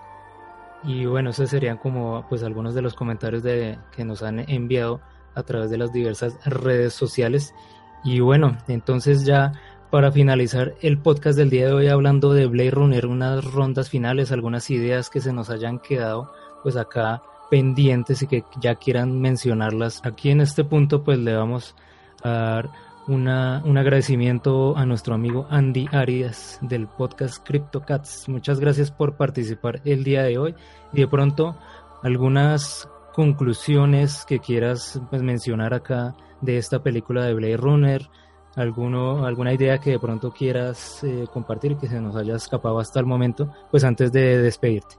Y 0.83 1.07
bueno, 1.07 1.31
esos 1.31 1.49
serían 1.49 1.79
como 1.79 2.27
pues 2.29 2.43
algunos 2.43 2.75
de 2.75 2.83
los 2.83 2.95
comentarios 2.95 3.43
de, 3.43 3.79
que 3.95 4.05
nos 4.05 4.23
han 4.23 4.41
enviado 4.51 5.01
a 5.35 5.43
través 5.43 5.71
de 5.71 5.79
las 5.79 5.93
diversas 5.93 6.39
redes 6.45 6.93
sociales. 6.93 7.55
Y 8.03 8.21
bueno, 8.21 8.59
entonces 8.69 9.25
ya 9.25 9.53
para 9.95 10.11
finalizar 10.11 10.75
el 10.81 10.99
podcast 10.99 11.39
del 11.39 11.51
día 11.51 11.67
de 11.67 11.73
hoy 11.73 11.87
hablando 11.87 12.33
de 12.33 12.47
Blade 12.47 12.73
Runner, 12.73 13.07
unas 13.07 13.45
rondas 13.45 13.91
finales, 13.91 14.33
algunas 14.33 14.69
ideas 14.71 15.09
que 15.09 15.21
se 15.21 15.33
nos 15.33 15.51
hayan 15.51 15.79
quedado 15.79 16.33
pues 16.65 16.77
acá 16.77 17.23
pendientes 17.49 18.21
y 18.21 18.27
que 18.27 18.43
ya 18.61 18.75
quieran 18.75 19.21
mencionarlas. 19.21 20.01
Aquí 20.05 20.31
en 20.31 20.41
este 20.41 20.65
punto 20.65 21.05
pues 21.05 21.21
le 21.21 21.37
vamos 21.37 21.77
a 22.25 22.29
dar 22.29 22.71
una, 23.07 23.63
un 23.65 23.79
agradecimiento 23.79 24.77
a 24.77 24.85
nuestro 24.85 25.15
amigo 25.15 25.47
Andy 25.49 25.87
Arias 25.93 26.59
del 26.61 26.89
podcast 26.89 27.47
CryptoCats. 27.47 28.29
Muchas 28.29 28.59
gracias 28.59 28.91
por 28.91 29.17
participar 29.17 29.81
el 29.85 30.03
día 30.03 30.25
de 30.25 30.39
hoy 30.39 30.57
y 30.93 31.03
de 31.03 31.07
pronto 31.07 31.57
algunas 32.03 32.89
conclusiones 33.13 34.25
que 34.27 34.41
quieras 34.41 35.01
pues, 35.09 35.23
mencionar 35.23 35.73
acá 35.73 36.17
de 36.41 36.59
esta 36.59 36.83
película 36.83 37.25
de 37.25 37.35
Blade 37.35 37.57
Runner, 37.59 38.11
alguno, 38.57 39.25
alguna 39.25 39.53
idea 39.53 39.79
que 39.79 39.91
de 39.91 39.99
pronto 39.99 40.31
quieras 40.31 41.03
eh, 41.05 41.27
compartir 41.33 41.77
que 41.77 41.89
se 41.89 42.01
nos 42.01 42.17
haya 42.17 42.37
escapado 42.37 42.79
hasta 42.79 43.01
el 43.01 43.07
momento, 43.07 43.53
pues 43.71 43.85
antes 43.85 44.13
de 44.13 44.41
despedirte. 44.43 44.97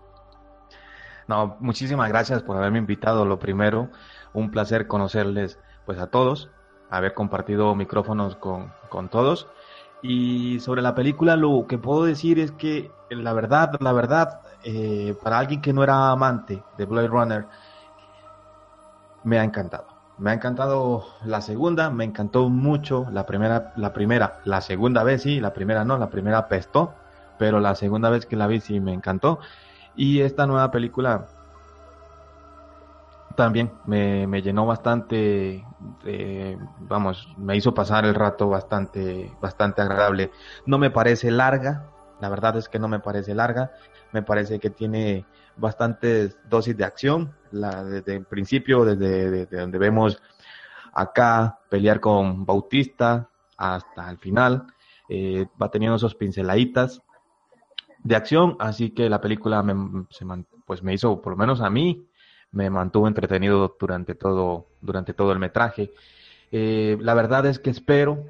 No, 1.27 1.57
muchísimas 1.59 2.09
gracias 2.09 2.43
por 2.43 2.57
haberme 2.57 2.79
invitado. 2.79 3.25
Lo 3.25 3.39
primero, 3.39 3.89
un 4.33 4.51
placer 4.51 4.87
conocerles 4.87 5.59
pues 5.85 5.99
a 5.99 6.07
todos, 6.07 6.49
haber 6.89 7.13
compartido 7.13 7.73
micrófonos 7.75 8.35
con, 8.35 8.71
con 8.89 9.09
todos. 9.09 9.47
Y 10.01 10.59
sobre 10.59 10.81
la 10.81 10.93
película 10.93 11.35
lo 11.35 11.65
que 11.67 11.77
puedo 11.77 12.05
decir 12.05 12.39
es 12.39 12.51
que 12.51 12.91
la 13.09 13.33
verdad, 13.33 13.71
la 13.79 13.91
verdad, 13.91 14.41
eh, 14.63 15.15
para 15.23 15.39
alguien 15.39 15.61
que 15.61 15.73
no 15.73 15.83
era 15.83 16.11
amante 16.11 16.61
de 16.77 16.85
Blade 16.85 17.07
Runner, 17.07 17.45
me 19.23 19.39
ha 19.39 19.43
encantado 19.43 19.94
me 20.17 20.31
ha 20.31 20.33
encantado 20.33 21.05
la 21.25 21.41
segunda, 21.41 21.89
me 21.89 22.05
encantó 22.05 22.49
mucho 22.49 23.07
la 23.11 23.25
primera, 23.25 23.73
la 23.75 23.93
primera, 23.93 24.39
la 24.45 24.61
segunda 24.61 25.03
vez 25.03 25.23
sí, 25.23 25.39
la 25.39 25.53
primera 25.53 25.83
no, 25.83 25.97
la 25.97 26.09
primera 26.09 26.47
pestó, 26.47 26.93
pero 27.37 27.59
la 27.59 27.75
segunda 27.75 28.09
vez 28.09 28.25
que 28.25 28.35
la 28.35 28.47
vi 28.47 28.61
sí 28.61 28.79
me 28.79 28.93
encantó. 28.93 29.39
Y 29.95 30.21
esta 30.21 30.45
nueva 30.45 30.71
película 30.71 31.25
también 33.35 33.71
me, 33.85 34.27
me 34.27 34.41
llenó 34.41 34.65
bastante, 34.65 35.65
vamos, 36.79 37.27
me 37.37 37.57
hizo 37.57 37.73
pasar 37.73 38.05
el 38.05 38.15
rato 38.15 38.49
bastante, 38.49 39.31
bastante 39.41 39.81
agradable. 39.81 40.31
No 40.65 40.77
me 40.77 40.89
parece 40.89 41.31
larga, 41.31 41.87
la 42.21 42.29
verdad 42.29 42.55
es 42.57 42.69
que 42.69 42.79
no 42.79 42.87
me 42.87 42.99
parece 42.99 43.35
larga, 43.35 43.71
me 44.13 44.21
parece 44.21 44.59
que 44.59 44.69
tiene 44.69 45.25
bastantes 45.57 46.37
dosis 46.49 46.75
de 46.75 46.83
acción, 46.83 47.33
la, 47.51 47.83
desde 47.83 48.15
el 48.15 48.25
principio, 48.25 48.85
desde, 48.85 49.45
donde 49.45 49.77
vemos 49.77 50.21
acá 50.93 51.59
pelear 51.69 51.99
con 51.99 52.45
Bautista, 52.45 53.29
hasta 53.57 54.09
el 54.09 54.17
final. 54.17 54.67
Eh, 55.07 55.45
va 55.61 55.69
teniendo 55.69 55.97
esos 55.97 56.15
pinceladitas 56.15 57.01
de 58.03 58.15
acción, 58.15 58.55
así 58.59 58.91
que 58.91 59.09
la 59.09 59.21
película 59.21 59.63
me, 59.63 60.05
pues 60.65 60.83
me 60.83 60.93
hizo, 60.93 61.21
por 61.21 61.33
lo 61.33 61.37
menos 61.37 61.61
a 61.61 61.69
mí, 61.69 62.07
me 62.51 62.69
mantuvo 62.69 63.07
entretenido 63.07 63.75
durante 63.79 64.15
todo, 64.15 64.67
durante 64.81 65.13
todo 65.13 65.31
el 65.31 65.39
metraje. 65.39 65.91
Eh, 66.51 66.97
la 67.01 67.13
verdad 67.13 67.45
es 67.45 67.59
que 67.59 67.69
espero 67.69 68.25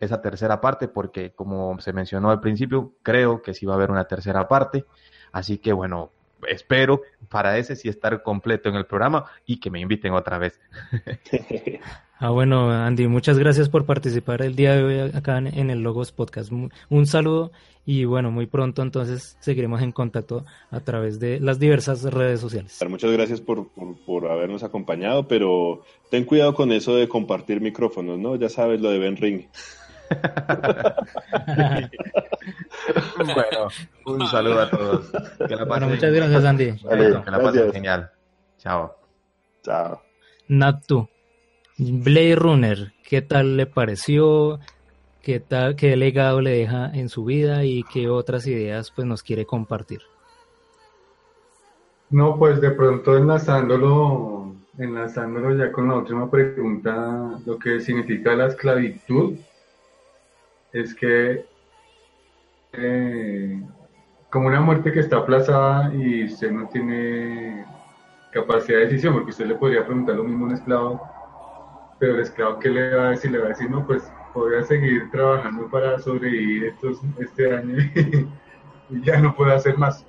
esa 0.00 0.22
tercera 0.22 0.60
parte 0.60 0.88
porque 0.88 1.32
como 1.32 1.78
se 1.80 1.92
mencionó 1.92 2.30
al 2.30 2.40
principio, 2.40 2.92
creo 3.02 3.42
que 3.42 3.54
sí 3.54 3.66
va 3.66 3.74
a 3.74 3.76
haber 3.76 3.90
una 3.90 4.06
tercera 4.06 4.48
parte. 4.48 4.84
Así 5.32 5.58
que 5.58 5.72
bueno, 5.72 6.10
espero 6.46 7.02
para 7.28 7.58
ese 7.58 7.76
sí 7.76 7.88
estar 7.88 8.22
completo 8.22 8.68
en 8.68 8.76
el 8.76 8.86
programa 8.86 9.24
y 9.46 9.58
que 9.60 9.70
me 9.70 9.80
inviten 9.80 10.12
otra 10.12 10.38
vez. 10.38 10.60
ah, 12.18 12.30
bueno, 12.30 12.70
Andy, 12.70 13.08
muchas 13.08 13.38
gracias 13.38 13.68
por 13.68 13.86
participar 13.86 14.42
el 14.42 14.54
día 14.54 14.74
de 14.76 14.84
hoy 14.84 15.10
acá 15.14 15.38
en 15.38 15.70
el 15.70 15.82
Logos 15.82 16.12
Podcast. 16.12 16.52
Un 16.52 17.06
saludo 17.06 17.52
y 17.90 18.04
bueno, 18.04 18.30
muy 18.30 18.44
pronto 18.44 18.82
entonces 18.82 19.38
seguiremos 19.40 19.80
en 19.80 19.92
contacto 19.92 20.44
a 20.70 20.80
través 20.80 21.18
de 21.18 21.40
las 21.40 21.58
diversas 21.58 22.02
redes 22.02 22.38
sociales. 22.38 22.78
Muchas 22.86 23.10
gracias 23.12 23.40
por, 23.40 23.68
por, 24.04 24.26
habernos 24.28 24.62
acompañado, 24.62 25.26
pero 25.26 25.84
ten 26.10 26.26
cuidado 26.26 26.52
con 26.52 26.70
eso 26.70 26.94
de 26.94 27.08
compartir 27.08 27.62
micrófonos, 27.62 28.18
¿no? 28.18 28.36
Ya 28.36 28.50
sabes 28.50 28.82
lo 28.82 28.90
de 28.90 28.98
Ben 28.98 29.16
Ring. 29.16 29.44
bueno, 33.18 33.68
un 34.06 34.26
saludo 34.28 34.60
a 34.60 34.70
todos. 34.70 35.10
bueno, 35.66 35.88
muchas 35.88 36.12
gracias, 36.12 36.44
Andy. 36.44 36.76
que 36.76 37.30
la 37.30 37.42
pasen 37.42 37.72
genial. 37.72 38.10
Chao. 38.58 38.94
Chao. 39.62 40.02
Natu, 40.48 41.08
Blade 41.76 42.36
Runner, 42.36 42.92
¿qué 43.08 43.22
tal 43.22 43.56
le 43.56 43.66
pareció? 43.66 44.58
¿Qué, 45.22 45.40
tal, 45.40 45.76
¿Qué 45.76 45.96
legado 45.96 46.40
le 46.40 46.50
deja 46.50 46.90
en 46.94 47.08
su 47.08 47.24
vida 47.24 47.64
y 47.64 47.82
qué 47.84 48.08
otras 48.08 48.46
ideas 48.46 48.90
pues, 48.90 49.06
nos 49.06 49.22
quiere 49.22 49.44
compartir? 49.44 50.00
No, 52.10 52.38
pues 52.38 52.60
de 52.62 52.70
pronto 52.70 53.16
enlazándolo, 53.16 54.54
enlazándolo 54.78 55.54
ya 55.54 55.70
con 55.70 55.88
la 55.88 55.96
última 55.96 56.30
pregunta, 56.30 57.38
lo 57.44 57.58
que 57.58 57.80
significa 57.80 58.34
la 58.34 58.46
esclavitud 58.46 59.34
es 60.72 60.94
que 60.94 61.46
eh, 62.72 63.62
como 64.30 64.48
una 64.48 64.60
muerte 64.60 64.92
que 64.92 65.00
está 65.00 65.18
aplazada 65.18 65.94
y 65.94 66.24
usted 66.24 66.50
no 66.50 66.68
tiene 66.68 67.64
capacidad 68.32 68.78
de 68.78 68.84
decisión, 68.84 69.14
porque 69.14 69.30
usted 69.30 69.46
le 69.46 69.54
podría 69.54 69.84
preguntar 69.84 70.16
lo 70.16 70.24
mismo 70.24 70.44
a 70.44 70.48
un 70.48 70.54
esclavo, 70.54 71.08
pero 71.98 72.14
el 72.14 72.20
esclavo 72.20 72.58
¿qué 72.58 72.68
le 72.68 72.94
va 72.94 73.08
a 73.08 73.10
decir? 73.10 73.30
Le 73.30 73.38
va 73.38 73.46
a 73.46 73.48
decir, 73.48 73.70
no, 73.70 73.86
pues 73.86 74.12
voy 74.34 74.56
a 74.56 74.62
seguir 74.62 75.10
trabajando 75.10 75.68
para 75.68 75.98
sobrevivir 75.98 76.66
estos, 76.66 77.00
este 77.18 77.54
año 77.54 77.76
y, 78.90 79.00
ya 79.02 79.18
no 79.20 79.34
puedo 79.34 79.52
hacer 79.52 79.76
más. 79.76 80.04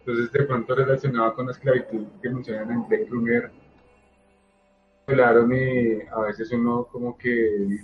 Entonces, 0.00 0.32
de 0.32 0.42
pronto 0.44 0.74
relacionado 0.74 1.34
con 1.34 1.46
la 1.46 1.52
esclavitud 1.52 2.06
que 2.20 2.30
mencionan 2.30 2.70
en 2.70 2.88
Blade 2.88 3.06
Runner, 3.08 3.52
y 5.08 6.00
a 6.10 6.20
veces 6.20 6.52
uno 6.52 6.84
como 6.90 7.16
que, 7.18 7.80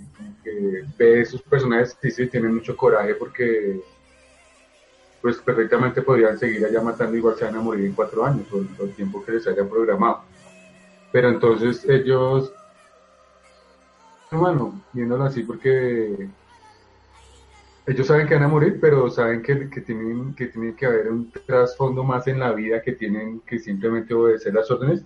ve 0.97 1.21
esos 1.21 1.41
personajes 1.41 1.97
y 2.01 2.11
sí 2.11 2.27
tienen 2.27 2.55
mucho 2.55 2.75
coraje 2.75 3.13
porque 3.15 3.79
pues 5.21 5.37
perfectamente 5.37 6.01
podrían 6.01 6.37
seguir 6.37 6.65
allá 6.65 6.81
matando 6.81 7.17
igual 7.17 7.35
se 7.35 7.45
van 7.45 7.57
a 7.57 7.61
morir 7.61 7.85
en 7.85 7.93
cuatro 7.93 8.25
años 8.25 8.47
por, 8.47 8.61
el 8.61 8.95
tiempo 8.95 9.23
que 9.23 9.33
les 9.33 9.47
haya 9.47 9.67
programado. 9.67 10.21
Pero 11.11 11.29
entonces 11.29 11.87
ellos, 11.89 12.53
bueno, 14.31 14.81
viéndolo 14.93 15.25
así 15.25 15.43
porque 15.43 16.29
ellos 17.85 18.07
saben 18.07 18.27
que 18.27 18.35
van 18.35 18.43
a 18.43 18.47
morir, 18.47 18.77
pero 18.79 19.09
saben 19.09 19.41
que, 19.41 19.69
que, 19.69 19.81
tienen, 19.81 20.33
que 20.35 20.47
tiene 20.47 20.73
que 20.73 20.85
haber 20.85 21.09
un 21.09 21.31
trasfondo 21.45 22.03
más 22.03 22.27
en 22.27 22.39
la 22.39 22.53
vida 22.53 22.81
que 22.81 22.93
tienen 22.93 23.41
que 23.41 23.59
simplemente 23.59 24.13
obedecer 24.13 24.53
las 24.53 24.71
órdenes 24.71 25.03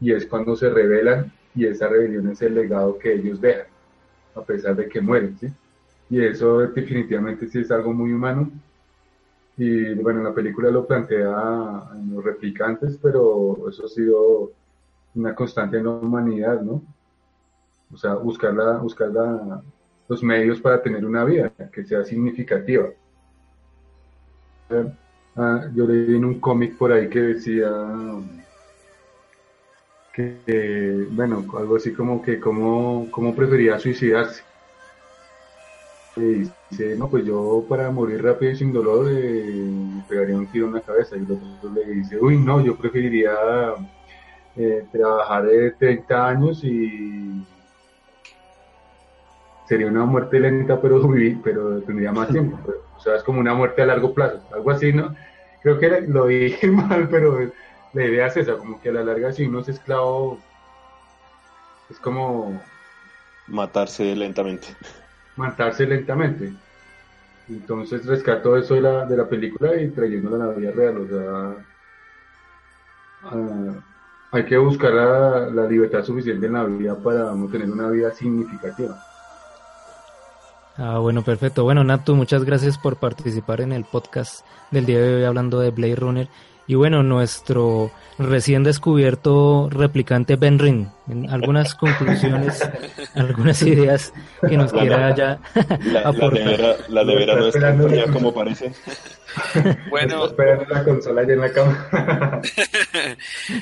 y 0.00 0.12
es 0.12 0.26
cuando 0.26 0.56
se 0.56 0.68
revelan 0.68 1.32
y 1.54 1.66
esa 1.66 1.88
rebelión 1.88 2.28
es 2.28 2.42
el 2.42 2.54
legado 2.54 2.98
que 2.98 3.14
ellos 3.14 3.40
dejan, 3.40 3.66
a 4.34 4.42
pesar 4.42 4.76
de 4.76 4.88
que 4.88 5.00
mueren, 5.00 5.36
¿sí? 5.38 5.48
Y 6.10 6.22
eso 6.24 6.58
definitivamente 6.60 7.48
sí 7.48 7.60
es 7.60 7.70
algo 7.70 7.92
muy 7.92 8.12
humano. 8.12 8.50
Y 9.56 9.94
bueno, 9.94 10.22
la 10.22 10.34
película 10.34 10.70
lo 10.70 10.86
plantea 10.86 11.84
en 11.94 12.14
los 12.14 12.24
replicantes, 12.24 12.98
pero 13.00 13.68
eso 13.68 13.86
ha 13.86 13.88
sido 13.88 14.50
una 15.14 15.34
constante 15.34 15.78
en 15.78 15.84
la 15.84 15.90
humanidad, 15.90 16.60
¿no? 16.60 16.82
O 17.92 17.96
sea, 17.96 18.14
buscar, 18.14 18.54
la, 18.54 18.82
los 20.08 20.22
medios 20.22 20.60
para 20.60 20.82
tener 20.82 21.04
una 21.04 21.24
vida 21.24 21.52
que 21.72 21.84
sea 21.84 22.04
significativa. 22.04 22.88
Ah, 25.36 25.66
yo 25.74 25.86
leí 25.86 26.16
en 26.16 26.24
un 26.24 26.40
cómic 26.40 26.76
por 26.76 26.92
ahí 26.92 27.08
que 27.08 27.20
decía 27.20 27.70
que, 30.12 31.06
bueno, 31.10 31.44
algo 31.56 31.76
así 31.76 31.92
como 31.92 32.22
que 32.22 32.38
cómo, 32.38 33.08
cómo 33.10 33.34
prefería 33.34 33.78
suicidarse. 33.78 34.42
Y 36.16 36.50
dice, 36.70 36.96
no, 36.96 37.08
pues 37.08 37.24
yo 37.24 37.64
para 37.68 37.90
morir 37.90 38.22
rápido 38.22 38.52
y 38.52 38.56
sin 38.56 38.72
dolor 38.72 39.06
eh, 39.10 40.02
pegaría 40.08 40.36
un 40.36 40.46
tiro 40.46 40.66
en 40.66 40.74
la 40.74 40.80
cabeza. 40.80 41.16
Y 41.16 41.20
el 41.20 41.32
otro 41.32 41.72
le 41.74 41.86
dice, 41.86 42.18
uy, 42.20 42.36
no, 42.36 42.60
yo 42.60 42.76
preferiría 42.76 43.32
eh, 44.56 44.84
trabajar 44.92 45.46
de 45.46 45.70
30 45.70 46.28
años 46.28 46.62
y 46.64 47.42
sería 49.66 49.86
una 49.86 50.04
muerte 50.04 50.38
lenta, 50.38 50.78
pero 50.80 51.00
pero 51.42 51.80
tendría 51.80 52.12
más 52.12 52.28
tiempo. 52.28 52.58
o 52.96 53.00
sea, 53.00 53.16
es 53.16 53.22
como 53.22 53.40
una 53.40 53.54
muerte 53.54 53.80
a 53.80 53.86
largo 53.86 54.12
plazo, 54.12 54.42
algo 54.52 54.70
así, 54.70 54.92
¿no? 54.92 55.14
Creo 55.62 55.78
que 55.78 56.02
lo 56.02 56.26
dije 56.26 56.66
mal, 56.70 57.08
pero 57.08 57.38
la 57.92 58.04
idea 58.04 58.26
es 58.26 58.36
esa, 58.36 58.56
como 58.56 58.80
que 58.80 58.88
a 58.88 58.92
la 58.92 59.04
larga 59.04 59.32
si 59.32 59.44
uno 59.44 59.60
es 59.60 59.68
esclavo, 59.68 60.38
es 61.90 61.98
como... 61.98 62.60
Matarse 63.48 64.16
lentamente. 64.16 64.68
Matarse 65.36 65.86
lentamente. 65.86 66.52
Entonces 67.48 68.06
rescato 68.06 68.56
eso 68.56 68.74
de 68.74 68.80
la, 68.80 69.04
de 69.04 69.16
la 69.16 69.28
película 69.28 69.74
y 69.80 69.90
trayéndola 69.90 70.44
a 70.44 70.48
la 70.48 70.54
vida 70.54 70.70
real, 70.72 70.98
o 70.98 71.06
sea... 71.08 71.66
Ah, 73.24 73.82
hay 74.32 74.46
que 74.46 74.56
buscar 74.56 74.92
la, 74.94 75.50
la, 75.50 75.66
libertad 75.68 76.02
suficiente 76.02 76.46
en 76.46 76.54
la 76.54 76.64
vida 76.64 76.96
para 76.96 77.32
tener 77.50 77.70
una 77.70 77.90
vida 77.90 78.10
significativa. 78.12 78.98
Ah, 80.78 80.98
bueno, 80.98 81.22
perfecto. 81.22 81.64
Bueno, 81.64 81.84
Natu, 81.84 82.16
muchas 82.16 82.44
gracias 82.44 82.78
por 82.78 82.96
participar 82.96 83.60
en 83.60 83.72
el 83.72 83.84
podcast 83.84 84.44
del 84.70 84.86
día 84.86 84.98
de 85.00 85.16
hoy 85.16 85.24
hablando 85.24 85.60
de 85.60 85.70
Blade 85.70 85.96
Runner. 85.96 86.28
Y 86.66 86.74
bueno, 86.74 87.02
nuestro 87.02 87.90
recién 88.18 88.62
descubierto 88.62 89.68
replicante 89.70 90.36
Ben 90.36 90.58
Ring, 90.58 90.86
algunas 91.28 91.74
conclusiones, 91.74 92.68
algunas 93.14 93.62
ideas 93.62 94.12
que 94.48 94.56
nos 94.56 94.72
quiera 94.72 95.14
ya 95.14 95.38
aportar. 96.04 96.76
La 96.88 97.04
nevera, 97.04 97.36
no 97.36 97.46
está 97.48 97.74
ya 97.88 98.06
como 98.12 98.32
parece. 98.32 98.72
Bueno. 99.88 100.26
Esperando 100.26 100.66
la 100.68 100.84
consola 100.84 101.22
allá 101.22 101.32
en 101.32 101.40
la 101.40 101.50
cama. 101.50 102.42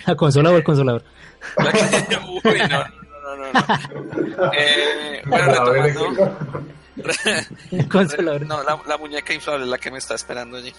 ¿La 0.04 0.16
consola 0.16 0.50
o 0.50 0.56
el 0.56 0.64
consolador? 0.64 1.04
Uy, 2.42 2.58
no, 2.68 2.84
no, 3.22 3.36
no, 3.36 3.52
no. 3.52 4.52
Eh, 4.52 5.22
bueno, 5.26 5.72
retomando, 5.72 6.36
no, 8.46 8.62
la, 8.62 8.96
muñeca 8.98 9.32
inflable 9.32 9.64
es 9.64 9.70
la 9.70 9.78
que 9.78 9.90
me 9.90 9.98
está 9.98 10.14
esperando 10.14 10.56
allí. 10.56 10.72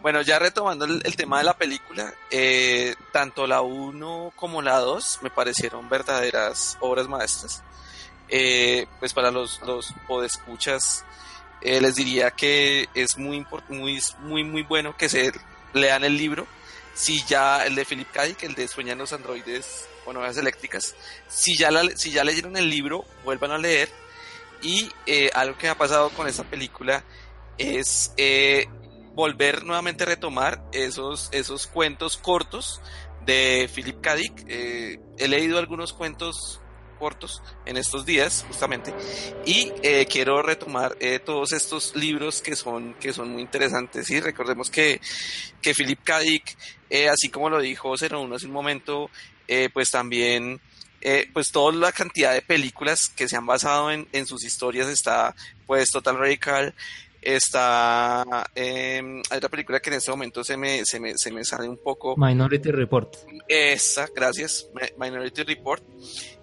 Bueno, 0.00 0.22
ya 0.22 0.38
retomando 0.38 0.84
el, 0.84 1.16
tema 1.16 1.38
de 1.38 1.44
la 1.44 1.56
película, 1.56 2.12
eh, 2.30 2.94
tanto 3.12 3.46
la 3.46 3.60
1 3.62 4.32
como 4.36 4.62
la 4.62 4.78
2 4.78 5.20
me 5.22 5.30
parecieron 5.30 5.88
verdaderas 5.88 6.76
obras 6.80 7.08
maestras. 7.08 7.62
Eh, 8.28 8.86
pues 8.98 9.12
para 9.12 9.30
los, 9.30 9.60
los 9.62 9.94
podescuchas, 10.06 11.04
eh, 11.60 11.80
les 11.80 11.94
diría 11.94 12.30
que 12.30 12.88
es 12.94 13.18
muy, 13.18 13.46
muy, 13.68 14.00
muy, 14.20 14.44
muy 14.44 14.62
bueno 14.62 14.96
que 14.96 15.08
se 15.08 15.32
lean 15.74 16.04
el 16.04 16.16
libro. 16.16 16.46
Si 16.94 17.22
ya 17.24 17.64
el 17.64 17.74
de 17.74 17.84
Philip 17.84 18.10
K. 18.10 18.24
Dick, 18.24 18.42
el 18.42 18.54
de 18.54 18.68
Sueñan 18.68 18.98
los 18.98 19.12
androides 19.12 19.88
o 20.04 20.12
novedades 20.12 20.38
eléctricas, 20.38 20.94
si 21.28 21.56
ya, 21.56 21.70
si 21.94 22.10
ya 22.10 22.24
leyeron 22.24 22.56
el 22.56 22.68
libro, 22.68 23.04
vuelvan 23.24 23.52
a 23.52 23.58
leer 23.58 23.88
y 24.62 24.90
eh, 25.06 25.30
algo 25.34 25.58
que 25.58 25.68
ha 25.68 25.76
pasado 25.76 26.10
con 26.10 26.28
esta 26.28 26.44
película 26.44 27.04
es 27.58 28.12
eh, 28.16 28.66
volver 29.14 29.64
nuevamente 29.64 30.04
a 30.04 30.06
retomar 30.06 30.64
esos, 30.72 31.28
esos 31.32 31.66
cuentos 31.66 32.16
cortos 32.16 32.80
de 33.24 33.68
Philip 33.72 34.00
K. 34.00 34.14
Dick. 34.16 34.44
Eh, 34.46 35.00
he 35.18 35.28
leído 35.28 35.58
algunos 35.58 35.92
cuentos 35.92 36.60
cortos 36.98 37.42
en 37.66 37.76
estos 37.76 38.06
días 38.06 38.44
justamente 38.46 38.94
y 39.44 39.70
quiero 40.08 40.40
retomar 40.40 40.96
todos 41.24 41.52
estos 41.52 41.96
libros 41.96 42.40
que 42.40 42.54
son 42.54 42.94
que 42.94 43.12
son 43.12 43.30
muy 43.30 43.42
interesantes 43.42 44.08
y 44.10 44.20
recordemos 44.20 44.70
que 44.70 45.00
que 45.60 45.74
Philip 45.74 45.98
K. 46.04 46.20
Dick 46.20 46.56
así 47.10 47.28
como 47.28 47.50
lo 47.50 47.60
dijo 47.60 47.92
01 48.00 48.36
hace 48.36 48.46
un 48.46 48.52
momento 48.52 49.10
eh, 49.48 49.68
pues 49.72 49.90
también 49.90 50.60
eh, 51.02 51.28
pues 51.32 51.50
toda 51.50 51.72
la 51.72 51.92
cantidad 51.92 52.32
de 52.32 52.42
películas 52.42 53.08
que 53.08 53.28
se 53.28 53.36
han 53.36 53.46
basado 53.46 53.90
en, 53.90 54.08
en 54.12 54.26
sus 54.26 54.44
historias 54.44 54.88
está 54.88 55.34
pues 55.66 55.90
Total 55.90 56.18
Radical, 56.18 56.74
está 57.20 58.24
eh, 58.54 59.22
hay 59.30 59.36
otra 59.36 59.48
película 59.48 59.80
que 59.80 59.90
en 59.90 59.96
este 59.96 60.10
momento 60.10 60.42
se 60.42 60.56
me, 60.56 60.84
se 60.84 60.98
me, 60.98 61.16
se 61.16 61.30
me 61.30 61.44
sale 61.44 61.68
un 61.68 61.78
poco 61.78 62.14
Minority 62.16 62.70
Report. 62.70 63.14
esa, 63.48 64.08
gracias, 64.14 64.68
Minority 64.98 65.42
Report 65.42 65.82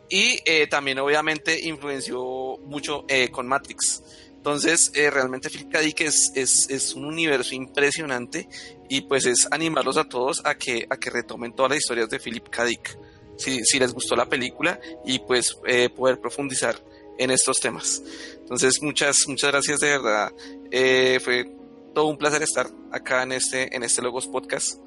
y 0.10 0.40
eh, 0.45 0.68
también 0.68 0.99
obviamente 0.99 1.60
influenció 1.68 2.57
mucho 2.65 3.06
eh, 3.07 3.30
con 3.30 3.48
Matrix. 3.48 4.03
Entonces, 4.36 4.91
eh, 4.95 5.10
realmente 5.10 5.49
Philip 5.49 5.69
K. 5.69 5.80
Dick 5.81 6.02
es, 6.02 6.31
es, 6.34 6.69
es, 6.69 6.95
un 6.95 7.06
universo 7.06 7.53
impresionante 7.53 8.48
y 8.90 9.02
pues 9.02 9.26
es 9.26 9.48
animarlos 9.52 9.98
a 9.98 10.06
todos 10.06 10.41
a 10.45 10.56
que, 10.56 10.88
a 10.90 10.98
que 10.98 11.10
retomen 11.10 11.53
todas 11.53 11.72
las 11.72 11.80
historias 11.80 12.10
de 12.10 12.19
Philip 12.19 12.48
K. 12.49 12.65
Dick, 12.65 12.98
si, 13.39 13.63
si 13.63 13.79
les 13.79 13.93
gustó 13.93 14.15
la 14.15 14.27
película 14.27 14.79
y 15.05 15.19
pues 15.19 15.57
eh, 15.65 15.89
poder 15.89 16.19
profundizar 16.19 16.75
en 17.17 17.31
estos 17.31 17.59
temas. 17.59 18.03
Entonces, 18.37 18.81
muchas, 18.81 19.17
muchas 19.27 19.51
gracias 19.51 19.79
de 19.79 19.89
verdad. 19.89 20.31
Eh, 20.71 21.19
fue 21.21 21.51
todo 21.93 22.05
un 22.07 22.17
placer 22.17 22.41
estar 22.41 22.67
acá 22.91 23.23
en 23.23 23.31
este, 23.33 23.75
en 23.75 23.83
este 23.83 24.01
Logos 24.01 24.27
Podcast. 24.27 24.79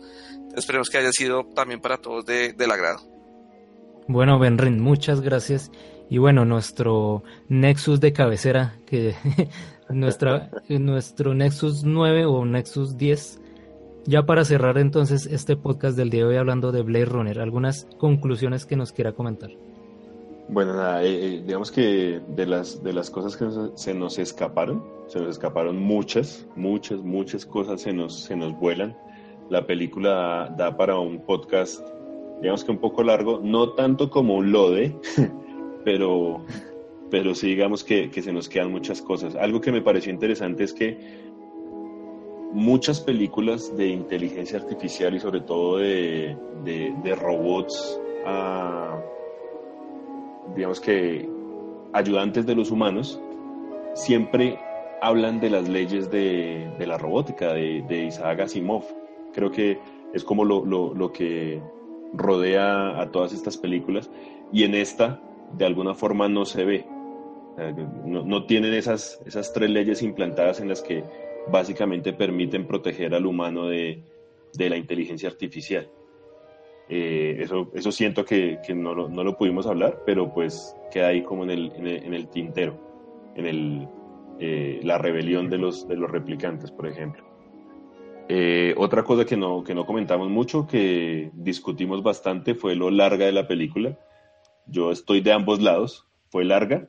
Esperemos 0.57 0.89
que 0.89 0.99
haya 0.99 1.13
sido 1.13 1.45
también 1.55 1.81
para 1.81 1.99
todos 1.99 2.25
de, 2.25 2.53
del 2.53 2.71
agrado. 2.71 3.01
Bueno, 4.09 4.39
Benrin, 4.39 4.81
muchas 4.81 5.21
gracias. 5.21 5.71
Y 6.11 6.19
bueno, 6.19 6.45
nuestro 6.45 7.23
Nexus 7.49 8.01
de 8.01 8.13
cabecera, 8.13 8.79
que 8.87 9.15
nuestra, 9.89 10.51
nuestro 10.69 11.35
Nexus 11.35 11.85
9 11.85 12.27
o 12.27 12.45
Nexus 12.45 12.97
10. 12.97 13.42
Ya 14.05 14.25
para 14.27 14.45
cerrar 14.45 14.79
entonces 14.79 15.27
este 15.27 15.57
podcast 15.57 15.97
del 15.97 16.11
día 16.11 16.23
de 16.23 16.31
hoy 16.31 16.37
hablando 16.37 16.73
de 16.73 16.83
Blade 16.83 17.05
Runner, 17.05 17.41
algunas 17.41 17.87
conclusiones 17.99 18.67
que 18.67 18.77
nos 18.77 18.93
quiera 18.93 19.13
comentar. 19.13 19.51
Bueno, 20.49 20.75
nada, 20.75 21.05
eh, 21.05 21.37
eh, 21.37 21.43
digamos 21.47 21.71
que 21.71 22.21
de 22.29 22.47
las, 22.47 22.83
de 22.83 22.93
las 22.93 23.11
cosas 23.11 23.37
que 23.37 23.47
se 23.75 23.95
nos 23.95 24.19
escaparon, 24.19 24.85
se 25.07 25.21
nos 25.21 25.31
escaparon 25.31 25.79
muchas, 25.79 26.47
muchas, 26.57 26.99
muchas 26.99 27.47
cosas 27.47 27.81
se 27.81 27.93
nos, 27.93 28.25
se 28.25 28.35
nos 28.35 28.59
vuelan. 28.59 28.97
La 29.51 29.67
película 29.67 30.53
da 30.59 30.77
para 30.77 30.99
un 30.99 31.21
podcast 31.25 31.81
digamos 32.43 32.65
que 32.65 32.73
un 32.73 32.79
poco 32.79 33.05
largo, 33.05 33.41
no 33.43 33.71
tanto 33.71 34.11
como 34.11 34.35
un 34.35 34.51
lode, 34.51 34.97
pero, 35.85 36.45
pero 37.09 37.35
sí 37.37 37.47
digamos 37.47 37.85
que, 37.85 38.11
que, 38.11 38.21
se 38.21 38.33
nos 38.33 38.49
quedan 38.49 38.73
muchas 38.73 39.01
cosas. 39.01 39.37
Algo 39.37 39.61
que 39.61 39.71
me 39.71 39.81
pareció 39.81 40.13
interesante 40.13 40.65
es 40.65 40.75
que 40.75 41.22
muchas 42.53 43.01
películas 43.01 43.77
de 43.77 43.89
inteligencia 43.89 44.59
artificial 44.59 45.15
y 45.15 45.21
sobre 45.21 45.41
todo 45.41 45.79
de, 45.79 46.37
de, 46.65 47.15
robots, 47.15 48.01
uh, 48.27 48.99
digamos 50.55 50.81
que 50.81 51.29
ayudantes 51.93 52.47
de 52.47 52.55
los 52.55 52.71
humanos, 52.71 53.21
siempre 53.95 54.59
hablan 55.01 55.41
de 55.41 55.51
las 55.51 55.69
leyes 55.69 56.11
de, 56.11 56.71
de 56.79 56.87
la 56.87 56.99
robótica, 56.99 57.53
de, 57.53 58.05
Isaac 58.07 58.41
Asimov. 58.41 58.85
Creo 59.33 59.51
que 59.51 59.79
es 60.13 60.25
como 60.25 60.45
lo, 60.45 60.65
lo, 60.65 60.95
lo 60.95 61.13
que 61.13 61.61
rodea 62.13 63.01
a 63.01 63.11
todas 63.11 63.33
estas 63.33 63.57
películas 63.57 64.11
y 64.53 64.65
en 64.65 64.75
esta 64.75 65.21
de 65.55 65.65
alguna 65.65 65.95
forma 65.95 66.29
no 66.29 66.45
se 66.45 66.65
ve. 66.65 66.87
No, 68.07 68.23
no, 68.23 68.47
tienen 68.47 68.73
esas, 68.73 69.21
esas 69.27 69.53
tres 69.53 69.69
leyes 69.69 70.03
implantadas 70.03 70.61
en 70.61 70.69
las 70.69 70.81
que 70.81 71.05
básicamente 71.51 72.13
permiten 72.13 72.67
proteger 72.67 73.15
al 73.15 73.27
humano 73.27 73.67
de, 73.67 74.03
de 74.55 74.71
la 74.71 74.77
inteligencia 74.77 75.29
artificial. 75.29 75.89
Eh, 76.89 77.37
eso, 77.43 77.71
eso 77.75 77.93
siento 77.93 78.25
que, 78.25 78.59
que 78.67 78.75
no, 78.75 78.95
lo, 78.95 79.09
no, 79.09 79.25
lo, 79.25 79.37
pudimos 79.37 79.67
hablar, 79.67 80.03
pero 80.05 80.33
pues 80.33 80.77
queda 80.91 81.09
ahí 81.09 81.23
como 81.23 81.45
en 81.45 81.51
el, 81.51 81.73
en 81.75 82.13
el, 82.13 82.29
tintero, 82.29 83.33
en 83.35 83.47
el, 83.47 83.89
eh, 84.39 84.81
la 84.83 84.99
rebelión 84.99 85.49
de 85.49 85.59
los, 85.59 85.89
de 85.89 85.97
los 85.97 86.11
replicantes, 86.11 86.71
por 86.71 86.87
ejemplo. 86.87 87.25
Eh, 88.29 88.75
otra 88.77 89.05
cosa 89.05 89.25
que 89.25 89.37
no, 89.37 89.65
que 89.65 89.75
no 89.75 89.87
comentamos 89.87 90.29
mucho, 90.29 90.67
que 90.67 91.31
discutimos 91.35 92.03
bastante, 92.03 92.55
fue 92.55 92.75
lo 92.75 92.91
larga 92.91 93.27
de 93.27 93.33
la 93.33 93.49
película. 93.49 93.99
Yo 94.67 94.93
estoy 94.93 95.21
de 95.21 95.33
ambos 95.33 95.63
lados, 95.63 96.07
fue 96.29 96.45
larga, 96.45 96.89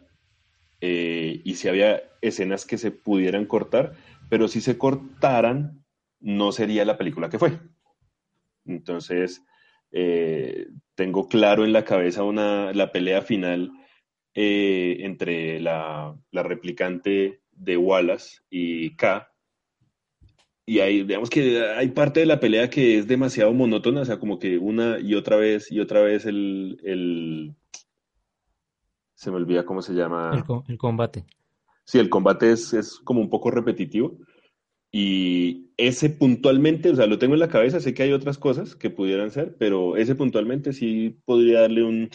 y 0.82 1.56
si 1.56 1.70
había 1.70 2.04
escenas 2.22 2.66
que 2.66 2.78
se 2.78 2.92
pudieran 2.92 3.46
cortar, 3.46 3.94
pero 4.30 4.48
si 4.48 4.62
se 4.62 4.78
cortaran, 4.78 5.84
no 6.20 6.52
sería 6.52 6.86
la 6.86 6.98
película 6.98 7.30
que 7.30 7.40
fue. 7.40 7.60
Entonces, 8.66 9.44
eh, 9.92 10.68
tengo 10.96 11.28
claro 11.28 11.66
en 11.66 11.74
la 11.74 11.86
cabeza 11.86 12.24
una, 12.24 12.74
la 12.74 12.92
pelea 12.92 13.22
final 13.22 13.72
eh, 14.34 14.98
entre 15.02 15.60
la, 15.60 16.16
la 16.32 16.44
replicante 16.44 17.42
de 17.52 17.78
Wallace 17.78 18.40
y 18.50 18.96
K, 18.96 19.34
y 20.66 20.80
hay, 20.80 21.04
digamos 21.04 21.30
que 21.30 21.62
hay 21.62 21.90
parte 21.90 22.22
de 22.22 22.26
la 22.26 22.40
pelea 22.40 22.70
que 22.70 22.98
es 22.98 23.08
demasiado 23.08 23.54
monótona, 23.54 24.02
o 24.02 24.06
sea, 24.06 24.20
como 24.20 24.40
que 24.40 24.58
una 24.58 24.98
y 25.00 25.16
otra 25.16 25.36
vez 25.36 25.70
y 25.72 25.80
otra 25.80 26.02
vez 26.02 26.26
el, 26.26 26.80
el 26.84 27.56
se 29.14 29.30
me 29.30 29.38
olvida 29.38 29.66
cómo 29.66 29.82
se 29.82 29.94
llama. 29.94 30.32
El, 30.34 30.72
el 30.72 30.78
combate. 30.78 31.26
Sí, 31.86 32.00
el 32.00 32.10
combate 32.10 32.52
es, 32.52 32.74
es, 32.74 33.00
como 33.04 33.22
un 33.22 33.30
poco 33.30 33.52
repetitivo. 33.52 34.18
Y 34.92 35.72
ese 35.78 36.10
puntualmente, 36.10 36.90
o 36.90 36.96
sea, 36.96 37.08
lo 37.08 37.18
tengo 37.18 37.34
en 37.34 37.40
la 37.40 37.50
cabeza, 37.50 37.80
sé 37.80 37.94
que 37.94 38.04
hay 38.04 38.14
otras 38.14 38.38
cosas 38.38 38.76
que 38.76 38.90
pudieran 38.90 39.32
ser, 39.32 39.56
pero 39.58 39.98
ese 39.98 40.16
puntualmente 40.16 40.72
sí 40.74 41.18
podría 41.26 41.62
darle 41.62 41.84
un... 41.84 42.10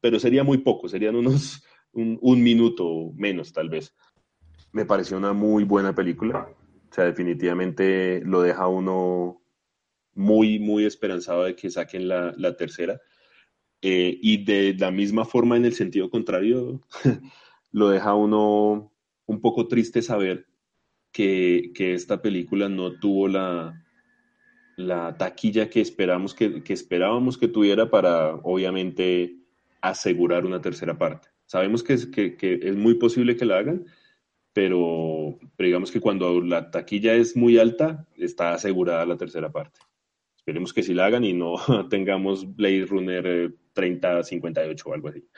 Pero 0.00 0.18
sería 0.18 0.44
muy 0.44 0.58
poco, 0.58 0.88
serían 0.88 1.16
unos 1.16 1.62
un, 1.92 2.18
un 2.22 2.42
minuto 2.42 3.12
menos 3.14 3.52
tal 3.52 3.68
vez. 3.68 3.94
Me 4.72 4.84
pareció 4.86 5.16
una 5.16 5.32
muy 5.32 5.64
buena 5.64 5.94
película 5.94 6.48
o 6.90 6.94
sea, 6.94 7.04
definitivamente 7.04 8.22
lo 8.24 8.42
deja 8.42 8.68
uno 8.68 9.42
muy, 10.14 10.58
muy 10.58 10.86
esperanzado 10.86 11.44
de 11.44 11.54
que 11.54 11.70
saquen 11.70 12.08
la, 12.08 12.32
la 12.36 12.56
tercera. 12.56 13.00
Eh, 13.82 14.18
y 14.22 14.44
de 14.44 14.74
la 14.78 14.90
misma 14.90 15.24
forma, 15.24 15.56
en 15.56 15.66
el 15.66 15.74
sentido 15.74 16.08
contrario, 16.08 16.80
lo 17.76 17.90
deja 17.90 18.14
uno 18.14 18.90
un 19.26 19.40
poco 19.42 19.68
triste 19.68 20.00
saber 20.00 20.46
que, 21.12 21.72
que 21.74 21.92
esta 21.92 22.22
película 22.22 22.70
no 22.70 22.98
tuvo 22.98 23.28
la, 23.28 23.84
la 24.78 25.18
taquilla 25.18 25.68
que, 25.68 25.82
esperamos 25.82 26.32
que, 26.32 26.62
que 26.62 26.72
esperábamos 26.72 27.36
que 27.36 27.48
tuviera 27.48 27.90
para, 27.90 28.36
obviamente, 28.36 29.36
asegurar 29.82 30.46
una 30.46 30.62
tercera 30.62 30.96
parte. 30.96 31.28
Sabemos 31.44 31.82
que 31.82 31.92
es, 31.92 32.06
que, 32.06 32.34
es 32.40 32.76
muy 32.76 32.94
posible 32.94 33.36
que 33.36 33.44
la 33.44 33.58
hagan, 33.58 33.84
pero, 34.54 35.38
digamos 35.58 35.90
que 35.90 36.00
cuando 36.00 36.40
la 36.40 36.70
taquilla 36.70 37.12
es 37.12 37.36
muy 37.36 37.58
alta, 37.58 38.08
está 38.16 38.54
asegurada 38.54 39.04
la 39.04 39.18
tercera 39.18 39.52
parte. 39.52 39.80
Esperemos 40.34 40.72
que 40.72 40.82
sí 40.82 40.94
la 40.94 41.04
hagan 41.04 41.24
y 41.24 41.34
no 41.34 41.56
tengamos 41.90 42.56
Blade 42.56 42.86
Runner 42.86 43.54
3058 43.74 44.88
o 44.88 44.94
algo 44.94 45.08
así. 45.08 45.28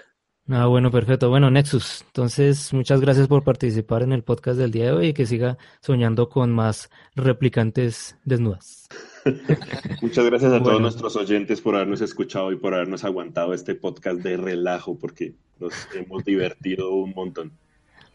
Ah, 0.50 0.66
bueno, 0.66 0.90
perfecto. 0.90 1.28
Bueno, 1.28 1.50
Nexus, 1.50 2.02
entonces 2.06 2.72
muchas 2.72 3.02
gracias 3.02 3.28
por 3.28 3.44
participar 3.44 4.02
en 4.02 4.12
el 4.12 4.22
podcast 4.22 4.58
del 4.58 4.70
día 4.70 4.86
de 4.86 4.92
hoy 4.92 5.06
y 5.08 5.12
que 5.12 5.26
siga 5.26 5.58
soñando 5.80 6.30
con 6.30 6.52
más 6.52 6.88
replicantes 7.14 8.16
desnudas. 8.24 8.88
muchas 10.02 10.24
gracias 10.24 10.50
a 10.50 10.58
bueno. 10.58 10.64
todos 10.64 10.80
nuestros 10.80 11.16
oyentes 11.16 11.60
por 11.60 11.74
habernos 11.74 12.00
escuchado 12.00 12.50
y 12.50 12.56
por 12.56 12.72
habernos 12.72 13.04
aguantado 13.04 13.52
este 13.52 13.74
podcast 13.74 14.20
de 14.20 14.38
relajo 14.38 14.98
porque 14.98 15.34
nos 15.60 15.74
hemos 15.94 16.24
divertido 16.24 16.94
un 16.94 17.12
montón. 17.14 17.52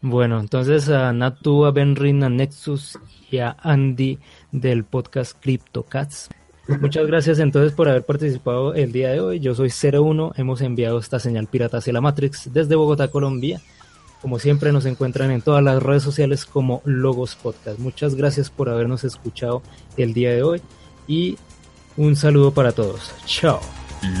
Bueno, 0.00 0.40
entonces 0.40 0.88
a 0.88 1.12
Natu, 1.12 1.64
a 1.64 1.70
Benrin, 1.70 2.24
a 2.24 2.28
Nexus 2.28 2.98
y 3.30 3.38
a 3.38 3.56
Andy 3.60 4.18
del 4.50 4.84
podcast 4.84 5.40
CryptoCats. 5.40 6.30
Muchas 6.66 7.06
gracias 7.06 7.38
entonces 7.38 7.72
por 7.72 7.88
haber 7.88 8.04
participado 8.04 8.74
el 8.74 8.90
día 8.90 9.10
de 9.10 9.20
hoy. 9.20 9.40
Yo 9.40 9.54
soy 9.54 9.70
01, 9.70 10.32
hemos 10.36 10.60
enviado 10.62 10.98
esta 10.98 11.18
señal 11.18 11.46
pirata 11.46 11.78
hacia 11.78 11.92
la 11.92 12.00
Matrix 12.00 12.52
desde 12.52 12.74
Bogotá, 12.74 13.08
Colombia. 13.08 13.60
Como 14.22 14.38
siempre 14.38 14.72
nos 14.72 14.86
encuentran 14.86 15.30
en 15.30 15.42
todas 15.42 15.62
las 15.62 15.82
redes 15.82 16.02
sociales 16.02 16.46
como 16.46 16.80
Logos 16.86 17.34
Podcast. 17.36 17.78
Muchas 17.78 18.14
gracias 18.14 18.48
por 18.48 18.70
habernos 18.70 19.04
escuchado 19.04 19.62
el 19.98 20.14
día 20.14 20.30
de 20.30 20.42
hoy 20.42 20.62
y 21.06 21.36
un 21.98 22.16
saludo 22.16 22.52
para 22.52 22.72
todos. 22.72 23.12
Chao. 23.26 23.60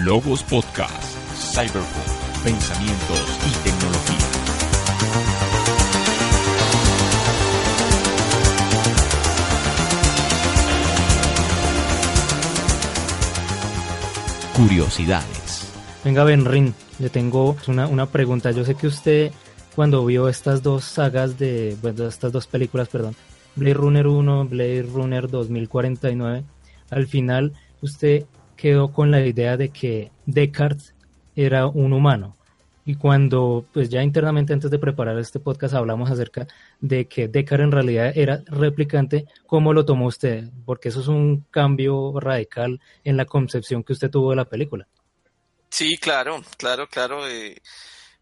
Logos 0.04 0.42
Podcast, 0.42 1.16
Cyberpunk, 1.54 2.44
pensamientos 2.44 3.38
y 3.46 3.68
tecnología. 3.68 4.43
Curiosidades. 14.54 15.72
Venga, 16.04 16.22
Benrin, 16.22 16.74
le 17.00 17.10
tengo 17.10 17.56
una, 17.66 17.88
una 17.88 18.06
pregunta. 18.06 18.52
Yo 18.52 18.64
sé 18.64 18.76
que 18.76 18.86
usted, 18.86 19.32
cuando 19.74 20.04
vio 20.06 20.28
estas 20.28 20.62
dos 20.62 20.84
sagas 20.84 21.38
de, 21.40 21.76
bueno, 21.82 22.06
estas 22.06 22.30
dos 22.30 22.46
películas, 22.46 22.88
perdón, 22.88 23.16
Blade 23.56 23.74
Runner 23.74 24.06
1, 24.06 24.44
Blade 24.46 24.82
Runner 24.82 25.28
2049, 25.28 26.44
al 26.90 27.06
final 27.08 27.52
usted 27.82 28.26
quedó 28.56 28.92
con 28.92 29.10
la 29.10 29.26
idea 29.26 29.56
de 29.56 29.70
que 29.70 30.12
Descartes 30.24 30.94
era 31.34 31.66
un 31.66 31.92
humano. 31.92 32.36
Y 32.86 32.96
cuando, 32.96 33.64
pues 33.72 33.88
ya 33.88 34.02
internamente 34.02 34.52
antes 34.52 34.70
de 34.70 34.78
preparar 34.78 35.18
este 35.18 35.40
podcast 35.40 35.74
hablamos 35.74 36.10
acerca 36.10 36.46
de 36.80 37.06
que 37.06 37.28
Descartes 37.28 37.64
en 37.64 37.72
realidad 37.72 38.12
era 38.14 38.42
replicante, 38.46 39.26
¿cómo 39.46 39.72
lo 39.72 39.86
tomó 39.86 40.06
usted? 40.06 40.44
Porque 40.66 40.90
eso 40.90 41.00
es 41.00 41.08
un 41.08 41.46
cambio 41.50 42.18
radical 42.20 42.80
en 43.02 43.16
la 43.16 43.24
concepción 43.24 43.82
que 43.82 43.94
usted 43.94 44.10
tuvo 44.10 44.30
de 44.30 44.36
la 44.36 44.44
película. 44.44 44.86
Sí, 45.70 45.96
claro, 45.96 46.42
claro, 46.58 46.86
claro. 46.86 47.26
Eh, 47.26 47.56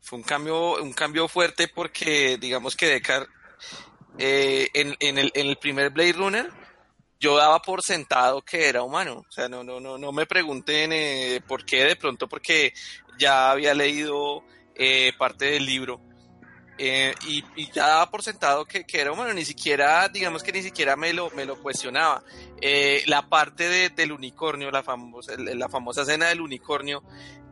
fue 0.01 0.18
un 0.18 0.24
cambio, 0.24 0.82
un 0.82 0.93
cambio 0.93 1.26
fuerte 1.26 1.68
porque 1.68 2.39
digamos 2.39 2.76
que 2.76 2.86
Descartes 2.86 3.28
eh, 4.18 4.68
en, 4.74 4.94
en, 5.01 5.18
el, 5.18 5.32
en 5.34 5.48
el 5.48 5.56
primer 5.56 5.90
Blade 5.90 6.12
Runner 6.12 6.51
yo 7.18 7.36
daba 7.36 7.62
por 7.62 7.82
sentado 7.82 8.43
que 8.43 8.68
era 8.68 8.82
humano. 8.82 9.24
O 9.28 9.32
sea, 9.32 9.48
no, 9.48 9.62
no, 9.62 9.78
no, 9.78 9.97
no 9.97 10.12
me 10.12 10.26
pregunten 10.26 10.93
eh, 10.93 11.40
por 11.47 11.64
qué, 11.64 11.84
de 11.84 11.97
pronto 11.97 12.28
porque 12.28 12.74
ya 13.18 13.51
había 13.51 13.74
leído 13.74 14.44
eh, 14.74 15.12
parte 15.18 15.47
del 15.47 15.66
libro. 15.66 16.01
Eh, 16.78 17.14
y, 17.28 17.70
ya 17.72 17.86
daba 17.86 18.10
por 18.10 18.22
sentado 18.22 18.64
que, 18.64 18.84
era 18.93 19.12
humano, 19.12 19.32
ni 19.34 19.44
siquiera, 19.44 20.09
digamos 20.09 20.43
que 20.43 20.52
ni 20.52 20.62
siquiera 20.62 20.97
me 20.97 21.12
lo, 21.12 21.30
me 21.30 21.44
lo 21.44 21.60
cuestionaba. 21.60 22.24
Eh, 22.60 23.02
la 23.06 23.28
parte 23.28 23.90
del 23.90 24.12
unicornio, 24.12 24.70
la 24.70 24.82
famosa, 24.82 25.34
la 25.36 25.68
famosa 25.68 26.02
escena 26.02 26.28
del 26.28 26.40
unicornio, 26.40 27.02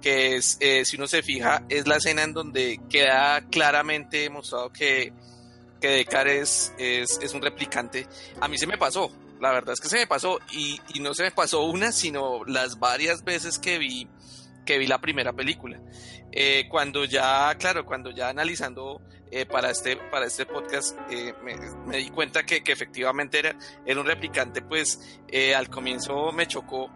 que 0.00 0.36
es, 0.36 0.58
si 0.84 0.96
uno 0.96 1.06
se 1.06 1.22
fija, 1.22 1.64
es 1.68 1.86
la 1.86 1.96
escena 1.96 2.22
en 2.22 2.32
donde 2.32 2.80
queda 2.88 3.42
claramente 3.50 4.18
demostrado 4.18 4.72
que, 4.72 5.12
que 5.80 5.88
Descartes 5.88 6.72
es, 6.78 7.18
es, 7.22 7.34
un 7.34 7.42
replicante. 7.42 8.06
A 8.40 8.48
mí 8.48 8.56
se 8.56 8.66
me 8.66 8.78
pasó, 8.78 9.12
la 9.40 9.52
verdad 9.52 9.74
es 9.74 9.80
que 9.80 9.88
se 9.88 9.98
me 9.98 10.06
pasó, 10.06 10.40
y 10.50 10.80
no 11.00 11.12
se 11.12 11.24
me 11.24 11.30
pasó 11.30 11.62
una, 11.64 11.92
sino 11.92 12.44
las 12.46 12.78
varias 12.78 13.22
veces 13.22 13.58
que 13.58 13.78
vi 13.78 14.08
que 14.64 14.78
vi 14.78 14.86
la 14.86 15.00
primera 15.00 15.32
película. 15.32 15.80
Eh, 16.32 16.66
cuando 16.68 17.04
ya, 17.04 17.54
claro, 17.56 17.84
cuando 17.84 18.10
ya 18.10 18.28
analizando 18.28 19.00
eh, 19.30 19.46
para, 19.46 19.70
este, 19.70 19.96
para 19.96 20.26
este 20.26 20.46
podcast 20.46 20.96
eh, 21.10 21.34
me, 21.86 21.96
di 21.96 22.10
cuenta 22.10 22.44
que, 22.44 22.62
que, 22.62 22.72
efectivamente 22.72 23.38
era, 23.38 23.56
era 23.84 24.00
un 24.00 24.06
replicante, 24.06 24.62
pues 24.62 25.20
al 25.56 25.68
comienzo 25.68 26.32
me 26.32 26.46
chocó 26.46 26.90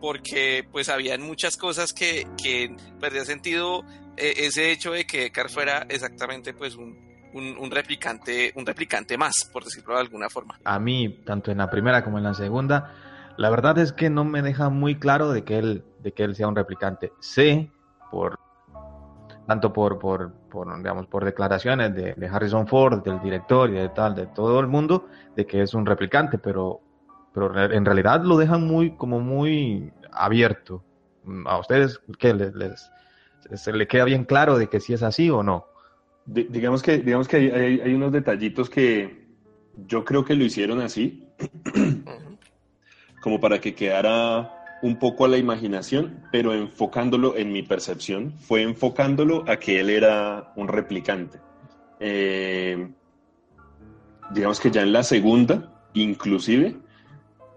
porque 0.00 0.66
pues 0.72 0.88
habían 0.88 1.22
muchas 1.22 1.56
cosas 1.56 1.92
que, 1.92 2.26
que 2.42 2.74
perdía 3.00 3.24
sentido 3.24 3.84
ese 4.16 4.72
hecho 4.72 4.90
de 4.90 5.06
que 5.06 5.30
Car 5.30 5.48
fuera 5.48 5.86
exactamente 5.88 6.52
pues 6.52 6.74
un, 6.74 6.98
un, 7.32 7.56
un, 7.56 7.70
replicante, 7.70 8.52
un 8.56 8.66
replicante 8.66 9.16
más, 9.16 9.48
por 9.52 9.64
decirlo 9.64 9.94
de 9.94 10.00
alguna 10.00 10.28
forma. 10.28 10.58
A 10.64 10.80
mí, 10.80 11.22
tanto 11.24 11.52
en 11.52 11.58
la 11.58 11.70
primera 11.70 12.02
como 12.02 12.18
en 12.18 12.24
la 12.24 12.34
segunda, 12.34 12.92
la 13.36 13.50
verdad 13.50 13.78
es 13.78 13.92
que 13.92 14.10
no 14.10 14.24
me 14.24 14.42
deja 14.42 14.68
muy 14.68 14.98
claro 14.98 15.32
de 15.32 15.44
que 15.44 15.58
él, 15.58 15.84
de 16.02 16.12
que 16.12 16.24
él 16.24 16.34
sea 16.34 16.48
un 16.48 16.56
replicante. 16.56 17.12
Sé, 17.20 17.70
por 18.10 18.38
tanto 19.46 19.72
por, 19.72 19.98
por, 19.98 20.32
por 20.48 20.76
digamos, 20.76 21.08
por 21.08 21.24
declaraciones 21.24 21.92
de, 21.92 22.28
Harrison 22.30 22.68
Ford, 22.68 23.02
del 23.02 23.20
director 23.20 23.68
y 23.70 23.74
de 23.74 23.88
tal, 23.88 24.14
de 24.14 24.26
todo 24.26 24.60
el 24.60 24.68
mundo, 24.68 25.08
de 25.34 25.44
que 25.44 25.62
es 25.62 25.74
un 25.74 25.86
replicante, 25.86 26.38
pero, 26.38 26.80
pero 27.34 27.72
en 27.72 27.84
realidad 27.84 28.22
lo 28.22 28.36
dejan 28.36 28.64
muy, 28.64 28.92
como 28.92 29.18
muy 29.18 29.92
abierto. 30.12 30.84
¿A 31.46 31.58
ustedes 31.58 32.00
qué 32.18 32.32
les, 32.32 32.90
se 33.54 33.72
le 33.72 33.88
queda 33.88 34.04
bien 34.04 34.24
claro 34.24 34.56
de 34.56 34.68
que 34.68 34.78
si 34.78 34.92
es 34.92 35.02
así 35.02 35.30
o 35.30 35.42
no? 35.42 35.66
digamos 36.26 36.80
que, 36.80 36.98
digamos 36.98 37.26
que 37.26 37.36
hay, 37.38 37.80
hay, 37.80 37.94
unos 37.94 38.12
detallitos 38.12 38.70
que 38.70 39.26
yo 39.88 40.04
creo 40.04 40.24
que 40.24 40.36
lo 40.36 40.44
hicieron 40.44 40.80
así. 40.80 41.26
como 43.20 43.40
para 43.40 43.60
que 43.60 43.74
quedara 43.74 44.59
un 44.82 44.96
poco 44.96 45.24
a 45.24 45.28
la 45.28 45.36
imaginación, 45.36 46.24
pero 46.32 46.54
enfocándolo 46.54 47.36
en 47.36 47.52
mi 47.52 47.62
percepción, 47.62 48.32
fue 48.38 48.62
enfocándolo 48.62 49.44
a 49.48 49.56
que 49.56 49.80
él 49.80 49.90
era 49.90 50.52
un 50.56 50.68
replicante. 50.68 51.38
Eh, 51.98 52.88
digamos 54.30 54.58
que 54.60 54.70
ya 54.70 54.82
en 54.82 54.92
la 54.92 55.02
segunda, 55.02 55.70
inclusive, 55.92 56.76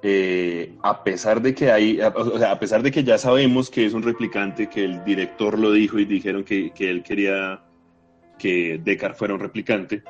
eh, 0.01 0.75
a 0.83 1.01
pesar 1.03 1.41
de 1.41 1.55
que 1.55 1.71
hay, 1.71 1.99
o 2.01 2.37
sea, 2.37 2.51
a 2.51 2.59
pesar 2.59 2.83
de 2.83 2.91
que 2.91 3.05
ya 3.05 3.17
sabemos 3.17 3.69
que 3.69 3.85
es 3.85 3.93
un 3.93 4.03
replicante, 4.03 4.67
que 4.67 4.83
el 4.83 5.03
director 5.05 5.57
lo 5.57 5.71
dijo 5.71 5.97
y 5.97 6.05
dijeron 6.05 6.43
que, 6.43 6.73
él 6.77 7.03
quería 7.03 7.61
que 8.37 8.81
Deckard 8.83 9.15
fuera 9.15 9.33
un 9.33 9.39
replicante, 9.39 10.03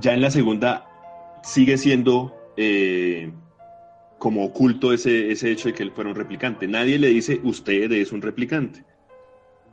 ya 0.00 0.14
en 0.14 0.20
la 0.20 0.30
segunda 0.30 0.86
sigue 1.42 1.78
siendo 1.78 2.32
eh, 2.56 3.32
como 4.18 4.44
oculto 4.44 4.92
ese, 4.92 5.30
ese 5.30 5.50
hecho 5.50 5.68
de 5.68 5.74
que 5.74 5.82
él 5.82 5.92
fuera 5.92 6.10
un 6.10 6.16
replicante. 6.16 6.66
Nadie 6.66 6.98
le 6.98 7.08
dice, 7.08 7.40
usted 7.44 7.90
es 7.92 8.12
un 8.12 8.20
replicante. 8.20 8.84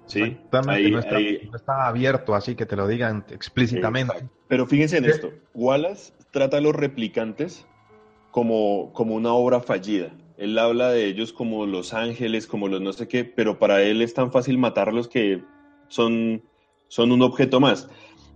¿Sí? 0.05 0.37
Ahí, 0.67 0.91
no, 0.91 0.99
está, 0.99 1.87
abierto 1.87 2.35
así 2.35 2.55
que 2.55 2.67
te 2.67 2.75
lo 2.75 2.87
digan 2.87 3.25
explícitamente. 3.31 4.29
Pero 4.47 4.67
fíjense 4.67 4.97
en 4.97 5.05
esto, 5.05 5.33
Wallace 5.55 6.13
trata 6.29 6.57
a 6.57 6.61
los 6.61 6.75
replicantes 6.75 7.65
como, 8.29 8.93
como 8.93 9.15
una 9.15 9.33
obra 9.33 9.61
fallida. 9.61 10.11
Él 10.37 10.59
habla 10.59 10.89
de 10.89 11.05
ellos 11.05 11.33
como 11.33 11.65
los 11.65 11.95
ángeles, 11.95 12.45
como 12.45 12.67
los 12.67 12.81
no 12.81 12.93
sé 12.93 13.07
qué, 13.07 13.25
pero 13.25 13.57
para 13.57 13.81
él 13.81 14.01
es 14.03 14.13
tan 14.13 14.31
fácil 14.31 14.59
matarlos 14.59 15.07
que 15.07 15.41
son, 15.87 16.43
son 16.87 17.11
un 17.11 17.23
objeto 17.23 17.59
más. 17.59 17.89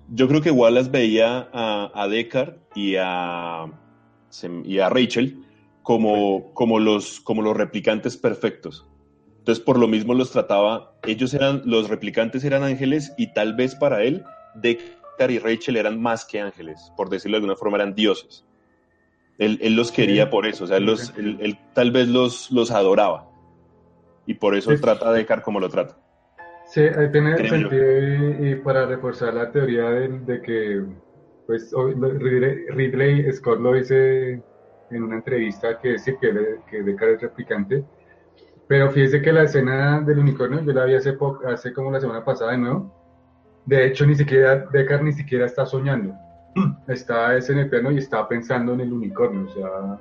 Yo 0.07 0.27
creo 0.27 0.41
que 0.41 0.49
Wallace 0.49 0.89
veía 0.89 1.49
a, 1.53 1.91
a 1.93 2.07
Deckard 2.07 2.55
y 2.73 2.95
a, 2.97 3.65
y 4.63 4.79
a 4.79 4.89
Rachel 4.89 5.45
como, 5.89 6.53
como, 6.53 6.79
los, 6.79 7.19
como 7.19 7.41
los 7.41 7.57
replicantes 7.57 8.15
perfectos. 8.15 8.87
Entonces, 9.39 9.65
por 9.65 9.79
lo 9.79 9.87
mismo 9.87 10.13
los 10.13 10.29
trataba, 10.29 10.93
ellos 11.01 11.33
eran, 11.33 11.63
los 11.65 11.89
replicantes 11.89 12.43
eran 12.43 12.61
ángeles 12.61 13.11
y 13.17 13.33
tal 13.33 13.55
vez 13.55 13.73
para 13.73 14.03
él, 14.03 14.23
Deckard 14.53 15.31
y 15.31 15.39
Rachel 15.39 15.77
eran 15.77 15.99
más 15.99 16.25
que 16.25 16.41
ángeles, 16.41 16.93
por 16.95 17.09
decirlo 17.09 17.37
de 17.37 17.39
alguna 17.39 17.55
forma, 17.55 17.77
eran 17.77 17.95
dioses. 17.95 18.45
Él, 19.39 19.57
él 19.63 19.75
los 19.75 19.91
quería 19.91 20.29
por 20.29 20.45
eso, 20.45 20.65
o 20.65 20.67
sea, 20.67 20.79
los, 20.79 21.11
él, 21.17 21.57
tal 21.73 21.89
vez 21.89 22.07
los, 22.07 22.51
los 22.51 22.69
adoraba. 22.69 23.27
Y 24.27 24.35
por 24.35 24.55
eso 24.55 24.71
trata 24.79 25.09
a 25.09 25.11
Deckard 25.11 25.41
como 25.41 25.59
lo 25.59 25.69
trata. 25.69 25.97
Sí, 26.67 26.81
ahí 26.81 27.11
tiene 27.11 27.35
sentido 27.49 28.45
y, 28.45 28.53
para 28.57 28.85
reforzar 28.85 29.33
la 29.33 29.51
teoría 29.51 29.89
de, 29.89 30.07
de 30.19 30.41
que 30.43 30.85
pues 31.47 31.73
Ridley 31.73 33.33
Scott 33.33 33.59
lo 33.59 33.73
dice 33.73 34.43
en 34.91 35.03
una 35.03 35.15
entrevista 35.15 35.79
que 35.79 35.97
sí 35.99 36.15
que, 36.19 36.59
que 36.69 36.83
Deckard 36.83 37.11
es 37.11 37.21
replicante. 37.21 37.83
Pero 38.67 38.91
fíjese 38.91 39.21
que 39.21 39.33
la 39.33 39.43
escena 39.43 39.99
del 40.01 40.19
unicornio 40.19 40.61
yo 40.61 40.73
la 40.73 40.85
vi 40.85 40.95
hace, 40.95 41.13
poco, 41.13 41.47
hace 41.47 41.73
como 41.73 41.91
la 41.91 41.99
semana 41.99 42.23
pasada 42.23 42.51
de 42.51 42.59
nuevo. 42.59 42.93
De 43.65 43.85
hecho, 43.85 44.05
ni 44.05 44.15
siquiera 44.15 44.67
Deckard 44.71 45.01
ni 45.01 45.11
siquiera 45.11 45.45
está 45.45 45.65
soñando. 45.65 46.13
Está 46.87 47.37
en 47.37 47.59
el 47.59 47.69
piano 47.69 47.91
y 47.91 47.99
está 47.99 48.27
pensando 48.27 48.73
en 48.73 48.81
el 48.81 48.91
unicornio. 48.91 49.45
O 49.45 49.49
sea, 49.49 49.99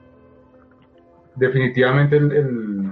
definitivamente 1.35 2.17
el, 2.17 2.83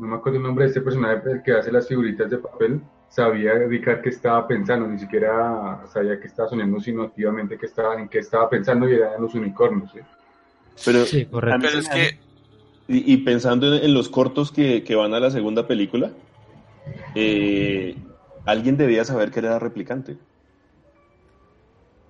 no 0.00 0.06
me 0.06 0.16
acuerdo 0.16 0.38
el 0.38 0.44
nombre 0.44 0.64
de 0.64 0.68
este 0.68 0.80
personaje, 0.80 1.20
el 1.30 1.42
que 1.42 1.52
hace 1.52 1.70
las 1.70 1.86
figuritas 1.86 2.30
de 2.30 2.38
papel, 2.38 2.80
sabía 3.08 3.54
Deckard 3.54 4.00
que 4.00 4.08
estaba 4.08 4.46
pensando, 4.46 4.86
ni 4.86 4.98
siquiera 4.98 5.82
sabía 5.86 6.18
que 6.18 6.26
estaba 6.26 6.48
soñando, 6.48 6.80
sino 6.80 7.02
activamente 7.02 7.58
que 7.58 7.66
estaba, 7.66 8.00
en 8.00 8.08
qué 8.08 8.20
estaba 8.20 8.48
pensando 8.48 8.88
y 8.88 8.94
era 8.94 9.14
en 9.16 9.22
los 9.22 9.34
unicornios. 9.34 9.94
Pero, 10.84 11.04
sí, 11.04 11.26
correcto. 11.26 11.66
es 11.68 11.88
que... 11.88 12.18
y, 12.88 13.16
pensando 13.18 13.74
en, 13.74 13.94
los 13.94 14.08
cortos 14.08 14.50
que, 14.50 14.82
van 14.94 15.14
a 15.14 15.20
la 15.20 15.30
segunda 15.30 15.66
película, 15.66 16.12
eh, 17.14 17.96
alguien 18.46 18.76
debía 18.76 19.04
saber 19.04 19.30
que 19.30 19.40
era 19.40 19.58
replicante. 19.58 20.16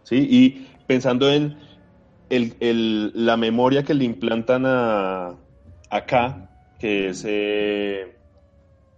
¿Sí? 0.05 0.26
Y 0.30 0.66
pensando 0.86 1.30
en 1.30 1.56
el, 2.30 3.12
la 3.14 3.36
memoria 3.36 3.82
que 3.82 3.94
le 3.94 4.05
implantan 4.05 4.64
a, 4.66 5.36
acá, 5.90 6.51
que 6.78 7.09
es 7.09 7.24
eh, 7.26 8.14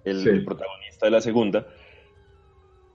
el, 0.04 0.44
protagonista 0.44 1.06
de 1.06 1.10
la 1.10 1.20
segunda, 1.20 1.66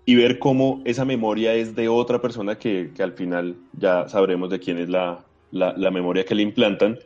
y 0.05 0.15
ver 0.15 0.39
cómo 0.39 0.81
esa 0.85 1.03
memoria 1.03 1.53
es 1.53 1.75
de 1.75 1.89
otra 1.89 2.21
persona 2.21 2.57
que, 2.57 2.91
que 2.95 3.03
al 3.03 3.13
final 3.13 3.57
ya 3.73 4.07
sabremos 4.07 4.49
de 4.49 4.59
quién 4.59 4.77
es 4.77 4.87
la, 4.87 5.26
la, 5.51 5.91
memoria 5.91 6.25
que 6.25 6.35
le 6.35 6.43
implantan, 6.43 6.99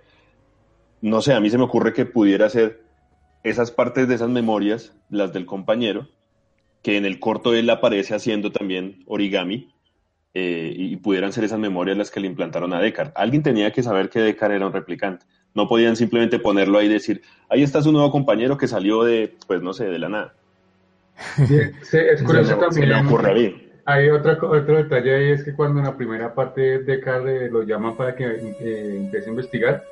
no 1.01 1.21
sé, 1.21 1.33
a 1.33 1.39
mí 1.39 1.49
se 1.49 1.57
me 1.57 1.63
ocurre 1.63 1.93
que 1.93 2.05
pudiera 2.05 2.49
ser 2.49 2.83
esas 3.43 3.71
partes 3.71 4.07
de 4.07 4.15
esas 4.15 4.29
memorias, 4.29 4.93
las 5.09 5.33
del 5.33 5.45
compañero, 5.45 6.07
que 6.83 6.97
en 6.97 7.05
el 7.05 7.19
corto 7.19 7.53
él 7.53 7.69
aparece 7.69 8.15
haciendo 8.15 8.51
también 8.51 9.03
origami, 9.07 9.71
eh, 10.33 10.73
y 10.73 10.95
pudieran 10.95 11.33
ser 11.33 11.43
esas 11.43 11.59
memorias 11.59 11.97
las 11.97 12.09
que 12.09 12.21
le 12.21 12.27
implantaron 12.27 12.73
a 12.73 12.79
Deckard. 12.79 13.11
Alguien 13.15 13.43
tenía 13.43 13.71
que 13.71 13.83
saber 13.83 14.09
que 14.09 14.21
Deckard 14.21 14.53
era 14.53 14.65
un 14.65 14.71
replicante. 14.71 15.25
No 15.53 15.67
podían 15.67 15.97
simplemente 15.97 16.39
ponerlo 16.39 16.79
ahí 16.79 16.85
y 16.85 16.89
decir, 16.89 17.21
ahí 17.49 17.63
está 17.63 17.81
su 17.81 17.91
nuevo 17.91 18.11
compañero 18.11 18.57
que 18.57 18.69
salió 18.69 19.03
de, 19.03 19.35
pues 19.47 19.61
no 19.61 19.73
sé, 19.73 19.85
de 19.85 19.99
la 19.99 20.07
nada. 20.07 20.33
Sí, 21.35 21.97
es 21.97 22.23
curioso 22.25 22.55
también. 22.57 22.93
ocurre 22.93 23.70
hay 23.85 24.09
otra, 24.09 24.33
otro 24.33 24.77
detalle 24.77 25.15
ahí, 25.15 25.31
es 25.31 25.43
que 25.43 25.53
cuando 25.53 25.79
en 25.79 25.85
la 25.85 25.97
primera 25.97 26.33
parte 26.33 26.79
Deckard 26.79 27.51
lo 27.51 27.63
llaman 27.63 27.95
para 27.95 28.15
que 28.15 28.25
eh, 28.25 28.97
empiece 28.97 29.27
a 29.27 29.29
investigar, 29.29 29.83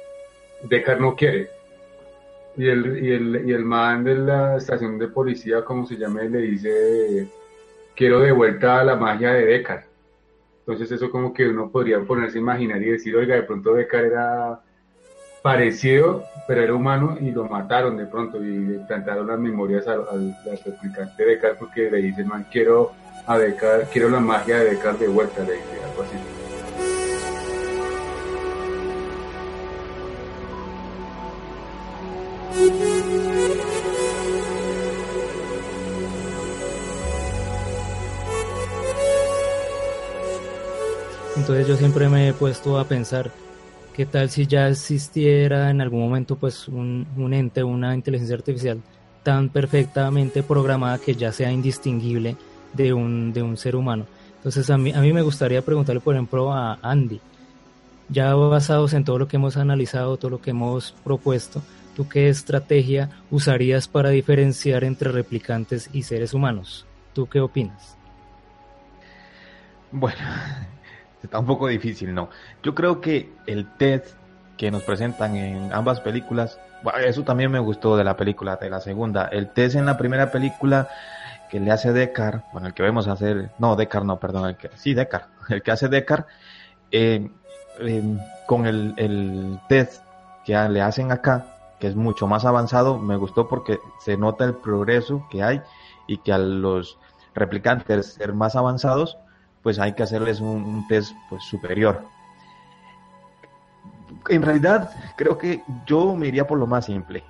Deckard 0.63 0.99
no 0.99 1.15
quiere. 1.15 1.49
Y 2.57 2.67
el, 2.67 3.03
y, 3.03 3.11
el, 3.13 3.49
y 3.49 3.53
el 3.53 3.63
man 3.63 4.03
de 4.03 4.15
la 4.15 4.57
estación 4.57 4.97
de 4.97 5.07
policía, 5.07 5.63
como 5.63 5.85
se 5.85 5.95
llama, 5.95 6.23
le 6.23 6.39
dice, 6.39 7.27
quiero 7.95 8.19
de 8.19 8.31
vuelta 8.31 8.83
la 8.83 8.95
magia 8.95 9.31
de 9.33 9.45
Deckard. 9.45 9.83
Entonces 10.59 10.91
eso 10.91 11.09
como 11.09 11.33
que 11.33 11.47
uno 11.47 11.71
podría 11.71 11.99
ponerse 12.01 12.37
a 12.37 12.41
imaginar 12.41 12.81
y 12.81 12.91
decir, 12.91 13.15
oiga, 13.15 13.35
de 13.35 13.43
pronto 13.43 13.73
Deckard 13.73 14.05
era 14.05 14.61
parecido, 15.41 16.25
pero 16.47 16.61
era 16.61 16.73
humano 16.73 17.17
y 17.19 17.31
lo 17.31 17.45
mataron 17.45 17.97
de 17.97 18.05
pronto 18.05 18.43
y 18.43 18.59
le 18.59 18.79
plantaron 18.79 19.27
las 19.27 19.39
memorias 19.39 19.87
al, 19.87 20.01
al, 20.11 20.35
replicante 20.65 21.23
de 21.23 21.29
Deckard 21.31 21.57
porque 21.57 21.89
le 21.89 21.97
dicen, 21.97 22.27
man, 22.27 22.45
quiero 22.51 22.91
a 23.29 23.37
Deckard, 23.37 23.89
quiero 23.93 24.09
la 24.09 24.19
magia 24.19 24.57
de 24.57 24.71
Deckard 24.71 24.97
de 24.97 25.07
vuelta, 25.07 25.43
le 25.43 25.53
dice 25.53 25.83
algo 25.85 26.01
así. 26.01 26.15
Entonces 41.37 41.67
yo 41.67 41.77
siempre 41.77 42.09
me 42.09 42.29
he 42.29 42.33
puesto 42.33 42.79
a 42.79 42.85
pensar 42.85 43.29
qué 43.93 44.07
tal 44.07 44.31
si 44.31 44.47
ya 44.47 44.69
existiera 44.69 45.69
en 45.69 45.81
algún 45.81 45.99
momento 45.99 46.35
pues 46.35 46.67
un, 46.67 47.05
un 47.15 47.33
ente, 47.35 47.63
una 47.63 47.93
inteligencia 47.93 48.35
artificial 48.35 48.81
tan 49.21 49.49
perfectamente 49.49 50.41
programada 50.41 50.97
que 50.97 51.13
ya 51.13 51.31
sea 51.31 51.51
indistinguible 51.51 52.35
de 52.73 52.93
un, 52.93 53.33
de 53.33 53.41
un 53.41 53.57
ser 53.57 53.75
humano. 53.75 54.05
Entonces 54.37 54.69
a 54.69 54.77
mí, 54.77 54.91
a 54.91 55.01
mí 55.01 55.11
me 55.13 55.21
gustaría 55.21 55.61
preguntarle 55.61 56.01
por 56.01 56.15
ejemplo 56.15 56.53
a 56.53 56.79
Andy, 56.81 57.19
ya 58.09 58.33
basados 58.33 58.93
en 58.93 59.03
todo 59.03 59.19
lo 59.19 59.27
que 59.27 59.37
hemos 59.37 59.57
analizado, 59.57 60.17
todo 60.17 60.31
lo 60.31 60.41
que 60.41 60.51
hemos 60.51 60.93
propuesto, 61.03 61.61
¿tú 61.95 62.07
qué 62.07 62.29
estrategia 62.29 63.09
usarías 63.29 63.87
para 63.87 64.09
diferenciar 64.09 64.83
entre 64.83 65.11
replicantes 65.11 65.89
y 65.93 66.03
seres 66.03 66.33
humanos? 66.33 66.85
¿Tú 67.13 67.27
qué 67.27 67.39
opinas? 67.39 67.97
Bueno, 69.91 70.19
está 71.23 71.39
un 71.39 71.45
poco 71.45 71.67
difícil, 71.67 72.13
¿no? 72.13 72.29
Yo 72.63 72.73
creo 72.73 73.01
que 73.01 73.31
el 73.45 73.67
test 73.77 74.15
que 74.57 74.71
nos 74.71 74.83
presentan 74.83 75.35
en 75.35 75.71
ambas 75.71 76.01
películas, 76.01 76.59
eso 77.05 77.23
también 77.23 77.51
me 77.51 77.59
gustó 77.59 77.95
de 77.95 78.03
la 78.03 78.17
película, 78.17 78.57
de 78.57 78.69
la 78.69 78.81
segunda. 78.81 79.27
El 79.27 79.49
test 79.51 79.75
en 79.75 79.85
la 79.85 79.97
primera 79.97 80.31
película 80.31 80.89
que 81.49 81.59
le 81.59 81.71
hace 81.71 81.91
Deckard, 81.91 82.43
bueno, 82.53 82.67
el 82.67 82.73
que 82.73 82.83
vemos 82.83 83.07
hacer, 83.07 83.51
no, 83.57 83.75
Deckard 83.75 84.05
no, 84.05 84.19
perdón, 84.19 84.49
el 84.49 84.57
que, 84.57 84.69
sí, 84.75 84.93
Deckard, 84.93 85.27
el 85.49 85.61
que 85.61 85.71
hace 85.71 85.87
Deckard, 85.87 86.25
eh, 86.91 87.29
eh, 87.79 88.17
con 88.47 88.65
el, 88.65 88.93
el 88.97 89.59
test 89.67 90.03
que 90.45 90.53
le 90.53 90.81
hacen 90.81 91.11
acá, 91.11 91.45
que 91.79 91.87
es 91.87 91.95
mucho 91.95 92.27
más 92.27 92.45
avanzado, 92.45 92.97
me 92.97 93.15
gustó 93.15 93.47
porque 93.47 93.79
se 93.99 94.17
nota 94.17 94.45
el 94.45 94.55
progreso 94.55 95.27
que 95.29 95.43
hay 95.43 95.61
y 96.07 96.17
que 96.17 96.33
a 96.33 96.37
los 96.37 96.97
replicantes 97.33 98.13
ser 98.13 98.33
más 98.33 98.55
avanzados, 98.55 99.17
pues 99.63 99.79
hay 99.79 99.93
que 99.93 100.03
hacerles 100.03 100.39
un, 100.41 100.63
un 100.63 100.87
test 100.87 101.13
pues 101.29 101.43
superior. 101.43 102.03
En 104.27 104.41
realidad, 104.41 104.91
creo 105.15 105.37
que 105.37 105.63
yo 105.85 106.15
me 106.15 106.27
iría 106.27 106.47
por 106.47 106.57
lo 106.57 106.67
más 106.67 106.85
simple. 106.85 107.23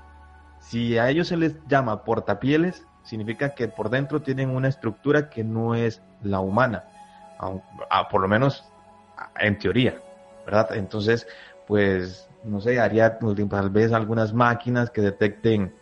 Si 0.60 0.98
a 0.98 1.10
ellos 1.10 1.28
se 1.28 1.38
les 1.38 1.56
llama 1.68 2.04
portapieles, 2.04 2.86
significa 3.04 3.56
que 3.56 3.68
por 3.68 3.90
dentro 3.90 4.22
tienen 4.22 4.50
una 4.50 4.68
estructura 4.68 5.30
que 5.30 5.44
no 5.44 5.76
es 5.76 6.02
la 6.24 6.40
humana, 6.40 6.84
por 8.12 8.22
lo 8.22 8.28
menos 8.28 8.66
en 9.40 9.58
teoría, 9.58 10.02
¿verdad? 10.46 10.76
Entonces, 10.76 11.28
pues, 11.68 12.30
no 12.44 12.62
sé, 12.62 12.80
haría 12.80 13.20
tal 13.20 13.70
vez 13.70 13.92
algunas 13.94 14.34
máquinas 14.34 14.90
que 14.90 15.02
detecten 15.02 15.74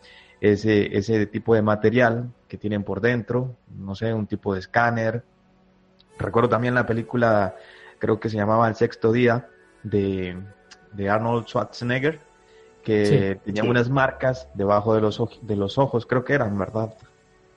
ese, 0.42 0.96
ese 0.98 1.26
tipo 1.26 1.56
de 1.56 1.62
material 1.62 2.32
que 2.48 2.58
tienen 2.58 2.84
por 2.84 3.02
dentro, 3.02 3.56
no 3.76 3.96
sé, 3.96 4.14
un 4.14 4.28
tipo 4.28 4.54
de 4.54 4.60
escáner. 4.60 5.24
Recuerdo 6.18 6.50
también 6.50 6.76
la 6.76 6.86
película, 6.86 7.56
creo 8.00 8.20
que 8.20 8.30
se 8.30 8.38
llamaba 8.38 8.68
El 8.68 8.76
sexto 8.76 9.12
día, 9.12 9.48
de, 9.84 10.38
de 10.94 11.10
Arnold 11.10 11.48
Schwarzenegger, 11.48 12.20
que 12.88 13.06
sí, 13.06 13.40
tenía 13.44 13.64
sí. 13.64 13.68
unas 13.68 13.90
marcas 13.90 14.48
debajo 14.54 14.96
de 14.96 15.02
los, 15.02 15.22
de 15.42 15.58
los 15.58 15.78
ojos, 15.78 16.06
creo 16.06 16.24
que 16.24 16.32
eran, 16.32 16.58
¿verdad? 16.58 16.94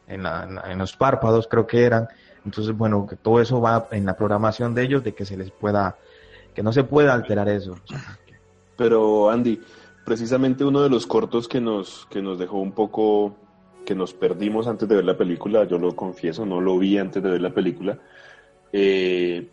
En, 0.08 0.24
la, 0.24 0.64
en, 0.68 0.76
los 0.76 0.96
párpados, 0.96 1.46
creo 1.46 1.68
que 1.68 1.84
eran. 1.84 2.08
Entonces, 2.44 2.76
bueno, 2.76 3.06
que 3.06 3.14
todo 3.14 3.40
eso 3.40 3.60
va 3.60 3.86
en 3.92 4.06
la 4.06 4.16
programación 4.16 4.74
de 4.74 4.82
ellos, 4.82 5.04
de 5.04 5.14
que 5.14 5.24
se 5.24 5.36
les 5.36 5.52
pueda, 5.52 5.96
que 6.52 6.64
no 6.64 6.72
se 6.72 6.82
pueda 6.82 7.14
alterar 7.14 7.48
eso. 7.48 7.76
Pero, 8.76 9.30
Andy, 9.30 9.60
precisamente 10.04 10.64
uno 10.64 10.82
de 10.82 10.90
los 10.90 11.06
cortos 11.06 11.46
que 11.46 11.60
nos, 11.60 12.08
que 12.10 12.20
nos 12.20 12.36
dejó 12.36 12.58
un 12.58 12.72
poco, 12.72 13.36
que 13.86 13.94
nos 13.94 14.12
perdimos 14.12 14.66
antes 14.66 14.88
de 14.88 14.96
ver 14.96 15.04
la 15.04 15.16
película, 15.16 15.62
yo 15.62 15.78
lo 15.78 15.94
confieso, 15.94 16.44
no 16.44 16.60
lo 16.60 16.76
vi 16.76 16.98
antes 16.98 17.22
de 17.22 17.30
ver 17.30 17.40
la 17.40 17.54
película, 17.54 18.00
eh, 18.72 19.48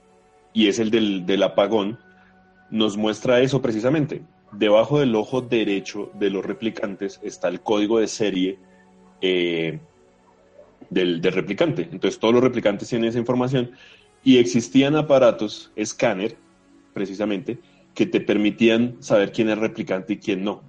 y 0.53 0.67
es 0.69 0.79
el 0.79 0.89
del, 0.89 1.23
del 1.27 1.43
apagón, 1.43 1.99
nos 2.71 2.97
muestra 2.97 3.41
eso 3.41 3.61
precisamente. 3.61 4.23
Debajo 4.51 4.99
del 4.99 5.15
ojo 5.15 5.41
derecho 5.41 6.09
de 6.13 6.29
los 6.29 6.45
replicantes 6.45 7.19
está 7.23 7.47
el 7.49 7.61
código 7.61 7.99
de 7.99 8.07
serie 8.07 8.59
eh, 9.21 9.79
del, 10.89 11.21
del, 11.21 11.33
replicante. 11.33 11.89
Entonces 11.91 12.19
todos 12.19 12.33
los 12.33 12.43
replicantes 12.43 12.87
tienen 12.87 13.09
esa 13.09 13.19
información 13.19 13.71
y 14.23 14.37
existían 14.37 14.95
aparatos, 14.95 15.71
escáner, 15.75 16.37
precisamente, 16.93 17.59
que 17.93 18.05
te 18.05 18.21
permitían 18.21 18.97
saber 18.99 19.31
quién 19.31 19.49
es 19.49 19.57
replicante 19.57 20.13
y 20.13 20.17
quién 20.17 20.43
no. 20.43 20.61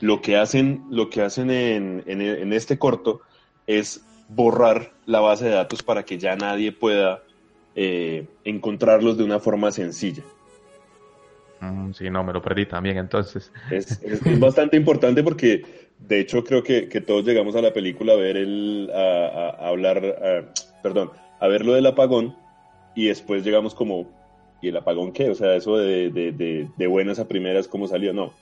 Lo 0.00 0.20
que 0.22 0.36
hacen, 0.36 0.84
lo 0.90 1.10
que 1.10 1.22
hacen 1.22 1.50
en, 1.50 2.02
en, 2.06 2.52
este 2.52 2.78
corto 2.78 3.20
es 3.66 4.04
borrar 4.28 4.92
la 5.04 5.20
base 5.20 5.46
de 5.46 5.50
datos 5.50 5.82
para 5.82 6.04
que 6.04 6.16
ya 6.16 6.36
nadie 6.36 6.72
pueda 6.72 7.22
eh, 7.74 8.26
encontrarlos 8.44 9.18
de 9.18 9.24
una 9.24 9.38
forma 9.38 9.70
sencilla. 9.70 10.22
Mm, 11.60 11.92
sí, 11.92 12.10
no, 12.10 12.22
me 12.24 12.32
lo 12.32 12.42
perdí 12.42 12.66
también, 12.66 12.98
entonces. 12.98 13.52
Es, 13.70 14.02
es, 14.02 14.24
es 14.24 14.40
bastante 14.40 14.76
importante 14.76 15.22
porque, 15.22 15.62
de 15.98 16.20
hecho, 16.20 16.44
creo 16.44 16.62
que, 16.62 16.88
que, 16.88 17.00
todos 17.00 17.24
llegamos 17.24 17.56
a 17.56 17.62
la 17.62 17.72
película 17.72 18.12
a 18.12 18.16
ver 18.16 18.36
el, 18.36 18.90
a, 18.94 19.56
a 19.58 19.68
hablar, 19.68 20.04
a, 20.04 20.82
perdón, 20.82 21.10
a 21.40 21.48
ver 21.48 21.64
lo 21.64 21.74
del 21.74 21.86
apagón 21.86 22.36
y 22.94 23.06
después 23.06 23.44
llegamos 23.44 23.74
como, 23.74 24.06
¿y 24.60 24.68
el 24.68 24.76
apagón 24.76 25.12
qué? 25.12 25.30
O 25.30 25.34
sea, 25.34 25.54
eso 25.54 25.76
de, 25.76 26.10
de, 26.10 26.32
de, 26.32 26.68
de 26.76 26.86
buenas 26.86 27.18
a 27.18 27.28
primeras, 27.28 27.68
¿cómo 27.68 27.88
salió? 27.88 28.12
No. 28.12 28.32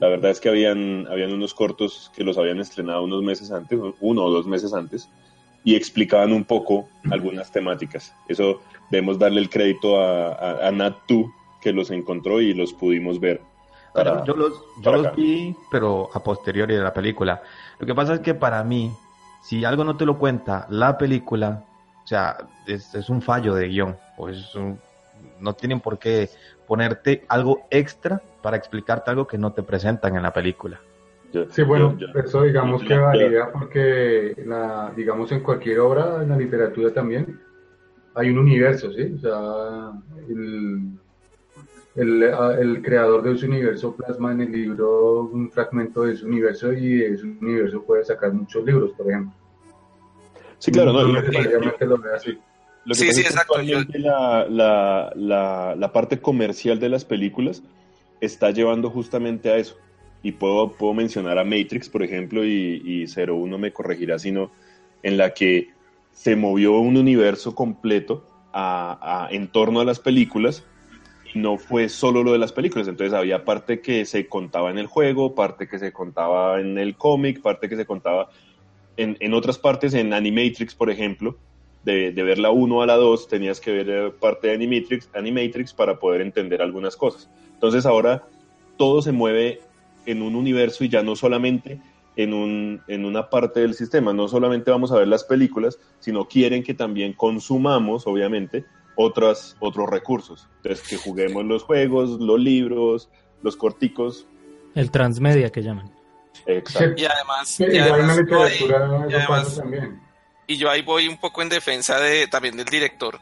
La 0.00 0.08
verdad 0.08 0.30
es 0.30 0.40
que 0.40 0.48
habían, 0.48 1.06
habían 1.08 1.32
unos 1.32 1.54
cortos 1.54 2.10
que 2.16 2.24
los 2.24 2.36
habían 2.36 2.60
estrenado 2.60 3.04
unos 3.04 3.22
meses 3.22 3.50
antes, 3.50 3.78
uno 4.00 4.24
o 4.24 4.30
dos 4.30 4.46
meses 4.46 4.72
antes, 4.74 5.08
y 5.62 5.76
explicaban 5.76 6.32
un 6.32 6.44
poco 6.44 6.88
algunas 7.10 7.50
temáticas. 7.50 8.12
Eso 8.28 8.60
debemos 8.90 9.18
darle 9.18 9.40
el 9.40 9.48
crédito 9.48 10.00
a, 10.00 10.32
a, 10.32 10.68
a 10.68 10.72
Nat 10.72 10.96
2, 11.08 11.26
que 11.64 11.72
los 11.72 11.90
encontró 11.90 12.42
y 12.42 12.52
los 12.52 12.74
pudimos 12.74 13.18
ver. 13.18 13.40
Para, 13.94 14.22
yo 14.24 14.36
los, 14.36 14.62
yo 14.82 14.92
los 14.92 15.16
vi, 15.16 15.56
pero 15.70 16.10
a 16.12 16.22
posteriori 16.22 16.74
de 16.74 16.82
la 16.82 16.92
película. 16.92 17.42
Lo 17.78 17.86
que 17.86 17.94
pasa 17.94 18.14
es 18.14 18.20
que 18.20 18.34
para 18.34 18.62
mí, 18.62 18.92
si 19.42 19.64
algo 19.64 19.82
no 19.82 19.96
te 19.96 20.04
lo 20.04 20.18
cuenta 20.18 20.66
la 20.68 20.98
película, 20.98 21.64
o 22.04 22.06
sea, 22.06 22.36
es, 22.66 22.94
es 22.94 23.08
un 23.08 23.22
fallo 23.22 23.54
de 23.54 23.68
guion, 23.68 23.96
o 24.18 24.28
es 24.28 24.54
un, 24.54 24.78
no 25.40 25.54
tienen 25.54 25.80
por 25.80 25.98
qué 25.98 26.28
ponerte 26.66 27.24
algo 27.28 27.66
extra 27.70 28.20
para 28.42 28.58
explicarte 28.58 29.10
algo 29.10 29.26
que 29.26 29.38
no 29.38 29.52
te 29.52 29.62
presentan 29.62 30.16
en 30.16 30.22
la 30.22 30.32
película. 30.32 30.78
Sí, 31.50 31.62
bueno, 31.62 31.96
eso 32.14 32.42
digamos 32.42 32.84
que 32.84 32.96
valida 32.96 33.50
porque, 33.50 34.36
la, 34.46 34.92
digamos, 34.94 35.32
en 35.32 35.40
cualquier 35.40 35.80
obra, 35.80 36.22
en 36.22 36.28
la 36.28 36.36
literatura 36.36 36.92
también, 36.92 37.40
hay 38.14 38.30
un 38.30 38.38
universo, 38.38 38.92
¿sí? 38.92 39.14
O 39.16 39.18
sea, 39.18 39.92
el, 40.28 40.92
el, 41.96 42.22
el, 42.22 42.82
creador 42.82 43.22
de 43.22 43.34
ese 43.34 43.46
universo 43.46 43.94
plasma 43.94 44.32
en 44.32 44.40
el 44.40 44.52
libro 44.52 45.22
un 45.32 45.50
fragmento 45.50 46.02
de 46.02 46.14
ese 46.14 46.24
universo 46.24 46.72
y 46.72 46.96
de 46.96 47.14
ese 47.14 47.24
universo 47.24 47.82
puede 47.82 48.04
sacar 48.04 48.32
muchos 48.32 48.64
libros, 48.64 48.92
por 48.92 49.08
ejemplo. 49.08 49.32
Sí, 50.58 50.72
claro, 50.72 50.92
no, 50.92 51.06
no 51.06 51.20
necesariamente 51.20 51.86
lo 51.86 51.98
ve 51.98 52.14
así. 52.14 52.38
Lo 52.84 52.94
que 52.94 53.00
sí, 53.00 53.12
sí, 53.12 53.20
exacto. 53.20 53.54
La, 53.62 54.46
la, 54.48 55.12
la, 55.14 55.74
la, 55.76 55.92
parte 55.92 56.20
comercial 56.20 56.80
de 56.80 56.88
las 56.88 57.04
películas 57.04 57.62
está 58.20 58.50
llevando 58.50 58.90
justamente 58.90 59.50
a 59.50 59.56
eso. 59.56 59.76
Y 60.22 60.32
puedo, 60.32 60.72
puedo 60.72 60.94
mencionar 60.94 61.38
a 61.38 61.44
Matrix, 61.44 61.88
por 61.88 62.02
ejemplo, 62.02 62.44
y, 62.44 62.82
y 62.84 63.06
01 63.06 63.58
me 63.58 63.72
corregirá, 63.72 64.18
sino 64.18 64.50
en 65.02 65.16
la 65.16 65.34
que 65.34 65.68
se 66.12 66.34
movió 66.34 66.78
un 66.78 66.96
universo 66.96 67.54
completo 67.54 68.26
a, 68.52 69.26
a, 69.26 69.34
en 69.34 69.48
torno 69.48 69.80
a 69.80 69.84
las 69.84 70.00
películas 70.00 70.64
no 71.34 71.58
fue 71.58 71.88
solo 71.88 72.22
lo 72.22 72.32
de 72.32 72.38
las 72.38 72.52
películas, 72.52 72.88
entonces 72.88 73.12
había 73.12 73.44
parte 73.44 73.80
que 73.80 74.04
se 74.04 74.28
contaba 74.28 74.70
en 74.70 74.78
el 74.78 74.86
juego, 74.86 75.34
parte 75.34 75.68
que 75.68 75.78
se 75.78 75.92
contaba 75.92 76.60
en 76.60 76.78
el 76.78 76.96
cómic, 76.96 77.42
parte 77.42 77.68
que 77.68 77.76
se 77.76 77.86
contaba 77.86 78.28
en, 78.96 79.16
en, 79.20 79.34
otras 79.34 79.58
partes, 79.58 79.94
en 79.94 80.12
Animatrix, 80.12 80.74
por 80.74 80.90
ejemplo, 80.90 81.36
de, 81.84 82.12
de, 82.12 82.22
ver 82.22 82.38
la 82.38 82.50
1 82.50 82.82
a 82.82 82.86
la 82.86 82.94
2, 82.94 83.28
tenías 83.28 83.60
que 83.60 83.72
ver 83.72 83.90
eh, 83.90 84.10
parte 84.18 84.46
de 84.46 84.54
Animatrix, 84.54 85.10
Animatrix 85.14 85.72
para 85.72 85.98
poder 85.98 86.20
entender 86.20 86.62
algunas 86.62 86.96
cosas. 86.96 87.28
Entonces 87.52 87.84
ahora 87.84 88.22
todo 88.76 89.02
se 89.02 89.12
mueve 89.12 89.60
en 90.06 90.22
un 90.22 90.34
universo 90.34 90.84
y 90.84 90.88
ya 90.88 91.02
no 91.02 91.16
solamente 91.16 91.80
en, 92.16 92.32
un, 92.32 92.80
en 92.88 93.04
una 93.04 93.28
parte 93.28 93.60
del 93.60 93.74
sistema. 93.74 94.12
No 94.12 94.28
solamente 94.28 94.70
vamos 94.70 94.92
a 94.92 94.98
ver 94.98 95.08
las 95.08 95.24
películas, 95.24 95.78
sino 95.98 96.26
quieren 96.26 96.62
que 96.62 96.74
también 96.74 97.12
consumamos, 97.12 98.06
obviamente, 98.06 98.64
otras, 98.96 99.56
otros 99.60 99.88
recursos. 99.90 100.48
Entonces, 100.62 100.86
que 100.88 100.96
juguemos 100.96 101.44
los 101.44 101.62
juegos, 101.62 102.10
los 102.20 102.38
libros, 102.40 103.08
los 103.42 103.56
corticos. 103.56 104.26
El 104.74 104.90
transmedia 104.90 105.50
que 105.50 105.62
llaman. 105.62 105.92
Exacto. 106.46 107.00
Y 107.00 107.04
además, 107.04 107.48
Sí, 107.48 107.64
y 107.64 107.76
yo 107.76 107.94
ahí- 107.94 108.02
literatura 108.02 108.50
y 108.50 108.54
eso 108.54 109.16
además- 109.18 109.44
pasa 109.44 109.60
también. 109.62 110.00
y 110.46 110.56
yo 110.56 110.70
ahí 110.70 110.82
voy 110.82 111.08
un 111.08 111.18
poco 111.18 111.42
en 111.42 111.48
defensa 111.48 111.98
de 112.00 112.26
también 112.26 112.56
del 112.56 112.66
director, 112.66 113.18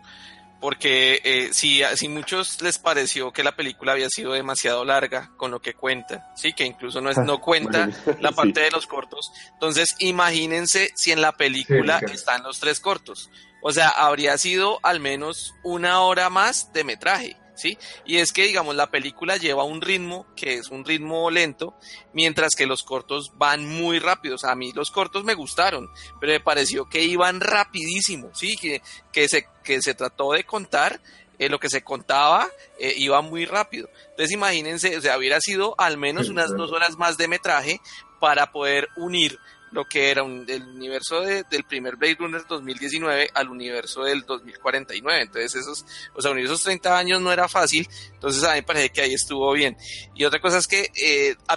porque 0.60 1.20
eh, 1.24 1.48
si, 1.52 1.82
si 1.94 2.08
muchos 2.08 2.62
les 2.62 2.78
pareció 2.78 3.32
que 3.32 3.42
la 3.44 3.54
película 3.56 3.92
había 3.92 4.08
sido 4.08 4.32
demasiado 4.32 4.84
larga 4.84 5.30
con 5.36 5.50
lo 5.50 5.60
que 5.60 5.74
cuenta, 5.74 6.32
sí, 6.36 6.52
que 6.52 6.64
incluso 6.64 7.00
no 7.00 7.10
es 7.10 7.18
no 7.18 7.40
cuenta 7.40 7.88
la 8.20 8.30
Sí. 8.30 8.34
parte 8.34 8.60
de 8.60 8.70
los 8.70 8.86
cortos, 8.86 9.32
entonces 9.52 9.94
imagínense 9.98 10.90
si 10.94 11.12
en 11.12 11.20
la 11.20 11.32
película 11.32 11.98
Sí, 12.00 12.12
están 12.14 12.42
los 12.44 12.60
tres 12.60 12.80
cortos, 12.80 13.28
o 13.62 13.72
sea, 13.72 13.88
habría 13.88 14.36
sido 14.36 14.80
al 14.82 15.00
menos 15.00 15.54
una 15.62 16.00
hora 16.00 16.28
más 16.28 16.72
de 16.72 16.84
metraje. 16.84 17.36
¿Sí? 17.54 17.78
Y 18.06 18.16
es 18.16 18.32
que, 18.32 18.44
digamos, 18.44 18.74
la 18.74 18.90
película 18.90 19.36
lleva 19.36 19.62
un 19.62 19.82
ritmo 19.82 20.26
que 20.34 20.54
es 20.54 20.68
un 20.68 20.84
ritmo 20.84 21.30
lento, 21.30 21.74
mientras 22.12 22.54
que 22.56 22.66
los 22.66 22.82
cortos 22.82 23.30
van 23.36 23.68
muy 23.68 23.98
rápidos. 23.98 24.44
A 24.44 24.56
mí 24.56 24.72
los 24.72 24.90
cortos 24.90 25.22
me 25.22 25.34
gustaron, 25.34 25.88
pero 26.18 26.32
me 26.32 26.40
pareció 26.40 26.88
que 26.88 27.04
iban 27.04 27.40
rapidísimo, 27.40 28.30
¿sí? 28.34 28.56
Que, 28.56 28.82
que, 29.12 29.28
se, 29.28 29.46
que 29.62 29.80
se 29.82 29.94
trató 29.94 30.32
de 30.32 30.44
contar 30.44 31.00
eh, 31.38 31.48
lo 31.48 31.58
que 31.58 31.68
se 31.68 31.82
contaba 31.82 32.48
eh, 32.78 32.94
iba 32.96 33.20
muy 33.20 33.44
rápido. 33.46 33.88
Entonces 34.10 34.32
imagínense, 34.32 34.96
o 34.96 35.00
sea, 35.00 35.18
hubiera 35.18 35.40
sido 35.40 35.74
al 35.76 35.98
menos 35.98 36.28
unas 36.28 36.50
dos 36.56 36.72
horas 36.72 36.96
más 36.96 37.16
de 37.16 37.26
metraje 37.26 37.80
para 38.20 38.52
poder 38.52 38.88
unir 38.96 39.38
lo 39.72 39.86
que 39.86 40.10
era 40.10 40.22
un- 40.22 40.44
el 40.48 40.62
universo 40.68 41.20
de- 41.22 41.44
del 41.50 41.64
primer 41.64 41.96
Blade 41.96 42.16
Runner 42.18 42.44
2019 42.46 43.30
al 43.34 43.48
universo 43.48 44.02
del 44.04 44.22
2049. 44.22 45.22
Entonces 45.22 45.54
esos, 45.56 45.84
o 46.14 46.20
sea, 46.22 46.30
unir 46.30 46.44
esos 46.44 46.62
30 46.62 46.96
años 46.96 47.20
no 47.20 47.32
era 47.32 47.48
fácil, 47.48 47.88
entonces 48.12 48.44
a 48.44 48.50
mí 48.50 48.56
me 48.56 48.62
parece 48.62 48.90
que 48.90 49.00
ahí 49.02 49.14
estuvo 49.14 49.50
bien. 49.52 49.76
Y 50.14 50.24
otra 50.24 50.40
cosa 50.40 50.58
es 50.58 50.66
que, 50.68 50.90
eh, 51.02 51.36
a, 51.48 51.54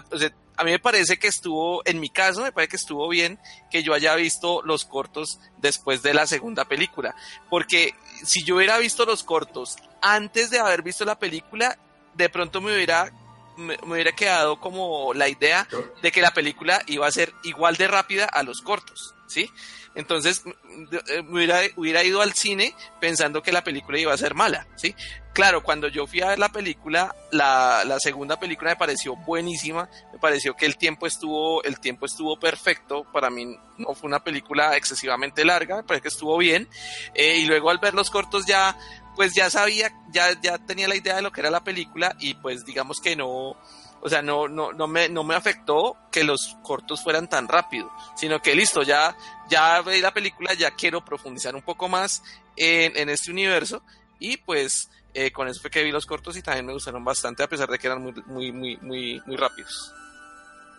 a 0.57 0.63
mí 0.63 0.71
me 0.71 0.79
parece 0.79 1.17
que 1.17 1.27
estuvo, 1.27 1.81
en 1.85 1.99
mi 1.99 2.09
caso, 2.09 2.41
me 2.41 2.53
parece 2.53 2.69
que 2.71 2.75
estuvo 2.77 3.09
bien 3.09 3.37
que 3.69 3.83
yo 3.83 3.93
haya 3.93 4.15
visto 4.15 4.61
los 4.63 4.85
cortos 4.85 5.39
después 5.57 6.01
de 6.01 6.13
la 6.13 6.25
segunda 6.27 6.63
película, 6.65 7.13
porque 7.49 7.93
si 8.23 8.43
yo 8.45 8.55
hubiera 8.55 8.77
visto 8.77 9.05
los 9.05 9.23
cortos 9.23 9.75
antes 10.01 10.49
de 10.49 10.59
haber 10.59 10.81
visto 10.81 11.03
la 11.03 11.19
película, 11.19 11.77
de 12.13 12.29
pronto 12.29 12.61
me 12.61 12.73
hubiera 12.73 13.11
me, 13.57 13.77
hubiera 13.83 14.13
quedado 14.13 14.59
como 14.59 15.13
la 15.13 15.27
idea 15.29 15.67
de 16.01 16.11
que 16.11 16.21
la 16.21 16.33
película 16.33 16.81
iba 16.87 17.07
a 17.07 17.11
ser 17.11 17.33
igual 17.43 17.75
de 17.75 17.87
rápida 17.87 18.25
a 18.25 18.43
los 18.43 18.61
cortos, 18.61 19.15
¿sí? 19.27 19.49
Entonces 19.95 20.43
eh, 20.45 21.23
me 21.23 21.45
hubiera, 21.77 22.03
ido 22.03 22.21
al 22.21 22.33
cine 22.33 22.75
pensando 22.99 23.41
que 23.41 23.53
la 23.53 23.63
película 23.63 23.97
iba 23.97 24.13
a 24.13 24.17
ser 24.17 24.35
mala, 24.35 24.67
¿sí? 24.75 24.93
Claro, 25.33 25.63
cuando 25.63 25.87
yo 25.87 26.05
fui 26.07 26.21
a 26.21 26.27
ver 26.27 26.39
la 26.39 26.49
película, 26.49 27.13
la, 27.31 27.83
la 27.85 27.99
segunda 27.99 28.39
película 28.39 28.71
me 28.71 28.75
pareció 28.77 29.15
buenísima, 29.15 29.89
me 30.13 30.19
pareció 30.19 30.55
que 30.55 30.65
el 30.65 30.77
tiempo 30.77 31.07
estuvo, 31.07 31.63
el 31.63 31.79
tiempo 31.79 32.05
estuvo 32.05 32.37
perfecto, 32.39 33.05
para 33.11 33.29
mí 33.29 33.57
no 33.77 33.93
fue 33.95 34.07
una 34.07 34.23
película 34.23 34.77
excesivamente 34.77 35.43
larga, 35.43 35.77
me 35.77 35.83
parece 35.83 36.03
que 36.03 36.07
estuvo 36.09 36.37
bien, 36.37 36.69
eh, 37.13 37.37
y 37.37 37.45
luego 37.45 37.69
al 37.69 37.79
ver 37.79 37.93
los 37.93 38.09
cortos 38.09 38.45
ya, 38.45 38.77
pues 39.15 39.33
ya 39.33 39.49
sabía, 39.49 39.91
ya, 40.11 40.39
ya 40.41 40.57
tenía 40.57 40.87
la 40.87 40.95
idea 40.95 41.15
de 41.15 41.21
lo 41.21 41.31
que 41.31 41.41
era 41.41 41.49
la 41.49 41.63
película, 41.63 42.15
y 42.19 42.33
pues 42.35 42.65
digamos 42.65 42.99
que 42.99 43.15
no, 43.15 43.29
o 44.01 44.09
sea, 44.09 44.21
no, 44.21 44.47
no, 44.47 44.71
no 44.73 44.87
me, 44.87 45.09
no 45.09 45.23
me 45.23 45.35
afectó 45.35 45.95
que 46.11 46.23
los 46.23 46.57
cortos 46.61 47.01
fueran 47.03 47.27
tan 47.27 47.47
rápido, 47.47 47.91
sino 48.15 48.41
que 48.41 48.55
listo, 48.55 48.83
ya, 48.83 49.15
ya 49.49 49.81
veí 49.81 50.01
la 50.01 50.13
película, 50.13 50.53
ya 50.53 50.71
quiero 50.71 51.03
profundizar 51.03 51.55
un 51.55 51.61
poco 51.63 51.87
más 51.89 52.21
en, 52.55 52.95
en 52.97 53.09
este 53.09 53.31
universo, 53.31 53.81
y 54.19 54.37
pues 54.37 54.89
eh, 55.13 55.31
con 55.31 55.47
eso 55.47 55.61
fue 55.61 55.69
que 55.71 55.83
vi 55.83 55.91
los 55.91 56.05
cortos 56.05 56.35
y 56.37 56.41
también 56.41 56.65
me 56.65 56.73
gustaron 56.73 57.03
bastante, 57.03 57.41
a 57.43 57.47
pesar 57.47 57.69
de 57.69 57.79
que 57.79 57.87
eran 57.87 58.03
muy, 58.03 58.13
muy, 58.27 58.51
muy, 58.51 58.77
muy, 58.77 59.21
muy 59.25 59.35
rápidos. 59.37 59.91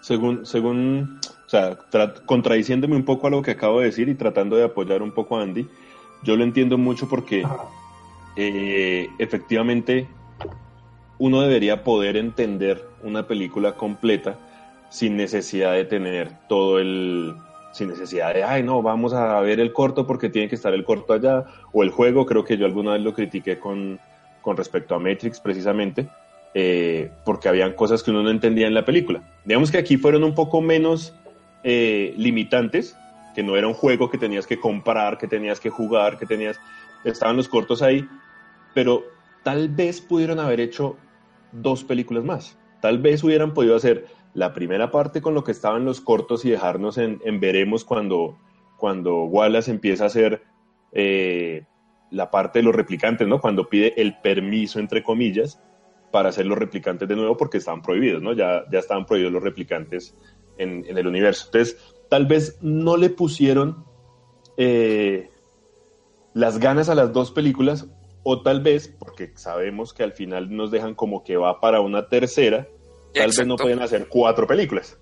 Según, 0.02 0.46
según, 0.46 1.20
o 1.46 1.48
sea, 1.48 1.76
tra- 1.90 2.24
contradiciéndome 2.26 2.94
un 2.94 3.04
poco 3.04 3.26
a 3.26 3.30
lo 3.30 3.42
que 3.42 3.50
acabo 3.52 3.80
de 3.80 3.86
decir 3.86 4.08
y 4.08 4.14
tratando 4.14 4.54
de 4.54 4.64
apoyar 4.64 5.02
un 5.02 5.10
poco 5.12 5.36
a 5.36 5.42
Andy, 5.42 5.68
yo 6.22 6.36
lo 6.36 6.44
entiendo 6.44 6.78
mucho 6.78 7.08
porque 7.08 7.44
eh, 8.36 9.08
efectivamente 9.18 10.06
uno 11.18 11.40
debería 11.40 11.82
poder 11.82 12.16
entender 12.16 12.84
una 13.02 13.26
película 13.26 13.72
completa 13.72 14.38
sin 14.90 15.16
necesidad 15.16 15.72
de 15.72 15.84
tener 15.84 16.30
todo 16.48 16.78
el, 16.78 17.34
sin 17.72 17.88
necesidad 17.88 18.34
de, 18.34 18.44
ay, 18.44 18.62
no, 18.62 18.82
vamos 18.82 19.12
a 19.12 19.40
ver 19.40 19.60
el 19.60 19.72
corto 19.72 20.06
porque 20.06 20.28
tiene 20.28 20.48
que 20.48 20.54
estar 20.54 20.72
el 20.72 20.84
corto 20.84 21.12
allá, 21.12 21.44
o 21.72 21.82
el 21.82 21.90
juego, 21.90 22.26
creo 22.26 22.44
que 22.44 22.56
yo 22.56 22.66
alguna 22.66 22.92
vez 22.92 23.02
lo 23.02 23.14
critiqué 23.14 23.58
con, 23.58 23.98
con 24.42 24.56
respecto 24.56 24.94
a 24.94 24.98
Matrix 24.98 25.40
precisamente, 25.40 26.08
eh, 26.54 27.10
porque 27.24 27.48
habían 27.48 27.72
cosas 27.72 28.02
que 28.02 28.10
uno 28.10 28.22
no 28.22 28.30
entendía 28.30 28.66
en 28.66 28.74
la 28.74 28.84
película. 28.84 29.22
Digamos 29.44 29.70
que 29.70 29.78
aquí 29.78 29.96
fueron 29.96 30.24
un 30.24 30.34
poco 30.34 30.60
menos 30.60 31.14
eh, 31.64 32.14
limitantes, 32.16 32.96
que 33.34 33.42
no 33.42 33.56
era 33.56 33.66
un 33.66 33.74
juego 33.74 34.10
que 34.10 34.16
tenías 34.16 34.46
que 34.46 34.58
comprar, 34.58 35.18
que 35.18 35.28
tenías 35.28 35.60
que 35.60 35.68
jugar, 35.68 36.16
que 36.18 36.24
tenías, 36.24 36.58
estaban 37.04 37.36
los 37.36 37.48
cortos 37.48 37.82
ahí, 37.82 38.08
pero 38.76 39.04
tal 39.42 39.70
vez 39.70 40.02
pudieron 40.02 40.38
haber 40.38 40.60
hecho 40.60 40.98
dos 41.50 41.82
películas 41.82 42.24
más. 42.24 42.58
Tal 42.82 42.98
vez 42.98 43.24
hubieran 43.24 43.54
podido 43.54 43.74
hacer 43.74 44.04
la 44.34 44.52
primera 44.52 44.90
parte 44.90 45.22
con 45.22 45.32
lo 45.32 45.44
que 45.44 45.52
estaban 45.52 45.86
los 45.86 46.02
cortos 46.02 46.44
y 46.44 46.50
dejarnos 46.50 46.98
en, 46.98 47.18
veremos 47.40 47.86
cuando, 47.86 48.36
cuando 48.76 49.24
Wallace 49.24 49.70
empieza 49.70 50.04
a 50.04 50.08
hacer 50.08 50.42
eh, 50.92 51.64
la 52.10 52.30
parte 52.30 52.58
de 52.58 52.64
los 52.64 52.74
replicantes, 52.74 53.26
¿no? 53.26 53.40
Cuando 53.40 53.66
pide 53.66 53.94
el 53.96 54.18
permiso, 54.20 54.78
entre 54.78 55.02
comillas, 55.02 55.58
para 56.12 56.28
hacer 56.28 56.44
los 56.44 56.58
replicantes 56.58 57.08
de 57.08 57.16
nuevo 57.16 57.34
porque 57.34 57.56
estaban 57.56 57.80
prohibidos, 57.80 58.20
¿no? 58.20 58.34
Ya, 58.34 58.64
ya 58.70 58.80
estaban 58.80 59.06
prohibidos 59.06 59.32
los 59.32 59.42
replicantes 59.42 60.14
en, 60.58 60.84
en 60.86 60.98
el 60.98 61.06
universo. 61.06 61.46
Entonces, 61.46 61.78
tal 62.10 62.26
vez 62.26 62.58
no 62.60 62.98
le 62.98 63.08
pusieron 63.08 63.86
eh, 64.58 65.30
las 66.34 66.58
ganas 66.58 66.90
a 66.90 66.94
las 66.94 67.14
dos 67.14 67.30
películas 67.30 67.88
o 68.28 68.42
tal 68.42 68.60
vez, 68.60 68.88
porque 68.98 69.30
sabemos 69.36 69.92
que 69.94 70.02
al 70.02 70.12
final 70.12 70.54
nos 70.54 70.72
dejan 70.72 70.94
como 70.96 71.22
que 71.22 71.36
va 71.36 71.60
para 71.60 71.80
una 71.80 72.08
tercera, 72.08 72.66
tal 73.14 73.26
vez 73.28 73.46
no 73.46 73.54
pueden 73.56 73.80
hacer 73.80 74.08
cuatro 74.08 74.46
películas. 74.48 74.96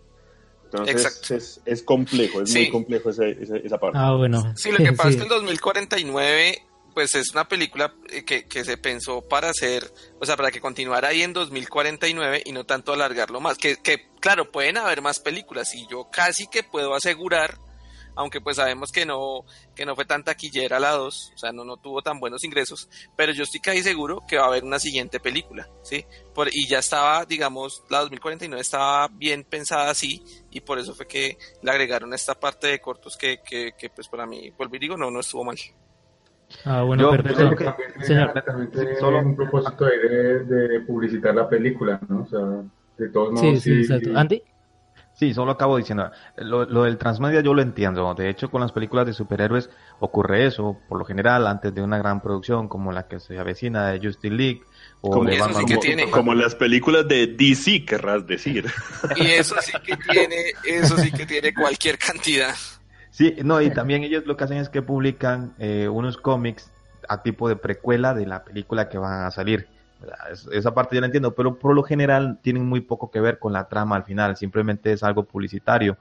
Entonces 0.64 0.94
Exacto. 1.06 1.34
es, 1.36 1.60
es 1.64 1.82
complejo, 1.82 2.42
es 2.42 2.50
Sí. 2.50 2.58
muy 2.60 2.70
complejo 2.70 3.10
ese- 3.10 3.30
ese- 3.40 3.64
esa 3.64 3.78
parte. 3.78 3.96
Ah, 3.98 4.14
bueno. 4.16 4.42
Sí, 4.56 4.70
lo 4.72 4.78
que 4.78 4.92
pasa 4.92 5.08
es 5.10 5.16
que 5.16 5.22
el 5.22 5.28
2049, 5.28 6.58
pues 6.92 7.14
es 7.14 7.30
una 7.32 7.48
película 7.48 7.94
eh, 8.10 8.24
que, 8.24 8.46
que 8.46 8.64
se 8.64 8.76
pensó 8.76 9.22
para 9.22 9.48
hacer, 9.50 9.90
o 10.20 10.26
sea, 10.26 10.36
para 10.36 10.50
que 10.50 10.60
continuara 10.60 11.08
ahí 11.08 11.22
en 11.22 11.32
2049 11.32 12.42
y 12.44 12.52
no 12.52 12.64
tanto 12.66 12.92
alargarlo 12.92 13.40
más. 13.40 13.56
Que, 13.56 13.76
que 13.76 14.08
claro, 14.20 14.50
pueden 14.52 14.76
haber 14.76 15.00
más 15.02 15.18
películas 15.20 15.74
y 15.74 15.86
yo 15.88 16.08
casi 16.12 16.46
que 16.48 16.62
puedo 16.62 16.94
asegurar, 16.94 17.56
aunque 18.16 18.40
pues 18.40 18.56
sabemos 18.56 18.92
que 18.92 19.04
no, 19.06 19.44
que 19.74 19.84
no 19.86 19.94
fue 19.94 20.04
tan 20.04 20.22
taquillera 20.24 20.78
la 20.80 20.90
2, 20.92 21.32
o 21.34 21.38
sea, 21.38 21.52
no, 21.52 21.64
no 21.64 21.76
tuvo 21.76 22.02
tan 22.02 22.20
buenos 22.20 22.44
ingresos, 22.44 22.88
pero 23.16 23.32
yo 23.32 23.42
estoy 23.44 23.60
casi 23.60 23.82
seguro 23.82 24.22
que 24.28 24.36
va 24.38 24.44
a 24.44 24.48
haber 24.48 24.64
una 24.64 24.78
siguiente 24.78 25.20
película, 25.20 25.68
¿sí? 25.82 26.04
Por, 26.34 26.48
y 26.52 26.66
ya 26.66 26.78
estaba, 26.78 27.24
digamos, 27.24 27.82
la 27.90 28.00
2049 28.00 28.60
estaba 28.60 29.08
bien 29.08 29.44
pensada 29.44 29.90
así 29.90 30.22
y 30.50 30.60
por 30.60 30.78
eso 30.78 30.94
fue 30.94 31.06
que 31.06 31.36
le 31.62 31.70
agregaron 31.70 32.12
esta 32.14 32.34
parte 32.34 32.68
de 32.68 32.80
cortos 32.80 33.16
que, 33.16 33.38
que, 33.44 33.72
que 33.78 33.90
pues 33.90 34.08
para 34.08 34.26
mí, 34.26 34.50
vuelvo 34.56 34.76
y 34.76 34.78
digo, 34.78 34.96
no, 34.96 35.10
no 35.10 35.20
estuvo 35.20 35.44
mal. 35.44 35.56
Ah, 36.64 36.82
bueno, 36.82 37.04
Yo- 37.04 37.10
perfecto. 37.10 37.50
yo 37.50 37.56
creo 37.56 37.76
que- 37.76 37.82
También 37.84 38.06
Señor. 38.06 38.42
también 38.44 38.96
Solo- 39.00 39.18
un 39.20 39.34
propósito 39.34 39.86
de, 39.86 40.44
de 40.44 40.80
publicitar 40.80 41.34
la 41.34 41.48
película, 41.48 42.00
¿no? 42.08 42.22
O 42.22 42.26
sea, 42.26 42.40
de 42.96 43.08
todos 43.10 43.32
modos, 43.32 43.60
Sí, 43.60 43.60
sí, 43.60 43.80
exacto. 43.80 44.10
Andy. 44.16 44.42
Sí, 45.16 45.32
solo 45.32 45.52
acabo 45.52 45.76
diciendo, 45.76 46.10
lo, 46.38 46.64
lo 46.64 46.82
del 46.82 46.98
transmedia 46.98 47.40
yo 47.40 47.54
lo 47.54 47.62
entiendo. 47.62 48.12
De 48.14 48.28
hecho, 48.28 48.50
con 48.50 48.60
las 48.60 48.72
películas 48.72 49.06
de 49.06 49.12
superhéroes 49.12 49.70
ocurre 50.00 50.44
eso, 50.46 50.76
por 50.88 50.98
lo 50.98 51.04
general, 51.04 51.46
antes 51.46 51.72
de 51.72 51.82
una 51.82 51.98
gran 51.98 52.20
producción 52.20 52.66
como 52.66 52.90
la 52.90 53.06
que 53.06 53.20
se 53.20 53.38
avecina 53.38 53.86
de 53.88 54.00
Justice 54.04 54.34
League 54.34 54.62
o 55.02 55.10
Como, 55.10 55.24
de 55.30 55.36
eso 55.36 55.44
Batman 55.44 55.60
sí 55.62 55.66
que 55.66 55.74
como- 55.74 55.82
tiene. 55.82 56.10
como 56.10 56.34
las 56.34 56.56
películas 56.56 57.06
de 57.06 57.28
DC, 57.28 57.84
querrás 57.84 58.26
decir. 58.26 58.66
Y 59.16 59.26
eso 59.26 59.54
sí 59.60 59.72
que 59.84 59.96
tiene, 59.96 60.36
eso 60.66 60.96
sí 60.98 61.12
que 61.12 61.26
tiene 61.26 61.54
cualquier 61.54 61.96
cantidad. 61.96 62.52
Sí, 63.10 63.36
no, 63.44 63.60
y 63.62 63.70
también 63.70 64.02
ellos 64.02 64.24
lo 64.26 64.36
que 64.36 64.42
hacen 64.42 64.58
es 64.58 64.68
que 64.68 64.82
publican 64.82 65.54
eh, 65.60 65.88
unos 65.88 66.16
cómics 66.16 66.72
a 67.08 67.22
tipo 67.22 67.48
de 67.48 67.54
precuela 67.54 68.14
de 68.14 68.26
la 68.26 68.42
película 68.42 68.88
que 68.88 68.98
van 68.98 69.24
a 69.26 69.30
salir. 69.30 69.68
Esa 70.52 70.74
parte 70.74 70.94
yo 70.96 71.00
la 71.00 71.06
entiendo, 71.06 71.34
pero 71.34 71.58
por 71.58 71.74
lo 71.74 71.82
general 71.82 72.38
tienen 72.42 72.64
muy 72.66 72.80
poco 72.80 73.10
que 73.10 73.20
ver 73.20 73.38
con 73.38 73.52
la 73.52 73.68
trama 73.68 73.96
al 73.96 74.04
final, 74.04 74.36
simplemente 74.36 74.92
es 74.92 75.02
algo 75.02 75.24
publicitario, 75.24 75.96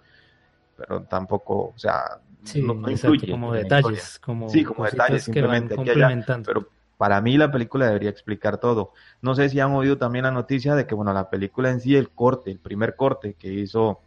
pero 0.77 1.03
tampoco, 1.03 1.73
o 1.75 1.79
sea, 1.79 2.19
Sí, 2.43 2.61
no, 2.61 2.73
no 2.73 2.89
exacto, 2.89 3.25
influye 3.25 3.31
como 3.31 3.53
detalles, 3.53 4.19
como 4.19 4.47
sí, 4.47 4.63
como 4.63 4.85
detalles 4.85 5.29
que 5.29 5.41
van 5.41 5.63
simplemente 5.63 5.75
y 5.85 5.89
allá, 5.89 6.09
pero 6.45 6.67
para 6.97 7.21
mí 7.21 7.37
la 7.37 7.51
película 7.51 7.87
debería 7.87 8.09
explicar 8.09 8.59
todo. 8.59 8.93
No 9.21 9.35
sé 9.35 9.49
si 9.49 9.59
han 9.59 9.71
oído 9.71 9.97
también 9.97 10.23
la 10.23 10.31
noticia 10.31 10.75
de 10.75 10.85
que, 10.87 10.95
bueno, 10.95 11.13
la 11.13 11.29
película 11.29 11.69
en 11.71 11.79
sí, 11.81 11.95
el 11.95 12.09
corte, 12.09 12.51
el 12.51 12.59
primer 12.59 12.95
corte 12.95 13.35
que 13.35 13.51
hizo 13.51 13.99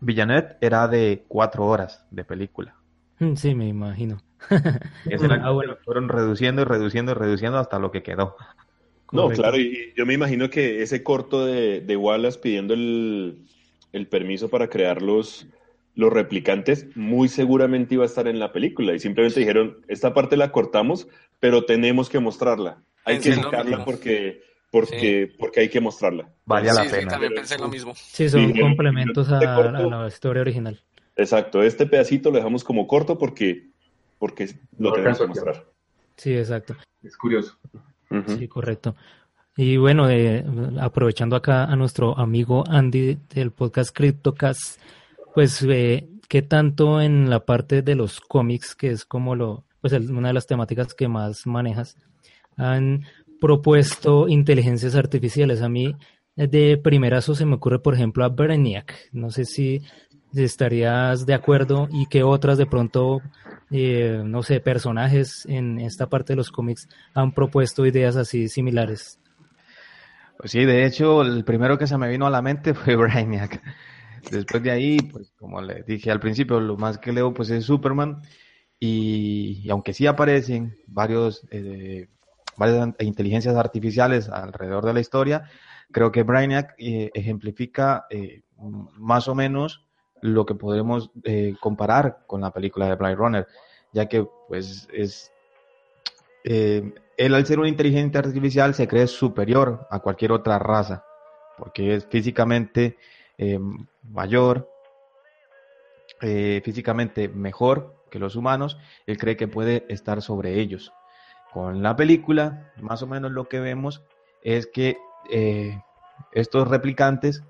Villanet 0.00 0.56
era 0.60 0.88
de 0.88 1.24
cuatro 1.28 1.66
horas 1.66 2.06
de 2.10 2.24
película. 2.24 2.74
Mm, 3.18 3.34
Sí, 3.36 3.54
me 3.54 3.68
imagino. 3.68 4.18
Ah, 5.42 5.50
bueno. 5.50 5.76
Fueron 5.84 6.08
reduciendo 6.08 6.62
y 6.62 6.64
reduciendo 6.64 7.12
y 7.12 7.14
reduciendo 7.14 7.58
hasta 7.58 7.78
lo 7.78 7.90
que 7.90 8.02
quedó. 8.02 8.36
No, 9.12 9.28
claro, 9.28 9.58
y 9.58 9.92
yo 9.96 10.04
me 10.04 10.14
imagino 10.14 10.50
que 10.50 10.82
ese 10.82 11.02
corto 11.02 11.46
de, 11.46 11.80
de 11.80 11.96
Wallace 11.96 12.38
pidiendo 12.38 12.74
el, 12.74 13.44
el 13.92 14.06
permiso 14.08 14.48
para 14.48 14.68
crear 14.68 15.00
los, 15.00 15.46
los 15.94 16.12
replicantes, 16.12 16.88
muy 16.96 17.28
seguramente 17.28 17.94
iba 17.94 18.02
a 18.02 18.06
estar 18.06 18.26
en 18.26 18.38
la 18.40 18.52
película. 18.52 18.94
Y 18.94 18.98
simplemente 18.98 19.38
dijeron, 19.40 19.78
esta 19.88 20.12
parte 20.12 20.36
la 20.36 20.50
cortamos, 20.50 21.08
pero 21.38 21.64
tenemos 21.64 22.08
que 22.08 22.18
mostrarla. 22.18 22.82
Hay 23.04 23.18
que 23.20 23.30
Pensé 23.30 23.42
sacarla 23.42 23.84
porque, 23.84 24.42
porque, 24.72 25.32
porque 25.38 25.60
hay 25.60 25.68
que 25.68 25.80
mostrarla. 25.80 26.28
Valía 26.44 26.72
sí, 26.72 26.78
la 26.78 26.84
sí, 26.84 26.90
pena. 26.96 27.10
también 27.12 27.34
pensé 27.34 27.58
lo 27.58 27.68
mismo. 27.68 27.94
Sí, 27.94 28.28
son 28.28 28.52
complementos 28.54 29.30
a, 29.30 29.34
este 29.34 29.46
a 29.46 29.54
corto- 29.54 29.90
la 29.90 30.08
historia 30.08 30.40
original. 30.42 30.80
Exacto, 31.14 31.62
este 31.62 31.86
pedacito 31.86 32.30
lo 32.30 32.36
dejamos 32.36 32.64
como 32.64 32.86
corto 32.86 33.16
porque, 33.16 33.68
porque 34.18 34.46
lo 34.78 34.90
No 34.90 34.92
tenemos 34.92 35.18
que 35.18 35.26
mostrar. 35.28 35.64
Sí, 36.16 36.36
exacto. 36.36 36.76
Es 37.02 37.16
curioso. 37.16 37.56
Sí, 38.26 38.48
correcto. 38.48 38.94
Y 39.56 39.78
bueno, 39.78 40.08
eh, 40.10 40.44
aprovechando 40.80 41.34
acá 41.36 41.64
a 41.64 41.76
nuestro 41.76 42.18
amigo 42.18 42.64
Andy 42.68 43.18
del 43.34 43.52
podcast 43.52 43.94
CryptoCast, 43.96 44.80
pues 45.34 45.62
eh, 45.68 46.08
qué 46.28 46.42
tanto 46.42 47.00
en 47.00 47.30
la 47.30 47.44
parte 47.46 47.82
de 47.82 47.94
los 47.94 48.20
cómics, 48.20 48.74
que 48.74 48.90
es 48.90 49.04
como 49.04 49.34
lo, 49.34 49.64
pues 49.80 49.92
el- 49.92 50.10
una 50.10 50.28
de 50.28 50.34
las 50.34 50.46
temáticas 50.46 50.94
que 50.94 51.08
más 51.08 51.46
manejas, 51.46 51.96
han 52.56 53.04
propuesto 53.40 54.28
inteligencias 54.28 54.94
artificiales. 54.94 55.62
A 55.62 55.68
mí 55.68 55.94
eh, 56.36 56.46
de 56.48 56.76
primerazo 56.76 57.34
se 57.34 57.46
me 57.46 57.54
ocurre, 57.54 57.78
por 57.78 57.94
ejemplo, 57.94 58.24
a 58.24 58.28
Brainiac. 58.28 58.94
No 59.12 59.30
sé 59.30 59.44
si 59.46 59.80
estarías 60.44 61.26
de 61.26 61.34
acuerdo 61.34 61.88
y 61.90 62.06
que 62.06 62.22
otras 62.22 62.58
de 62.58 62.66
pronto, 62.66 63.20
eh, 63.70 64.22
no 64.24 64.42
sé, 64.42 64.60
personajes 64.60 65.46
en 65.46 65.80
esta 65.80 66.08
parte 66.08 66.32
de 66.32 66.36
los 66.36 66.50
cómics 66.50 66.88
han 67.14 67.32
propuesto 67.32 67.86
ideas 67.86 68.16
así 68.16 68.48
similares. 68.48 69.18
Pues 70.38 70.50
sí, 70.50 70.64
de 70.64 70.84
hecho, 70.84 71.22
el 71.22 71.44
primero 71.44 71.78
que 71.78 71.86
se 71.86 71.96
me 71.96 72.08
vino 72.08 72.26
a 72.26 72.30
la 72.30 72.42
mente 72.42 72.74
fue 72.74 72.96
Brainiac. 72.96 73.62
Después 74.30 74.62
de 74.62 74.70
ahí, 74.70 74.98
pues 75.00 75.32
como 75.38 75.60
le 75.60 75.82
dije 75.82 76.10
al 76.10 76.20
principio, 76.20 76.60
lo 76.60 76.76
más 76.76 76.98
que 76.98 77.12
leo 77.12 77.32
pues 77.32 77.50
es 77.50 77.64
Superman. 77.64 78.22
Y, 78.78 79.62
y 79.64 79.70
aunque 79.70 79.94
sí 79.94 80.06
aparecen 80.06 80.76
varios, 80.86 81.46
eh, 81.50 82.08
varias 82.56 82.88
inteligencias 83.00 83.56
artificiales 83.56 84.28
alrededor 84.28 84.84
de 84.84 84.92
la 84.92 85.00
historia, 85.00 85.48
creo 85.90 86.12
que 86.12 86.22
Brainiac 86.22 86.74
eh, 86.78 87.10
ejemplifica 87.14 88.06
eh, 88.10 88.42
más 88.98 89.28
o 89.28 89.34
menos 89.34 89.85
lo 90.22 90.46
que 90.46 90.54
podemos 90.54 91.10
eh, 91.24 91.54
comparar 91.60 92.20
con 92.26 92.40
la 92.40 92.50
película 92.50 92.88
de 92.88 92.94
Blade 92.96 93.14
Runner, 93.14 93.46
ya 93.92 94.06
que 94.06 94.26
pues 94.48 94.88
es 94.92 95.32
eh, 96.44 96.92
él 97.16 97.34
al 97.34 97.46
ser 97.46 97.58
una 97.58 97.68
inteligencia 97.68 98.20
artificial 98.20 98.74
se 98.74 98.86
cree 98.86 99.06
superior 99.06 99.86
a 99.90 100.00
cualquier 100.00 100.32
otra 100.32 100.58
raza, 100.58 101.04
porque 101.58 101.94
es 101.94 102.06
físicamente 102.06 102.96
eh, 103.38 103.58
mayor, 104.02 104.70
eh, 106.20 106.60
físicamente 106.64 107.28
mejor 107.28 107.94
que 108.10 108.18
los 108.18 108.36
humanos, 108.36 108.78
él 109.06 109.18
cree 109.18 109.36
que 109.36 109.48
puede 109.48 109.84
estar 109.88 110.22
sobre 110.22 110.60
ellos. 110.60 110.92
Con 111.52 111.82
la 111.82 111.96
película, 111.96 112.72
más 112.80 113.02
o 113.02 113.06
menos 113.06 113.32
lo 113.32 113.48
que 113.48 113.60
vemos 113.60 114.02
es 114.42 114.66
que 114.66 114.98
eh, 115.30 115.80
estos 116.32 116.68
replicantes 116.68 117.42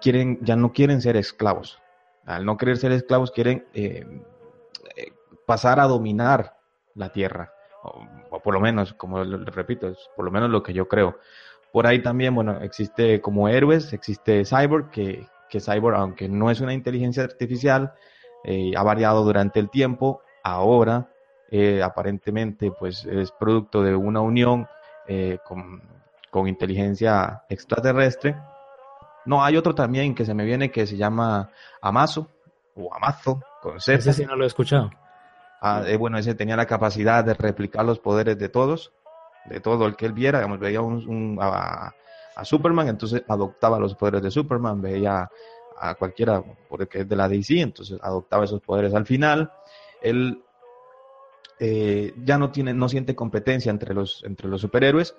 quieren, 0.00 0.38
ya 0.42 0.56
no 0.56 0.72
quieren 0.72 1.00
ser 1.00 1.16
esclavos. 1.16 1.80
Al 2.24 2.44
no 2.44 2.56
querer 2.56 2.76
ser 2.76 2.92
esclavos, 2.92 3.30
quieren 3.30 3.66
eh, 3.72 4.04
eh, 4.96 5.12
pasar 5.46 5.80
a 5.80 5.84
dominar 5.84 6.56
la 6.94 7.10
tierra 7.10 7.52
o, 7.82 8.40
por 8.40 8.54
lo 8.54 8.60
menos, 8.60 8.94
como 8.94 9.22
repito, 9.22 9.88
es 9.88 10.10
por 10.16 10.24
lo 10.24 10.30
menos 10.30 10.50
lo 10.50 10.62
que 10.62 10.72
yo 10.72 10.88
creo. 10.88 11.18
Por 11.72 11.86
ahí 11.86 12.02
también, 12.02 12.34
bueno, 12.34 12.60
existe 12.60 13.20
como 13.20 13.48
héroes, 13.48 13.92
existe 13.92 14.44
Cyborg, 14.44 14.90
que, 14.90 15.26
que 15.48 15.60
Cyborg, 15.60 15.96
aunque 15.96 16.28
no 16.28 16.50
es 16.50 16.60
una 16.60 16.72
inteligencia 16.72 17.22
artificial, 17.22 17.92
eh, 18.44 18.72
ha 18.76 18.82
variado 18.82 19.24
durante 19.24 19.60
el 19.60 19.70
tiempo. 19.70 20.20
Ahora, 20.42 21.08
aparentemente, 21.82 22.70
pues 22.72 23.04
es 23.04 23.30
producto 23.32 23.82
de 23.82 23.94
una 23.94 24.20
unión 24.20 24.66
con, 25.44 25.82
con 26.30 26.48
inteligencia 26.48 27.42
extraterrestre. 27.48 28.36
No, 29.26 29.44
hay 29.44 29.56
otro 29.56 29.74
también 29.74 30.14
que 30.14 30.24
se 30.24 30.34
me 30.34 30.44
viene 30.44 30.70
que 30.70 30.86
se 30.86 30.96
llama 30.96 31.50
Amazo, 31.80 32.30
o 32.74 32.94
Amazo, 32.94 33.40
con 33.62 33.80
Z. 33.80 33.98
Ese 33.98 34.12
sí 34.12 34.24
no 34.26 34.36
lo 34.36 34.44
he 34.44 34.46
escuchado. 34.46 34.90
Ah, 35.60 35.82
eh, 35.86 35.96
bueno, 35.96 36.18
ese 36.18 36.34
tenía 36.34 36.56
la 36.56 36.66
capacidad 36.66 37.24
de 37.24 37.34
replicar 37.34 37.84
los 37.84 37.98
poderes 37.98 38.38
de 38.38 38.48
todos, 38.48 38.92
de 39.46 39.60
todo 39.60 39.86
el 39.86 39.96
que 39.96 40.06
él 40.06 40.12
viera. 40.12 40.38
Digamos, 40.38 40.58
veía 40.60 40.80
un- 40.80 41.08
un- 41.08 41.38
a, 41.40 41.92
a 42.36 42.44
Superman, 42.44 42.88
entonces 42.88 43.22
adoptaba 43.28 43.78
los 43.78 43.94
poderes 43.94 44.22
de 44.22 44.30
Superman, 44.30 44.80
veía 44.80 45.28
a 45.78 45.94
cualquiera, 45.94 46.42
porque 46.68 47.00
es 47.00 47.08
de 47.08 47.16
la 47.16 47.28
DC, 47.28 47.60
entonces 47.60 47.98
adoptaba 48.02 48.44
esos 48.44 48.60
poderes. 48.60 48.94
Al 48.94 49.06
final, 49.06 49.50
él 50.02 50.42
eh, 51.58 52.12
ya 52.22 52.38
no 52.38 52.50
tiene, 52.50 52.74
no 52.74 52.88
siente 52.88 53.14
competencia 53.14 53.70
entre 53.70 53.94
los, 53.94 54.22
entre 54.24 54.48
los 54.48 54.60
superhéroes 54.60 55.16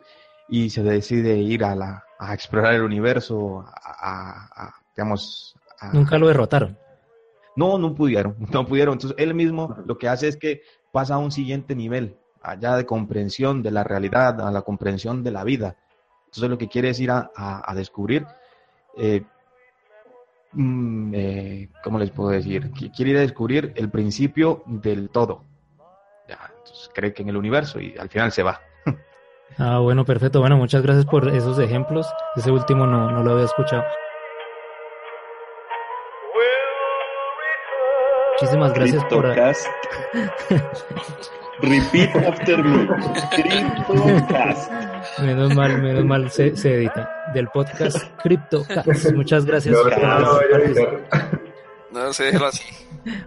y 0.47 0.69
se 0.69 0.83
decide 0.83 1.37
ir 1.37 1.63
a 1.63 1.75
la, 1.75 2.03
a 2.19 2.33
explorar 2.33 2.73
el 2.75 2.81
universo, 2.83 3.59
a, 3.61 3.69
a- 3.75 4.65
a, 4.67 4.73
digamos, 4.95 5.55
a- 5.79 5.91
Nunca 5.93 6.17
lo 6.17 6.27
derrotaron. 6.27 6.77
no, 7.55 7.77
no 7.77 7.93
pudieron, 7.95 8.35
no 8.51 8.65
pudieron. 8.65 8.93
Entonces 8.93 9.17
él 9.19 9.33
mismo 9.33 9.75
lo 9.85 9.97
que 9.97 10.07
hace 10.07 10.27
es 10.27 10.37
que 10.37 10.61
pasa 10.91 11.15
a 11.15 11.17
un 11.19 11.31
siguiente 11.31 11.75
nivel, 11.75 12.17
allá 12.41 12.75
de 12.77 12.85
comprensión 12.85 13.61
de 13.61 13.71
la 13.71 13.83
realidad, 13.83 14.39
a 14.41 14.51
la 14.51 14.61
comprensión 14.61 15.23
de 15.23 15.31
la 15.31 15.43
vida. 15.43 15.75
Entonces 16.27 16.49
lo 16.49 16.57
que 16.57 16.67
quiere 16.69 16.89
es 16.89 16.99
ir 16.99 17.11
a, 17.11 17.29
a- 17.35 17.69
a 17.71 17.75
descubrir, 17.75 18.25
eh, 18.97 19.23
mm, 20.53 21.11
eh, 21.13 21.69
¿cómo 21.83 21.99
les 21.99 22.11
puedo 22.11 22.29
decir? 22.29 22.71
Qui- 22.71 22.91
Quiere 22.95 23.11
ir 23.11 23.17
a 23.17 23.21
descubrir 23.21 23.73
el 23.75 23.89
principio 23.89 24.63
del 24.65 25.09
todo. 25.09 25.43
Ya, 26.27 26.39
entonces 26.57 26.89
cree 26.93 27.13
que 27.13 27.21
en 27.21 27.29
el 27.29 27.37
universo 27.37 27.79
y 27.79 27.97
al 27.97 28.09
final 28.09 28.31
se 28.31 28.43
va. 28.43 28.59
Ah, 29.57 29.79
bueno, 29.79 30.05
perfecto. 30.05 30.39
Bueno, 30.39 30.57
muchas 30.57 30.81
gracias 30.83 31.05
por 31.05 31.27
esos 31.29 31.57
ejemplos. 31.59 32.07
Ese 32.35 32.51
último 32.51 32.85
no, 32.85 33.09
no 33.11 33.23
lo 33.23 33.31
había 33.31 33.45
escuchado. 33.45 33.83
Muchísimas 38.33 38.73
gracias 38.73 39.03
por... 39.05 39.25
Repeat 41.59 42.15
after 42.17 42.63
me. 42.63 42.87
Cryptocast. 43.35 44.71
Menos 45.23 45.55
mal, 45.55 45.81
menos 45.81 46.05
mal 46.05 46.29
se, 46.29 46.55
se 46.55 46.75
edita. 46.75 47.09
Del 47.33 47.47
podcast 47.47 47.97
CryptoCast. 48.21 49.11
Muchas 49.13 49.43
gracias 49.43 49.73
No, 49.75 49.81
por 49.81 49.89
déjalo 49.89 50.39
así. 52.45 52.63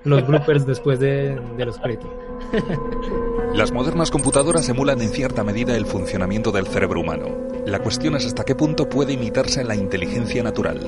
los 0.05 0.24
bloopers 0.28 0.64
después 0.64 1.01
de, 1.01 1.40
de 1.56 1.64
los 1.66 1.76
créditos. 1.78 2.09
Las 3.55 3.72
modernas 3.72 4.12
computadoras 4.12 4.68
emulan 4.68 5.02
en 5.02 5.10
cierta 5.10 5.43
medida 5.43 5.77
el 5.77 5.85
funcionamiento 5.85 6.52
del 6.52 6.68
cerebro 6.68 7.01
humano. 7.01 7.27
La 7.66 7.81
cuestión 7.81 8.14
es 8.14 8.24
hasta 8.24 8.44
qué 8.44 8.55
punto 8.55 8.89
puede 8.89 9.14
imitarse 9.14 9.64
la 9.64 9.74
inteligencia 9.74 10.43
natural. 10.44 10.81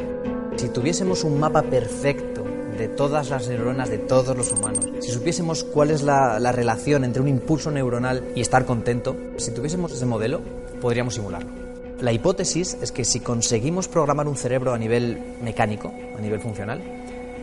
Si 0.57 0.69
tuviésemos 0.69 1.25
un 1.25 1.41
mapa 1.41 1.63
perfecto 1.63 2.45
de 2.79 2.87
todas 2.87 3.31
las 3.31 3.49
neuronas 3.49 3.91
de 3.91 3.99
todos 3.99 4.37
los 4.37 4.53
humanos, 4.53 4.87
si 5.01 5.11
supiésemos 5.11 5.65
cuál 5.65 5.91
es 5.91 6.03
la, 6.03 6.39
la 6.39 6.53
relación 6.53 7.03
entre 7.05 7.21
un 7.21 7.29
impulso 7.29 7.73
neuronal 7.73 8.23
y 8.37 8.41
estar 8.41 8.65
contento, 8.65 9.17
si 9.39 9.51
tuviésemos 9.51 9.93
ese 9.93 10.07
modelo, 10.07 10.41
podríamos 10.81 11.15
simularlo. 11.15 11.51
La 12.01 12.13
hipótesis 12.13 12.79
es 12.81 12.93
que 12.93 13.05
si 13.05 13.21
conseguimos 13.21 13.89
programar 13.89 14.29
un 14.29 14.37
cerebro 14.37 14.73
a 14.73 14.79
nivel 14.79 15.19
mecánico, 15.43 15.93
a 16.17 16.21
nivel 16.21 16.41
funcional, 16.41 16.81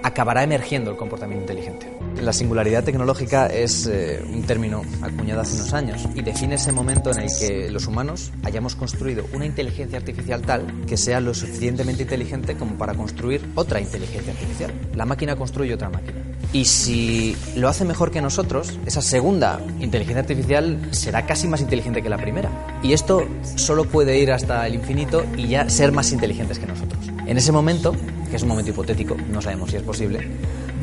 acabará 0.03 0.43
emergiendo 0.43 0.91
el 0.91 0.97
comportamiento 0.97 1.43
inteligente. 1.51 1.87
La 2.21 2.33
singularidad 2.33 2.83
tecnológica 2.83 3.47
es 3.47 3.87
eh, 3.87 4.21
un 4.27 4.43
término 4.43 4.81
acuñado 5.01 5.41
hace 5.41 5.55
unos 5.55 5.73
años 5.73 6.07
y 6.15 6.21
define 6.21 6.55
ese 6.55 6.71
momento 6.71 7.11
en 7.11 7.19
el 7.19 7.29
que 7.39 7.71
los 7.71 7.87
humanos 7.87 8.31
hayamos 8.43 8.75
construido 8.75 9.25
una 9.33 9.45
inteligencia 9.45 9.97
artificial 9.97 10.41
tal 10.41 10.85
que 10.85 10.97
sea 10.97 11.19
lo 11.19 11.33
suficientemente 11.33 12.03
inteligente 12.03 12.55
como 12.55 12.77
para 12.77 12.93
construir 12.93 13.41
otra 13.55 13.79
inteligencia 13.79 14.33
artificial. 14.33 14.73
La 14.95 15.05
máquina 15.05 15.35
construye 15.35 15.73
otra 15.73 15.89
máquina. 15.89 16.19
Y 16.51 16.65
si 16.65 17.35
lo 17.55 17.69
hace 17.69 17.85
mejor 17.85 18.09
que 18.09 18.21
nosotros, 18.21 18.79
esa 18.85 19.01
segunda 19.01 19.59
inteligencia 19.79 20.21
artificial 20.21 20.79
será 20.91 21.25
casi 21.25 21.47
más 21.47 21.61
inteligente 21.61 22.01
que 22.01 22.09
la 22.09 22.17
primera. 22.17 22.49
Y 22.81 22.93
esto 22.93 23.27
solo 23.55 23.85
puede 23.85 24.17
ir 24.19 24.31
hasta 24.31 24.65
el 24.65 24.73
infinito 24.73 25.23
y 25.37 25.47
ya 25.47 25.69
ser 25.69 25.91
más 25.91 26.11
inteligentes 26.11 26.57
que 26.57 26.65
nosotros. 26.65 26.99
En 27.27 27.37
ese 27.37 27.51
momento, 27.51 27.95
que 28.29 28.35
es 28.35 28.43
un 28.43 28.49
momento 28.49 28.71
hipotético, 28.71 29.17
no 29.29 29.41
sabemos 29.41 29.71
si 29.71 29.77
es 29.77 29.83
posible, 29.83 30.27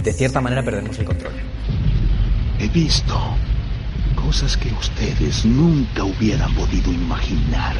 de 0.02 0.12
cierta 0.12 0.40
manera 0.40 0.62
perdemos 0.62 0.98
el 0.98 1.04
control. 1.04 1.32
He 2.58 2.68
visto 2.68 3.18
cosas 4.14 4.56
que 4.56 4.72
ustedes 4.72 5.44
nunca 5.44 6.04
hubieran 6.04 6.54
podido 6.54 6.92
imaginar. 6.92 7.76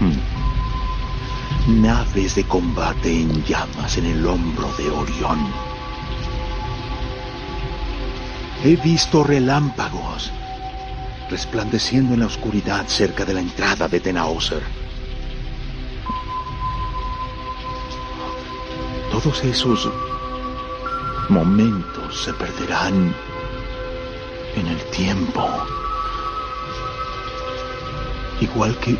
Hmm. 0.00 1.82
naves 1.82 2.34
de 2.34 2.44
combate 2.44 3.10
en 3.22 3.42
llamas 3.44 3.96
en 3.96 4.06
el 4.06 4.26
hombro 4.26 4.70
de 4.76 4.90
Orión. 4.90 5.38
He 8.64 8.76
visto 8.76 9.24
relámpagos 9.24 10.30
resplandeciendo 11.30 12.14
en 12.14 12.20
la 12.20 12.26
oscuridad 12.26 12.86
cerca 12.86 13.24
de 13.24 13.34
la 13.34 13.40
entrada 13.40 13.88
de 13.88 14.00
Tenauser. 14.00 14.62
Todos 19.22 19.42
esos 19.44 19.88
momentos 21.30 22.24
se 22.24 22.34
perderán 22.34 23.14
en 24.54 24.66
el 24.66 24.78
tiempo. 24.90 25.48
Igual 28.42 28.76
que 28.76 28.94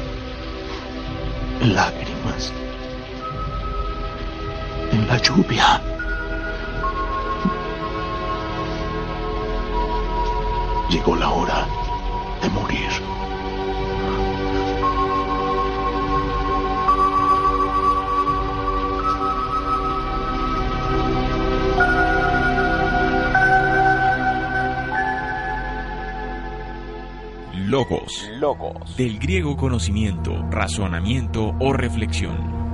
lágrimas 1.60 2.50
en 4.90 5.06
la 5.06 5.18
lluvia. 5.18 5.82
Llegó 10.88 11.14
la 11.14 11.28
hora 11.28 11.68
de 12.40 12.48
morir. 12.48 13.15
Logos. 27.66 28.30
Logos. 28.38 28.96
Del 28.96 29.18
griego 29.18 29.56
conocimiento, 29.56 30.40
razonamiento 30.52 31.52
o 31.58 31.72
reflexión. 31.72 32.65